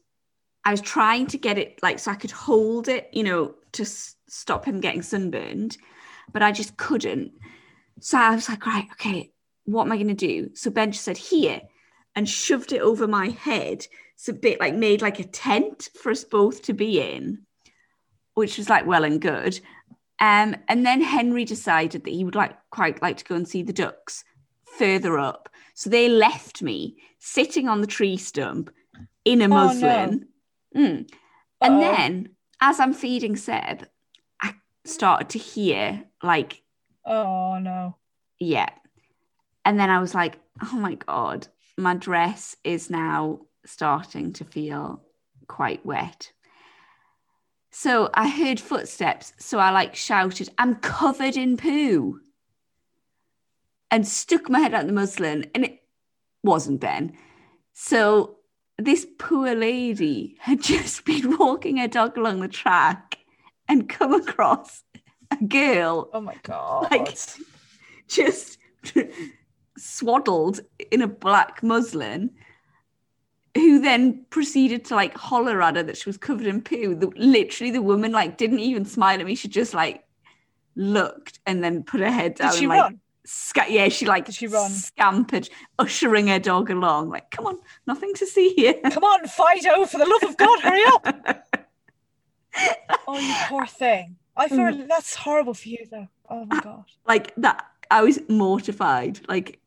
I 0.64 0.70
was 0.72 0.80
trying 0.80 1.26
to 1.28 1.38
get 1.38 1.58
it 1.58 1.78
like 1.82 1.98
so 1.98 2.10
I 2.10 2.16
could 2.16 2.30
hold 2.30 2.88
it, 2.88 3.08
you 3.12 3.22
know, 3.22 3.54
to 3.72 3.82
s- 3.82 4.16
stop 4.28 4.64
him 4.64 4.80
getting 4.80 5.02
sunburned, 5.02 5.76
but 6.32 6.42
I 6.42 6.52
just 6.52 6.76
couldn't. 6.76 7.32
So 8.00 8.18
I 8.18 8.34
was 8.34 8.48
like, 8.48 8.66
right, 8.66 8.86
okay, 8.92 9.32
what 9.64 9.84
am 9.84 9.92
I 9.92 9.96
going 9.96 10.08
to 10.08 10.14
do? 10.14 10.50
So 10.54 10.70
Ben 10.70 10.92
just 10.92 11.04
said, 11.04 11.16
here, 11.16 11.62
and 12.16 12.28
shoved 12.28 12.72
it 12.72 12.80
over 12.80 13.06
my 13.06 13.28
head. 13.28 13.86
So 14.16 14.32
a 14.32 14.36
bit 14.36 14.60
like 14.60 14.74
made 14.74 15.00
like 15.00 15.18
a 15.18 15.24
tent 15.24 15.88
for 16.00 16.10
us 16.10 16.24
both 16.24 16.62
to 16.64 16.74
be 16.74 17.00
in, 17.00 17.46
which 18.40 18.58
was 18.58 18.68
like 18.70 18.86
well 18.86 19.04
and 19.04 19.20
good. 19.20 19.60
Um, 20.18 20.56
and 20.68 20.84
then 20.84 21.00
Henry 21.02 21.44
decided 21.44 22.04
that 22.04 22.10
he 22.12 22.24
would 22.24 22.34
like 22.34 22.56
quite 22.70 23.00
like 23.00 23.18
to 23.18 23.24
go 23.24 23.34
and 23.36 23.46
see 23.46 23.62
the 23.62 23.72
ducks 23.72 24.24
further 24.78 25.18
up. 25.18 25.48
So 25.74 25.88
they 25.90 26.08
left 26.08 26.60
me 26.62 26.96
sitting 27.18 27.68
on 27.68 27.80
the 27.80 27.86
tree 27.86 28.16
stump 28.16 28.70
in 29.24 29.40
a 29.40 29.44
Oh, 29.44 29.48
no. 29.48 29.54
muslin. 29.54 30.26
Mm. 30.76 31.10
And 31.60 31.82
then 31.82 32.30
as 32.60 32.80
I'm 32.80 32.92
feeding 32.94 33.36
Seb, 33.36 33.86
I 34.40 34.54
started 34.84 35.28
to 35.30 35.38
hear 35.38 36.04
like, 36.22 36.62
Oh 37.04 37.58
no. 37.58 37.96
yeah. 38.38 38.68
And 39.64 39.78
then 39.78 39.90
I 39.90 40.00
was 40.00 40.14
like, 40.14 40.38
oh 40.62 40.76
my 40.76 40.94
God, 40.94 41.46
my 41.76 41.94
dress 41.94 42.56
is 42.64 42.90
now 42.90 43.40
starting 43.66 44.32
to 44.34 44.44
feel 44.44 45.02
quite 45.48 45.84
wet. 45.84 46.32
So 47.70 48.10
I 48.14 48.28
heard 48.28 48.60
footsteps. 48.60 49.32
So 49.38 49.58
I 49.58 49.70
like 49.70 49.94
shouted, 49.94 50.50
I'm 50.58 50.76
covered 50.76 51.36
in 51.36 51.56
poo. 51.56 52.20
And 53.90 54.06
stuck 54.06 54.48
my 54.48 54.60
head 54.60 54.74
out 54.74 54.86
the 54.86 54.92
muslin. 54.92 55.50
And 55.54 55.64
it 55.64 55.82
wasn't 56.42 56.80
Ben. 56.80 57.16
So 57.72 58.36
this 58.78 59.06
poor 59.18 59.54
lady 59.54 60.36
had 60.40 60.62
just 60.62 61.04
been 61.04 61.36
walking 61.38 61.76
her 61.78 61.88
dog 61.88 62.16
along 62.16 62.40
the 62.40 62.48
track 62.48 63.18
and 63.68 63.88
come 63.88 64.14
across 64.14 64.82
a 65.30 65.44
girl. 65.44 66.10
Oh 66.12 66.20
my 66.20 66.36
god. 66.42 66.90
Like 66.90 67.16
just 68.08 68.58
swaddled 69.76 70.60
in 70.90 71.02
a 71.02 71.06
black 71.06 71.62
muslin 71.62 72.30
who 73.70 73.78
then 73.78 74.24
proceeded 74.30 74.84
to 74.86 74.96
like 74.96 75.14
holler 75.16 75.62
at 75.62 75.76
her 75.76 75.82
that 75.84 75.96
she 75.96 76.08
was 76.08 76.16
covered 76.16 76.46
in 76.46 76.60
poo. 76.60 76.92
The, 76.96 77.06
literally, 77.14 77.70
the 77.70 77.80
woman 77.80 78.10
like 78.10 78.36
didn't 78.36 78.58
even 78.58 78.84
smile 78.84 79.20
at 79.20 79.24
me. 79.24 79.36
She 79.36 79.46
just 79.46 79.74
like 79.74 80.02
looked 80.74 81.38
and 81.46 81.62
then 81.62 81.84
put 81.84 82.00
her 82.00 82.10
head 82.10 82.34
down. 82.34 82.50
Did 82.50 82.58
she 82.58 82.64
and, 82.64 82.70
like, 82.70 82.82
run? 82.82 83.00
Yeah, 83.68 83.88
she 83.88 84.06
like 84.06 84.26
Did 84.26 84.34
she 84.34 84.48
run? 84.48 84.70
scampered, 84.70 85.48
ushering 85.78 86.26
her 86.26 86.40
dog 86.40 86.68
along. 86.68 87.10
Like, 87.10 87.30
come 87.30 87.46
on, 87.46 87.60
nothing 87.86 88.12
to 88.14 88.26
see 88.26 88.54
here. 88.54 88.74
Come 88.90 89.04
on, 89.04 89.24
Fido, 89.28 89.84
for 89.86 89.98
the 89.98 90.06
love 90.06 90.24
of 90.28 90.36
God, 90.36 90.60
hurry 90.60 90.82
up. 90.86 91.46
Oh, 93.06 93.18
you 93.18 93.32
poor 93.48 93.66
thing. 93.66 94.16
I 94.36 94.48
feel 94.48 94.58
Mm. 94.58 94.88
that's 94.88 95.14
horrible 95.14 95.54
for 95.54 95.68
you 95.68 95.86
though. 95.90 96.08
Oh 96.28 96.44
my 96.44 96.60
god. 96.68 96.84
like 97.06 97.32
that, 97.36 97.64
I 97.90 98.02
was 98.02 98.18
mortified. 98.28 99.20
Like, 99.28 99.60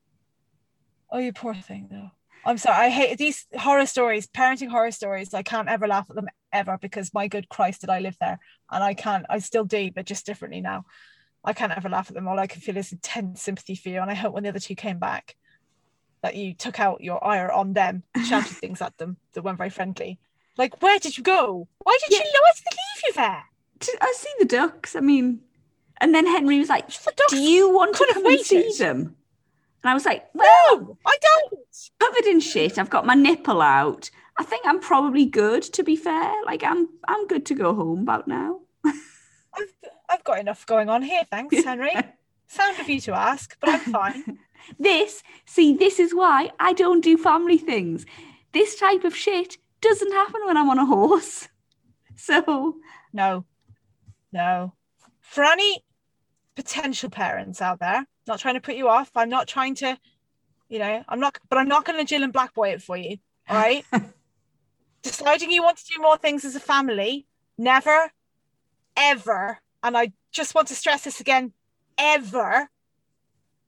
Oh, 1.09 1.19
you 1.19 1.31
poor 1.31 1.53
thing 1.53 1.87
though. 1.89 2.11
I'm 2.45 2.57
sorry. 2.57 2.85
I 2.85 2.89
hate 2.89 3.17
these 3.17 3.45
horror 3.57 3.85
stories, 3.85 4.27
parenting 4.27 4.69
horror 4.69 4.91
stories. 4.91 5.33
I 5.33 5.43
can't 5.43 5.69
ever 5.69 5.87
laugh 5.87 6.07
at 6.09 6.15
them 6.15 6.27
ever 6.51 6.77
because 6.81 7.13
my 7.13 7.27
good 7.27 7.47
Christ 7.49 7.81
did 7.81 7.89
I 7.89 7.99
live 7.99 8.17
there. 8.19 8.39
And 8.69 8.83
I 8.83 8.93
can't, 8.93 9.25
I 9.29 9.39
still 9.39 9.63
do, 9.65 9.91
but 9.91 10.05
just 10.05 10.25
differently 10.25 10.61
now. 10.61 10.85
I 11.43 11.53
can't 11.53 11.71
ever 11.75 11.89
laugh 11.89 12.09
at 12.09 12.15
them. 12.15 12.27
All 12.27 12.39
I 12.39 12.47
can 12.47 12.61
feel 12.61 12.77
is 12.77 12.91
intense 12.91 13.41
sympathy 13.41 13.75
for 13.75 13.89
you. 13.89 14.01
And 14.01 14.11
I 14.11 14.13
hope 14.13 14.33
when 14.33 14.43
the 14.43 14.49
other 14.49 14.59
two 14.59 14.75
came 14.75 14.99
back 14.99 15.35
that 16.21 16.35
you 16.35 16.53
took 16.53 16.79
out 16.79 17.01
your 17.01 17.23
ire 17.25 17.51
on 17.51 17.73
them, 17.73 18.03
shouted 18.25 18.55
things 18.57 18.81
at 18.81 18.97
them 18.97 19.17
that 19.33 19.41
weren't 19.43 19.57
very 19.57 19.69
friendly. 19.69 20.19
Like, 20.57 20.81
where 20.81 20.99
did 20.99 21.17
you 21.17 21.23
go? 21.23 21.67
Why 21.79 21.97
did 22.01 22.17
Yeah. 22.17 22.23
you 22.23 22.31
why 22.41 22.51
did 22.55 22.63
they 22.65 22.75
leave 22.77 23.03
you 23.07 23.13
there? 23.21 23.43
I 24.01 24.13
see 24.15 24.29
the 24.39 24.45
ducks. 24.45 24.95
I 24.95 25.01
mean, 25.01 25.41
and 25.99 26.13
then 26.15 26.25
Henry 26.25 26.59
was 26.59 26.69
like, 26.69 26.87
The 26.87 27.11
ducks 27.15 27.31
"Do 27.33 27.41
you 27.41 27.73
want 27.73 27.95
to 27.95 28.09
come 28.13 28.25
and 28.25 28.39
see 28.39 28.71
them?" 28.77 29.15
And 29.83 29.89
I 29.91 29.93
was 29.93 30.05
like, 30.05 30.29
"Well, 30.33 30.47
No, 30.79 30.97
I 31.05 31.17
don't. 31.21 31.59
covered 31.99 32.25
in 32.25 32.39
shit. 32.39 32.77
I've 32.77 32.89
got 32.89 33.05
my 33.05 33.15
nipple 33.15 33.61
out. 33.61 34.09
I 34.37 34.43
think 34.43 34.65
I'm 34.65 34.79
probably 34.79 35.25
good. 35.25 35.63
To 35.63 35.83
be 35.83 35.95
fair, 35.95 36.31
like 36.45 36.63
I'm, 36.63 36.87
I'm 37.07 37.27
good 37.27 37.45
to 37.47 37.55
go 37.55 37.73
home 37.75 38.01
about 38.01 38.27
now." 38.27 38.61
I've, 38.85 39.73
I've 40.09 40.23
got 40.23 40.39
enough 40.39 40.65
going 40.65 40.89
on 40.89 41.03
here, 41.03 41.23
thanks, 41.29 41.63
Henry. 41.63 41.93
Sound 42.47 42.79
of 42.79 42.89
you 42.89 42.99
to 43.01 43.13
ask, 43.13 43.55
but 43.59 43.69
I'm 43.69 43.79
fine. 43.79 44.39
This, 44.79 45.23
see, 45.45 45.75
this 45.75 45.99
is 45.99 46.15
why 46.15 46.49
I 46.57 46.71
don't 46.71 47.03
do 47.03 47.17
family 47.17 47.57
things. 47.57 48.05
This 48.53 48.79
type 48.79 49.03
of 49.03 49.13
shit 49.13 49.57
doesn't 49.81 50.13
happen 50.13 50.39
when 50.45 50.55
I'm 50.55 50.69
on 50.69 50.79
a 50.79 50.85
horse. 50.85 51.49
So, 52.15 52.75
No, 53.11 53.43
no. 54.31 54.73
For 55.19 55.43
any 55.43 55.83
potential 56.55 57.09
parents 57.09 57.61
out 57.61 57.79
there, 57.79 58.05
not 58.27 58.39
trying 58.39 58.55
to 58.55 58.61
put 58.61 58.75
you 58.75 58.87
off. 58.87 59.11
I'm 59.15 59.29
not 59.29 59.47
trying 59.47 59.75
to, 59.75 59.97
you 60.69 60.79
know, 60.79 61.03
I'm 61.07 61.19
not, 61.19 61.37
but 61.49 61.57
I'm 61.57 61.67
not 61.67 61.85
going 61.85 61.99
to 61.99 62.05
Jill 62.05 62.23
and 62.23 62.33
Black 62.33 62.53
Boy 62.53 62.69
it 62.69 62.81
for 62.81 62.97
you. 62.97 63.17
All 63.49 63.57
right. 63.57 63.85
Deciding 65.01 65.51
you 65.51 65.63
want 65.63 65.77
to 65.77 65.85
do 65.85 66.01
more 66.01 66.17
things 66.17 66.45
as 66.45 66.55
a 66.55 66.59
family, 66.59 67.27
never, 67.57 68.11
ever, 68.95 69.59
and 69.83 69.97
I 69.97 70.13
just 70.31 70.55
want 70.55 70.69
to 70.69 70.75
stress 70.75 71.03
this 71.03 71.19
again, 71.19 71.51
ever 71.97 72.69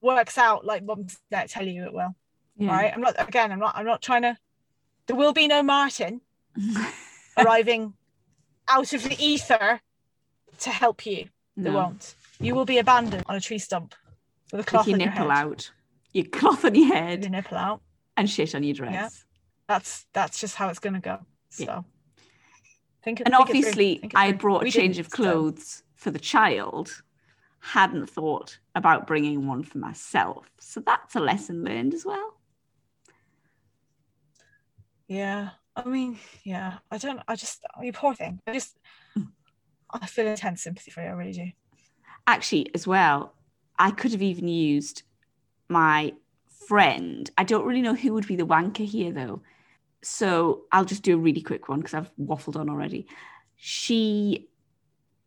works 0.02 0.38
out 0.38 0.66
like 0.66 0.84
mum's 0.84 1.18
to 1.32 1.48
tell 1.48 1.68
you 1.68 1.84
it 1.84 1.94
will. 1.94 2.16
yeah. 2.58 2.70
All 2.70 2.76
right. 2.76 2.92
I'm 2.94 3.02
not, 3.02 3.16
again, 3.18 3.52
I'm 3.52 3.60
not, 3.60 3.76
I'm 3.76 3.86
not 3.86 4.02
trying 4.02 4.22
to, 4.22 4.38
there 5.08 5.16
will 5.16 5.34
be 5.34 5.48
no 5.48 5.62
Martin 5.62 6.22
arriving 7.38 7.94
out 8.70 8.94
of 8.94 9.04
the 9.04 9.16
ether 9.20 9.82
to 10.60 10.70
help 10.70 11.06
you. 11.06 11.28
No. 11.58 11.74
won't. 11.74 12.16
You 12.40 12.56
will 12.56 12.66
be 12.66 12.78
abandoned 12.80 13.24
on 13.28 13.36
a 13.36 13.42
tree 13.42 13.60
stump 13.60 13.96
with 14.56 14.60
a 14.60 14.62
With 14.62 14.66
cloth 14.68 14.88
your 14.88 14.98
your 14.98 15.08
nipple 15.10 15.30
head, 15.30 15.46
out, 15.46 15.72
your 16.14 16.26
cloth 16.26 16.66
on 16.66 16.76
your 16.76 16.88
head, 16.94 17.22
your 17.24 17.32
nipple 17.32 17.58
out. 17.58 17.82
and 18.18 18.30
shit 18.30 18.56
on 18.56 18.64
your 18.64 18.74
dress. 18.74 18.94
Yeah. 18.94 19.10
That's 19.68 20.06
that's 20.14 20.40
just 20.40 20.56
how 20.56 20.70
it's 20.70 20.80
gonna 20.80 21.00
go. 21.02 21.20
So 21.50 21.64
Yeah. 21.64 21.82
think 23.04 23.20
it- 23.22 23.28
And 23.28 23.34
think 23.36 23.42
obviously, 23.50 23.98
think 23.98 24.14
I 24.16 24.32
brought 24.32 24.66
a 24.66 24.72
change 24.72 24.98
of 25.00 25.08
so- 25.08 25.16
clothes 25.16 25.84
for 25.96 26.12
the 26.12 26.20
child. 26.20 27.02
Hadn't 27.60 28.08
thought 28.10 28.60
about 28.76 29.08
bringing 29.08 29.48
one 29.48 29.64
for 29.64 29.80
myself. 29.80 30.52
So 30.60 30.80
that's 30.82 31.16
a 31.16 31.20
lesson 31.20 31.64
learned 31.64 31.94
as 31.96 32.06
well. 32.06 32.38
Yeah. 35.08 35.50
I 35.76 35.84
mean, 35.84 36.20
yeah. 36.44 36.78
I 36.92 36.98
don't. 36.98 37.20
I 37.28 37.36
just. 37.36 37.64
You 37.82 37.92
poor 37.92 38.14
thing. 38.16 38.40
I 38.48 38.54
just. 38.54 38.78
Hmm. 39.14 39.24
I 39.92 40.06
feel 40.08 40.28
intense 40.28 40.64
sympathy 40.64 40.92
for 40.92 41.02
you. 41.02 41.08
I 41.10 41.12
really 41.12 41.34
do. 41.34 41.52
Actually, 42.28 42.74
as 42.74 42.88
well, 42.88 43.35
I 43.78 43.92
could 43.92 44.12
have 44.12 44.22
even 44.22 44.48
used 44.48 45.04
my 45.70 46.14
friend. 46.68 47.30
I 47.38 47.44
don't 47.44 47.66
really 47.66 47.82
know 47.82 47.96
who 47.96 48.14
would 48.14 48.28
be 48.28 48.36
the 48.36 48.46
wanker 48.46 48.86
here, 48.86 49.12
though. 49.12 49.42
So 50.02 50.64
I'll 50.72 50.86
just 50.86 51.04
do 51.04 51.16
a 51.16 51.20
really 51.20 51.42
quick 51.42 51.68
one 51.68 51.80
because 51.80 51.94
I've 51.94 52.12
waffled 52.18 52.56
on 52.56 52.70
already. 52.70 53.08
She 53.56 54.48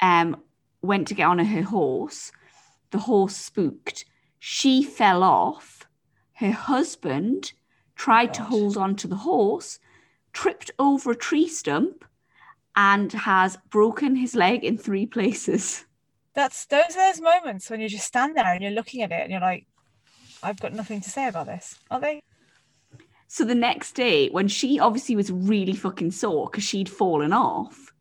um, 0.01 0.41
went 0.83 1.09
to 1.09 1.15
get 1.15 1.27
on 1.27 1.39
her 1.39 1.63
horse. 1.63 2.33
The 2.91 2.99
horse 2.99 3.37
spooked. 3.37 4.05
She 4.39 4.83
fell 4.83 5.23
off. 5.23 5.87
Her 6.35 6.53
husband 6.53 7.53
tried 7.97 8.33
to 8.35 8.45
hold 8.45 8.77
on 8.77 8.95
to 8.97 9.09
the 9.09 9.17
horse, 9.17 9.81
tripped 10.33 10.71
over 10.79 11.11
a 11.11 11.17
tree 11.17 11.49
stump, 11.49 12.05
and 12.77 13.13
has 13.13 13.59
broken 13.71 14.15
his 14.15 14.37
leg 14.37 14.65
in 14.65 14.79
three 14.79 15.07
places. 15.07 15.85
That's 16.35 16.67
those 16.67 16.97
are 16.97 17.13
those 17.13 17.21
moments 17.21 17.69
when 17.71 17.81
you 17.81 17.89
just 17.89 18.07
stand 18.07 18.37
there 18.37 18.47
and 18.47 18.63
you're 18.63 18.73
looking 18.73 19.03
at 19.03 19.13
it 19.13 19.23
and 19.23 19.31
you're 19.31 19.41
like, 19.41 19.67
I've 20.43 20.61
got 20.61 20.73
nothing 20.73 21.01
to 21.01 21.11
say 21.11 21.29
about 21.29 21.47
this. 21.47 21.79
Are 21.91 22.01
they? 22.01 22.23
So 23.27 23.45
the 23.45 23.55
next 23.55 23.93
day, 23.93 24.29
when 24.31 24.49
she 24.49 24.79
obviously 24.79 25.17
was 25.17 25.31
really 25.31 25.75
fucking 25.75 26.13
sore 26.13 26.47
because 26.47 26.65
she'd 26.65 26.89
fallen 26.89 27.33
off, 27.33 27.93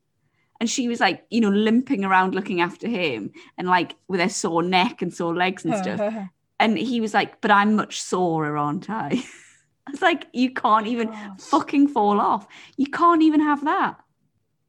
and 0.59 0.69
she 0.69 0.87
was 0.87 0.99
like, 0.99 1.25
you 1.29 1.41
know, 1.41 1.49
limping 1.49 2.03
around 2.03 2.33
looking 2.33 2.61
after 2.61 2.87
him 2.87 3.31
and 3.57 3.67
like 3.67 3.95
with 4.07 4.19
her 4.19 4.29
sore 4.29 4.63
neck 4.63 5.01
and 5.01 5.13
sore 5.13 5.35
legs 5.35 5.65
and 5.65 5.75
stuff. 5.75 6.29
And 6.59 6.75
he 6.75 6.99
was 7.01 7.13
like, 7.13 7.39
but 7.39 7.51
I'm 7.51 7.75
much 7.75 8.01
sorer, 8.01 8.57
aren't 8.57 8.89
I? 8.89 9.23
it's 9.89 10.01
like, 10.01 10.25
you 10.33 10.51
can't 10.51 10.87
oh 10.87 10.89
even 10.89 11.09
God. 11.09 11.39
fucking 11.39 11.89
fall 11.89 12.19
off. 12.19 12.47
You 12.77 12.87
can't 12.87 13.21
even 13.21 13.41
have 13.41 13.63
that. 13.65 13.97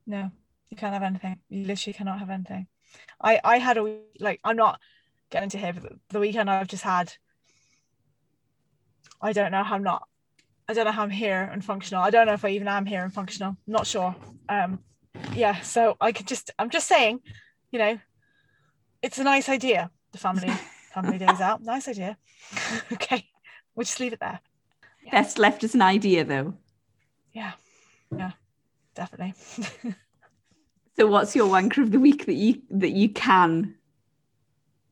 No, 0.06 0.30
you 0.68 0.76
can't 0.76 0.92
have 0.92 1.02
anything. 1.02 1.38
You 1.48 1.64
literally 1.64 1.94
cannot 1.94 2.18
have 2.18 2.28
anything. 2.28 2.66
I 3.22 3.40
I 3.44 3.58
had 3.58 3.76
a 3.76 3.82
week, 3.82 4.16
like 4.20 4.40
I'm 4.44 4.56
not 4.56 4.80
getting 5.30 5.48
to 5.50 5.58
here, 5.58 5.72
but 5.72 5.92
the- 6.08 6.20
weekend 6.20 6.50
I've 6.50 6.68
just 6.68 6.84
had. 6.84 7.12
I 9.20 9.32
don't 9.32 9.50
know 9.50 9.64
how 9.64 9.74
I'm 9.74 9.82
not. 9.82 10.06
I 10.68 10.74
don't 10.74 10.84
know 10.84 10.92
how 10.92 11.02
I'm 11.02 11.10
here 11.10 11.48
and 11.52 11.64
functional. 11.64 12.02
I 12.02 12.10
don't 12.10 12.26
know 12.26 12.34
if 12.34 12.44
I 12.44 12.50
even 12.50 12.68
am 12.68 12.86
here 12.86 13.02
and 13.02 13.12
functional. 13.12 13.50
I'm 13.50 13.72
Not 13.72 13.86
sure. 13.86 14.14
Um, 14.48 14.80
yeah. 15.34 15.60
So 15.60 15.96
I 16.00 16.12
could 16.12 16.26
just. 16.26 16.50
I'm 16.58 16.70
just 16.70 16.86
saying, 16.86 17.20
you 17.72 17.78
know, 17.78 17.98
it's 19.02 19.18
a 19.18 19.24
nice 19.24 19.48
idea. 19.48 19.90
The 20.12 20.18
family 20.18 20.50
family 20.94 21.18
days 21.18 21.40
out. 21.40 21.62
Nice 21.62 21.88
idea. 21.88 22.16
okay, 22.92 23.24
we'll 23.74 23.84
just 23.84 24.00
leave 24.00 24.12
it 24.12 24.20
there. 24.20 24.40
That's 25.10 25.38
left 25.38 25.64
as 25.64 25.74
an 25.74 25.82
idea, 25.82 26.24
though. 26.24 26.54
Yeah, 27.32 27.52
yeah, 28.16 28.32
definitely. 28.94 29.34
So, 30.98 31.06
what's 31.06 31.36
your 31.36 31.48
wanker 31.48 31.78
of 31.82 31.92
the 31.92 32.00
week 32.00 32.26
that 32.26 32.34
you 32.34 32.60
that 32.70 32.90
you 32.90 33.08
can 33.08 33.76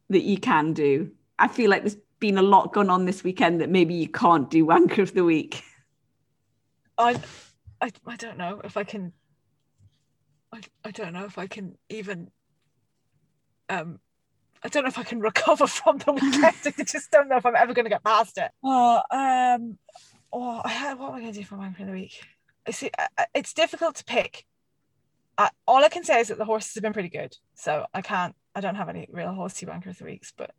that 0.09 0.23
you 0.23 0.39
can 0.39 0.73
do? 0.73 1.11
I 1.37 1.49
feel 1.49 1.69
like 1.69 1.83
there's 1.83 1.97
been 2.21 2.39
a 2.39 2.43
lot 2.43 2.73
going 2.73 2.91
on 2.91 3.07
this 3.07 3.25
weekend 3.25 3.61
that 3.61 3.71
maybe 3.71 3.95
you 3.95 4.09
can't 4.09 4.49
do 4.49 4.65
wanker 4.65 5.01
of 5.01 5.15
the 5.15 5.25
week. 5.25 5.65
I, 6.97 7.21
I, 7.81 7.91
I 8.07 8.17
don't 8.17 8.39
know 8.39 8.61
if 8.63 8.77
I 8.77 8.85
can. 8.85 9.13
I, 10.53 10.61
I 10.85 10.93
don't 10.93 11.13
know 11.13 11.25
if 11.25 11.39
I 11.39 11.49
can 11.49 11.77
even. 11.91 12.31
Um, 13.69 13.99
I 14.63 14.69
don't 14.69 14.85
know 14.85 14.89
if 14.89 14.99
I 14.99 15.03
can 15.03 15.19
recover 15.31 15.67
from 15.67 15.99
the 15.99 16.13
weekend. 16.13 16.55
I 16.79 16.85
just 16.85 17.11
don't 17.11 17.29
know 17.29 17.37
if 17.37 17.45
I'm 17.45 17.57
ever 17.57 17.75
going 17.75 17.85
to 17.87 17.91
get 17.91 18.05
past 18.05 18.39
it. 18.39 18.53
Oh, 18.63 19.03
um, 19.11 19.77
oh, 20.33 20.63
I 20.65 20.69
had, 20.69 21.01
what 21.01 21.09
am 21.09 21.15
I 21.17 21.21
going 21.21 21.33
to 21.33 21.39
do 21.41 21.45
for 21.45 21.57
wanker 21.57 21.81
of 21.81 21.87
the 21.87 21.93
week? 21.93 22.21
I 22.65 22.71
see. 22.71 22.91
I- 22.97 23.09
I- 23.19 23.27
It's 23.35 23.53
difficult 23.53 23.97
to 23.97 24.05
pick. 24.05 24.45
Uh, 25.39 25.49
all 25.67 25.85
I 25.85 25.89
can 25.89 26.05
say 26.05 26.21
is 26.21 26.29
that 26.29 26.39
the 26.39 26.45
horses 26.45 26.75
have 26.75 26.83
been 26.83 26.93
pretty 26.93 27.11
good, 27.11 27.37
so 27.55 27.87
I 27.93 28.03
can't. 28.03 28.35
I 28.55 28.61
don't 28.61 28.77
have 28.77 28.89
any 28.89 29.07
real 29.13 29.35
horsey 29.35 29.67
wanker 29.67 29.89
of 29.89 29.99
the 29.99 30.05
weeks, 30.05 30.33
but 30.35 30.53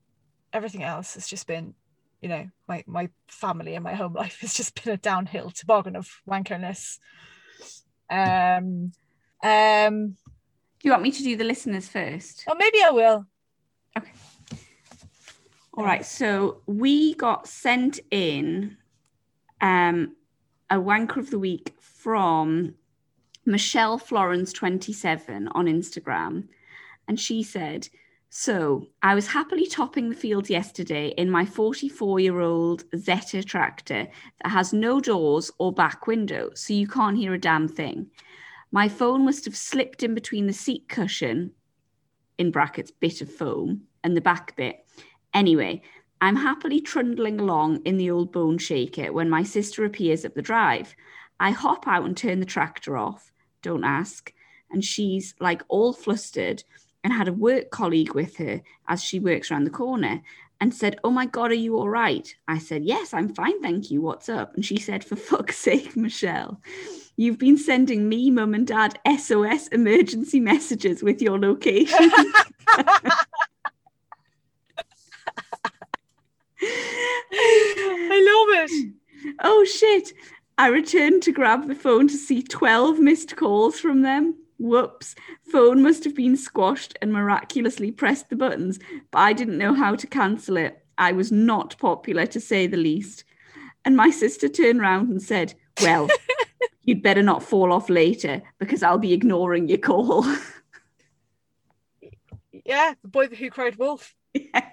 everything 0.54 0.84
else 0.84 1.16
has 1.16 1.28
just 1.28 1.48
been 1.48 1.74
you 2.22 2.30
know, 2.30 2.50
my 2.68 2.84
my 2.88 3.10
family 3.28 3.76
and 3.76 3.84
my 3.84 3.94
home 3.94 4.14
life 4.22 4.40
has 4.42 4.54
just 4.54 4.82
been 4.84 4.94
a 4.94 4.98
downhill 4.98 5.52
toboggan 5.52 5.96
of 5.96 6.10
wankerness. 6.26 7.00
Um, 8.10 8.92
um, 9.44 10.16
Do 10.80 10.84
you 10.84 10.92
want 10.92 11.04
me 11.04 11.12
to 11.12 11.24
do 11.24 11.36
the 11.36 11.44
listeners 11.44 11.88
first? 11.88 12.46
Oh, 12.48 12.56
maybe 12.56 12.80
I 12.84 12.92
will. 12.92 13.26
Okay. 13.98 14.12
All 15.74 15.84
right, 15.84 16.06
so 16.06 16.62
we 16.66 17.14
got 17.16 17.48
sent 17.48 18.00
in 18.10 18.78
um, 19.62 20.16
a 20.72 20.78
wanker 20.78 21.18
of 21.18 21.30
the 21.30 21.38
week 21.38 21.76
from 21.80 22.74
Michelle 23.48 23.98
Florence 23.98 24.52
27 24.52 25.48
on 25.54 25.68
Instagram. 25.68 26.50
And 27.08 27.18
she 27.18 27.44
said, 27.44 27.88
So 28.30 28.88
I 29.02 29.16
was 29.16 29.28
happily 29.28 29.66
topping 29.66 30.10
the 30.10 30.18
field 30.18 30.50
yesterday 30.50 31.14
in 31.18 31.32
my 31.32 31.46
44 31.46 32.20
year 32.20 32.42
old 32.42 32.84
Zetor 32.92 33.46
tractor 33.46 34.10
that 34.44 34.52
has 34.52 34.74
no 34.74 35.00
doors 35.00 35.50
or 35.60 35.72
back 35.72 36.08
window, 36.08 36.50
so 36.56 36.74
you 36.74 36.90
can't 36.90 37.16
hear 37.16 37.34
a 37.34 37.40
damn 37.40 37.70
thing. 37.70 38.08
My 38.74 38.90
phone 38.90 39.24
must 39.24 39.46
have 39.46 39.56
slipped 39.56 40.04
in 40.04 40.14
between 40.14 40.48
the 40.48 40.54
seat 40.54 40.90
cushion, 40.90 41.52
in 42.38 42.52
brackets, 42.52 42.92
bit 42.92 43.22
of 43.22 43.34
foam, 43.34 43.84
and 44.04 44.18
the 44.18 44.22
back 44.22 44.58
bit. 44.58 44.86
Anyway, 45.34 45.84
I'm 46.20 46.36
happily 46.36 46.82
trundling 46.82 47.40
along 47.40 47.84
in 47.86 47.96
the 47.96 48.12
old 48.12 48.34
bone 48.34 48.58
shaker 48.58 49.14
when 49.14 49.30
my 49.30 49.44
sister 49.44 49.86
appears 49.86 50.26
up 50.26 50.34
the 50.34 50.42
drive. 50.42 50.94
I 51.40 51.52
hop 51.52 51.88
out 51.88 52.04
and 52.04 52.18
turn 52.18 52.42
the 52.42 52.46
tractor 52.46 52.98
off. 52.98 53.32
Don't 53.62 53.84
ask. 53.84 54.34
And 54.72 54.84
she's 54.84 55.34
like 55.40 55.64
all 55.68 55.94
flustered 55.94 56.64
and 57.04 57.14
had 57.14 57.28
a 57.28 57.34
work 57.34 57.70
colleague 57.70 58.14
with 58.14 58.38
her 58.38 58.62
as 58.88 59.04
she 59.04 59.20
works 59.20 59.50
around 59.50 59.64
the 59.64 59.70
corner 59.70 60.22
and 60.60 60.74
said, 60.74 61.00
Oh 61.04 61.12
my 61.12 61.26
God, 61.26 61.52
are 61.52 61.56
you 61.56 61.78
all 61.78 61.90
right? 61.90 62.34
I 62.48 62.58
said, 62.58 62.84
Yes, 62.84 63.14
I'm 63.14 63.34
fine, 63.34 63.62
thank 63.62 63.92
you. 63.92 64.02
What's 64.02 64.30
up? 64.30 64.56
And 64.56 64.66
she 64.66 64.78
said, 64.78 65.04
For 65.04 65.16
fuck's 65.16 65.58
sake, 65.70 65.96
Michelle, 65.96 66.62
you've 67.16 67.38
been 67.38 67.58
sending 67.58 68.10
me, 68.10 68.32
mum, 68.32 68.54
and 68.54 68.68
dad 68.68 69.00
SOS 69.18 69.68
emergency 69.68 70.40
messages 70.40 71.04
with 71.04 71.22
your 71.22 71.40
location. 71.40 72.12
I 77.40 78.22
love 78.22 78.70
it. 78.70 78.94
Oh 79.44 79.64
shit. 79.64 80.14
I 80.58 80.68
returned 80.70 81.22
to 81.24 81.32
grab 81.32 81.68
the 81.68 81.76
phone 81.76 82.08
to 82.08 82.16
see 82.16 82.42
12 82.42 83.00
missed 83.00 83.36
calls 83.36 83.80
from 83.80 84.02
them. 84.02 84.36
Whoops. 84.58 85.14
Phone 85.52 85.84
must 85.84 86.04
have 86.04 86.16
been 86.16 86.36
squashed 86.36 86.98
and 87.02 87.14
miraculously 87.14 87.92
pressed 87.92 88.30
the 88.30 88.36
buttons, 88.36 88.80
but 89.12 89.20
I 89.20 89.34
didn't 89.34 89.60
know 89.60 89.76
how 89.76 89.96
to 89.96 90.08
cancel 90.08 90.58
it. 90.58 90.84
I 90.98 91.12
was 91.12 91.32
not 91.32 91.78
popular 91.78 92.26
to 92.26 92.40
say 92.40 92.66
the 92.66 92.78
least. 92.78 93.24
And 93.86 93.96
my 93.96 94.10
sister 94.10 94.50
turned 94.50 94.82
round 94.82 95.10
and 95.10 95.22
said, 95.22 95.54
Well, 95.82 96.08
you'd 96.84 97.04
better 97.04 97.22
not 97.22 97.44
fall 97.44 97.72
off 97.72 97.90
later 97.90 98.42
because 98.58 98.82
I'll 98.82 98.98
be 98.98 99.14
ignoring 99.14 99.70
your 99.70 99.78
call. 99.78 100.26
Yeah, 102.66 102.96
the 103.02 103.08
boy 103.08 103.28
who 103.28 103.50
cried 103.50 103.78
wolf. 103.78 104.14
Yeah. 104.34 104.68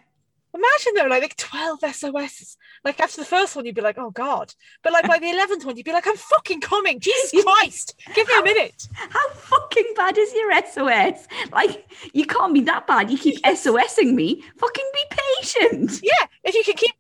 Imagine 0.55 0.95
though, 0.95 1.09
like, 1.09 1.23
like 1.23 1.37
12 1.37 1.81
SOSs. 1.81 2.57
Like 2.85 3.01
after 3.01 3.21
the 3.21 3.27
first 3.27 3.57
one, 3.57 3.65
you'd 3.65 3.75
be 3.75 3.81
like, 3.81 3.99
oh 3.99 4.11
God. 4.11 4.55
But 4.85 4.93
like 4.93 5.07
by 5.09 5.19
the 5.19 5.27
11th 5.27 5.65
one, 5.65 5.77
you'd 5.77 5.85
be 5.85 5.93
like, 5.93 6.07
I'm 6.07 6.17
fucking 6.17 6.61
coming. 6.61 7.01
Jesus 7.01 7.43
Christ. 7.43 8.01
Give 8.15 8.29
me 8.29 8.35
a 8.39 8.43
minute. 8.43 8.87
How 8.95 9.29
fucking 9.31 9.95
bad 9.97 10.17
is 10.17 10.33
your 10.33 10.53
SOS? 10.65 11.27
Like, 11.51 11.91
you 12.13 12.25
can't 12.25 12.55
be 12.55 12.61
that 12.63 12.87
bad. 12.87 13.11
You 13.11 13.19
keep 13.19 13.43
SOSing 13.43 14.15
me. 14.15 14.45
Fucking 14.57 14.91
be 14.93 15.17
patient. 15.41 16.01
Yeah. 16.03 16.27
If 16.45 16.55
you 16.55 16.63
can 16.63 16.75
keep 16.75 16.95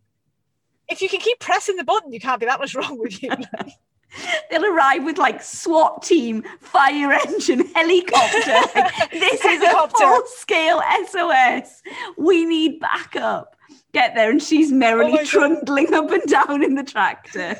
if 0.88 1.00
you 1.00 1.08
can 1.08 1.20
keep 1.20 1.38
pressing 1.38 1.76
the 1.76 1.84
button, 1.84 2.12
you 2.12 2.20
can't 2.20 2.40
be 2.40 2.46
that 2.46 2.60
much 2.60 2.74
wrong 2.74 2.98
with 2.98 3.22
you. 3.22 3.30
They'll 4.50 4.64
arrive 4.64 5.04
with 5.04 5.18
like 5.18 5.42
SWAT 5.42 6.02
team, 6.02 6.44
fire 6.60 7.12
engine, 7.26 7.66
helicopter. 7.74 8.78
Like, 8.80 9.10
this 9.10 9.44
is 9.44 9.62
a 9.62 9.66
Helicopter. 9.66 10.04
full 10.04 10.22
scale 10.26 10.82
SOS. 11.08 11.82
We 12.16 12.44
need 12.44 12.80
backup. 12.80 13.56
Get 13.92 14.14
there, 14.14 14.30
and 14.30 14.42
she's 14.42 14.72
merrily 14.72 15.12
Oh 15.12 15.14
my 15.14 15.22
God. 15.22 15.26
trundling 15.26 15.94
up 15.94 16.10
and 16.10 16.22
down 16.24 16.62
in 16.64 16.74
the 16.74 16.82
tractor. 16.82 17.56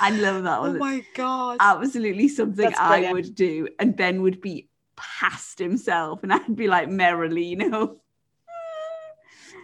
I 0.00 0.10
love 0.10 0.44
that 0.44 0.58
oh 0.58 0.62
one. 0.62 0.78
my 0.78 1.04
God. 1.14 1.58
Absolutely 1.60 2.28
something 2.28 2.72
I 2.78 3.12
would 3.12 3.34
do. 3.34 3.68
And 3.78 3.96
Ben 3.96 4.22
would 4.22 4.40
be 4.40 4.68
past 4.96 5.58
himself, 5.58 6.22
and 6.22 6.32
I'd 6.32 6.54
be 6.56 6.68
like 6.68 6.88
merrily, 6.88 7.44
you 7.44 7.56
know. 7.56 8.00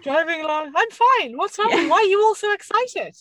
Driving 0.02 0.42
along. 0.44 0.72
I'm 0.76 0.90
fine. 0.90 1.36
What's 1.36 1.58
wrong? 1.58 1.70
Yeah. 1.70 1.88
Why 1.88 1.96
are 1.96 2.04
you 2.04 2.20
all 2.22 2.34
so 2.34 2.52
excited? 2.52 3.16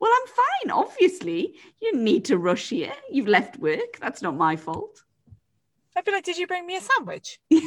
Well, 0.00 0.12
I'm 0.14 0.28
fine, 0.28 0.70
obviously. 0.70 1.54
You 1.80 1.96
need 1.96 2.26
to 2.26 2.38
rush 2.38 2.68
here. 2.70 2.92
You've 3.10 3.28
left 3.28 3.58
work. 3.58 3.98
That's 4.00 4.22
not 4.22 4.36
my 4.36 4.56
fault. 4.56 5.02
I'd 5.96 6.04
be 6.04 6.12
like, 6.12 6.24
did 6.24 6.38
you 6.38 6.46
bring 6.46 6.64
me 6.64 6.76
a 6.76 6.80
sandwich? 6.80 7.40
Been 7.50 7.60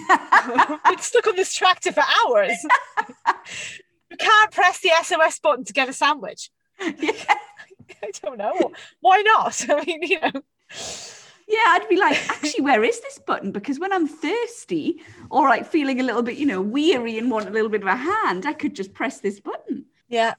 stuck 1.00 1.28
on 1.28 1.36
this 1.36 1.54
tractor 1.54 1.92
for 1.92 2.04
hours. 2.26 2.58
you 4.10 4.18
can't 4.18 4.52
press 4.52 4.80
the 4.80 4.92
SOS 5.04 5.40
button 5.40 5.66
to 5.66 5.74
get 5.74 5.90
a 5.90 5.94
sandwich. 5.94 6.50
yeah. 6.80 7.12
I 8.04 8.12
don't 8.24 8.38
know. 8.38 8.72
Why 9.02 9.22
not? 9.22 9.66
I 9.70 9.84
mean, 9.84 10.02
you 10.04 10.20
know. 10.22 10.32
Yeah, 11.48 11.66
I'd 11.68 11.90
be 11.90 11.98
like, 11.98 12.18
actually, 12.30 12.64
where 12.64 12.84
is 12.86 13.02
this 13.02 13.20
button? 13.20 13.52
Because 13.52 13.78
when 13.80 13.92
I'm 13.92 14.08
thirsty 14.08 15.02
or 15.30 15.50
like 15.50 15.66
feeling 15.68 16.00
a 16.00 16.04
little 16.04 16.24
bit, 16.24 16.38
you 16.38 16.46
know, 16.46 16.62
weary 16.62 17.18
and 17.18 17.30
want 17.30 17.50
a 17.50 17.52
little 17.52 17.70
bit 17.70 17.82
of 17.82 17.88
a 17.88 17.96
hand, 17.96 18.46
I 18.46 18.54
could 18.54 18.74
just 18.74 18.94
press 18.94 19.20
this 19.20 19.42
button. 19.42 19.86
Yeah. 20.08 20.36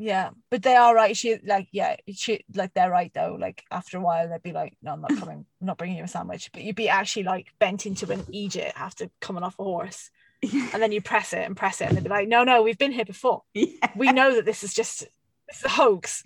Yeah. 0.00 0.30
But 0.50 0.62
they 0.62 0.76
are 0.76 0.94
right. 0.94 1.14
She 1.14 1.36
like, 1.44 1.68
yeah, 1.72 1.96
she 2.14 2.42
like 2.54 2.72
they're 2.72 2.90
right 2.90 3.12
though. 3.12 3.36
Like 3.38 3.64
after 3.70 3.98
a 3.98 4.00
while 4.00 4.30
they'd 4.30 4.42
be 4.42 4.52
like, 4.52 4.74
No, 4.82 4.92
I'm 4.94 5.02
not 5.02 5.10
coming, 5.18 5.44
I'm 5.60 5.66
not 5.66 5.76
bringing 5.76 5.98
you 5.98 6.04
a 6.04 6.08
sandwich. 6.08 6.50
But 6.52 6.62
you'd 6.62 6.74
be 6.74 6.88
actually 6.88 7.24
like 7.24 7.48
bent 7.58 7.84
into 7.84 8.10
an 8.10 8.24
Egypt 8.30 8.72
after 8.76 9.10
coming 9.20 9.42
off 9.42 9.58
a 9.58 9.62
horse. 9.64 10.10
And 10.72 10.82
then 10.82 10.90
you 10.90 11.02
press 11.02 11.34
it 11.34 11.44
and 11.44 11.54
press 11.54 11.82
it 11.82 11.88
and 11.88 11.96
they'd 11.98 12.02
be 12.02 12.08
like, 12.08 12.28
No, 12.28 12.44
no, 12.44 12.62
we've 12.62 12.78
been 12.78 12.92
here 12.92 13.04
before. 13.04 13.42
Yeah. 13.52 13.90
we 13.94 14.10
know 14.10 14.34
that 14.36 14.46
this 14.46 14.64
is 14.64 14.72
just 14.72 15.00
this 15.48 15.58
is 15.58 15.64
a 15.64 15.68
hoax. 15.68 16.24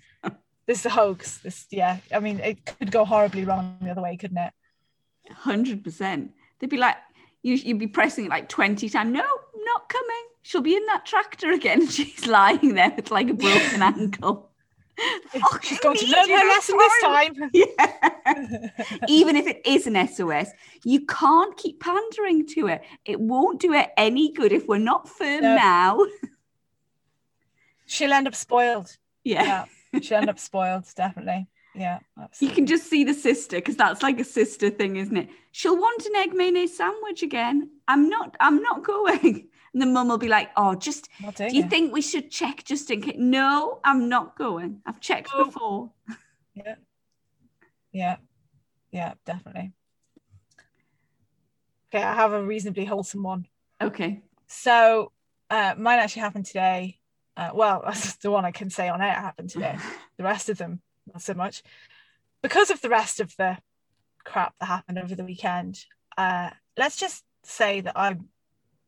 This 0.67 0.79
is 0.81 0.87
a 0.87 0.91
hoax. 0.91 1.39
This 1.39 1.67
yeah. 1.71 1.99
I 2.13 2.21
mean, 2.21 2.39
it 2.39 2.65
could 2.65 2.93
go 2.93 3.05
horribly 3.05 3.45
wrong 3.45 3.77
the 3.83 3.91
other 3.91 4.03
way, 4.03 4.17
couldn't 4.17 4.39
it? 4.39 4.53
Hundred 5.33 5.83
percent. 5.83 6.31
They'd 6.61 6.71
be 6.71 6.77
like, 6.77 6.97
you, 7.43 7.55
you'd 7.55 7.81
be 7.81 7.89
pressing 7.89 8.27
it 8.27 8.31
like 8.31 8.49
twenty 8.49 8.89
times. 8.89 9.13
No, 9.13 9.25
not 9.65 9.89
coming. 9.89 10.27
She'll 10.47 10.61
be 10.61 10.77
in 10.77 10.85
that 10.87 11.07
tractor 11.07 11.51
again. 11.53 11.87
She's 11.89 12.27
lying 12.27 12.75
there 12.75 12.93
with 12.95 13.11
like 13.11 13.31
a 13.31 13.35
broken 13.35 13.83
ankle. 13.83 14.51
She's 15.63 15.81
going 15.81 15.97
to 15.97 16.07
learn 16.07 16.29
her 16.29 16.47
lesson 16.47 16.77
this 16.79 17.03
time. 17.03 17.35
Yeah. 17.53 18.69
Even 19.09 19.37
if 19.37 19.47
it 19.47 19.63
is 19.67 19.87
an 19.87 19.97
SOS, 20.07 20.51
you 20.85 21.05
can't 21.07 21.57
keep 21.57 21.81
pandering 21.81 22.47
to 22.49 22.69
it. 22.69 22.83
It 23.07 23.19
won't 23.21 23.59
do 23.61 23.73
it 23.73 23.89
any 23.97 24.33
good 24.33 24.53
if 24.53 24.69
we're 24.69 24.79
not 24.79 25.09
firm 25.09 25.43
No. 25.43 25.57
now. 25.57 25.99
She'll 27.87 28.13
end 28.13 28.29
up 28.29 28.35
spoiled. 28.35 28.97
Yeah. 29.25 29.65
Yeah, 29.93 30.01
she'll 30.01 30.19
end 30.19 30.31
up 30.31 30.39
spoiled, 30.39 30.85
definitely. 30.95 31.49
Yeah, 31.75 31.99
You 32.39 32.51
can 32.51 32.67
just 32.67 32.89
see 32.89 33.03
the 33.03 33.15
sister 33.15 33.57
because 33.57 33.77
that's 33.77 34.01
like 34.03 34.21
a 34.21 34.25
sister 34.25 34.71
thing, 34.71 34.95
isn't 34.97 35.17
it? 35.17 35.29
She'll 35.53 35.77
want 35.77 36.07
an 36.07 36.15
egg 36.17 36.33
mayonnaise 36.33 36.77
sandwich 36.77 37.23
again. 37.25 37.71
I'm 37.89 38.09
not. 38.09 38.37
I'm 38.39 38.63
not 38.63 38.85
going. 38.85 39.49
And 39.75 39.83
the 39.83 39.87
mum 39.87 40.09
will 40.09 40.19
be 40.19 40.29
like, 40.29 40.51
"Oh, 40.57 40.75
just 40.77 41.09
do 41.37 41.45
you 41.51 41.65
it. 41.65 41.71
think 41.71 41.93
we 41.93 42.01
should 42.01 42.31
check 42.31 42.63
just 42.65 42.91
in 42.91 43.03
case?" 43.03 43.17
No, 43.19 43.81
I'm 43.85 44.09
not 44.09 44.39
going. 44.39 44.81
I've 44.87 45.01
checked 45.01 45.31
No. 45.37 45.45
before. 45.45 45.91
Yeah, 46.57 46.77
yeah, 47.91 48.17
yeah, 48.93 49.15
definitely. 49.27 49.73
Okay, 51.93 52.01
I 52.05 52.15
have 52.15 52.33
a 52.33 52.41
reasonably 52.41 52.85
wholesome 52.85 53.25
one. 53.25 53.49
Okay. 53.81 54.23
So, 54.47 55.11
uh, 55.51 55.75
mine 55.77 55.99
actually 55.99 56.23
happened 56.23 56.47
today. 56.47 57.01
Uh, 57.37 57.51
well, 57.53 57.83
that's 57.87 58.15
the 58.19 58.31
one 58.31 58.45
I 58.45 58.53
can 58.53 58.71
say 58.71 58.89
on 58.89 59.03
air 59.03 59.13
happened 59.15 59.51
today. 59.51 59.77
The 60.17 60.23
rest 60.23 60.49
of 60.49 60.59
them, 60.59 60.81
not 61.13 61.23
so 61.23 61.35
much. 61.35 61.65
Because 62.41 62.71
of 62.71 62.81
the 62.81 62.89
rest 62.89 63.19
of 63.19 63.35
the 63.37 63.59
crap 64.23 64.55
that 64.61 64.67
happened 64.67 65.01
over 65.01 65.17
the 65.17 65.25
weekend, 65.25 65.85
uh, 66.17 66.51
let's 66.77 66.97
just 66.97 67.25
say 67.43 67.81
that 67.81 67.95
I'm 67.99 68.29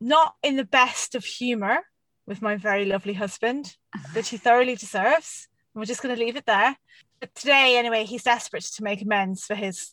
not 0.01 0.35
in 0.43 0.57
the 0.57 0.65
best 0.65 1.15
of 1.15 1.25
humor 1.25 1.79
with 2.27 2.43
my 2.43 2.57
very 2.57 2.85
lovely 2.85 3.15
husband, 3.15 3.77
which 4.13 4.29
he 4.31 4.37
thoroughly 4.37 4.75
deserves. 4.77 5.49
And 5.75 5.81
we're 5.81 5.87
just 5.87 6.03
going 6.03 6.15
to 6.17 6.21
leave 6.23 6.37
it 6.37 6.47
there. 6.47 6.77
But 7.21 7.35
today, 7.35 7.77
anyway, 7.79 8.05
he's 8.05 8.25
desperate 8.25 8.65
to 8.65 8.83
make 8.85 9.03
amends 9.03 9.45
for 9.45 9.55
his 9.55 9.93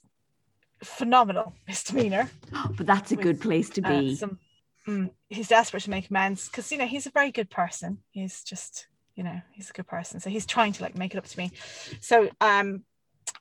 phenomenal 0.84 1.54
misdemeanor. 1.68 2.30
But 2.78 2.86
that's 2.88 3.12
a 3.12 3.16
good 3.16 3.40
place 3.42 3.70
to 3.72 3.82
Uh, 3.84 3.90
be. 4.02 4.16
some, 4.16 4.40
mm, 4.88 5.10
he's 5.30 5.48
desperate 5.48 5.84
to 5.84 5.90
make 5.90 6.10
amends 6.10 6.48
because 6.50 6.72
you 6.72 6.78
know 6.78 6.88
he's 6.88 7.06
a 7.06 7.12
very 7.12 7.32
good 7.32 7.50
person. 7.50 8.00
He's 8.12 8.44
just 8.44 8.88
you 9.16 9.24
know 9.24 9.42
he's 9.52 9.70
a 9.70 9.74
good 9.74 9.88
person, 9.88 10.20
so 10.20 10.30
he's 10.30 10.46
trying 10.46 10.74
to 10.74 10.82
like 10.84 10.98
make 10.98 11.14
it 11.14 11.18
up 11.18 11.28
to 11.28 11.38
me. 11.38 11.52
So 12.02 12.30
um, 12.42 12.84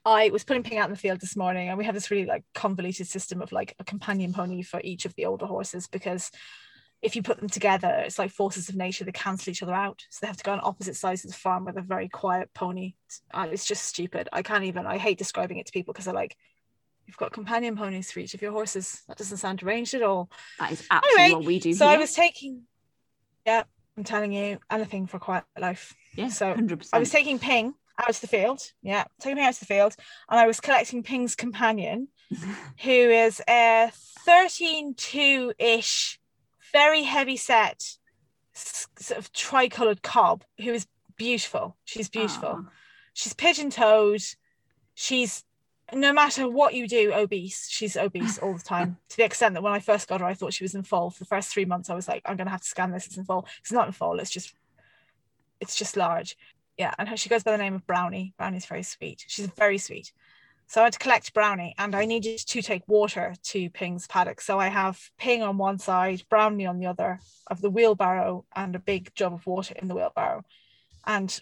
I 0.04 0.30
was 0.30 0.44
putting 0.44 0.62
Ping 0.62 0.78
out 0.78 0.86
in 0.86 0.90
the 0.90 0.98
field 0.98 1.20
this 1.20 1.36
morning, 1.36 1.68
and 1.68 1.78
we 1.78 1.84
have 1.84 1.94
this 1.94 2.10
really 2.10 2.26
like 2.26 2.44
convoluted 2.54 3.06
system 3.06 3.40
of 3.40 3.52
like 3.52 3.74
a 3.78 3.84
companion 3.84 4.32
pony 4.32 4.62
for 4.62 4.80
each 4.82 5.04
of 5.04 5.14
the 5.14 5.26
older 5.26 5.46
horses 5.46 5.86
because 5.86 6.30
if 7.02 7.16
you 7.16 7.22
put 7.22 7.38
them 7.38 7.48
together, 7.48 7.88
it's 8.06 8.18
like 8.18 8.30
forces 8.30 8.68
of 8.68 8.76
nature, 8.76 9.04
they 9.04 9.12
cancel 9.12 9.50
each 9.50 9.62
other 9.62 9.74
out. 9.74 10.04
So 10.10 10.18
they 10.20 10.28
have 10.28 10.36
to 10.36 10.44
go 10.44 10.52
on 10.52 10.60
opposite 10.62 10.94
sides 10.94 11.24
of 11.24 11.32
the 11.32 11.36
farm 11.36 11.64
with 11.64 11.76
a 11.76 11.82
very 11.82 12.08
quiet 12.08 12.50
pony. 12.54 12.94
Uh, 13.34 13.48
it's 13.50 13.64
just 13.64 13.82
stupid. 13.84 14.28
I 14.32 14.42
can't 14.42 14.64
even, 14.64 14.86
I 14.86 14.98
hate 14.98 15.18
describing 15.18 15.58
it 15.58 15.66
to 15.66 15.72
people 15.72 15.92
because 15.92 16.04
they're 16.04 16.14
like, 16.14 16.36
you've 17.06 17.16
got 17.16 17.32
companion 17.32 17.76
ponies 17.76 18.12
for 18.12 18.20
each 18.20 18.34
of 18.34 18.42
your 18.42 18.52
horses. 18.52 19.02
That 19.08 19.18
doesn't 19.18 19.38
sound 19.38 19.64
arranged 19.64 19.94
at 19.94 20.02
all. 20.02 20.30
That 20.60 20.70
is 20.70 20.86
absolutely 20.88 21.22
Anyway, 21.24 21.36
what 21.38 21.44
we 21.46 21.58
do 21.58 21.74
So 21.74 21.88
here. 21.88 21.96
I 21.96 22.00
was 22.00 22.14
taking, 22.14 22.62
yeah, 23.44 23.64
I'm 23.96 24.04
telling 24.04 24.32
you, 24.32 24.60
anything 24.70 25.08
for 25.08 25.18
quiet 25.18 25.44
life. 25.58 25.96
yeah, 26.14 26.28
so 26.28 26.54
100%. 26.54 26.88
I 26.92 27.00
was 27.00 27.10
taking 27.10 27.40
Ping 27.40 27.74
out 28.02 28.14
to 28.14 28.20
the 28.20 28.26
field. 28.26 28.62
Yeah, 28.82 29.04
taking 29.20 29.36
me 29.36 29.44
out 29.44 29.54
to 29.54 29.60
the 29.60 29.66
field. 29.66 29.96
And 30.28 30.38
I 30.40 30.46
was 30.46 30.60
collecting 30.60 31.02
Ping's 31.02 31.34
companion, 31.34 32.08
who 32.82 32.90
is 32.90 33.40
a 33.48 33.90
13 34.26 34.94
2 34.94 35.54
ish, 35.58 36.20
very 36.72 37.02
heavy 37.02 37.36
set, 37.36 37.96
sort 38.54 39.18
of 39.18 39.32
tricolored 39.32 40.02
cob, 40.02 40.44
who 40.60 40.72
is 40.72 40.86
beautiful. 41.16 41.76
She's 41.84 42.08
beautiful. 42.08 42.48
Aw. 42.48 42.70
She's 43.14 43.32
pigeon 43.34 43.70
toed. 43.70 44.22
She's 44.94 45.44
no 45.94 46.12
matter 46.12 46.48
what 46.48 46.74
you 46.74 46.88
do, 46.88 47.12
obese. 47.12 47.68
She's 47.68 47.96
obese 47.96 48.38
all 48.38 48.54
the 48.54 48.62
time 48.62 48.96
to 49.10 49.16
the 49.16 49.24
extent 49.24 49.54
that 49.54 49.62
when 49.62 49.72
I 49.72 49.80
first 49.80 50.08
got 50.08 50.20
her, 50.20 50.26
I 50.26 50.34
thought 50.34 50.54
she 50.54 50.64
was 50.64 50.74
in 50.74 50.82
foal. 50.82 51.10
For 51.10 51.18
the 51.18 51.26
first 51.26 51.50
three 51.50 51.64
months, 51.64 51.90
I 51.90 51.94
was 51.94 52.08
like, 52.08 52.22
I'm 52.24 52.36
gonna 52.36 52.50
have 52.50 52.62
to 52.62 52.68
scan 52.68 52.92
this. 52.92 53.06
It's 53.06 53.16
in 53.16 53.24
foal. 53.24 53.46
It's 53.60 53.72
not 53.72 53.86
in 53.86 53.92
foal. 53.92 54.18
It's 54.18 54.30
just, 54.30 54.54
it's 55.60 55.76
just 55.76 55.96
large. 55.96 56.36
Yeah, 56.82 56.94
and 56.98 57.16
she 57.16 57.28
goes 57.28 57.44
by 57.44 57.52
the 57.52 57.58
name 57.58 57.76
of 57.76 57.86
Brownie. 57.86 58.34
Brownie's 58.36 58.66
very 58.66 58.82
sweet. 58.82 59.24
She's 59.28 59.46
very 59.46 59.78
sweet. 59.78 60.12
So 60.66 60.80
I 60.80 60.84
had 60.84 60.94
to 60.94 60.98
collect 60.98 61.32
Brownie, 61.32 61.76
and 61.78 61.94
I 61.94 62.06
needed 62.06 62.38
to 62.38 62.60
take 62.60 62.82
water 62.88 63.36
to 63.50 63.70
Ping's 63.70 64.08
paddock. 64.08 64.40
So 64.40 64.58
I 64.58 64.66
have 64.66 64.98
Ping 65.16 65.44
on 65.44 65.58
one 65.58 65.78
side, 65.78 66.24
Brownie 66.28 66.66
on 66.66 66.80
the 66.80 66.86
other 66.86 67.20
of 67.46 67.60
the 67.60 67.70
wheelbarrow, 67.70 68.46
and 68.56 68.74
a 68.74 68.80
big 68.80 69.14
jug 69.14 69.32
of 69.32 69.46
water 69.46 69.76
in 69.80 69.86
the 69.86 69.94
wheelbarrow, 69.94 70.42
and 71.06 71.40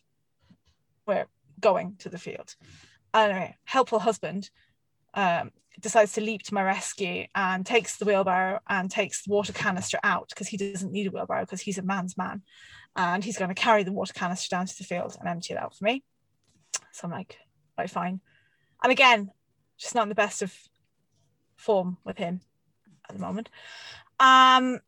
we're 1.07 1.25
going 1.59 1.97
to 2.01 2.11
the 2.11 2.19
field. 2.19 2.55
Anyway, 3.15 3.57
helpful 3.65 4.01
husband 4.01 4.51
um, 5.15 5.53
decides 5.81 6.13
to 6.13 6.21
leap 6.21 6.43
to 6.43 6.55
my 6.55 6.63
rescue 6.63 7.25
and 7.35 7.65
takes 7.65 7.97
the 7.97 8.05
wheelbarrow 8.05 8.61
and 8.69 8.91
takes 8.91 9.25
the 9.25 9.33
water 9.33 9.55
canister 9.55 9.99
out 10.05 10.29
because 10.29 10.49
he 10.49 10.59
doesn't 10.59 10.93
need 10.93 11.07
a 11.07 11.11
wheelbarrow 11.11 11.47
because 11.47 11.63
he's 11.63 11.79
a 11.79 11.83
man's 11.83 12.19
man. 12.19 12.43
And 12.97 13.25
he's 13.25 13.39
going 13.39 13.49
to 13.49 13.55
carry 13.55 13.83
the 13.83 13.93
water 13.93 14.13
canister 14.13 14.49
down 14.55 14.67
to 14.67 14.77
the 14.77 14.85
field 14.85 15.17
and 15.19 15.29
empty 15.29 15.55
it 15.55 15.59
out 15.59 15.77
for 15.77 15.85
me. 15.85 16.03
So 16.93 17.05
I'm 17.05 17.11
like, 17.11 17.39
right, 17.79 17.89
fine. 17.89 18.21
And 18.83 18.91
again, 18.91 19.31
just 19.79 19.95
not 19.95 20.03
in 20.05 20.09
the 20.09 20.15
best 20.15 20.43
of 20.43 20.53
form 21.57 21.99
with 22.05 22.19
him 22.19 22.41
at 23.09 23.15
the 23.15 23.23
moment. 23.23 23.49
Um, 24.19 24.81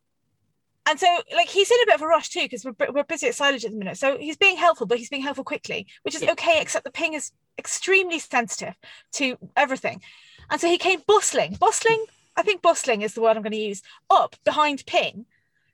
and 0.84 0.98
so, 0.98 1.06
like, 1.34 1.48
he's 1.48 1.70
in 1.70 1.78
a 1.82 1.86
bit 1.86 1.94
of 1.94 2.02
a 2.02 2.06
rush 2.06 2.30
too 2.30 2.42
because 2.42 2.64
we're, 2.64 2.74
we're 2.92 3.04
busy 3.04 3.28
at 3.28 3.36
silage 3.36 3.64
at 3.64 3.70
the 3.70 3.78
minute. 3.78 3.96
So 3.98 4.18
he's 4.18 4.36
being 4.36 4.56
helpful, 4.56 4.86
but 4.86 4.98
he's 4.98 5.08
being 5.08 5.22
helpful 5.22 5.44
quickly, 5.44 5.86
which 6.02 6.14
is 6.14 6.22
Yeah. 6.22 6.32
okay, 6.32 6.60
except 6.60 6.84
the 6.84 6.90
ping 6.90 7.14
is 7.14 7.30
extremely 7.56 8.18
sensitive 8.18 8.74
to 9.12 9.38
everything. 9.56 10.02
And 10.50 10.60
so 10.60 10.66
he 10.66 10.78
came 10.78 11.00
bustling, 11.06 11.56
bustling, 11.60 12.04
I 12.36 12.42
think 12.42 12.62
bustling 12.62 13.02
is 13.02 13.14
the 13.14 13.20
word 13.20 13.36
I'm 13.36 13.42
going 13.42 13.52
to 13.52 13.58
use, 13.58 13.82
up 14.10 14.36
behind 14.44 14.84
Ping, 14.86 15.26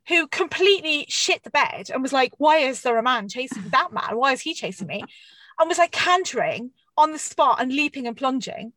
who 0.08 0.26
completely 0.26 1.04
shit 1.08 1.42
the 1.44 1.50
bed 1.50 1.90
and 1.92 2.02
was 2.02 2.12
like, 2.12 2.32
Why 2.38 2.58
is 2.58 2.82
there 2.82 2.98
a 2.98 3.02
man 3.02 3.28
chasing 3.28 3.68
that 3.70 3.92
man? 3.92 4.16
Why 4.16 4.32
is 4.32 4.40
he 4.40 4.54
chasing 4.54 4.86
me? 4.86 5.04
And 5.58 5.68
was 5.68 5.78
like 5.78 5.92
cantering 5.92 6.70
on 6.96 7.12
the 7.12 7.18
spot 7.18 7.60
and 7.60 7.72
leaping 7.72 8.06
and 8.06 8.16
plunging. 8.16 8.72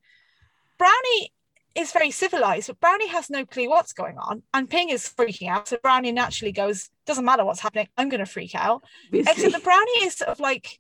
Brownie 0.78 1.32
is 1.74 1.92
very 1.92 2.12
civilized, 2.12 2.68
but 2.68 2.80
Brownie 2.80 3.08
has 3.08 3.30
no 3.30 3.46
clue 3.46 3.70
what's 3.70 3.94
going 3.94 4.18
on. 4.18 4.44
And 4.54 4.70
Ping 4.70 4.90
is 4.90 5.08
freaking 5.08 5.48
out. 5.48 5.68
So 5.68 5.78
Brownie 5.82 6.12
naturally 6.12 6.52
goes, 6.52 6.90
Doesn't 7.06 7.26
matter 7.26 7.46
what's 7.46 7.62
happening, 7.62 7.88
I'm 7.98 8.10
going 8.10 8.20
to 8.20 8.26
freak 8.26 8.54
out. 8.54 8.84
Obviously. 9.08 9.32
Except 9.32 9.54
the 9.54 9.60
Brownie 9.64 10.04
is 10.04 10.16
sort 10.16 10.30
of 10.30 10.40
like, 10.40 10.80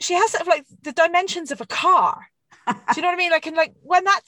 she 0.00 0.14
has 0.14 0.32
sort 0.32 0.42
of 0.42 0.48
like 0.48 0.66
the 0.82 0.92
dimensions 0.92 1.50
of 1.50 1.60
a 1.60 1.66
car. 1.66 2.26
Do 2.66 2.74
you 2.96 3.02
know 3.02 3.08
what 3.08 3.14
I 3.14 3.16
mean? 3.16 3.30
Like, 3.30 3.46
and 3.46 3.56
like 3.56 3.74
when 3.82 4.04
that 4.04 4.20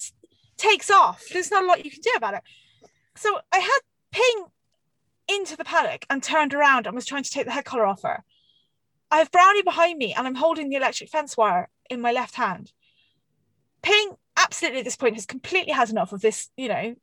takes 0.56 0.90
off, 0.90 1.24
there's 1.32 1.50
not 1.50 1.64
a 1.64 1.66
lot 1.66 1.84
you 1.84 1.90
can 1.90 2.00
do 2.00 2.12
about 2.16 2.34
it. 2.34 2.42
So 3.16 3.38
I 3.52 3.58
had 3.58 3.80
Ping 4.12 4.44
into 5.28 5.56
the 5.56 5.64
paddock 5.64 6.06
and 6.10 6.22
turned 6.22 6.54
around 6.54 6.86
and 6.86 6.94
was 6.94 7.06
trying 7.06 7.22
to 7.22 7.30
take 7.30 7.46
the 7.46 7.52
head 7.52 7.64
collar 7.64 7.86
off 7.86 8.02
her. 8.02 8.24
I 9.10 9.18
have 9.18 9.30
Brownie 9.30 9.62
behind 9.62 9.98
me 9.98 10.14
and 10.14 10.26
I'm 10.26 10.34
holding 10.34 10.68
the 10.68 10.76
electric 10.76 11.10
fence 11.10 11.36
wire 11.36 11.68
in 11.88 12.00
my 12.00 12.12
left 12.12 12.34
hand. 12.34 12.72
Ping, 13.82 14.16
absolutely 14.36 14.80
at 14.80 14.84
this 14.84 14.96
point, 14.96 15.14
has 15.14 15.26
completely 15.26 15.72
had 15.72 15.90
enough 15.90 16.12
of 16.12 16.20
this, 16.20 16.48
you 16.56 16.68
know, 16.68 16.94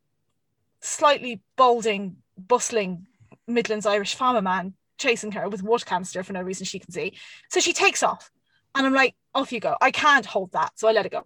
slightly 0.81 1.41
balding, 1.56 2.18
bustling 2.38 3.07
Midlands 3.47 3.85
Irish 3.85 4.15
farmer 4.15 4.41
man 4.41 4.73
chasing 4.97 5.31
her 5.34 5.49
with 5.49 5.64
water 5.64 5.85
canister 5.85 6.23
for 6.23 6.34
no 6.34 6.41
reason 6.41 6.65
she 6.65 6.80
can 6.80 6.91
see. 6.91 7.18
So 7.49 7.60
she 7.60 7.73
takes 7.73 8.03
off. 8.03 8.31
And 8.76 8.85
I'm 8.85 8.93
like, 8.93 9.15
off 9.34 9.52
you 9.52 9.60
go. 9.60 9.76
I 9.81 9.91
can't 9.91 10.26
hold 10.26 10.52
that. 10.52 10.73
So 10.76 10.88
I 10.88 10.91
let 10.91 11.06
it 11.06 11.11
go. 11.11 11.26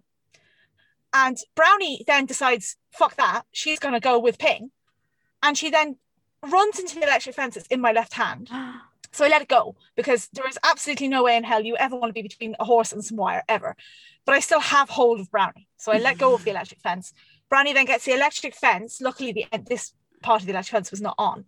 And 1.12 1.36
Brownie 1.56 2.04
then 2.06 2.26
decides, 2.26 2.76
fuck 2.92 3.16
that. 3.16 3.42
She's 3.52 3.80
going 3.80 3.94
to 3.94 4.00
go 4.00 4.18
with 4.18 4.38
Ping. 4.38 4.70
And 5.42 5.58
she 5.58 5.70
then 5.70 5.96
runs 6.48 6.78
into 6.78 6.96
the 6.96 7.02
electric 7.04 7.34
fence 7.34 7.54
that's 7.54 7.66
in 7.68 7.80
my 7.80 7.92
left 7.92 8.14
hand. 8.14 8.50
So 9.12 9.24
I 9.24 9.28
let 9.28 9.42
it 9.42 9.48
go 9.48 9.74
because 9.96 10.28
there 10.32 10.46
is 10.46 10.58
absolutely 10.62 11.08
no 11.08 11.24
way 11.24 11.36
in 11.36 11.44
hell 11.44 11.62
you 11.64 11.76
ever 11.76 11.96
want 11.96 12.10
to 12.10 12.14
be 12.14 12.22
between 12.22 12.54
a 12.60 12.64
horse 12.64 12.92
and 12.92 13.04
some 13.04 13.16
wire 13.16 13.42
ever. 13.48 13.74
But 14.24 14.34
I 14.34 14.40
still 14.40 14.60
have 14.60 14.88
hold 14.88 15.18
of 15.20 15.30
Brownie. 15.30 15.66
So 15.78 15.90
I 15.92 15.98
let 15.98 16.18
go 16.18 16.34
of 16.34 16.44
the 16.44 16.50
electric 16.50 16.80
fence. 16.80 17.12
Brownie 17.48 17.72
then 17.72 17.86
gets 17.86 18.04
the 18.04 18.12
electric 18.14 18.54
fence. 18.54 19.00
Luckily, 19.00 19.32
the 19.32 19.46
this 19.66 19.92
part 20.22 20.42
of 20.42 20.46
the 20.46 20.52
electric 20.52 20.72
fence 20.72 20.90
was 20.90 21.00
not 21.00 21.16
on. 21.18 21.44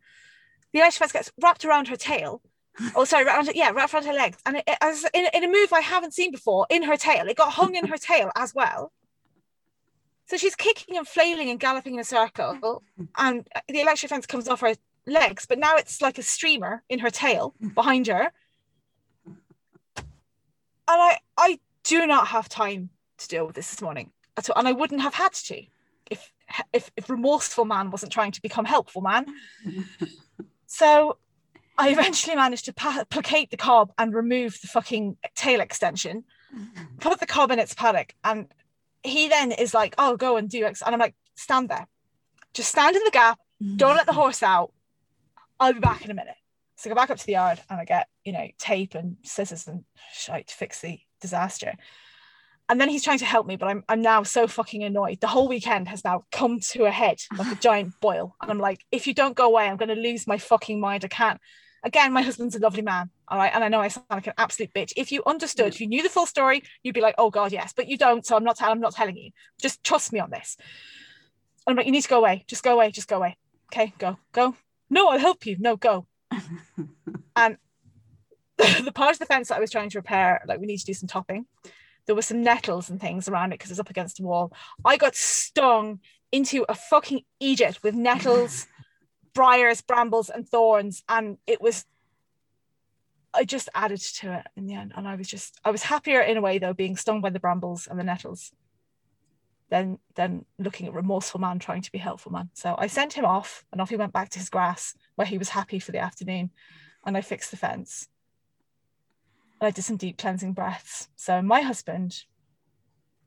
The 0.73 0.81
electric 0.81 0.99
fence 0.99 1.13
gets 1.13 1.33
wrapped 1.41 1.65
around 1.65 1.89
her 1.89 1.97
tail. 1.97 2.43
Oh, 2.97 3.05
sorry, 3.05 3.27
around, 3.27 3.51
yeah, 3.55 3.71
wrapped 3.71 3.93
around 3.93 4.07
her 4.07 4.15
legs. 4.15 4.39
And 4.47 4.57
it, 4.57 4.65
it- 4.67 4.79
as 4.81 5.05
in, 5.13 5.27
in 5.35 5.45
a 5.45 5.49
move 5.49 5.73
I 5.75 5.81
haven't 5.81 6.15
seen 6.15 6.33
before, 6.33 6.67
in 6.71 6.83
her 6.85 6.97
tail, 6.97 7.29
it 7.29 7.37
got 7.37 7.53
hung 7.53 7.75
in 7.75 7.87
her 7.87 7.99
tail 7.99 8.31
as 8.35 8.55
well. 8.55 8.93
So 10.33 10.39
she's 10.39 10.57
kicking 10.57 10.97
and 10.97 11.07
flailing 11.07 11.51
and 11.51 11.61
galloping 11.61 11.93
in 11.93 12.01
a 12.01 12.05
circle, 12.05 12.55
mm-hmm. 12.55 13.05
and 13.19 13.47
uh, 13.55 13.61
the 13.69 13.83
electric 13.83 14.09
fence 14.09 14.25
comes 14.25 14.49
off 14.49 14.63
her 14.63 14.75
legs, 15.07 15.45
but 15.45 15.59
now 15.59 15.77
it's 15.77 16.01
like 16.01 16.17
a 16.17 16.23
streamer 16.23 16.83
in 16.89 17.01
her 17.01 17.11
tail 17.11 17.53
mm-hmm. 17.63 17.75
behind 17.75 18.07
her. 18.07 18.33
And 19.95 20.07
I, 20.89 21.19
I 21.37 21.61
do 21.85 22.07
not 22.07 22.29
have 22.29 22.49
time 22.49 22.89
to 23.19 23.29
deal 23.29 23.47
with 23.47 23.57
this 23.57 23.69
this 23.69 23.83
morning 23.83 24.11
at 24.39 24.49
all, 24.49 24.57
and 24.59 24.67
I 24.67 24.73
wouldn't 24.73 25.03
have 25.03 25.13
had 25.13 25.35
to 25.35 25.65
if, 26.11 26.33
if, 26.73 26.91
if 26.97 27.11
remorseful 27.11 27.67
man 27.67 27.91
wasn't 27.91 28.11
trying 28.11 28.33
to 28.33 28.41
become 28.41 28.65
helpful 28.65 29.03
man. 29.03 29.27
So 30.67 31.19
I 31.77 31.91
eventually 31.91 32.35
managed 32.35 32.65
to 32.65 32.73
pa- 32.73 33.05
placate 33.11 33.51
the 33.51 33.59
cob 33.59 33.93
and 33.99 34.15
remove 34.15 34.59
the 34.63 34.69
fucking 34.69 35.19
tail 35.35 35.61
extension, 35.61 36.25
mm-hmm. 36.57 36.97
put 36.99 37.21
the 37.21 37.27
cob 37.27 37.51
in 37.51 37.59
its 37.59 37.75
paddock, 37.75 38.15
and 38.25 38.49
he 39.03 39.29
then 39.29 39.53
is 39.53 39.75
like, 39.75 39.95
"Oh, 39.99 40.17
go 40.17 40.37
and 40.37 40.49
do 40.49 40.65
X," 40.65 40.83
and 40.83 40.95
I'm 40.95 41.01
like, 41.01 41.15
"Stand 41.35 41.69
there, 41.69 41.87
just 42.55 42.71
stand 42.71 42.97
in 42.97 43.03
the 43.05 43.11
gap. 43.11 43.39
Don't 43.77 43.97
let 43.97 44.07
the 44.07 44.13
horse 44.13 44.43
out. 44.43 44.73
I'll 45.61 45.73
be 45.73 45.81
back 45.81 46.05
in 46.05 46.11
a 46.11 46.15
minute." 46.15 46.37
So 46.83 46.91
I 46.91 46.95
go 46.95 46.97
back 46.97 47.11
up 47.11 47.19
to 47.19 47.27
the 47.27 47.33
yard 47.33 47.61
and 47.71 47.81
I 47.81 47.85
get, 47.85 48.09
you 48.25 48.33
know, 48.33 48.49
tape 48.59 48.97
and 48.97 49.17
scissors 49.23 49.69
and 49.69 49.85
shite 50.13 50.49
to 50.49 50.55
fix 50.55 50.81
the 50.81 50.99
disaster. 51.21 51.75
And 52.69 52.81
then 52.81 52.89
he's 52.89 53.05
trying 53.05 53.19
to 53.19 53.25
help 53.25 53.47
me, 53.47 53.55
but 53.55 53.69
I'm 53.69 53.85
I'm 53.89 54.03
now 54.03 54.25
so 54.25 54.49
fucking 54.49 54.83
annoyed. 54.83 55.21
The 55.21 55.29
whole 55.29 55.47
weekend 55.47 55.87
has 55.89 56.05
now 56.05 56.25
come 56.33 56.59
to 56.71 56.87
a 56.87 56.91
head 56.91 57.21
like 57.39 57.53
a 57.53 57.55
giant 57.61 58.01
boil. 58.01 58.35
And 58.43 58.51
I'm 58.51 58.59
like, 58.59 58.85
if 58.91 59.07
you 59.07 59.15
don't 59.15 59.37
go 59.37 59.47
away, 59.47 59.69
I'm 59.69 59.77
gonna 59.77 59.95
lose 59.95 60.27
my 60.27 60.39
fucking 60.39 60.81
mind. 60.81 61.05
I 61.05 61.09
can't. 61.09 61.41
Again, 61.85 62.13
my 62.13 62.23
husband's 62.23 62.55
a 62.55 62.61
lovely 62.61 62.83
man. 62.83 63.11
All 63.29 63.39
right. 63.39 63.51
And 63.53 63.65
I 63.65 63.69
know 63.69 63.81
I 63.81 63.89
sound 63.89 64.07
like 64.11 64.27
an 64.27 64.35
absolute 64.39 64.73
bitch. 64.73 64.93
If 64.97 65.11
you 65.11 65.23
understood, 65.27 65.75
if 65.75 65.81
you 65.81 65.87
knew 65.87 66.03
the 66.03 66.09
full 66.09 66.27
story, 66.27 66.63
you'd 66.83 66.95
be 66.95 67.01
like, 67.01 67.17
oh 67.19 67.31
God, 67.31 67.53
yes. 67.53 67.73
But 67.75 67.89
you 67.89 67.99
don't. 67.99 68.25
So 68.25 68.37
I'm 68.37 68.45
not 68.45 68.63
I'm 68.63 68.81
not 68.81 68.95
telling 68.95 69.17
you. 69.17 69.31
Just 69.61 69.83
trust 69.83 70.13
me 70.13 70.21
on 70.21 70.31
this. 70.31 70.57
And 71.67 71.73
I'm 71.73 71.77
like, 71.77 71.87
you 71.87 71.93
need 71.93 72.03
to 72.03 72.09
go 72.09 72.19
away. 72.19 72.45
Just 72.47 72.63
go 72.63 72.75
away. 72.75 72.91
Just 72.91 73.09
go 73.09 73.17
away. 73.17 73.37
Okay, 73.73 73.93
go, 73.99 74.19
go. 74.33 74.55
No, 74.91 75.09
I'll 75.09 75.19
help 75.19 75.47
you. 75.47 75.57
No, 75.59 75.77
go. 75.77 76.07
and 77.37 77.57
the 78.85 78.93
part 78.95 79.13
of 79.13 79.19
the 79.19 79.27
fence 79.27 79.49
that 79.49 79.57
I 79.57 79.61
was 79.61 79.71
trying 79.71 79.91
to 79.91 79.99
repair, 79.99 80.43
like 80.47 80.61
we 80.61 80.67
need 80.67 80.79
to 80.79 80.87
do 80.87 80.95
some 80.95 81.09
topping. 81.09 81.47
There 82.07 82.15
were 82.15 82.23
some 82.23 82.43
nettles 82.43 82.91
and 82.91 83.01
things 83.01 83.29
around 83.29 83.53
it 83.53 83.59
because 83.59 83.71
it's 83.71 83.81
up 83.81 83.91
against 83.91 84.21
a 84.21 84.23
wall. 84.23 84.53
I 84.85 84.97
got 84.97 85.15
stung 85.15 86.01
into 86.31 86.65
a 86.69 86.75
fucking 86.75 87.23
Egypt 87.41 87.83
with 87.83 87.95
nettles, 87.95 88.67
briars, 89.35 89.81
brambles, 89.81 90.31
and 90.31 90.49
thorns, 90.49 91.03
and 91.09 91.39
it 91.47 91.61
was. 91.61 91.85
I 93.35 93.45
just 93.45 93.71
added 93.75 94.01
to 94.01 94.35
it 94.35 94.47
in 94.57 94.67
the 94.67 94.75
end, 94.75 94.93
and 94.95 95.09
I 95.09 95.17
was 95.17 95.29
just 95.29 95.59
I 95.65 95.71
was 95.71 95.83
happier 95.83 96.21
in 96.21 96.37
a 96.37 96.43
way 96.43 96.59
though 96.59 96.75
being 96.75 96.97
stung 96.97 97.21
by 97.21 97.31
the 97.31 97.41
brambles 97.41 97.87
and 97.87 97.99
the 97.99 98.05
nettles 98.05 98.53
than 99.71 99.99
than 100.17 100.45
looking 100.59 100.87
at 100.87 100.93
remorseful 100.93 101.41
man 101.41 101.59
trying 101.59 101.81
to 101.81 101.93
be 101.93 101.99
helpful 101.99 102.31
man. 102.31 102.51
So 102.53 102.75
I 102.79 102.89
sent 102.89 103.15
him 103.15 103.25
off, 103.25 103.65
and 103.73 103.81
off 103.81 103.89
he 103.89 103.97
went 103.97 104.13
back 104.13 104.29
to 104.31 104.39
his 104.39 104.51
grass 104.51 104.95
where 105.15 105.27
he 105.27 105.39
was 105.39 105.49
happy 105.49 105.79
for 105.79 105.93
the 105.93 105.99
afternoon, 105.99 106.51
and 107.07 107.17
I 107.17 107.23
fixed 107.23 107.51
the 107.51 107.57
fence. 107.57 108.09
And 109.61 109.69
I 109.69 109.71
did 109.71 109.83
some 109.83 109.97
deep 109.97 110.19
cleansing 110.19 110.53
breaths. 110.53 111.09
So 111.17 111.41
my 111.41 111.63
husband 111.63 112.25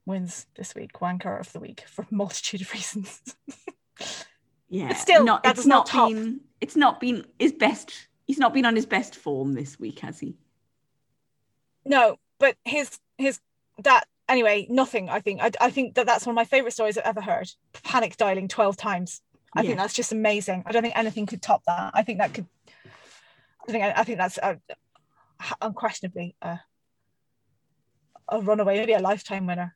wins 0.06 0.46
this 0.56 0.76
week, 0.76 0.94
wanker 1.02 1.40
of 1.40 1.52
the 1.52 1.60
week 1.60 1.84
for 1.88 2.04
a 2.04 2.14
multitude 2.14 2.62
of 2.62 2.72
reasons. 2.74 3.22
yeah, 4.70 4.90
But 4.90 4.98
still, 4.98 5.24
not, 5.24 5.44
that 5.44 5.58
it's 5.58 5.66
not 5.66 5.78
not 5.78 5.86
top- 5.88 6.10
been 6.10 6.42
it's 6.62 6.76
not 6.76 7.00
been 7.00 7.26
his 7.40 7.54
best. 7.54 7.92
He's 8.26 8.38
not 8.40 8.54
been 8.54 8.66
on 8.66 8.76
his 8.76 8.86
best 8.86 9.16
form 9.16 9.54
this 9.54 9.80
week, 9.80 10.00
has 10.00 10.20
he? 10.20 10.36
No, 11.86 12.18
but 12.40 12.56
his 12.66 13.00
his 13.18 13.40
that 13.84 14.06
anyway. 14.28 14.66
Nothing. 14.70 15.10
I 15.10 15.20
think. 15.20 15.42
I, 15.42 15.52
I 15.62 15.70
think 15.70 15.96
that 15.96 16.06
that's 16.08 16.26
one 16.26 16.34
of 16.34 16.36
my 16.36 16.46
favorite 16.46 16.72
stories 16.72 16.98
I've 16.98 17.06
ever 17.06 17.22
heard. 17.22 17.52
Panic 17.84 18.18
dialing 18.18 18.48
twelve 18.48 18.78
times. 18.78 19.22
I 19.54 19.62
Yeah. 19.62 19.68
think 19.68 19.80
that's 19.80 19.94
just 19.94 20.12
amazing. 20.12 20.64
I 20.66 20.72
don't 20.72 20.82
think 20.82 20.98
anything 20.98 21.26
could 21.28 21.42
top 21.42 21.64
that. 21.68 21.92
I 21.94 22.04
think 22.04 22.20
that 22.20 22.34
could. 22.34 22.48
I 23.68 23.72
think. 23.72 23.84
I 23.84 24.04
think 24.04 24.18
that's 24.18 24.38
uh, 24.42 24.56
unquestionably 25.62 26.36
a, 26.42 26.60
a 28.30 28.42
runaway, 28.42 28.78
maybe 28.80 28.94
a 28.94 29.00
lifetime 29.00 29.46
winner. 29.48 29.76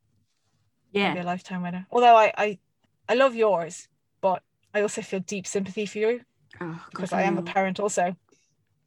Yeah, 0.91 1.09
Maybe 1.09 1.21
a 1.21 1.27
lifetime 1.27 1.61
winner. 1.61 1.85
Although 1.91 2.15
I, 2.15 2.33
I, 2.35 2.59
I 3.07 3.13
love 3.13 3.35
yours, 3.35 3.87
but 4.21 4.41
I 4.73 4.81
also 4.81 5.01
feel 5.01 5.19
deep 5.21 5.47
sympathy 5.47 5.85
for 5.85 5.97
you 5.99 6.21
Oh, 6.61 6.83
because 6.89 7.13
I 7.13 7.23
am 7.23 7.37
a 7.37 7.41
parent 7.43 7.79
also. 7.79 8.15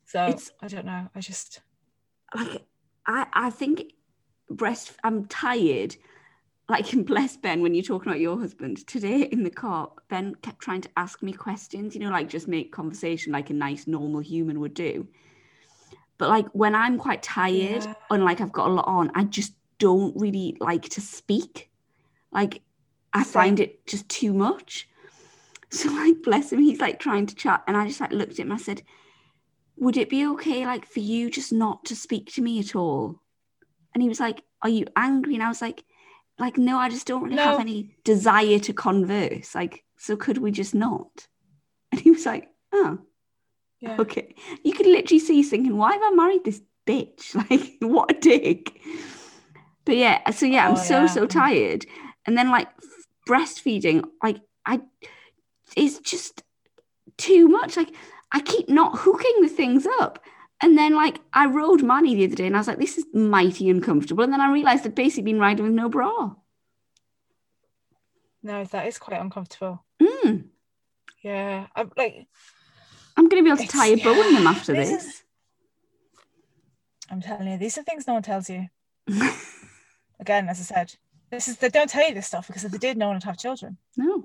So 0.07 0.25
It's- 0.27 0.51
I 0.61 0.69
don't 0.69 0.85
know. 0.87 1.09
I 1.15 1.21
just 1.21 1.61
like 2.35 2.63
I, 3.07 3.27
I 3.33 3.51
think 3.51 3.93
breast 4.51 4.93
I'm 5.05 5.27
tired. 5.27 5.97
Like 6.69 6.93
in 6.93 7.03
bless 7.13 7.37
Ben 7.37 7.63
when 7.63 7.75
you're 7.75 7.83
talking 7.85 8.09
about 8.11 8.21
your 8.21 8.39
husband. 8.39 8.87
Today 8.87 9.23
in 9.23 9.43
the 9.43 9.51
car, 9.51 9.91
Ben 10.09 10.35
kept 10.37 10.61
trying 10.61 10.81
to 10.83 10.91
ask 10.97 11.23
me 11.23 11.33
questions, 11.33 11.95
you 11.95 12.01
know, 12.01 12.11
like 12.11 12.29
just 12.29 12.49
make 12.49 12.73
conversation 12.73 13.33
like 13.33 13.51
a 13.51 13.55
nice 13.55 13.87
normal 13.87 14.21
human 14.21 14.61
would 14.61 14.75
do. 14.75 15.09
But 16.19 16.29
like 16.29 16.47
when 16.53 16.75
I'm 16.75 16.99
quite 16.99 17.23
tired 17.23 17.85
Yeah. 17.85 17.95
and 18.11 18.25
like 18.25 18.41
I've 18.41 18.53
got 18.53 18.69
a 18.69 18.73
lot 18.73 18.87
on, 18.87 19.11
I 19.15 19.25
just 19.25 19.55
don't 19.79 20.15
really 20.17 20.57
like 20.61 20.89
to 20.91 21.01
speak. 21.01 21.71
Like 22.31 22.63
I 23.13 23.23
Same. 23.25 23.33
find 23.33 23.61
it 23.61 23.87
just 23.87 24.09
too 24.09 24.33
much. 24.33 24.89
So 25.79 25.91
like 25.91 26.23
bless 26.23 26.53
him, 26.53 26.61
he's 26.61 26.81
like 26.81 26.99
trying 27.01 27.27
to 27.27 27.35
chat 27.35 27.63
and 27.67 27.77
I 27.77 27.87
just 27.87 28.01
like 28.01 28.13
looked 28.13 28.33
at 28.33 28.41
him, 28.41 28.53
I 28.53 28.59
said, 28.59 28.83
would 29.79 29.97
it 29.97 30.11
be 30.11 30.27
okay 30.27 30.67
like 30.67 30.87
for 30.87 31.01
you 31.01 31.31
just 31.31 31.53
not 31.53 31.87
to 31.87 31.97
speak 31.97 32.33
to 32.35 32.43
me 32.43 32.61
at 32.61 32.77
all? 32.77 33.21
And 33.95 34.03
he 34.03 34.09
was 34.09 34.21
like 34.21 34.43
are 34.61 34.69
you 34.69 34.87
angry? 34.97 35.35
And 35.35 35.43
i 35.43 35.49
was 35.49 35.61
like 35.63 35.83
like 36.39 36.57
no 36.57 36.79
i 36.79 36.89
just 36.89 37.07
don't 37.07 37.25
really 37.25 37.37
have 37.37 37.61
any 37.61 37.97
desire 38.05 38.59
to 38.61 38.73
converse 38.73 39.55
like 39.55 39.85
so 39.97 40.17
could 40.17 40.39
we 40.39 40.51
just 40.51 40.75
not? 40.75 41.27
And 41.91 42.01
he 42.01 42.11
was 42.11 42.27
like 42.27 42.49
oh 42.73 42.99
yeah. 43.81 43.97
okay. 43.99 44.35
You 44.63 44.73
could 44.75 44.87
literally 44.87 45.19
see 45.19 45.35
he's 45.37 45.51
thinking 45.51 45.77
why 45.77 45.93
have 45.93 46.03
i 46.05 46.11
married 46.11 46.45
this 46.45 46.61
bitch? 46.87 47.35
Like 47.51 47.77
what 47.81 48.11
a 48.11 48.21
dick. 48.21 48.79
But 49.85 49.97
yeah 49.97 50.31
so 50.31 50.47
yeah 50.47 50.67
i'm 50.69 50.75
Oh, 50.75 50.77
so 50.77 51.01
yeah. 51.01 51.07
so 51.07 51.27
tired. 51.27 51.87
And 52.27 52.37
then 52.37 52.51
like 52.51 52.69
breastfeeding 53.29 54.05
like 54.23 54.39
i 54.67 54.81
is 55.77 55.99
just 56.01 56.43
too 57.19 57.49
much 57.49 57.77
like 57.77 57.91
i 58.33 58.41
keep 58.41 58.69
not 58.69 58.99
hooking 58.99 59.43
the 59.43 59.49
things 59.49 59.87
up 60.01 60.19
and 60.61 60.77
then 60.79 60.95
like 60.95 61.21
i 61.33 61.47
rode 61.47 61.83
manny 61.83 62.15
the 62.15 62.25
other 62.25 62.35
day 62.37 62.47
and 62.47 62.57
i 62.57 62.59
was 62.61 62.69
like 62.69 62.79
this 62.79 62.97
is 62.99 63.05
mighty 63.13 63.69
uncomfortable 63.69 64.25
and 64.25 64.33
then 64.33 64.41
i 64.41 64.51
realized 64.51 64.85
i'd 64.87 64.95
basically 64.95 65.23
been 65.33 65.41
riding 65.41 65.65
with 65.65 65.75
no 65.75 65.89
bra 65.89 66.35
No, 68.43 68.65
that 68.65 68.87
is 68.89 68.99
quite 68.99 69.21
uncomfortable. 69.21 69.85
mm, 70.01 70.45
Yeah. 71.23 71.67
I'm 71.77 71.93
like 71.97 72.27
i'm 73.17 73.29
going 73.29 73.45
to 73.45 73.45
be 73.45 73.51
able 73.55 73.63
to 73.63 73.69
tie 73.79 73.89
a 73.89 73.97
bow 74.03 74.21
in 74.23 74.35
them 74.35 74.47
after 74.47 74.73
this 74.73 74.91
this, 74.91 75.05
is- 75.07 75.23
I'm 77.11 77.21
telling 77.21 77.47
you, 77.49 77.59
these 77.59 77.77
are 77.77 77.83
things 77.83 78.07
no 78.07 78.15
one 78.15 78.23
tells 78.23 78.49
you. 78.49 78.69
Again, 80.19 80.49
as 80.49 80.61
I 80.61 80.63
said, 80.63 80.95
this 81.31 81.47
is 81.47 81.59
they 81.59 81.69
don't 81.69 81.91
tell 81.91 82.09
you 82.09 82.15
this 82.15 82.27
stuff 82.29 82.47
because 82.47 82.65
if 82.65 82.73
they 82.73 82.79
did, 82.79 82.97
no 82.97 83.09
one 83.09 83.17
would 83.17 83.25
have 83.25 83.37
children. 83.37 83.77
no 83.99 84.25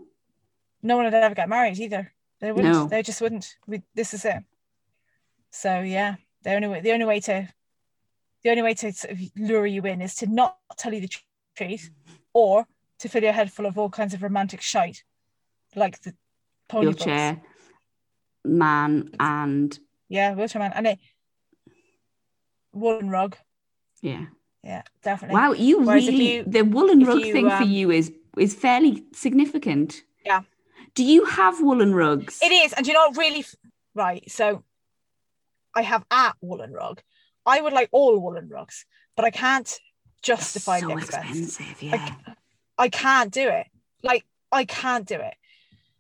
No 0.84 0.96
one 0.96 1.06
would 1.06 1.14
ever 1.14 1.36
get 1.36 1.50
married 1.50 1.80
either. 1.80 2.14
They 2.40 2.52
wouldn't. 2.52 2.74
No. 2.74 2.88
They 2.88 3.02
just 3.02 3.22
wouldn't. 3.22 3.56
We, 3.66 3.82
this 3.96 4.14
is 4.14 4.24
it. 4.26 4.44
So 5.52 5.80
yeah, 5.82 6.16
the 6.44 6.54
only 6.54 6.68
way 6.68 6.82
the 6.82 6.92
only 6.92 7.06
way 7.06 7.20
to 7.22 7.48
the 8.44 8.50
only 8.52 8.62
way 8.62 8.74
to 8.76 8.94
sort 8.94 9.14
of 9.14 9.20
lure 9.36 9.66
you 9.66 9.82
in 9.86 10.02
is 10.02 10.16
to 10.16 10.28
not 10.28 10.58
tell 10.78 10.94
you 10.94 11.02
the 11.02 11.10
truth, 11.56 11.90
or 12.34 12.68
to 13.00 13.10
fill 13.10 13.24
your 13.24 13.34
head 13.34 13.52
full 13.52 13.66
of 13.66 13.78
all 13.78 13.90
kinds 13.90 14.14
of 14.14 14.22
romantic 14.22 14.62
shite, 14.62 15.04
like 15.76 16.00
the 16.02 16.14
pony 16.70 16.94
books. 16.94 17.42
man 18.46 19.10
and 19.20 19.80
Yeah, 20.10 20.34
wheelchair 20.36 20.60
man, 20.62 20.72
and 20.76 20.88
a 20.88 21.00
woolen 22.74 23.10
rug. 23.10 23.36
yeah 24.02 24.26
Yeah, 24.64 24.84
definitely. 25.04 25.36
wow 25.36 25.54
you 25.54 25.80
Whereas 25.82 26.06
really 26.08 26.36
you- 26.38 26.44
the 26.46 26.62
woolen 26.64 27.04
rug 27.04 27.20
you, 27.26 27.34
thing 27.34 27.50
for 27.50 27.64
um, 27.64 27.70
you 27.70 27.92
is 27.92 28.12
is 28.38 28.54
fairly 28.54 29.04
significant 29.14 30.04
Yeah. 30.26 30.42
Do 30.98 31.04
you 31.04 31.26
have 31.26 31.62
woolen 31.62 31.94
rugs 31.94 32.40
It 32.42 32.52
is, 32.52 32.74
and 32.74 32.84
do 32.84 32.90
you 32.92 32.96
know 32.98 33.08
what 33.10 33.18
really 33.18 33.46
right? 33.94 34.30
So 34.32 34.64
I 35.76 35.84
have 35.84 36.04
a 36.10 36.34
woolen 36.42 36.72
rug. 36.74 37.02
I 37.46 37.62
would 37.62 37.72
like 37.74 37.90
all 37.92 38.18
woolen 38.20 38.50
rugs, 38.50 38.86
but 39.16 39.24
I 39.24 39.30
can't 39.30 39.70
justify 40.24 40.80
so 40.80 40.88
the 40.88 40.94
expense. 40.98 41.60
expensive 41.60 41.94
I, 41.94 41.96
yeah 41.96 42.16
I 42.80 42.90
can't 42.90 43.32
do 43.32 43.48
it. 43.48 43.68
Like 44.02 44.26
I 44.52 44.66
can't 44.66 45.06
do 45.06 45.16
it. 45.16 45.36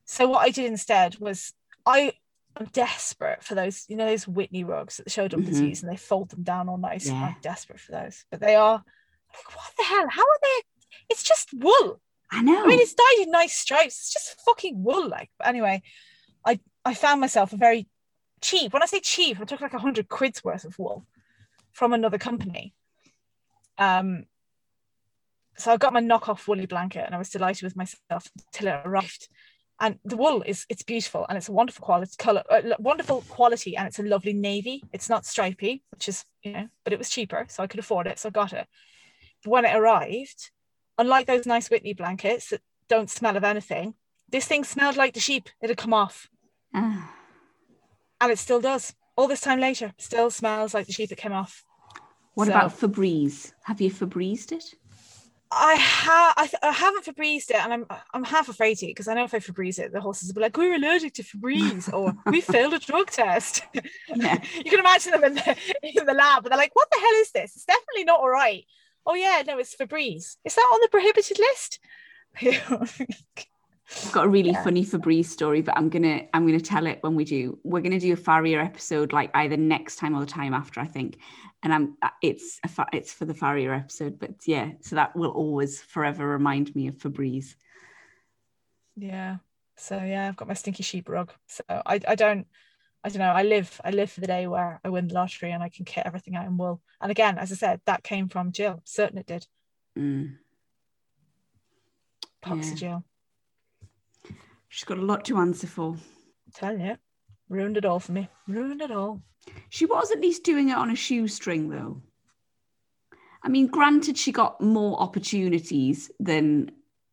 So 0.06 0.28
what 0.28 0.40
I 0.40 0.50
did 0.50 0.66
instead 0.66 1.18
was 1.20 1.54
I 1.86 2.14
am 2.60 2.66
desperate 2.74 3.44
for 3.44 3.54
those, 3.54 3.86
you 3.88 3.98
know, 3.98 4.06
those 4.08 4.26
Witney 4.26 4.64
rugs 4.64 4.98
that 4.98 5.04
the 5.04 5.10
show 5.12 5.28
jumpers 5.28 5.62
Mhm. 5.62 5.70
use 5.70 5.84
and 5.84 5.92
they 5.92 5.98
fold 5.98 6.30
them 6.30 6.42
down 6.44 6.70
all 6.70 6.78
nice. 6.78 7.06
Yeah. 7.08 7.14
I'm 7.24 7.36
desperate 7.42 7.80
for 7.80 7.92
those. 7.92 8.26
But 8.32 8.40
they 8.40 8.56
are 8.56 8.84
like, 9.36 9.56
what 9.56 9.72
the 9.78 9.84
hell? 9.84 10.08
How 10.10 10.24
are 10.24 10.40
they? 10.42 10.62
It's 11.10 11.24
just 11.24 11.54
wool. 11.54 12.02
I 12.32 12.42
know 12.42 12.64
I 12.64 12.68
mean, 12.68 12.80
it's 12.80 12.94
dyed 12.94 13.26
in 13.26 13.32
nice 13.32 13.58
stripes. 13.58 14.00
It's 14.00 14.14
just 14.14 14.42
fucking 14.42 14.84
wool, 14.84 15.08
like. 15.08 15.30
But 15.38 15.48
anyway, 15.48 15.82
I 16.46 16.60
I 16.84 16.94
found 16.94 17.22
myself 17.22 17.54
a 17.54 17.58
very 17.58 17.88
cheap. 18.42 18.74
When 18.74 18.84
I 18.84 18.88
say 18.88 19.00
cheap, 19.00 19.40
I 19.40 19.46
took 19.46 19.62
like 19.62 19.74
a 19.74 19.80
hundred 19.80 20.10
quid's 20.10 20.44
worth 20.44 20.66
of 20.66 20.78
wool 20.78 21.06
from 21.72 21.94
another 21.94 22.18
company. 22.18 22.74
Um. 23.78 24.26
So 25.58 25.72
I 25.72 25.78
got 25.78 25.94
my 25.94 26.02
knockoff 26.02 26.48
woolly 26.48 26.68
blanket, 26.68 27.04
and 27.06 27.16
I 27.16 27.18
was 27.18 27.30
delighted 27.30 27.64
with 27.64 27.76
myself 27.76 28.28
until 28.36 28.68
it 28.68 28.82
arrived. 28.86 29.28
And 29.80 30.00
the 30.04 30.18
wool 30.18 30.44
is 30.44 30.66
it's 30.70 30.82
beautiful 30.84 31.26
and 31.30 31.38
it's 31.38 31.50
a 31.50 31.52
wonderful 31.52 31.86
quality 31.86 32.14
color, 32.18 32.44
uh, 32.50 32.62
wonderful 32.80 33.24
quality, 33.30 33.78
and 33.78 33.88
it's 33.88 34.00
a 34.00 34.04
lovely 34.04 34.34
navy. 34.34 34.84
It's 34.92 35.10
not 35.10 35.26
stripy, 35.26 35.84
which 35.92 36.10
is 36.10 36.26
you 36.44 36.54
know, 36.54 36.68
but 36.84 36.94
it 36.94 37.00
was 37.00 37.10
cheaper, 37.10 37.46
so 37.48 37.64
I 37.64 37.68
could 37.68 37.80
afford 37.80 38.08
it, 38.08 38.20
so 38.20 38.30
I 38.30 38.32
got 38.32 38.54
it. 38.54 38.68
But 39.44 39.52
when 39.52 39.66
it 39.66 39.76
arrived, 39.76 40.52
unlike 40.98 41.28
those 41.28 41.46
nice 41.46 41.70
Witney 41.70 41.94
blankets 41.94 42.50
that 42.50 42.62
don't 42.90 43.10
smell 43.10 43.38
of 43.38 43.44
anything, 43.44 43.94
this 44.30 44.46
thing 44.46 44.64
smelled 44.64 44.96
like 44.98 45.14
the 45.14 45.20
sheep. 45.20 45.50
It 45.62 45.70
had 45.70 45.78
come 45.78 45.94
off, 45.94 46.30
Ah. 46.74 47.14
and 48.22 48.32
it 48.32 48.40
still 48.40 48.60
does. 48.62 48.94
All 49.16 49.28
this 49.28 49.42
time 49.42 49.60
later, 49.60 49.94
still 49.98 50.30
smells 50.30 50.74
like 50.74 50.86
the 50.86 50.94
sheep 50.94 51.10
that 51.10 51.18
came 51.18 51.34
off. 51.34 51.64
what 52.36 52.46
So- 52.48 52.52
about 52.54 52.78
febreze 52.80 53.52
have 53.64 53.82
you 53.82 53.90
febrezed 53.90 54.52
it 54.52 54.64
I 55.50 55.74
have, 55.76 56.34
I, 56.36 56.46
th- 56.48 56.60
I 56.62 56.72
haven't 56.74 57.06
Febrezed 57.06 57.52
it, 57.52 57.56
and 57.56 57.72
I'm, 57.72 57.86
I'm 58.14 58.26
half 58.26 58.50
afraid 58.50 58.78
to 58.80 58.86
because 58.86 59.08
I 59.08 59.14
know 59.14 59.24
if 59.24 59.34
I 59.34 59.40
Febreze 59.40 59.80
it, 59.80 59.94
the 59.94 60.02
horses 60.02 60.28
will 60.28 60.36
be 60.36 60.42
like, 60.42 60.58
"We're 60.58 60.76
allergic 60.76 61.14
to 61.14 61.24
Febreze," 61.24 61.92
or 61.94 62.14
"We 62.30 62.42
failed 62.42 62.74
a 62.74 62.80
drug 62.80 63.10
test." 63.12 63.64
Yeah. 63.74 64.40
you 64.56 64.70
can 64.70 64.80
imagine 64.82 65.12
them 65.14 65.24
in 65.24 65.36
the 65.36 65.58
in 65.84 66.06
the 66.06 66.14
lab, 66.14 66.44
and 66.44 66.52
they're 66.52 66.58
like, 66.58 66.76
"What 66.76 66.90
the 66.92 67.00
hell 67.00 67.22
is 67.22 67.32
this? 67.32 67.56
It's 67.56 67.64
definitely 67.64 68.04
not 68.04 68.20
all 68.20 68.30
right." 68.30 68.66
Oh 69.10 69.16
yeah, 69.16 69.42
no, 69.48 69.58
it's 69.58 69.74
Febreze. 69.76 70.36
Is 70.44 70.56
that 70.56 70.70
on 70.74 70.82
the 70.82 70.90
prohibited 70.92 71.40
list? 71.40 71.80
I've 72.70 74.12
got 74.12 74.26
a 74.26 74.30
really 74.30 74.52
Yeah. 74.52 74.64
funny 74.64 74.84
Febreze 74.86 75.26
story, 75.28 75.62
but 75.62 75.78
I'm 75.78 75.88
gonna 75.90 76.24
I'm 76.34 76.46
gonna 76.46 76.60
tell 76.60 76.86
it 76.88 77.00
when 77.02 77.16
we 77.16 77.24
do. 77.24 77.58
We're 77.64 77.82
gonna 77.82 78.00
do 78.02 78.12
a 78.14 78.18
Farrier 78.18 78.60
episode 78.60 79.14
like 79.14 79.32
either 79.34 79.56
next 79.58 79.96
time 79.96 80.14
or 80.16 80.20
the 80.20 80.26
time 80.26 80.54
after, 80.54 80.82
I 80.82 80.86
think. 80.88 81.20
And 81.64 81.74
I'm 81.74 81.98
uh, 82.02 82.10
it's 82.22 82.60
a 82.66 82.68
fa- 82.68 82.90
it's 82.92 83.14
for 83.14 83.24
the 83.26 83.34
Farrier 83.34 83.74
episode, 83.74 84.20
but 84.20 84.46
yeah, 84.46 84.72
so 84.82 84.98
that 84.98 85.16
will 85.16 85.32
always 85.32 85.82
forever 85.82 86.28
remind 86.28 86.76
me 86.76 86.88
of 86.90 86.96
Febreze. 86.98 87.56
Yeah. 88.98 89.38
So 89.78 89.96
yeah, 89.98 90.28
I've 90.28 90.36
got 90.36 90.48
my 90.50 90.54
stinky 90.54 90.84
sheep 90.84 91.08
rug. 91.08 91.32
So 91.48 91.64
I, 91.70 92.02
I 92.08 92.16
don't 92.16 92.46
I 93.04 93.10
don't 93.10 93.20
know. 93.20 93.32
I 93.32 93.44
live 93.44 93.80
I 93.84 93.92
live 93.92 94.12
for 94.12 94.22
the 94.22 94.28
day 94.28 94.48
where 94.48 94.80
I 94.84 94.90
win 94.90 95.08
the 95.08 95.14
lottery 95.14 95.52
and 95.52 95.64
I 95.64 95.70
can 95.70 95.86
kit 95.86 96.06
everything 96.06 96.36
out 96.36 96.46
in 96.46 96.58
wool. 96.58 96.82
And 97.00 97.12
again, 97.12 97.38
as 97.38 97.52
I 97.52 97.56
said, 97.56 97.82
that 97.86 98.04
came 98.04 98.28
from 98.28 98.52
Jill. 98.52 98.82
Certain 98.86 99.18
it 99.18 99.28
did. 99.28 99.48
Mm. 99.98 100.38
Poxy 102.44 102.70
Yeah. 102.72 102.76
Jill. 102.76 103.04
She's 104.70 104.84
got 104.84 104.98
a 104.98 105.02
lot 105.02 105.26
to 105.26 105.38
answer 105.38 105.68
for. 105.68 105.96
Tell 106.54 106.78
you. 106.78 106.98
Ruined 107.50 107.78
it 107.78 107.86
all 107.86 108.00
for 108.00 108.12
me. 108.12 108.30
Ruined 108.48 108.82
it 108.82 108.92
all. 108.92 109.22
She 109.70 109.86
was 109.86 110.12
at 110.12 110.20
least 110.20 110.44
doing 110.44 110.70
it 110.70 110.78
on 110.78 110.92
a 110.92 110.96
shoestring, 110.96 111.70
though. 111.70 112.02
I 113.42 113.50
mean, 113.50 113.68
granted, 113.68 114.18
she 114.18 114.32
got 114.32 114.60
more 114.60 115.00
opportunities 115.00 116.12
than. 116.20 116.72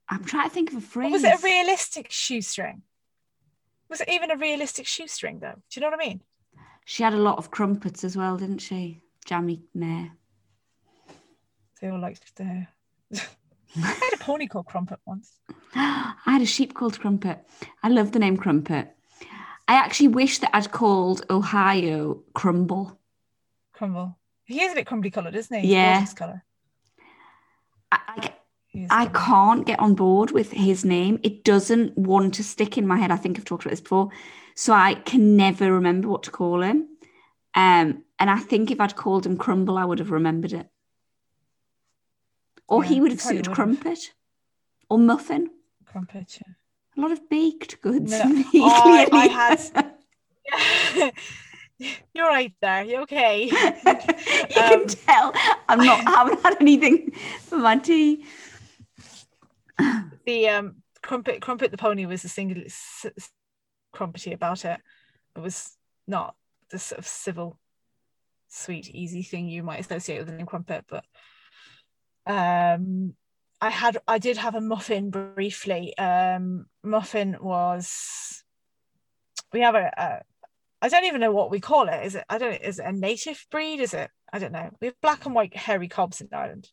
I'm 0.09 0.24
trying 0.24 0.48
to 0.48 0.55
think 0.55 0.73
of 0.73 0.78
a 0.78 0.81
phrase. 0.81 1.12
But 1.12 1.12
was 1.12 1.24
it 1.24 1.40
a 1.40 1.43
realistic 1.43 2.11
shoestring? 2.11 2.82
Was 3.89 4.01
it 4.01 4.09
even 4.09 4.31
a 4.31 4.36
realistic 4.36 4.86
shoestring 4.86 5.40
though? 5.40 5.55
Do 5.55 5.81
you 5.81 5.81
know 5.81 5.90
what 5.90 6.01
I 6.01 6.06
mean? 6.06 6.20
She 6.85 7.02
had 7.02 7.15
a 7.15 7.19
lot 7.19 7.39
of 7.39 7.51
crumpets 7.51 8.05
as 8.05 8.16
well, 8.16 8.36
didn't 8.36 8.59
she? 8.59 9.01
Jammy 9.24 9.62
mare. 9.74 10.12
They 11.81 11.89
all 11.89 12.01
liked 12.01 12.36
the 12.36 12.66
I 13.77 13.81
had 13.81 14.15
a 14.15 14.19
pony 14.19 14.47
called 14.47 14.66
Crumpet 14.66 15.01
once. 15.05 15.40
I 15.74 16.15
had 16.24 16.43
a 16.43 16.47
sheep 16.47 16.74
called 16.74 16.98
Crumpet. 17.01 17.44
I 17.82 17.89
love 17.89 18.12
the 18.12 18.19
name 18.19 18.36
Crumpet. 18.36 18.94
I 19.66 19.74
actually 19.74 20.09
wish 20.09 20.39
that 20.39 20.51
I'd 20.55 20.70
called 20.70 21.24
Ohio 21.31 22.23
Crumble. 22.35 22.98
Crumble. 23.73 24.16
He 24.44 24.61
is 24.61 24.73
a 24.73 24.74
bit 24.74 24.86
crumbly 24.86 25.11
coloured, 25.11 25.35
isn't 25.35 25.61
he? 25.61 25.69
Yeah. 25.73 25.94
gorgeous 25.94 26.15
colour. 26.15 26.44
I, 27.90 27.98
I, 28.06 28.32
I 28.90 29.06
can't 29.06 29.66
get 29.66 29.78
on 29.78 29.94
board 29.94 30.30
with 30.32 30.51
his 30.52 30.84
name. 30.84 31.20
It 31.22 31.44
doesn't 31.44 31.96
want 31.96 32.34
to 32.34 32.42
stick 32.44 32.76
in 32.76 32.86
my 32.86 32.96
head. 32.98 33.10
I 33.10 33.16
think 33.16 33.38
I've 33.38 33.44
talked 33.44 33.64
about 33.64 33.70
this 33.72 33.80
before. 33.80 34.10
So 34.56 34.72
I 34.72 34.94
can 34.94 35.36
never 35.36 35.72
remember 35.72 36.09
what 36.09 36.22
to 36.24 36.30
call 36.30 36.62
him. 36.62 36.88
Um, 37.55 38.02
and 38.18 38.30
I 38.30 38.38
think 38.38 38.70
if 38.70 38.80
I'd 38.80 38.96
called 38.96 39.26
him 39.26 39.36
Crumble, 39.36 39.78
I 39.78 39.84
would 39.84 39.98
have 40.01 40.10
remembered 40.10 40.52
it. 40.52 40.68
Or 42.68 42.82
Yeah, 42.82 42.88
he 42.90 43.01
would 43.01 43.10
have 43.12 43.20
suited 43.20 43.36
would 43.38 43.46
have. 43.48 43.55
Crumpet 43.56 44.12
or 44.88 44.98
Muffin. 44.98 45.51
Crumpet. 45.86 46.38
yeah. 46.40 46.55
A 46.96 47.01
lot 47.01 47.12
of 47.12 47.28
baked 47.28 47.80
goods. 47.80 48.10
No, 48.12 48.24
me, 48.28 48.44
I- 48.55 49.59
had- 50.92 51.12
You're 52.14 52.26
right 52.28 52.52
there. 52.62 52.84
You 52.84 52.98
okay? 53.02 53.44
you 53.44 53.51
can 53.51 54.80
Um, 54.80 54.86
tell 54.86 55.32
I'm 55.68 55.78
not. 55.84 56.06
I 56.06 56.10
haven't 56.10 56.40
had 56.42 56.56
anything 56.60 57.10
for 57.40 57.59
my 57.59 57.76
tea. 57.76 58.24
The 60.26 60.48
um 60.48 60.76
crumpet 61.02 61.42
crumpet 61.42 61.70
the 61.70 61.76
pony 61.76 62.06
was 62.06 62.24
a 62.24 62.28
single 62.28 62.62
s- 62.64 63.06
s- 63.16 63.30
crumpety 63.94 64.32
about 64.32 64.64
it. 64.64 64.80
It 65.36 65.40
was 65.40 65.76
not 66.06 66.34
the 66.70 66.78
sort 66.78 66.98
of 66.98 67.06
civil, 67.06 67.59
sweet, 68.48 68.88
easy 68.90 69.22
thing 69.22 69.48
you 69.48 69.62
might 69.62 69.80
associate 69.80 70.18
with 70.18 70.28
the 70.28 70.34
name 70.34 70.46
crumpet, 70.46 70.84
but 70.88 71.05
um 72.26 73.14
I 73.60 73.70
had 73.70 73.98
I 74.06 74.18
did 74.18 74.36
have 74.36 74.55
a 74.55 74.60
muffin 74.60 75.10
briefly. 75.10 75.96
Um 75.98 76.66
muffin 76.82 77.36
was 77.40 78.42
we 79.52 79.60
have 79.60 79.74
a, 79.74 79.90
a 79.96 80.22
I 80.82 80.88
don't 80.88 81.05
even 81.05 81.20
know 81.20 81.32
what 81.32 81.51
we 81.51 81.60
call 81.60 81.88
it. 81.88 82.05
Is 82.05 82.14
it 82.14 82.24
I 82.28 82.38
don't 82.38 82.60
is 82.60 82.78
it 82.78 82.86
a 82.86 82.92
native 82.92 83.46
breed? 83.51 83.80
Is 83.80 83.94
it? 83.94 84.10
I 84.32 84.38
don't 84.38 84.52
know. 84.52 84.70
We 84.80 84.88
have 84.88 85.01
black 85.01 85.24
and 85.26 85.34
white 85.34 85.56
hairy 85.56 85.88
cobs 85.88 86.20
in 86.20 86.28
Ireland, 86.32 86.68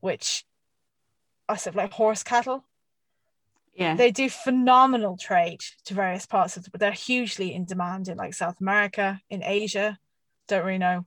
which 0.00 0.44
sort 1.56 1.74
of 1.74 1.76
like 1.76 1.92
horse 1.92 2.22
cattle 2.22 2.64
Yeah. 3.74 3.94
they 3.94 4.10
do 4.10 4.28
phenomenal 4.28 5.16
trade 5.16 5.60
to 5.84 5.94
various 5.94 6.26
parts 6.26 6.56
of 6.56 6.64
the 6.64 6.70
but 6.70 6.80
they're 6.80 6.92
hugely 6.92 7.54
in 7.54 7.64
demand 7.64 8.08
in 8.08 8.16
like 8.18 8.34
South 8.34 8.60
America, 8.60 9.20
in 9.30 9.42
Asia. 9.42 9.98
Don't 10.48 10.64
really 10.64 10.78
know 10.78 11.06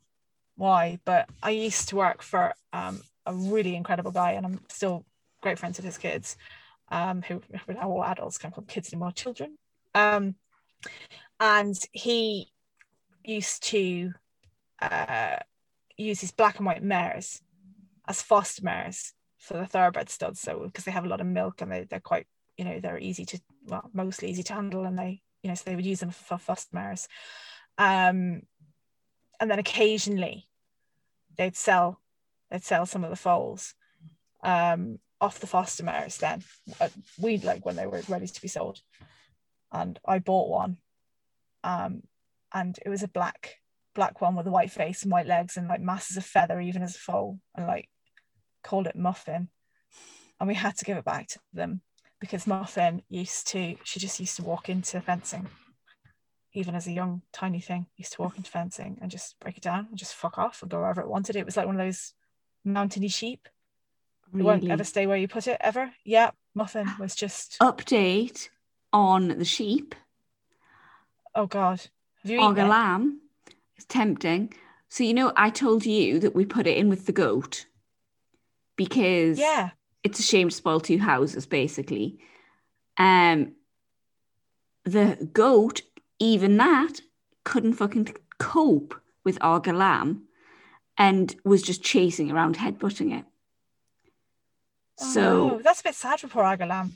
why, 0.56 1.00
but 1.06 1.30
I 1.42 1.52
used 1.52 1.90
to 1.90 1.96
work 1.96 2.22
for 2.22 2.54
um, 2.72 3.02
a 3.26 3.34
really 3.34 3.76
incredible 3.76 4.12
guy, 4.12 4.32
and 4.32 4.46
I'm 4.46 4.60
still 4.70 5.06
great 5.42 5.60
friends 5.60 5.78
with 5.78 5.86
his 5.86 5.98
kids, 5.98 6.38
um, 6.90 7.22
who 7.22 7.42
are 7.68 7.74
now 7.74 7.90
all 7.90 8.04
adults, 8.04 8.38
can't 8.38 8.54
call 8.54 8.64
kids 8.64 8.94
anymore, 8.94 9.12
children. 9.12 9.58
Um, 9.94 10.36
and 11.40 11.76
he 11.92 12.52
used 13.24 13.64
to 13.64 14.14
uh, 14.82 15.38
use 15.98 16.22
his 16.22 16.32
black 16.32 16.58
and 16.58 16.66
white 16.66 16.84
mares 16.84 17.42
as 18.08 18.22
foster 18.22 18.64
mares 18.64 19.14
for 19.44 19.58
the 19.58 19.66
thoroughbred 19.66 20.10
studs. 20.10 20.40
So 20.40 20.60
because 20.60 20.86
they 20.86 20.92
have 20.92 21.04
a 21.04 21.10
lot 21.10 21.20
of 21.20 21.28
milk 21.28 21.62
and 21.62 21.70
they, 21.70 21.84
they're 21.84 22.00
quite, 22.00 22.28
you 22.58 22.64
know, 22.64 22.80
they're 22.80 22.98
easy 22.98 23.26
to, 23.26 23.42
well, 23.66 23.90
mostly 23.94 24.30
easy 24.30 24.44
to 24.44 24.54
handle, 24.54 24.86
and 24.86 24.98
they, 24.98 25.22
you 25.42 25.50
know, 25.50 25.56
so 25.56 25.64
they 25.66 25.76
would 25.76 25.86
use 25.86 26.00
them 26.00 26.12
for 26.12 26.38
foster 26.38 26.70
mares. 26.74 27.10
Um, 27.78 28.44
and 29.40 29.52
then 29.52 29.60
occasionally 29.60 30.48
they'd 31.38 31.58
sell, 31.58 32.00
they'd 32.50 32.64
sell 32.64 32.86
some 32.86 33.04
of 33.04 33.10
the 33.10 33.18
foals 33.18 33.74
um, 34.44 35.00
off 35.20 35.40
the 35.40 35.48
foster 35.48 35.84
mares. 35.84 36.18
Then 36.18 36.44
uh, 36.80 36.90
we 37.20 37.38
like 37.40 37.66
when 37.66 37.76
they 37.76 37.88
were 37.88 38.02
ready 38.08 38.28
to 38.28 38.42
be 38.42 38.48
sold, 38.48 38.80
and 39.74 40.00
I 40.06 40.20
bought 40.20 40.50
one, 40.50 40.78
um, 41.66 42.04
and 42.54 42.80
it 42.86 42.90
was 42.90 43.04
a 43.04 43.10
black 43.10 43.58
black 43.96 44.22
one 44.22 44.36
with 44.36 44.48
a 44.48 44.52
white 44.52 44.72
face 44.72 45.04
and 45.04 45.12
white 45.12 45.28
legs 45.28 45.56
and 45.56 45.68
like 45.68 45.80
masses 45.80 46.18
of 46.18 46.26
feather 46.26 46.60
even 46.60 46.82
as 46.82 46.96
a 46.96 47.00
foal 47.00 47.38
and 47.56 47.68
like 47.68 47.88
called 48.64 48.88
it 48.88 48.96
muffin 48.96 49.50
and 50.40 50.48
we 50.48 50.56
had 50.56 50.76
to 50.78 50.86
give 50.86 50.98
it 50.98 51.06
back 51.06 51.28
to 51.28 51.40
them 51.54 51.82
because 52.20 52.48
muffin 52.48 53.02
used 53.10 53.48
to 53.48 53.76
she 53.84 54.00
just 54.00 54.20
used 54.20 54.36
to 54.36 54.44
walk 54.44 54.70
into 54.70 55.00
fencing 55.02 55.48
even 56.54 56.76
as 56.76 56.88
a 56.88 56.92
young 56.92 57.22
tiny 57.32 57.60
thing 57.60 57.86
used 57.98 58.14
to 58.14 58.22
walk 58.22 58.38
into 58.38 58.50
fencing 58.50 58.98
and 59.02 59.12
just 59.12 59.40
break 59.40 59.58
it 59.58 59.64
down 59.64 59.88
and 59.90 59.98
just 59.98 60.16
fuck 60.16 60.38
off 60.38 60.62
and 60.62 60.72
go 60.72 60.80
wherever 60.80 61.02
it 61.02 61.08
wanted 61.08 61.36
it 61.36 61.46
was 61.46 61.58
like 61.58 61.66
one 61.66 61.80
of 61.80 61.86
those 61.86 62.14
mountainy 62.64 63.08
sheep 63.08 63.48
it 64.34 64.42
won't 64.42 64.62
Really. 64.62 64.72
ever 64.72 64.84
stay 64.84 65.06
where 65.06 65.18
you 65.18 65.28
put 65.28 65.48
it 65.48 65.58
ever 65.62 65.92
yeah 66.06 66.32
muffin 66.56 66.88
was 67.00 67.16
just 67.16 67.58
Update 67.60 68.50
on 68.92 69.28
the 69.28 69.46
sheep. 69.46 69.96
oh 71.36 71.46
god 71.48 71.82
have 72.22 72.32
you 72.32 72.40
eaten 72.40 72.70
lamb. 72.70 73.20
It's 73.76 73.86
tempting. 73.86 74.54
So 74.88 75.04
you 75.04 75.14
know, 75.14 75.34
I 75.36 75.50
told 75.50 75.86
you 75.86 76.20
that 76.20 76.34
we 76.36 76.46
put 76.46 76.68
it 76.68 76.78
in 76.78 76.88
with 76.88 77.06
the 77.06 77.12
goat 77.12 77.66
because 78.76 79.38
yeah 79.40 79.72
it's 80.04 80.20
a 80.20 80.24
shame 80.24 80.50
to 80.50 80.56
spoil 80.56 80.82
two 80.82 80.98
houses, 81.00 81.46
basically. 81.46 82.20
Um, 82.98 83.54
the 84.84 85.30
goat, 85.32 85.82
even 86.20 86.58
that, 86.58 87.00
couldn't 87.46 87.74
fucking 87.76 88.14
cope 88.38 88.96
with 89.24 89.38
Aga 89.42 89.72
lamb, 89.72 90.24
and 90.98 91.34
was 91.46 91.62
just 91.62 91.82
chasing 91.84 92.30
around, 92.32 92.58
headbutting 92.58 93.18
it. 93.18 93.26
Oh, 95.00 95.06
So 95.14 95.48
no, 95.48 95.62
that's 95.64 95.80
a 95.80 95.84
bit 95.86 95.96
sad 95.96 96.20
for 96.20 96.28
poor 96.28 96.44
Aga 96.44 96.66
lamb. 96.66 96.94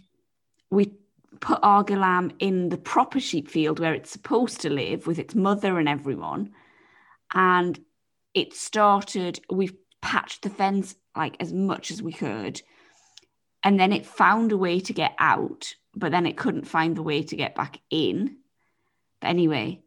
we 0.70 0.92
put 1.40 1.60
Aga 1.64 1.96
lamb 1.96 2.34
in 2.40 2.68
the 2.68 2.78
proper 2.78 3.22
sheep 3.22 3.50
field 3.50 3.80
where 3.80 3.94
it's 3.94 4.12
supposed 4.12 4.60
to 4.62 4.70
live 4.70 5.08
with 5.08 5.18
its 5.18 5.34
mother 5.34 5.80
and 5.80 5.88
everyone. 5.88 6.52
And 7.34 7.80
it 8.34 8.54
started, 8.54 9.40
we've 9.50 9.76
patched 10.02 10.44
the 10.44 10.50
fence 10.50 10.96
like 11.16 11.36
as 11.40 11.54
much 11.54 11.92
as 11.92 12.02
we 12.02 12.14
could. 12.14 12.62
And 13.64 13.80
then 13.80 13.92
it 13.92 14.06
found 14.06 14.52
a 14.52 14.58
way 14.58 14.80
to 14.82 14.94
get 14.94 15.14
out, 15.20 15.74
but 15.96 16.12
then 16.12 16.26
it 16.26 16.38
couldn't 16.38 16.68
find 16.68 16.96
the 16.96 17.04
way 17.04 17.24
to 17.24 17.36
get 17.36 17.56
back 17.56 17.80
in. 17.90 18.38
But 19.20 19.30
anyway, 19.30 19.82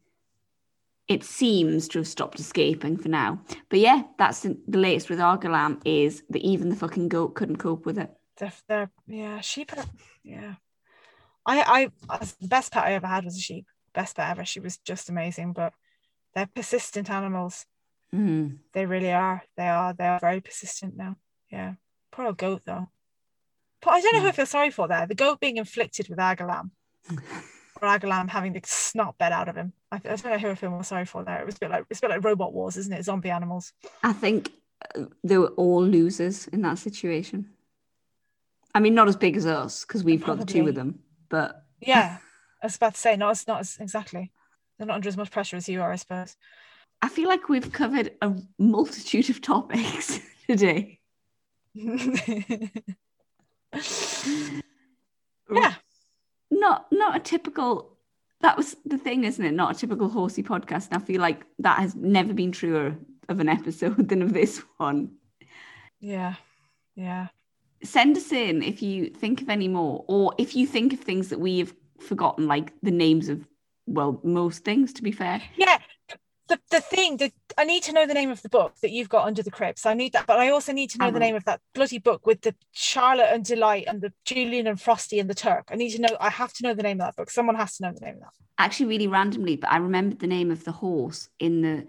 it 1.11 1.25
seems 1.25 1.89
to 1.89 1.99
have 1.99 2.09
stopped 2.09 2.39
escaping 2.39 2.97
for 2.97 3.09
now. 3.09 3.41
But 3.69 3.81
yeah, 3.81 4.03
that's 4.17 4.41
the, 4.41 4.57
latest 4.69 5.11
with 5.11 5.21
Aga 5.21 5.49
lamb 5.49 5.81
is 5.85 6.23
that 6.31 6.43
even 6.43 6.69
the 6.69 6.77
fucking 6.77 7.09
goat 7.09 7.35
couldn't 7.35 7.57
cope 7.57 7.85
with 7.85 7.99
it. 7.99 8.11
they're 8.69 8.91
yeah 9.07 9.41
sheep 9.41 9.73
are 9.77 9.85
yeah 10.23 10.55
I 11.45 11.91
I 12.09 12.25
the 12.41 12.49
best 12.49 12.73
pet 12.73 12.85
I 12.85 12.93
ever 12.95 13.07
had 13.07 13.25
was 13.25 13.37
a 13.37 13.41
sheep 13.41 13.67
best 13.93 14.17
pet 14.17 14.31
ever 14.31 14.45
she 14.45 14.61
was 14.61 14.79
just 14.79 15.09
amazing 15.09 15.53
but 15.53 15.73
they're 16.35 16.49
persistent 16.55 17.11
animals 17.11 17.67
Mm. 18.15 18.59
they 18.73 18.87
really 18.87 19.13
are. 19.13 19.43
They 19.57 19.69
are. 19.69 19.93
They 19.93 20.07
are 20.07 20.19
very 20.21 20.41
persistent 20.41 20.97
now. 20.97 21.17
Yeah. 21.51 21.75
Poor 22.11 22.27
old 22.27 22.39
goat 22.39 22.63
though. 22.65 22.89
But 23.81 23.91
I 23.91 24.01
don't 24.01 24.15
know 24.15 24.21
who 24.21 24.29
I 24.29 24.33
feel 24.33 24.47
sorry 24.47 24.71
for 24.71 24.89
there. 24.89 25.07
The 25.07 25.15
goat 25.15 25.41
being 25.41 25.57
inflicted 25.57 26.09
with 26.09 26.19
Aga 26.19 26.45
lamb 26.45 26.73
or 27.81 27.89
Aga 27.89 28.09
lamb 28.09 28.29
having 28.29 28.53
the 28.53 28.61
snot 28.65 29.17
bed 29.17 29.33
out 29.33 29.49
of 29.49 29.57
him. 29.57 29.73
I, 29.91 29.97
I 29.97 29.99
don't 29.99 30.25
know 30.25 30.39
who 30.39 30.51
I 30.51 30.55
feel 30.55 30.71
more 30.71 30.85
sorry 30.85 31.07
for 31.07 31.25
there. 31.25 31.41
It 31.41 31.47
was 31.47 31.57
a 31.57 31.61
bit 31.61 31.71
like 31.71 31.85
it's 31.89 32.01
a 32.01 32.03
bit 32.03 32.11
like 32.11 32.25
robot 32.25 32.53
wars 32.53 32.77
isn't 32.77 32.93
it? 32.93 33.05
Zombie 33.05 33.31
animals. 33.31 33.73
I 34.03 34.13
think 34.13 34.53
uh, 34.95 35.05
they 35.23 35.39
were 35.39 35.49
all 35.49 35.85
losers 35.85 36.49
in 36.49 36.63
that 36.63 36.79
situation. 36.79 37.51
I 38.75 38.81
mean, 38.81 38.95
not 38.95 39.09
as 39.09 39.17
big 39.17 39.37
as 39.37 39.47
us 39.47 39.85
because 39.85 40.05
we've 40.05 40.25
got 40.25 40.39
the 40.39 40.45
two 40.45 40.69
of 40.69 40.75
them, 40.75 41.01
but 41.29 41.65
yeah. 41.81 42.19
I 42.63 42.67
was 42.67 42.77
about 42.77 42.95
to 42.95 43.01
say 43.01 43.17
not 43.17 43.31
as 43.31 43.47
not 43.47 43.61
as 43.61 43.79
exactly. 43.81 44.33
They're 44.79 44.87
not 44.87 44.97
under 44.97 45.09
as 45.09 45.17
much 45.17 45.31
pressure 45.31 45.57
as 45.57 45.69
you 45.69 45.81
are 45.81 45.93
I 45.93 45.97
suppose 45.97 46.37
I 47.03 47.09
feel 47.09 47.29
like 47.29 47.49
we've 47.49 47.73
covered 47.73 48.13
a 48.23 48.35
multitude 48.59 49.31
of 49.31 49.41
topics 49.41 50.21
today. 50.49 51.01
yeah 51.75 52.69
Not 56.51 56.87
not 56.93 57.17
a 57.17 57.21
typical. 57.21 57.97
That 58.41 58.57
was 58.57 58.75
the 58.87 58.97
thing, 58.99 59.25
isn't 59.25 59.45
it? 59.45 59.53
Not 59.53 59.77
a 59.77 59.79
typical 59.79 60.09
horsey 60.09 60.43
podcast. 60.43 60.89
And 60.91 61.03
I 61.03 61.05
feel 61.05 61.21
like 61.21 61.45
that 61.59 61.79
has 61.79 61.95
never 61.95 62.33
been 62.33 62.53
truer 62.53 62.97
of 63.29 63.39
an 63.41 63.49
episode 63.49 64.09
than 64.13 64.23
of 64.23 64.33
this 64.33 64.63
one. 64.79 65.13
yeah 66.01 66.35
yeah 66.97 67.29
Send 67.83 68.17
us 68.17 68.33
in 68.33 68.63
if 68.63 68.83
you 68.83 69.11
think 69.11 69.41
of 69.43 69.49
any 69.49 69.69
more, 69.69 70.05
or 70.09 70.35
if 70.39 70.55
you 70.57 70.67
think 70.67 70.93
of 70.93 71.01
things 71.01 71.29
that 71.31 71.41
we 71.41 71.59
have 71.61 71.73
forgotten, 71.99 72.47
like 72.47 72.73
the 72.83 72.91
names 72.91 73.29
of 73.29 73.47
well, 73.87 74.21
most 74.25 74.65
things. 74.65 74.93
To 74.95 75.03
be 75.03 75.13
fair, 75.13 75.41
yeah 75.57 75.79
the, 76.51 76.61
the 76.71 76.81
thing 76.81 77.17
that 77.19 77.33
I 77.57 77.65
need 77.65 77.85
to 77.85 77.93
know 77.93 78.07
the 78.07 78.15
name 78.15 78.31
of 78.31 78.43
the 78.43 78.49
book 78.49 78.75
that 78.83 78.91
you've 78.91 79.09
got 79.09 79.27
under 79.27 79.43
the 79.43 79.51
crypts. 79.51 79.87
I 79.87 79.95
need 79.95 80.13
that, 80.13 80.27
but 80.27 80.39
I 80.39 80.51
also 80.51 80.73
need 80.73 80.91
to 80.91 80.99
know 80.99 81.07
the 81.07 81.13
mm-hmm. 81.13 81.21
name 81.21 81.37
of 81.37 81.45
that 81.45 81.61
bloody 81.75 81.99
book 81.99 82.27
with 82.27 82.43
the 82.43 82.55
Charlotte 82.73 83.31
and 83.31 83.45
Delight 83.45 83.85
and 83.87 84.03
the 84.03 84.13
Julian 84.25 84.67
and 84.67 84.81
Frosty 84.81 85.21
and 85.21 85.31
the 85.31 85.35
Turk. 85.35 85.69
I 85.71 85.77
need 85.77 85.91
to 85.91 86.01
know. 86.01 86.17
I 86.21 86.29
have 86.29 86.53
to 86.55 86.65
know 86.65 86.75
the 86.75 86.83
name 86.83 87.01
of 87.01 87.07
that 87.07 87.17
book. 87.17 87.31
Someone 87.31 87.55
has 87.55 87.77
to 87.77 87.85
know 87.85 87.93
the 87.93 88.05
name 88.05 88.17
of 88.17 88.21
that. 88.23 88.33
actually, 88.59 88.87
really 88.87 89.07
randomly, 89.07 89.57
but 89.57 89.71
I 89.71 89.77
remembered 89.77 90.19
the 90.19 90.27
name 90.27 90.51
of 90.51 90.65
the 90.65 90.73
horse 90.73 91.29
in 91.39 91.63
the 91.63 91.87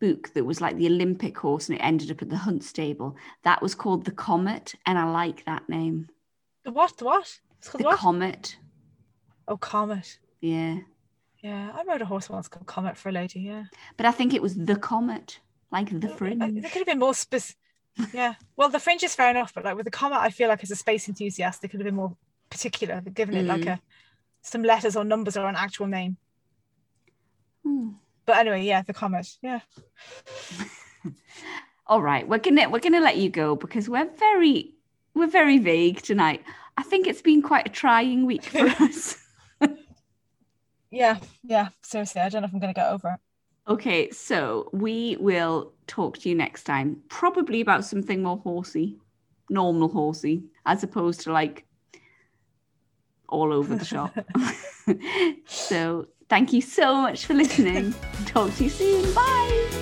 book 0.00 0.32
that 0.34 0.44
was 0.44 0.60
like 0.60 0.76
the 0.76 0.86
Olympic 0.86 1.36
horse, 1.38 1.68
and 1.68 1.78
it 1.78 1.82
ended 1.82 2.10
up 2.10 2.20
at 2.20 2.28
the 2.28 2.36
hunt 2.36 2.62
stable. 2.62 3.16
That 3.42 3.62
was 3.62 3.74
called 3.74 4.04
the 4.04 4.12
Comet, 4.12 4.74
and 4.84 4.98
I 4.98 5.10
like 5.10 5.44
that 5.46 5.66
name. 5.68 6.08
The 6.64 6.72
what? 6.72 6.98
The 6.98 7.06
what? 7.06 7.40
It's 7.58 7.70
called 7.70 7.80
The 7.80 7.84
the 7.84 7.88
what? 7.88 7.98
Comet. 7.98 8.56
oh, 9.48 9.56
Comet. 9.56 10.18
Yeah. 10.40 10.80
Yeah, 11.44 11.72
I 11.74 11.82
rode 11.84 12.00
a 12.00 12.06
horse 12.06 12.30
once 12.30 12.48
called 12.48 12.64
Comet 12.66 12.96
for 12.96 13.10
a 13.10 13.12
lady. 13.12 13.40
Yeah, 13.40 13.64
But 13.98 14.06
I 14.06 14.12
think 14.12 14.32
it 14.32 14.40
was 14.40 14.54
the 14.56 14.76
comet, 14.76 15.40
like 15.70 15.90
the 16.00 16.08
fringe. 16.08 16.42
It 16.42 16.62
could 16.72 16.78
have 16.78 16.86
been 16.86 16.98
more 16.98 17.12
specific. 17.14 17.58
Yeah, 18.14 18.34
well, 18.56 18.70
the 18.70 18.80
fringe 18.80 19.02
is 19.04 19.14
fair 19.14 19.30
enough, 19.30 19.52
but 19.54 19.62
like 19.64 19.76
with 19.76 19.84
the 19.84 19.90
Comet, 19.90 20.18
I 20.20 20.30
feel 20.30 20.48
like 20.48 20.62
as 20.64 20.70
a 20.70 20.76
space 20.76 21.06
enthusiast, 21.06 21.60
they 21.60 21.68
could 21.68 21.80
have 21.80 21.84
been 21.84 21.94
more 21.94 22.16
particular, 22.50 23.02
given 23.02 23.36
it 23.36 23.44
like 23.44 23.60
Mm. 23.60 23.74
a 23.74 23.80
some 24.40 24.62
letters 24.62 24.96
or 24.96 25.04
numbers 25.04 25.36
or 25.36 25.46
an 25.48 25.54
actual 25.56 25.86
name. 25.86 26.16
Hmm. 27.62 27.90
But 28.26 28.38
anyway, 28.38 28.64
yeah, 28.64 28.82
the 28.82 28.94
Comet. 28.94 29.28
Yeah, 29.42 29.60
All 31.86 32.00
right, 32.02 32.26
we're 32.26 32.38
gonna 32.38 32.68
we're 32.70 32.78
gonna 32.80 33.00
let 33.00 33.18
you 33.18 33.28
go 33.28 33.54
because 33.54 33.88
we're 33.88 34.10
very 34.16 34.74
we're 35.14 35.26
very 35.40 35.58
vague 35.58 36.00
tonight. 36.02 36.42
I 36.78 36.82
think 36.82 37.06
it's 37.06 37.22
been 37.22 37.42
quite 37.42 37.66
a 37.66 37.70
trying 37.70 38.24
week 38.26 38.44
for 38.44 38.66
us. 38.82 39.18
Yeah, 40.94 41.18
yeah. 41.42 41.68
Seriously, 41.82 42.20
I 42.20 42.28
don't 42.28 42.42
know 42.42 42.46
if 42.46 42.54
I'm 42.54 42.60
going 42.60 42.72
to 42.72 42.78
get 42.78 42.90
over 42.90 43.10
it. 43.10 43.20
Okay, 43.66 44.10
so 44.10 44.68
we 44.72 45.16
will 45.20 45.72
talk 45.86 46.18
to 46.18 46.28
you 46.28 46.34
next 46.34 46.64
time, 46.64 47.02
probably 47.08 47.60
about 47.60 47.84
something 47.84 48.22
more 48.22 48.38
horsey, 48.38 48.98
normal 49.48 49.88
horsey, 49.88 50.44
as 50.66 50.82
opposed 50.82 51.22
to 51.22 51.32
like 51.32 51.64
all 53.28 53.52
over 53.52 53.74
the 53.74 53.84
shop. 53.84 54.14
so 55.46 56.06
thank 56.28 56.52
you 56.52 56.60
so 56.60 57.00
much 57.00 57.24
for 57.26 57.34
listening. 57.34 57.94
Talk 58.26 58.54
to 58.56 58.64
you 58.64 58.70
soon. 58.70 59.14
Bye. 59.14 59.73